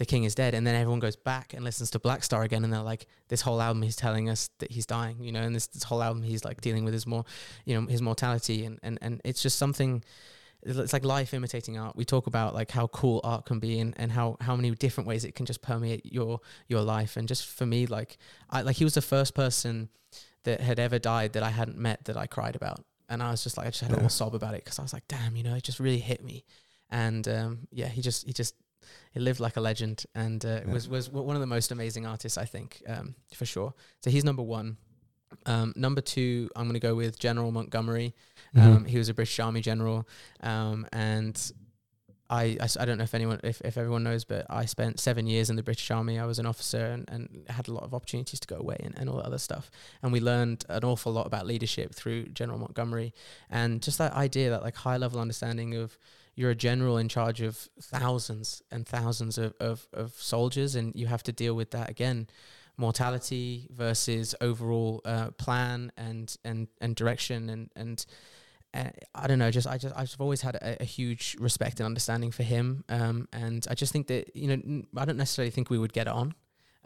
the 0.00 0.06
king 0.06 0.24
is 0.24 0.34
dead. 0.34 0.54
And 0.54 0.66
then 0.66 0.74
everyone 0.74 0.98
goes 0.98 1.14
back 1.14 1.52
and 1.52 1.62
listens 1.62 1.90
to 1.90 1.98
Black 1.98 2.24
Star 2.24 2.42
again, 2.42 2.64
and 2.64 2.72
they're 2.72 2.80
like, 2.80 3.06
this 3.28 3.42
whole 3.42 3.60
album 3.60 3.82
he's 3.82 3.96
telling 3.96 4.30
us 4.30 4.48
that 4.58 4.72
he's 4.72 4.86
dying, 4.86 5.22
you 5.22 5.30
know, 5.30 5.42
and 5.42 5.54
this 5.54 5.66
this 5.66 5.82
whole 5.82 6.02
album 6.02 6.22
he's 6.22 6.42
like 6.42 6.62
dealing 6.62 6.86
with 6.86 6.94
his 6.94 7.06
more, 7.06 7.26
you 7.66 7.78
know, 7.78 7.86
his 7.86 8.00
mortality, 8.00 8.64
and 8.64 8.80
and 8.82 8.98
and 9.02 9.20
it's 9.24 9.42
just 9.42 9.58
something. 9.58 10.02
It's 10.62 10.92
like 10.94 11.04
life 11.04 11.32
imitating 11.34 11.78
art. 11.78 11.96
We 11.96 12.04
talk 12.04 12.26
about 12.26 12.54
like 12.54 12.70
how 12.70 12.86
cool 12.88 13.20
art 13.24 13.44
can 13.44 13.60
be, 13.60 13.78
and, 13.78 13.94
and 13.98 14.10
how, 14.10 14.36
how 14.42 14.56
many 14.56 14.70
different 14.72 15.08
ways 15.08 15.24
it 15.24 15.34
can 15.34 15.44
just 15.44 15.60
permeate 15.60 16.06
your 16.06 16.40
your 16.66 16.80
life. 16.80 17.18
And 17.18 17.28
just 17.28 17.46
for 17.46 17.66
me, 17.66 17.86
like 17.86 18.16
I 18.48 18.62
like 18.62 18.76
he 18.76 18.84
was 18.84 18.94
the 18.94 19.02
first 19.02 19.34
person 19.34 19.90
that 20.44 20.62
had 20.62 20.78
ever 20.78 20.98
died 20.98 21.34
that 21.34 21.42
I 21.42 21.50
hadn't 21.50 21.76
met 21.76 22.06
that 22.06 22.16
I 22.16 22.26
cried 22.26 22.56
about, 22.56 22.84
and 23.10 23.22
I 23.22 23.30
was 23.32 23.44
just 23.44 23.58
like 23.58 23.66
I 23.66 23.70
just 23.70 23.82
had 23.82 23.90
a 23.90 23.96
little 23.96 24.08
sob 24.08 24.34
about 24.34 24.54
it 24.54 24.64
because 24.64 24.78
I 24.78 24.82
was 24.82 24.94
like, 24.94 25.06
damn, 25.08 25.36
you 25.36 25.42
know, 25.42 25.56
it 25.56 25.62
just 25.62 25.78
really 25.78 25.98
hit 25.98 26.24
me. 26.24 26.46
And 26.88 27.28
um, 27.28 27.58
yeah, 27.70 27.88
he 27.88 28.00
just 28.00 28.26
he 28.26 28.32
just 28.32 28.54
he 29.12 29.20
lived 29.20 29.40
like 29.40 29.56
a 29.56 29.60
legend 29.60 30.04
and 30.14 30.44
uh, 30.44 30.60
Yeah. 30.66 30.72
was 30.72 30.88
was 30.88 31.10
one 31.10 31.36
of 31.36 31.40
the 31.40 31.46
most 31.46 31.70
amazing 31.72 32.06
artists 32.06 32.38
I 32.38 32.44
think 32.44 32.82
um, 32.86 33.14
for 33.34 33.46
sure. 33.46 33.74
So 34.02 34.10
he's 34.10 34.24
number 34.24 34.42
one. 34.42 34.76
Um, 35.46 35.72
number 35.76 36.00
two, 36.00 36.50
I'm 36.56 36.64
going 36.64 36.74
to 36.74 36.80
go 36.80 36.94
with 36.96 37.18
General 37.18 37.52
Montgomery. 37.52 38.14
Um, 38.56 38.84
Mhm. 38.84 38.88
He 38.88 38.98
was 38.98 39.08
a 39.08 39.14
British 39.14 39.38
Army 39.38 39.60
general, 39.60 40.08
um, 40.42 40.86
and 40.92 41.36
I, 42.28 42.56
don't 42.84 42.98
know 42.98 43.04
if 43.04 43.14
anyone 43.14 43.40
if, 43.42 43.60
if 43.62 43.76
everyone 43.76 44.04
knows, 44.04 44.24
but 44.24 44.46
I 44.48 44.64
spent 44.64 45.00
seven 45.00 45.26
years 45.26 45.50
in 45.50 45.56
the 45.56 45.62
British 45.64 45.90
Army. 45.90 46.16
I 46.18 46.26
was 46.26 46.38
an 46.38 46.46
officer 46.46 46.84
and, 46.84 47.08
and 47.10 47.44
had 47.48 47.66
a 47.66 47.72
lot 47.72 47.82
of 47.82 47.92
opportunities 47.92 48.38
to 48.40 48.46
go 48.46 48.56
away 48.56 48.76
and, 48.80 48.96
and 48.96 49.08
all 49.10 49.16
that 49.16 49.26
other 49.26 49.38
stuff. 49.38 49.68
And 50.02 50.12
we 50.12 50.20
learned 50.20 50.64
an 50.68 50.84
awful 50.84 51.12
lot 51.12 51.26
about 51.26 51.44
leadership 51.46 51.92
through 51.94 52.26
General 52.26 52.58
Montgomery 52.58 53.12
and 53.50 53.82
just 53.82 53.98
that 53.98 54.12
idea, 54.12 54.50
that 54.50 54.62
like 54.62 54.76
high 54.76 54.96
level 54.96 55.20
understanding 55.20 55.74
of 55.74 55.98
you're 56.40 56.50
a 56.50 56.54
general 56.54 56.96
in 56.96 57.06
charge 57.06 57.42
of 57.42 57.68
thousands 57.82 58.62
and 58.70 58.86
thousands 58.86 59.36
of, 59.36 59.52
of, 59.60 59.86
of 59.92 60.12
soldiers, 60.14 60.74
and 60.74 60.96
you 60.96 61.06
have 61.06 61.22
to 61.24 61.32
deal 61.32 61.54
with 61.54 61.70
that 61.72 61.90
again 61.90 62.28
mortality 62.78 63.68
versus 63.70 64.34
overall 64.40 65.02
uh, 65.04 65.30
plan 65.32 65.92
and, 65.98 66.38
and, 66.42 66.66
and 66.80 66.96
direction 66.96 67.50
and, 67.50 67.68
and 67.76 68.06
uh, 68.72 68.84
I 69.14 69.26
don't 69.26 69.38
know. 69.38 69.50
Just 69.50 69.66
I 69.66 69.76
just 69.76 69.94
I've 69.94 70.14
always 70.18 70.40
had 70.40 70.54
a, 70.54 70.80
a 70.80 70.84
huge 70.84 71.36
respect 71.40 71.80
and 71.80 71.86
understanding 71.86 72.30
for 72.30 72.44
him, 72.44 72.84
um, 72.88 73.26
and 73.32 73.66
I 73.68 73.74
just 73.74 73.92
think 73.92 74.06
that 74.06 74.34
you 74.34 74.46
know 74.46 74.82
I 74.96 75.04
don't 75.04 75.16
necessarily 75.16 75.50
think 75.50 75.70
we 75.70 75.76
would 75.76 75.92
get 75.92 76.06
on, 76.06 76.34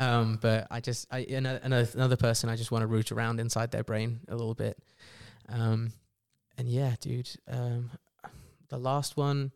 um, 0.00 0.38
but 0.40 0.66
I 0.70 0.80
just 0.80 1.06
I 1.10 1.18
another 1.28 1.60
another 1.92 2.16
person 2.16 2.48
I 2.48 2.56
just 2.56 2.72
want 2.72 2.80
to 2.84 2.86
root 2.86 3.12
around 3.12 3.38
inside 3.38 3.70
their 3.70 3.84
brain 3.84 4.20
a 4.28 4.34
little 4.34 4.54
bit, 4.54 4.78
um, 5.50 5.92
and 6.56 6.66
yeah, 6.70 6.94
dude. 7.02 7.28
The 8.74 8.80
last 8.80 9.16
one, 9.16 9.52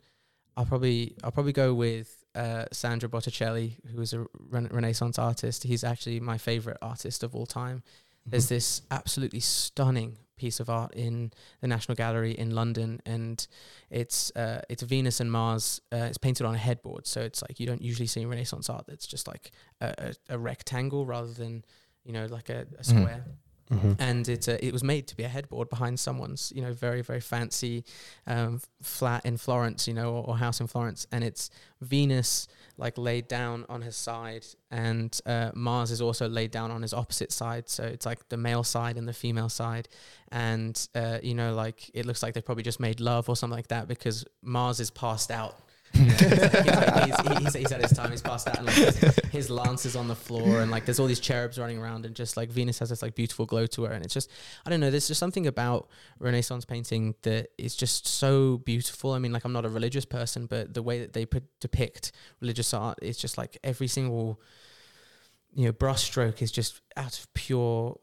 I'll 0.56 0.64
probably 0.66 1.16
I'll 1.24 1.32
probably 1.32 1.52
go 1.52 1.74
with 1.74 2.24
uh, 2.36 2.66
Sandro 2.72 3.08
Botticelli, 3.08 3.78
who 3.92 4.00
is 4.00 4.12
a 4.12 4.26
rena- 4.48 4.68
Renaissance 4.70 5.18
artist. 5.18 5.64
He's 5.64 5.82
actually 5.82 6.20
my 6.20 6.38
favorite 6.38 6.78
artist 6.80 7.24
of 7.24 7.34
all 7.34 7.46
time. 7.46 7.82
There's 8.24 8.48
this 8.48 8.82
absolutely 8.90 9.40
stunning 9.40 10.18
piece 10.36 10.60
of 10.60 10.68
art 10.70 10.94
in 10.94 11.32
the 11.62 11.66
National 11.66 11.96
Gallery 11.96 12.32
in 12.32 12.54
London, 12.54 13.00
and 13.06 13.44
it's 13.90 14.30
uh, 14.36 14.60
it's 14.68 14.82
Venus 14.84 15.18
and 15.18 15.32
Mars. 15.32 15.80
Uh, 15.90 15.96
it's 16.10 16.18
painted 16.18 16.46
on 16.46 16.54
a 16.54 16.58
headboard, 16.58 17.06
so 17.08 17.20
it's 17.22 17.42
like 17.42 17.58
you 17.58 17.66
don't 17.66 17.82
usually 17.82 18.06
see 18.06 18.24
Renaissance 18.24 18.70
art 18.70 18.84
that's 18.86 19.06
just 19.06 19.26
like 19.26 19.50
a, 19.80 19.94
a, 20.28 20.34
a 20.34 20.38
rectangle 20.38 21.06
rather 21.06 21.32
than 21.32 21.64
you 22.04 22.12
know 22.12 22.26
like 22.26 22.50
a, 22.50 22.60
a 22.78 22.82
Mhm. 22.82 22.84
square 22.84 23.24
Mhm. 23.70 23.96
and 23.98 24.28
it 24.28 24.48
uh, 24.48 24.56
it 24.60 24.72
was 24.72 24.82
made 24.82 25.06
to 25.08 25.16
be 25.16 25.24
a 25.24 25.28
headboard 25.28 25.68
behind 25.68 26.00
someone's 26.00 26.52
you 26.56 26.62
know 26.62 26.72
very 26.72 27.02
very 27.02 27.20
fancy 27.20 27.84
um, 28.26 28.60
flat 28.82 29.24
in 29.26 29.36
Florence 29.36 29.86
you 29.86 29.94
know 29.94 30.12
or, 30.14 30.24
or 30.28 30.36
house 30.38 30.60
in 30.60 30.66
Florence. 30.66 31.06
And 31.12 31.22
it's 31.22 31.50
Venus 31.80 32.48
like 32.76 32.96
laid 32.96 33.28
down 33.28 33.66
on 33.68 33.82
his 33.82 33.96
side 33.96 34.46
and 34.70 35.20
uh, 35.26 35.50
Mars 35.54 35.90
is 35.90 36.00
also 36.00 36.28
laid 36.28 36.50
down 36.50 36.70
on 36.70 36.82
his 36.82 36.94
opposite 36.94 37.32
side. 37.32 37.68
So 37.68 37.82
it's 37.84 38.06
like 38.06 38.28
the 38.28 38.36
male 38.36 38.64
side 38.64 38.96
and 38.96 39.06
the 39.06 39.12
female 39.12 39.48
side. 39.48 39.88
And 40.32 40.88
uh, 40.94 41.18
you 41.22 41.34
know 41.34 41.54
like 41.54 41.90
it 41.94 42.06
looks 42.06 42.22
like 42.22 42.34
they 42.34 42.40
probably 42.42 42.64
just 42.64 42.80
made 42.80 43.00
love 43.00 43.28
or 43.28 43.36
something 43.36 43.56
like 43.56 43.68
that 43.68 43.88
because 43.88 44.24
Mars 44.42 44.80
is 44.80 44.90
passed 44.90 45.30
out 45.30 45.60
you 45.94 46.04
know, 46.04 47.04
he's, 47.04 47.20
he's, 47.20 47.38
he's, 47.38 47.54
he's 47.54 47.72
at 47.72 47.82
his 47.82 47.92
time. 47.92 48.10
He's 48.10 48.22
passed 48.22 48.48
out, 48.48 48.58
and 48.58 48.66
like 48.66 48.76
his, 48.76 49.20
his 49.30 49.50
lance 49.50 49.86
is 49.86 49.96
on 49.96 50.08
the 50.08 50.14
floor, 50.14 50.60
and 50.60 50.70
like 50.70 50.84
there's 50.84 51.00
all 51.00 51.06
these 51.06 51.20
cherubs 51.20 51.58
running 51.58 51.78
around, 51.78 52.06
and 52.06 52.14
just 52.14 52.36
like 52.36 52.50
Venus 52.50 52.78
has 52.78 52.90
this 52.90 53.02
like 53.02 53.14
beautiful 53.14 53.46
glow 53.46 53.66
to 53.66 53.84
her, 53.84 53.92
and 53.92 54.04
it's 54.04 54.14
just 54.14 54.30
I 54.66 54.70
don't 54.70 54.80
know. 54.80 54.90
There's 54.90 55.08
just 55.08 55.20
something 55.20 55.46
about 55.46 55.88
Renaissance 56.18 56.64
painting 56.64 57.14
that 57.22 57.48
is 57.58 57.74
just 57.74 58.06
so 58.06 58.58
beautiful. 58.58 59.12
I 59.12 59.18
mean, 59.18 59.32
like 59.32 59.44
I'm 59.44 59.52
not 59.52 59.64
a 59.64 59.68
religious 59.70 60.04
person, 60.04 60.46
but 60.46 60.74
the 60.74 60.82
way 60.82 61.00
that 61.00 61.12
they 61.12 61.26
put, 61.26 61.44
depict 61.60 62.12
religious 62.40 62.72
art 62.74 62.98
is 63.02 63.16
just 63.16 63.38
like 63.38 63.58
every 63.64 63.88
single 63.88 64.40
you 65.54 65.66
know 65.66 65.72
brushstroke 65.72 66.42
is 66.42 66.52
just 66.52 66.80
out 66.96 67.18
of 67.18 67.32
pure 67.34 67.98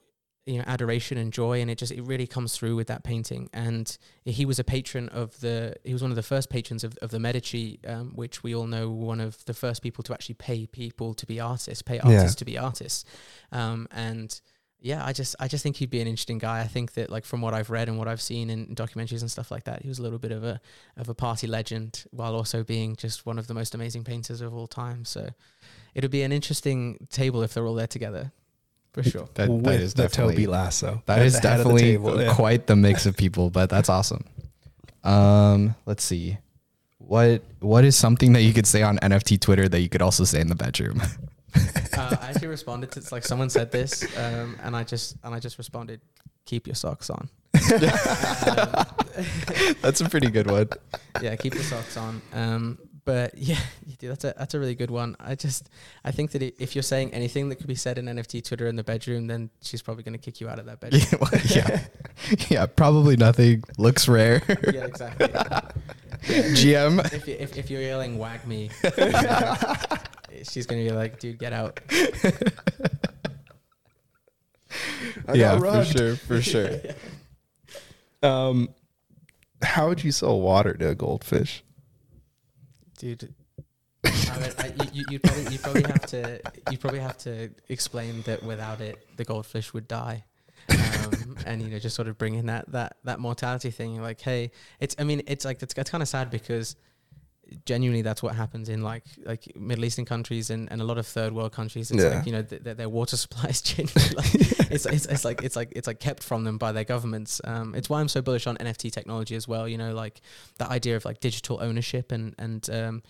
you 0.46 0.58
know 0.60 0.64
adoration 0.68 1.18
and 1.18 1.34
joy 1.34 1.60
and 1.60 1.72
it 1.72 1.78
just 1.78 1.92
it 1.92 2.04
really 2.04 2.28
comes 2.28 2.56
through 2.56 2.76
with 2.76 2.88
that 2.88 3.04
painting. 3.04 3.50
And 3.54 3.98
he 4.26 4.46
was 4.46 4.60
a 4.60 4.64
patron 4.64 5.10
of 5.10 5.40
the 5.40 5.76
he 5.84 5.94
was 5.94 6.02
one 6.02 6.12
of 6.12 6.16
the 6.16 6.24
first 6.24 6.50
patrons 6.50 6.84
of, 6.84 6.98
of 7.02 7.10
the 7.12 7.20
medici 7.20 7.80
um, 7.88 8.12
which 8.16 8.44
we 8.44 8.54
all 8.54 8.68
know 8.68 8.90
one 8.92 9.20
of 9.20 9.44
the 9.46 9.54
first 9.54 9.82
people 9.82 10.04
to 10.04 10.14
actually 10.14 10.36
pay 10.36 10.68
people 10.68 11.14
to 11.16 11.26
be 11.26 11.40
artists 11.40 11.82
pay 11.82 11.96
Yeah. 11.96 12.18
artists 12.18 12.36
to 12.36 12.46
be 12.46 12.58
artists. 12.58 13.06
Um, 13.52 13.88
and 13.92 14.40
yeah 14.82 15.04
i 15.06 15.14
just 15.14 15.36
i 15.40 15.48
just 15.48 15.64
think 15.64 15.78
he'd 15.78 15.90
be 15.90 16.02
an 16.02 16.08
interesting 16.08 16.38
guy. 16.38 16.60
I 16.60 16.68
think 16.68 16.94
that 16.94 17.10
like 17.10 17.26
from 17.26 17.42
what 17.42 17.54
i've 17.56 17.72
read 17.72 17.88
and 17.90 17.98
what 17.98 18.08
i've 18.08 18.22
seen 18.22 18.50
in 18.52 18.76
documentaries 18.76 19.22
and 19.22 19.32
stuff 19.32 19.50
like 19.50 19.64
that 19.64 19.82
he 19.82 19.88
was 19.88 19.98
a 20.00 20.04
little 20.04 20.20
bit 20.20 20.32
of 20.32 20.44
a 20.44 20.60
of 20.98 21.10
a 21.10 21.16
party 21.16 21.48
legend 21.48 22.04
while 22.12 22.36
also 22.36 22.62
being 22.64 22.96
just 22.96 23.26
one 23.26 23.40
of 23.40 23.48
the 23.48 23.54
most 23.56 23.74
amazing 23.74 24.04
painters 24.04 24.42
of 24.42 24.54
all 24.54 24.68
time. 24.68 25.06
So 25.06 25.30
it 25.96 26.04
would 26.04 26.12
be 26.12 26.22
an 26.24 26.32
interesting 26.34 27.08
table 27.10 27.42
if 27.42 27.54
they're 27.54 27.66
all 27.66 27.74
there 27.74 27.88
together 27.88 28.32
for 28.96 29.04
sure 29.04 29.28
That, 29.34 29.50
With 29.50 29.66
that 29.66 29.82
is 29.82 29.94
the 29.94 30.08
Toby 30.08 30.48
Lasso. 30.48 31.04
That 31.06 31.20
is 31.20 31.36
at 31.36 31.38
is 31.38 31.42
the 31.42 31.50
head 31.50 31.60
of 31.60 31.66
definitely 31.66 31.92
table, 31.92 32.22
yeah. 32.22 32.34
quite 32.34 32.66
the 32.66 32.78
mix 32.78 33.06
of 33.06 33.18
people, 33.18 33.50
but 33.50 33.70
that's 33.70 33.90
awesome. 33.90 34.24
Um, 35.04 35.76
let's 35.86 36.04
see. 36.04 36.38
What 36.98 37.44
what 37.60 37.84
is 37.84 37.98
something 37.98 38.34
that 38.34 38.42
you 38.42 38.54
could 38.54 38.66
say 38.66 38.82
on 38.82 38.98
NFT 39.00 39.42
Twitter 39.42 39.68
that 39.68 39.82
you 39.82 39.90
could 39.90 40.02
also 40.02 40.24
say 40.24 40.40
in 40.40 40.48
the 40.48 40.56
bedroom? 40.56 41.02
uh, 41.98 42.16
I 42.22 42.30
actually 42.30 42.48
responded 42.48 42.92
to 42.94 43.00
it's 43.00 43.12
like 43.12 43.26
someone 43.26 43.50
said 43.50 43.72
this, 43.72 44.04
um, 44.18 44.58
and 44.64 44.76
I 44.76 44.84
just 44.84 45.18
and 45.24 45.36
I 45.36 45.40
just 45.40 45.58
responded, 45.58 46.00
"Keep 46.46 46.66
your 46.66 46.76
socks 46.76 47.10
on." 47.10 47.30
Um, 47.54 47.62
that's 49.82 50.02
a 50.02 50.10
pretty 50.10 50.32
good 50.32 50.50
one. 50.50 50.70
yeah, 51.22 51.36
keep 51.36 51.54
your 51.54 51.64
socks 51.64 51.98
on. 51.98 52.22
Um, 52.34 52.80
but 53.06 53.34
yeah, 53.38 53.60
dude, 54.00 54.12
that's 54.12 54.24
a 54.24 54.34
that's 54.38 54.54
a 54.54 54.60
really 54.60 54.76
good 54.76 54.92
one. 54.92 55.16
I 55.20 55.36
just 55.36 55.70
I 56.04 56.12
think 56.12 56.32
that 56.32 56.44
i 56.44 56.52
if 56.60 56.76
you're 56.76 56.84
saying 56.84 57.14
anything 57.14 57.50
that 57.50 57.56
could 57.56 57.68
be 57.68 57.76
said 57.76 57.98
in 57.98 58.06
NFT 58.06 58.44
Twitter 58.44 58.68
in 58.68 58.76
the 58.76 58.84
bedroom, 58.84 59.28
then 59.28 59.50
she's 59.62 59.82
probably 59.82 60.04
going 60.04 60.14
to 60.14 60.20
kick 60.20 60.42
you 60.42 60.50
out 60.50 60.60
of 60.60 60.66
that 60.66 60.80
bedroom. 60.82 61.04
Yeah, 61.12 61.18
well, 61.22 61.42
yeah, 61.46 61.86
yeah. 62.50 62.66
Probably 62.66 63.16
nothing. 63.16 63.64
Looks 63.78 64.08
rare. 64.08 64.42
yeah, 64.74 64.86
exactly. 64.86 65.28
GM. 66.26 67.14
If, 67.14 67.28
you, 67.28 67.36
if 67.40 67.58
if 67.58 67.70
you're 67.70 67.82
yelling 67.82 68.18
"WAGMI," 68.18 68.72
she's 70.50 70.66
gonna 70.66 70.84
be 70.84 70.92
like, 70.92 71.20
dude, 71.20 71.38
get 71.38 71.54
out. 71.54 71.80
yeah, 75.34 75.60
for 75.60 75.86
sure, 75.86 76.16
for 76.16 76.42
sure. 76.42 76.72
Um, 78.24 78.70
how 79.62 79.88
would 79.88 80.04
you 80.04 80.12
sell 80.12 80.42
water 80.42 80.74
to 80.74 80.90
a 80.90 80.96
goldfish? 80.96 81.64
Dude. 83.14 83.34
I 84.04 84.40
mean, 84.40 84.52
I, 84.58 84.74
you, 84.84 84.90
you, 84.94 85.06
you'd 85.12 85.24
probably 85.24 85.54
you 85.54 85.60
probably 85.60 85.84
have 85.84 86.06
to 86.08 86.42
you 86.72 86.78
probably 86.78 87.00
have 87.00 87.18
to 87.20 87.50
explain 87.70 88.24
that 88.24 88.44
without 88.44 88.82
it 88.82 88.98
the 89.18 89.24
goldfish 89.24 89.74
would 89.74 89.88
die, 89.88 90.24
um, 90.70 91.38
and 91.46 91.62
you 91.62 91.70
know 91.70 91.80
just 91.80 91.96
sort 91.96 92.08
of 92.08 92.18
bring 92.18 92.34
in 92.34 92.48
that 92.48 92.72
that 92.72 92.98
that 93.04 93.20
mortality 93.20 93.70
thing. 93.72 94.02
Like, 94.02 94.22
hey, 94.22 94.52
it's 94.80 94.96
I 94.98 95.04
mean 95.04 95.22
it's 95.28 95.46
like 95.46 95.62
it's, 95.62 95.74
it's 95.78 95.90
kind 95.90 96.02
of 96.02 96.08
sad 96.10 96.32
because 96.32 96.76
genuinely 97.66 98.02
that's 98.02 98.24
what 98.24 98.36
happens 98.36 98.70
in 98.70 98.82
like 98.82 99.04
like 99.24 99.56
Middle 99.56 99.86
Eastern 99.86 100.06
countries 100.06 100.50
and, 100.50 100.72
and 100.72 100.82
a 100.82 100.84
lot 100.84 100.98
of 100.98 101.06
third 101.06 101.34
world 101.34 101.52
countries. 101.52 101.92
It's 101.92 102.04
Yeah. 102.04 102.16
like 102.18 102.26
you 102.26 102.32
know 102.32 102.42
th- 102.44 102.64
th- 102.64 102.78
their 102.78 102.90
water 102.90 103.18
supply 103.24 103.50
is 103.50 103.62
genuinely 103.62 104.16
like 104.16 104.34
it's, 104.72 104.86
it's 104.86 105.06
it's 105.06 105.26
like 105.26 105.44
it's 105.44 105.56
like 105.56 105.72
it's 105.76 105.88
like 105.88 106.00
kept 106.00 106.24
from 106.24 106.44
them 106.44 106.58
by 106.58 106.72
their 106.72 106.84
governments. 106.84 107.40
Um, 107.44 107.76
it's 107.76 107.90
why 107.90 108.00
I'm 108.02 108.08
so 108.08 108.22
bullish 108.22 108.48
on 108.48 108.58
NFT 108.58 108.92
technology 108.92 109.36
as 109.36 109.48
well. 109.48 109.68
You 109.68 109.78
know, 109.78 109.94
like 109.94 110.22
that 110.58 110.70
idea 110.70 110.96
of 110.96 111.06
like 111.06 111.20
digital 111.20 111.60
ownership 111.62 112.12
and 112.12 112.34
and 112.40 112.70
um, 112.70 113.04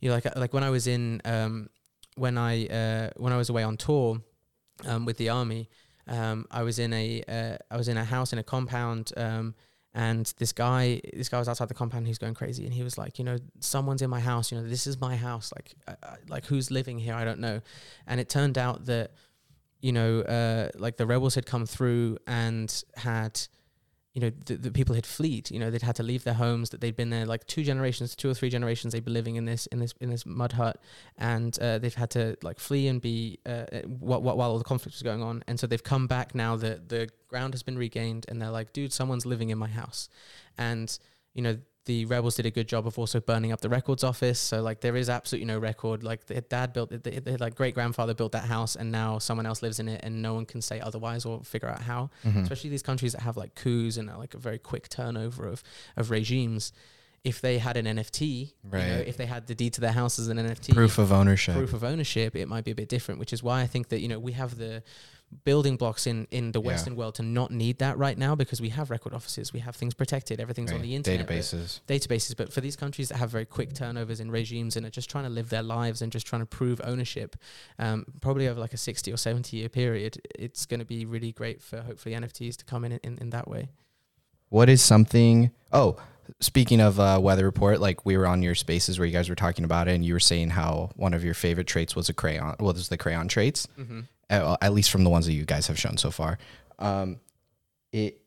you 0.00 0.08
know, 0.08 0.14
like 0.14 0.36
like 0.36 0.52
when 0.54 0.64
I 0.64 0.70
was 0.70 0.86
in 0.86 1.20
um, 1.24 1.68
when 2.16 2.38
I 2.38 2.66
uh, 2.66 3.10
when 3.16 3.32
I 3.32 3.36
was 3.36 3.48
away 3.50 3.62
on 3.64 3.76
tour 3.76 4.20
um, 4.86 5.04
with 5.04 5.18
the 5.18 5.28
army, 5.28 5.68
um, 6.06 6.46
I 6.50 6.62
was 6.62 6.78
in 6.78 6.92
a 6.92 7.22
uh, 7.28 7.56
I 7.70 7.76
was 7.76 7.88
in 7.88 7.96
a 7.96 8.04
house 8.04 8.32
in 8.32 8.38
a 8.38 8.42
compound. 8.44 9.12
Um, 9.16 9.54
and 9.94 10.32
this 10.38 10.52
guy, 10.52 11.00
this 11.12 11.28
guy 11.28 11.38
was 11.38 11.48
outside 11.48 11.68
the 11.68 11.74
compound. 11.74 12.08
He's 12.08 12.18
going 12.18 12.34
crazy, 12.34 12.64
and 12.64 12.74
he 12.74 12.82
was 12.82 12.98
like, 12.98 13.18
you 13.18 13.24
know, 13.24 13.38
someone's 13.60 14.02
in 14.02 14.10
my 14.10 14.20
house. 14.20 14.50
You 14.50 14.58
know, 14.58 14.66
this 14.66 14.88
is 14.88 15.00
my 15.00 15.14
house. 15.14 15.52
Like, 15.54 15.72
I, 15.86 16.16
like 16.28 16.46
who's 16.46 16.70
living 16.70 16.98
here? 16.98 17.14
I 17.14 17.24
don't 17.24 17.38
know. 17.38 17.60
And 18.06 18.20
it 18.20 18.28
turned 18.28 18.58
out 18.58 18.86
that, 18.86 19.12
you 19.80 19.92
know, 19.92 20.20
uh, 20.22 20.70
like 20.76 20.96
the 20.96 21.06
rebels 21.06 21.36
had 21.36 21.46
come 21.46 21.64
through 21.64 22.18
and 22.26 22.84
had, 22.96 23.40
you 24.14 24.20
know, 24.20 24.30
the, 24.46 24.54
the 24.54 24.70
people 24.70 24.94
had 24.94 25.04
fled. 25.04 25.50
You 25.50 25.58
know, 25.58 25.70
they'd 25.70 25.82
had 25.82 25.96
to 25.96 26.04
leave 26.04 26.22
their 26.22 26.34
homes. 26.34 26.70
That 26.70 26.80
they'd 26.80 26.94
been 26.94 27.10
there 27.10 27.26
like 27.26 27.46
two 27.48 27.64
generations, 27.64 28.14
two 28.14 28.30
or 28.30 28.34
three 28.34 28.48
generations. 28.48 28.92
They'd 28.92 29.04
been 29.04 29.12
living 29.12 29.34
in 29.34 29.44
this 29.44 29.66
in 29.66 29.80
this 29.80 29.92
in 30.00 30.08
this 30.08 30.24
mud 30.24 30.52
hut, 30.52 30.80
and 31.18 31.58
uh, 31.58 31.78
they've 31.78 31.94
had 31.94 32.10
to 32.10 32.36
like 32.42 32.60
flee 32.60 32.86
and 32.86 33.02
be 33.02 33.40
uh, 33.44 33.64
while, 33.86 34.22
while 34.22 34.52
all 34.52 34.58
the 34.58 34.64
conflict 34.64 34.94
was 34.94 35.02
going 35.02 35.22
on. 35.22 35.42
And 35.48 35.58
so 35.58 35.66
they've 35.66 35.82
come 35.82 36.06
back 36.06 36.32
now 36.32 36.54
that 36.56 36.88
the 36.88 37.08
ground 37.26 37.54
has 37.54 37.64
been 37.64 37.76
regained, 37.76 38.26
and 38.28 38.40
they're 38.40 38.50
like, 38.50 38.72
dude, 38.72 38.92
someone's 38.92 39.26
living 39.26 39.50
in 39.50 39.58
my 39.58 39.68
house, 39.68 40.08
and 40.56 40.96
you 41.34 41.42
know. 41.42 41.58
The 41.86 42.06
rebels 42.06 42.36
did 42.36 42.46
a 42.46 42.50
good 42.50 42.66
job 42.66 42.86
of 42.86 42.98
also 42.98 43.20
burning 43.20 43.52
up 43.52 43.60
the 43.60 43.68
records 43.68 44.02
office. 44.02 44.38
So 44.38 44.62
like 44.62 44.80
there 44.80 44.96
is 44.96 45.10
absolutely 45.10 45.46
no 45.46 45.58
record. 45.58 46.02
Like 46.02 46.24
their 46.26 46.40
dad 46.40 46.72
built 46.72 46.92
it, 46.92 47.04
they, 47.04 47.18
they, 47.18 47.36
like 47.36 47.54
great 47.54 47.74
grandfather 47.74 48.14
built 48.14 48.32
that 48.32 48.44
house, 48.44 48.74
and 48.74 48.90
now 48.90 49.18
someone 49.18 49.44
else 49.44 49.60
lives 49.62 49.78
in 49.78 49.88
it, 49.88 50.00
and 50.02 50.22
no 50.22 50.32
one 50.34 50.46
can 50.46 50.62
say 50.62 50.80
otherwise 50.80 51.26
or 51.26 51.42
figure 51.44 51.68
out 51.68 51.82
how 51.82 52.08
Mhm. 52.24 52.42
especially 52.42 52.70
these 52.70 52.82
countries 52.82 53.12
that 53.12 53.20
have 53.20 53.36
like 53.36 53.54
coups 53.54 53.96
and 53.98 54.08
uh, 54.08 54.16
like 54.16 54.32
a 54.34 54.38
very 54.38 54.58
quick 54.58 54.88
turnover 54.88 55.46
of 55.46 55.62
of 55.96 56.10
regimes. 56.10 56.72
If 57.22 57.40
they 57.40 57.56
had 57.58 57.78
an 57.78 57.86
NFT, 57.86 58.22
you 58.64 58.70
know, 58.70 58.78
Right. 58.78 59.08
if 59.08 59.16
they 59.16 59.24
had 59.24 59.46
the 59.46 59.54
deed 59.54 59.72
to 59.74 59.80
their 59.80 59.92
house 59.92 60.18
as 60.18 60.28
an 60.28 60.38
NFT, 60.38 60.74
Proof 60.74 60.98
of 60.98 61.10
ownership. 61.10 61.54
proof 61.54 61.72
of 61.72 61.82
ownership, 61.82 62.36
it 62.36 62.48
might 62.48 62.64
be 62.64 62.70
a 62.70 62.74
bit 62.74 62.90
different. 62.90 63.18
Which 63.18 63.32
is 63.32 63.42
why 63.42 63.62
I 63.62 63.66
think 63.66 63.88
that 63.88 64.00
you 64.00 64.08
know 64.08 64.18
we 64.18 64.32
have 64.32 64.58
the 64.58 64.82
building 65.44 65.76
blocks 65.76 66.06
in 66.06 66.26
in 66.30 66.52
the 66.52 66.60
Yeah. 66.60 66.66
Western 66.68 66.94
world 66.96 67.16
to 67.16 67.22
not 67.22 67.50
need 67.50 67.78
that 67.78 67.98
right 67.98 68.16
now 68.16 68.34
because 68.36 68.60
we 68.60 68.68
have 68.68 68.88
record 68.90 69.12
offices, 69.14 69.52
we 69.52 69.60
have 69.60 69.74
things 69.74 69.92
protected, 69.92 70.38
everything's 70.40 70.70
on 70.72 70.80
the 70.82 70.94
internet, 70.94 71.26
but- 71.26 71.34
Databases. 71.36 71.80
databases. 71.88 72.36
But 72.36 72.52
for 72.52 72.60
these 72.60 72.76
countries 72.76 73.08
that 73.08 73.16
have 73.16 73.30
very 73.30 73.44
quick 73.44 73.74
turnovers 73.74 74.20
in 74.20 74.30
regimes 74.30 74.76
and 74.76 74.86
are 74.86 74.90
just 74.90 75.10
trying 75.10 75.24
to 75.24 75.30
live 75.30 75.48
their 75.48 75.62
lives 75.62 76.02
and 76.02 76.12
just 76.12 76.26
trying 76.26 76.42
to 76.42 76.46
prove 76.46 76.80
ownership, 76.84 77.36
um, 77.78 78.06
probably 78.20 78.46
over 78.46 78.60
like 78.60 78.72
a 78.74 78.76
60 78.76 79.12
or 79.12 79.16
70 79.16 79.56
year 79.56 79.68
period, 79.68 80.20
it's 80.38 80.66
going 80.66 80.80
to 80.80 80.86
be 80.86 81.04
really 81.04 81.32
great 81.32 81.60
for 81.62 81.80
hopefully 81.82 82.14
NFTs 82.14 82.56
to 82.58 82.64
come 82.64 82.84
in 82.84 82.92
in, 83.02 83.18
in 83.18 83.30
that 83.30 83.48
way. 83.48 83.70
What 84.50 84.68
is 84.68 84.82
something? 84.82 85.50
Oh, 85.72 85.96
speaking 86.38 86.80
of 86.80 87.00
uh, 87.00 87.18
weather 87.20 87.44
report, 87.44 87.80
like 87.80 88.06
we 88.06 88.16
were 88.16 88.26
on 88.26 88.40
your 88.40 88.54
spaces 88.54 88.98
where 89.00 89.06
you 89.06 89.12
guys 89.12 89.28
were 89.28 89.34
talking 89.34 89.64
about 89.64 89.88
it, 89.88 89.94
and 89.96 90.04
you 90.04 90.12
were 90.14 90.20
saying 90.20 90.50
how 90.50 90.90
one 90.94 91.12
of 91.12 91.24
your 91.24 91.34
favorite 91.34 91.66
traits 91.66 91.96
was 91.96 92.08
a 92.08 92.14
crayon. 92.14 92.54
Well, 92.60 92.72
was 92.72 92.88
the 92.88 92.96
crayon 92.96 93.26
traits, 93.26 93.66
Mm-hmm. 93.76 94.00
Uh, 94.30 94.56
at 94.60 94.72
least 94.72 94.90
from 94.90 95.04
the 95.04 95.10
ones 95.10 95.26
that 95.26 95.32
you 95.32 95.44
guys 95.44 95.66
have 95.66 95.78
shown 95.78 95.96
so 95.96 96.10
far. 96.10 96.38
Um, 96.78 97.20
it, 97.92 98.20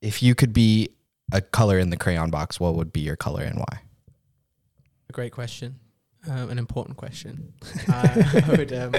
if 0.00 0.22
you 0.22 0.34
could 0.34 0.52
be 0.52 0.90
a 1.32 1.40
color 1.40 1.78
in 1.78 1.90
the 1.90 1.96
crayon 1.96 2.30
box, 2.30 2.58
what 2.58 2.74
would 2.74 2.92
be 2.92 3.00
your 3.00 3.16
color 3.16 3.42
and 3.42 3.58
why? 3.58 3.82
A 5.08 5.12
great 5.12 5.32
question. 5.32 5.78
Um, 6.28 6.50
an 6.50 6.58
important 6.58 6.96
question. 6.96 7.52
I, 7.88 8.44
I 8.46 8.56
would, 8.56 8.72
um, 8.72 8.94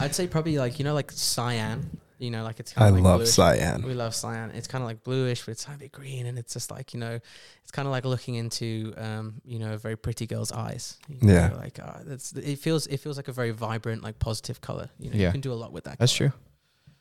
I'd 0.00 0.14
say 0.14 0.26
probably 0.26 0.58
like 0.58 0.78
you 0.78 0.84
know 0.84 0.94
like 0.94 1.10
cyan. 1.10 1.98
You 2.18 2.30
know, 2.30 2.42
like 2.42 2.58
it's 2.60 2.72
I 2.72 2.80
kind 2.80 2.88
of 2.90 2.94
like 2.96 3.04
love 3.04 3.18
bluish. 3.18 3.30
cyan. 3.30 3.82
We 3.82 3.94
love 3.94 4.14
cyan. 4.14 4.50
It's 4.50 4.66
kind 4.66 4.82
of 4.82 4.88
like 4.88 5.04
bluish, 5.04 5.44
but 5.46 5.52
it's 5.52 5.66
a 5.66 5.70
bit 5.78 5.92
green, 5.92 6.26
and 6.26 6.38
it's 6.38 6.52
just 6.52 6.70
like 6.70 6.92
you 6.94 7.00
know, 7.00 7.18
it's 7.62 7.70
kind 7.70 7.86
of 7.86 7.92
like 7.92 8.04
looking 8.04 8.34
into 8.34 8.92
um, 8.96 9.34
you 9.44 9.58
know, 9.58 9.74
a 9.74 9.78
very 9.78 9.96
pretty 9.96 10.26
girl's 10.26 10.50
eyes. 10.52 10.98
You 11.08 11.26
know, 11.26 11.32
Yeah. 11.32 11.52
like 11.56 11.78
uh, 11.78 12.00
that's 12.04 12.32
it 12.32 12.58
feels 12.58 12.86
it 12.88 12.98
feels 12.98 13.16
like 13.16 13.28
a 13.28 13.32
very 13.32 13.50
vibrant, 13.52 14.02
like 14.02 14.18
positive 14.18 14.60
color. 14.60 14.90
You 14.98 15.10
know, 15.10 15.16
Yeah. 15.16 15.26
you 15.26 15.32
can 15.32 15.40
do 15.40 15.52
a 15.52 15.54
lot 15.54 15.72
with 15.72 15.84
that. 15.84 15.98
That's 15.98 16.16
colour. 16.16 16.30
true. 16.30 16.38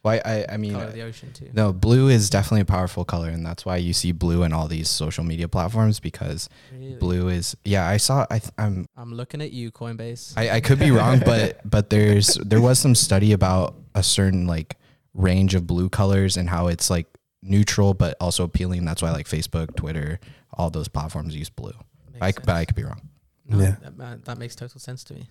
Why? 0.03 0.21
I, 0.23 0.45
I 0.53 0.57
mean, 0.57 0.73
Color 0.73 0.85
of 0.85 0.93
the 0.93 1.01
ocean 1.01 1.33
too. 1.33 1.49
no, 1.53 1.73
blue 1.73 2.07
is 2.07 2.29
definitely 2.29 2.61
a 2.61 2.65
powerful 2.65 3.03
color, 3.03 3.29
and 3.29 3.43
that's 3.43 3.65
why 3.65 3.77
you 3.77 3.93
see 3.93 4.11
blue 4.11 4.43
in 4.43 4.53
all 4.53 4.67
these 4.67 4.87
social 4.89 5.23
media 5.23 5.47
platforms 5.47 5.99
because 5.99 6.47
Really? 6.71 6.95
blue 6.95 7.29
is. 7.29 7.57
Yeah, 7.65 7.85
I 7.87 7.97
saw. 7.97 8.25
I, 8.29 8.37
th- 8.39 8.53
I'm 8.59 8.85
I'm 8.95 9.13
looking 9.15 9.41
at 9.41 9.51
you, 9.51 9.71
Coinbase. 9.71 10.33
I, 10.37 10.57
I 10.57 10.61
could 10.61 10.77
be 10.79 10.91
wrong, 10.91 11.19
but 11.25 11.59
but 11.69 11.89
there's 11.89 12.35
there 12.35 12.61
was 12.61 12.77
some 12.77 12.93
study 12.93 13.31
about 13.33 13.75
a 13.95 14.03
certain 14.03 14.45
like 14.45 14.77
range 15.17 15.53
of 15.55 15.67
blue 15.67 15.89
colors 15.89 16.37
and 16.37 16.49
how 16.49 16.67
it's 16.67 16.89
like 16.89 17.07
neutral 17.41 17.93
but 17.93 18.15
also 18.21 18.43
appealing. 18.45 18.85
That's 18.85 19.01
why 19.01 19.11
like 19.11 19.27
Facebook, 19.27 19.75
Twitter, 19.75 20.19
all 20.53 20.69
those 20.69 20.87
platforms 20.87 21.35
use 21.35 21.49
blue. 21.49 21.73
Makes 22.13 22.21
I, 22.21 22.31
c- 22.31 22.37
but 22.45 22.55
I 22.55 22.65
could 22.65 22.75
be 22.75 22.83
wrong. 22.83 23.01
No, 23.45 23.59
Yeah. 23.59 23.75
that, 23.81 23.97
that- 23.97 24.25
that 24.25 24.37
makes 24.37 24.55
total 24.55 24.79
sense 24.79 25.03
to 25.05 25.13
me. 25.15 25.27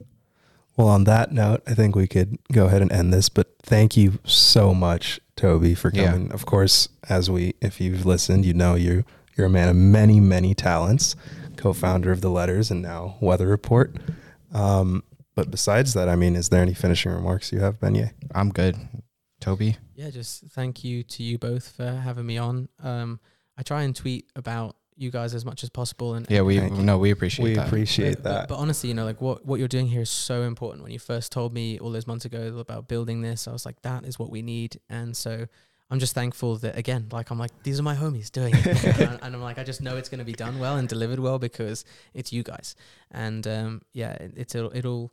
Well, 0.76 0.88
on 0.88 1.04
that 1.04 1.32
note, 1.32 1.62
I 1.66 1.72
think 1.72 1.96
we 1.96 2.06
could 2.06 2.36
go 2.52 2.66
ahead 2.66 2.82
and 2.82 2.92
end 2.92 3.10
this. 3.10 3.30
But 3.30 3.54
thank 3.62 3.96
you 3.96 4.18
so 4.24 4.74
much, 4.74 5.18
Toby, 5.34 5.74
for 5.74 5.90
Yeah. 5.94 6.10
coming. 6.12 6.30
Of 6.32 6.44
course, 6.44 6.90
as 7.08 7.30
we, 7.30 7.54
if 7.62 7.80
you've 7.80 8.04
listened, 8.04 8.44
you 8.44 8.52
know 8.52 8.74
you 8.74 9.04
you're 9.38 9.46
a 9.46 9.50
man 9.50 9.68
of 9.70 9.76
many, 9.76 10.18
many 10.20 10.54
talents. 10.54 11.14
Co-founder 11.56 12.10
of 12.12 12.20
the 12.22 12.30
Letters 12.30 12.70
and 12.70 12.82
now 12.82 13.16
Weather 13.20 13.46
Report. 13.46 13.96
Um, 14.52 15.02
but 15.34 15.50
besides 15.50 15.94
that, 15.94 16.08
I 16.08 16.16
mean, 16.16 16.36
is 16.36 16.48
there 16.50 16.60
any 16.62 16.74
finishing 16.74 17.12
remarks 17.12 17.52
you 17.52 17.60
have, 17.60 17.78
Beignet? 17.80 18.12
I'm 18.34 18.50
good. 18.50 18.76
Toby, 19.46 19.76
Yeah, 19.94 20.10
just 20.10 20.42
thank 20.48 20.82
you 20.82 21.04
to 21.04 21.22
you 21.22 21.38
both 21.38 21.68
for 21.68 21.86
having 21.88 22.26
me 22.26 22.36
on. 22.36 22.68
Um, 22.82 23.20
I 23.56 23.62
try 23.62 23.84
and 23.84 23.94
tweet 23.94 24.28
about 24.34 24.74
you 24.96 25.12
guys 25.12 25.34
as 25.34 25.44
much 25.44 25.62
as 25.62 25.70
possible, 25.70 26.14
and 26.14 26.26
yeah, 26.28 26.40
we 26.42 26.58
no, 26.68 26.98
we 26.98 27.12
appreciate 27.12 27.44
We 27.44 27.54
that. 27.54 27.68
appreciate 27.68 28.14
but, 28.14 28.22
that. 28.24 28.48
But, 28.48 28.56
but 28.56 28.60
honestly, 28.60 28.88
you 28.88 28.94
know, 28.96 29.04
like 29.04 29.20
what 29.20 29.46
what 29.46 29.60
you're 29.60 29.68
doing 29.68 29.86
here 29.86 30.00
is 30.00 30.10
so 30.10 30.42
important. 30.42 30.82
When 30.82 30.90
you 30.90 30.98
first 30.98 31.30
told 31.30 31.54
me 31.54 31.78
all 31.78 31.92
those 31.92 32.08
months 32.08 32.24
ago 32.24 32.58
about 32.58 32.88
building 32.88 33.20
this, 33.20 33.46
I 33.46 33.52
was 33.52 33.64
like, 33.64 33.80
that 33.82 34.04
is 34.04 34.18
what 34.18 34.30
we 34.30 34.42
need. 34.42 34.80
And 34.90 35.16
so 35.16 35.46
I'm 35.90 36.00
just 36.00 36.14
thankful 36.14 36.56
that 36.56 36.76
again, 36.76 37.06
like 37.12 37.30
I'm 37.30 37.38
like, 37.38 37.52
these 37.62 37.78
are 37.78 37.84
my 37.84 37.94
homies 37.94 38.32
doing 38.32 38.52
it, 38.52 38.66
and, 38.98 39.20
and 39.22 39.34
I'm 39.36 39.42
like, 39.42 39.58
I 39.58 39.62
just 39.62 39.80
know 39.80 39.96
it's 39.96 40.08
going 40.08 40.18
to 40.18 40.24
be 40.24 40.32
done 40.32 40.58
well 40.58 40.76
and 40.76 40.88
delivered 40.88 41.20
well 41.20 41.38
because 41.38 41.84
it's 42.14 42.32
you 42.32 42.42
guys. 42.42 42.74
And 43.12 43.46
um, 43.46 43.82
yeah, 43.92 44.14
it, 44.14 44.32
it's 44.36 44.56
it'll. 44.56 44.76
it'll 44.76 45.12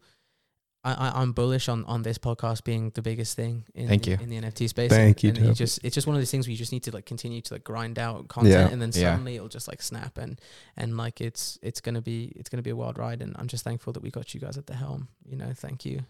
I, 0.85 0.93
I, 0.93 1.21
I'm 1.21 1.31
bullish 1.31 1.69
on, 1.69 1.85
on 1.85 2.03
this 2.03 2.17
podcast 2.17 2.63
being 2.65 2.91
the 2.93 3.01
biggest 3.01 3.35
thing 3.37 3.63
in, 3.73 3.87
Thank 3.87 4.05
in, 4.07 4.19
you. 4.19 4.23
in 4.23 4.29
the 4.29 4.49
NFT 4.49 4.67
space. 4.67 4.91
Thank 4.91 5.23
you, 5.23 5.29
And 5.29 5.37
you 5.39 5.53
just 5.53 5.79
it's 5.83 5.95
just 5.95 6.07
one 6.07 6.15
of 6.15 6.21
those 6.21 6.29
things 6.31 6.45
where 6.45 6.51
you 6.51 6.57
just 6.57 6.71
need 6.73 6.83
to 6.83 6.91
like 6.91 7.05
continue 7.05 7.39
to 7.41 7.53
like 7.53 7.63
grind 7.63 7.97
out 7.97 8.27
content 8.27 8.53
Yeah. 8.53 8.67
and 8.69 8.81
then 8.81 8.89
Yeah. 8.93 9.11
suddenly 9.13 9.35
it'll 9.37 9.47
just 9.47 9.67
like 9.69 9.81
snap 9.81 10.17
and 10.17 10.41
and 10.75 10.97
like 10.97 11.21
it's 11.21 11.57
it's 11.61 11.79
gonna 11.79 12.01
be 12.01 12.33
it's 12.35 12.49
gonna 12.49 12.61
be 12.63 12.69
a 12.71 12.75
wild 12.75 12.97
ride 12.97 13.21
and 13.21 13.33
I'm 13.39 13.47
just 13.47 13.63
thankful 13.63 13.93
that 13.93 14.03
we 14.03 14.11
got 14.11 14.33
you 14.33 14.41
guys 14.41 14.57
at 14.57 14.67
the 14.67 14.75
helm. 14.75 15.07
You 15.25 15.37
know, 15.37 15.51
thank 15.55 15.85
you. 15.85 16.01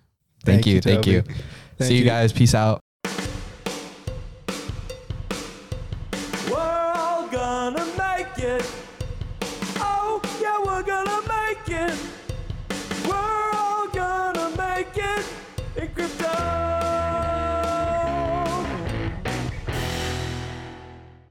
Thank, 0.43 0.65
you, 0.65 0.81
thank 0.81 1.05
you. 1.07 1.21
Thank 1.21 1.87
See 1.89 1.97
you 1.97 2.03
guys. 2.03 2.33
Peace 2.33 2.53
out. 2.55 2.81
We're 6.49 6.91
all 6.95 7.27
gonna 7.29 7.85
make 7.97 8.37
it. 8.43 8.65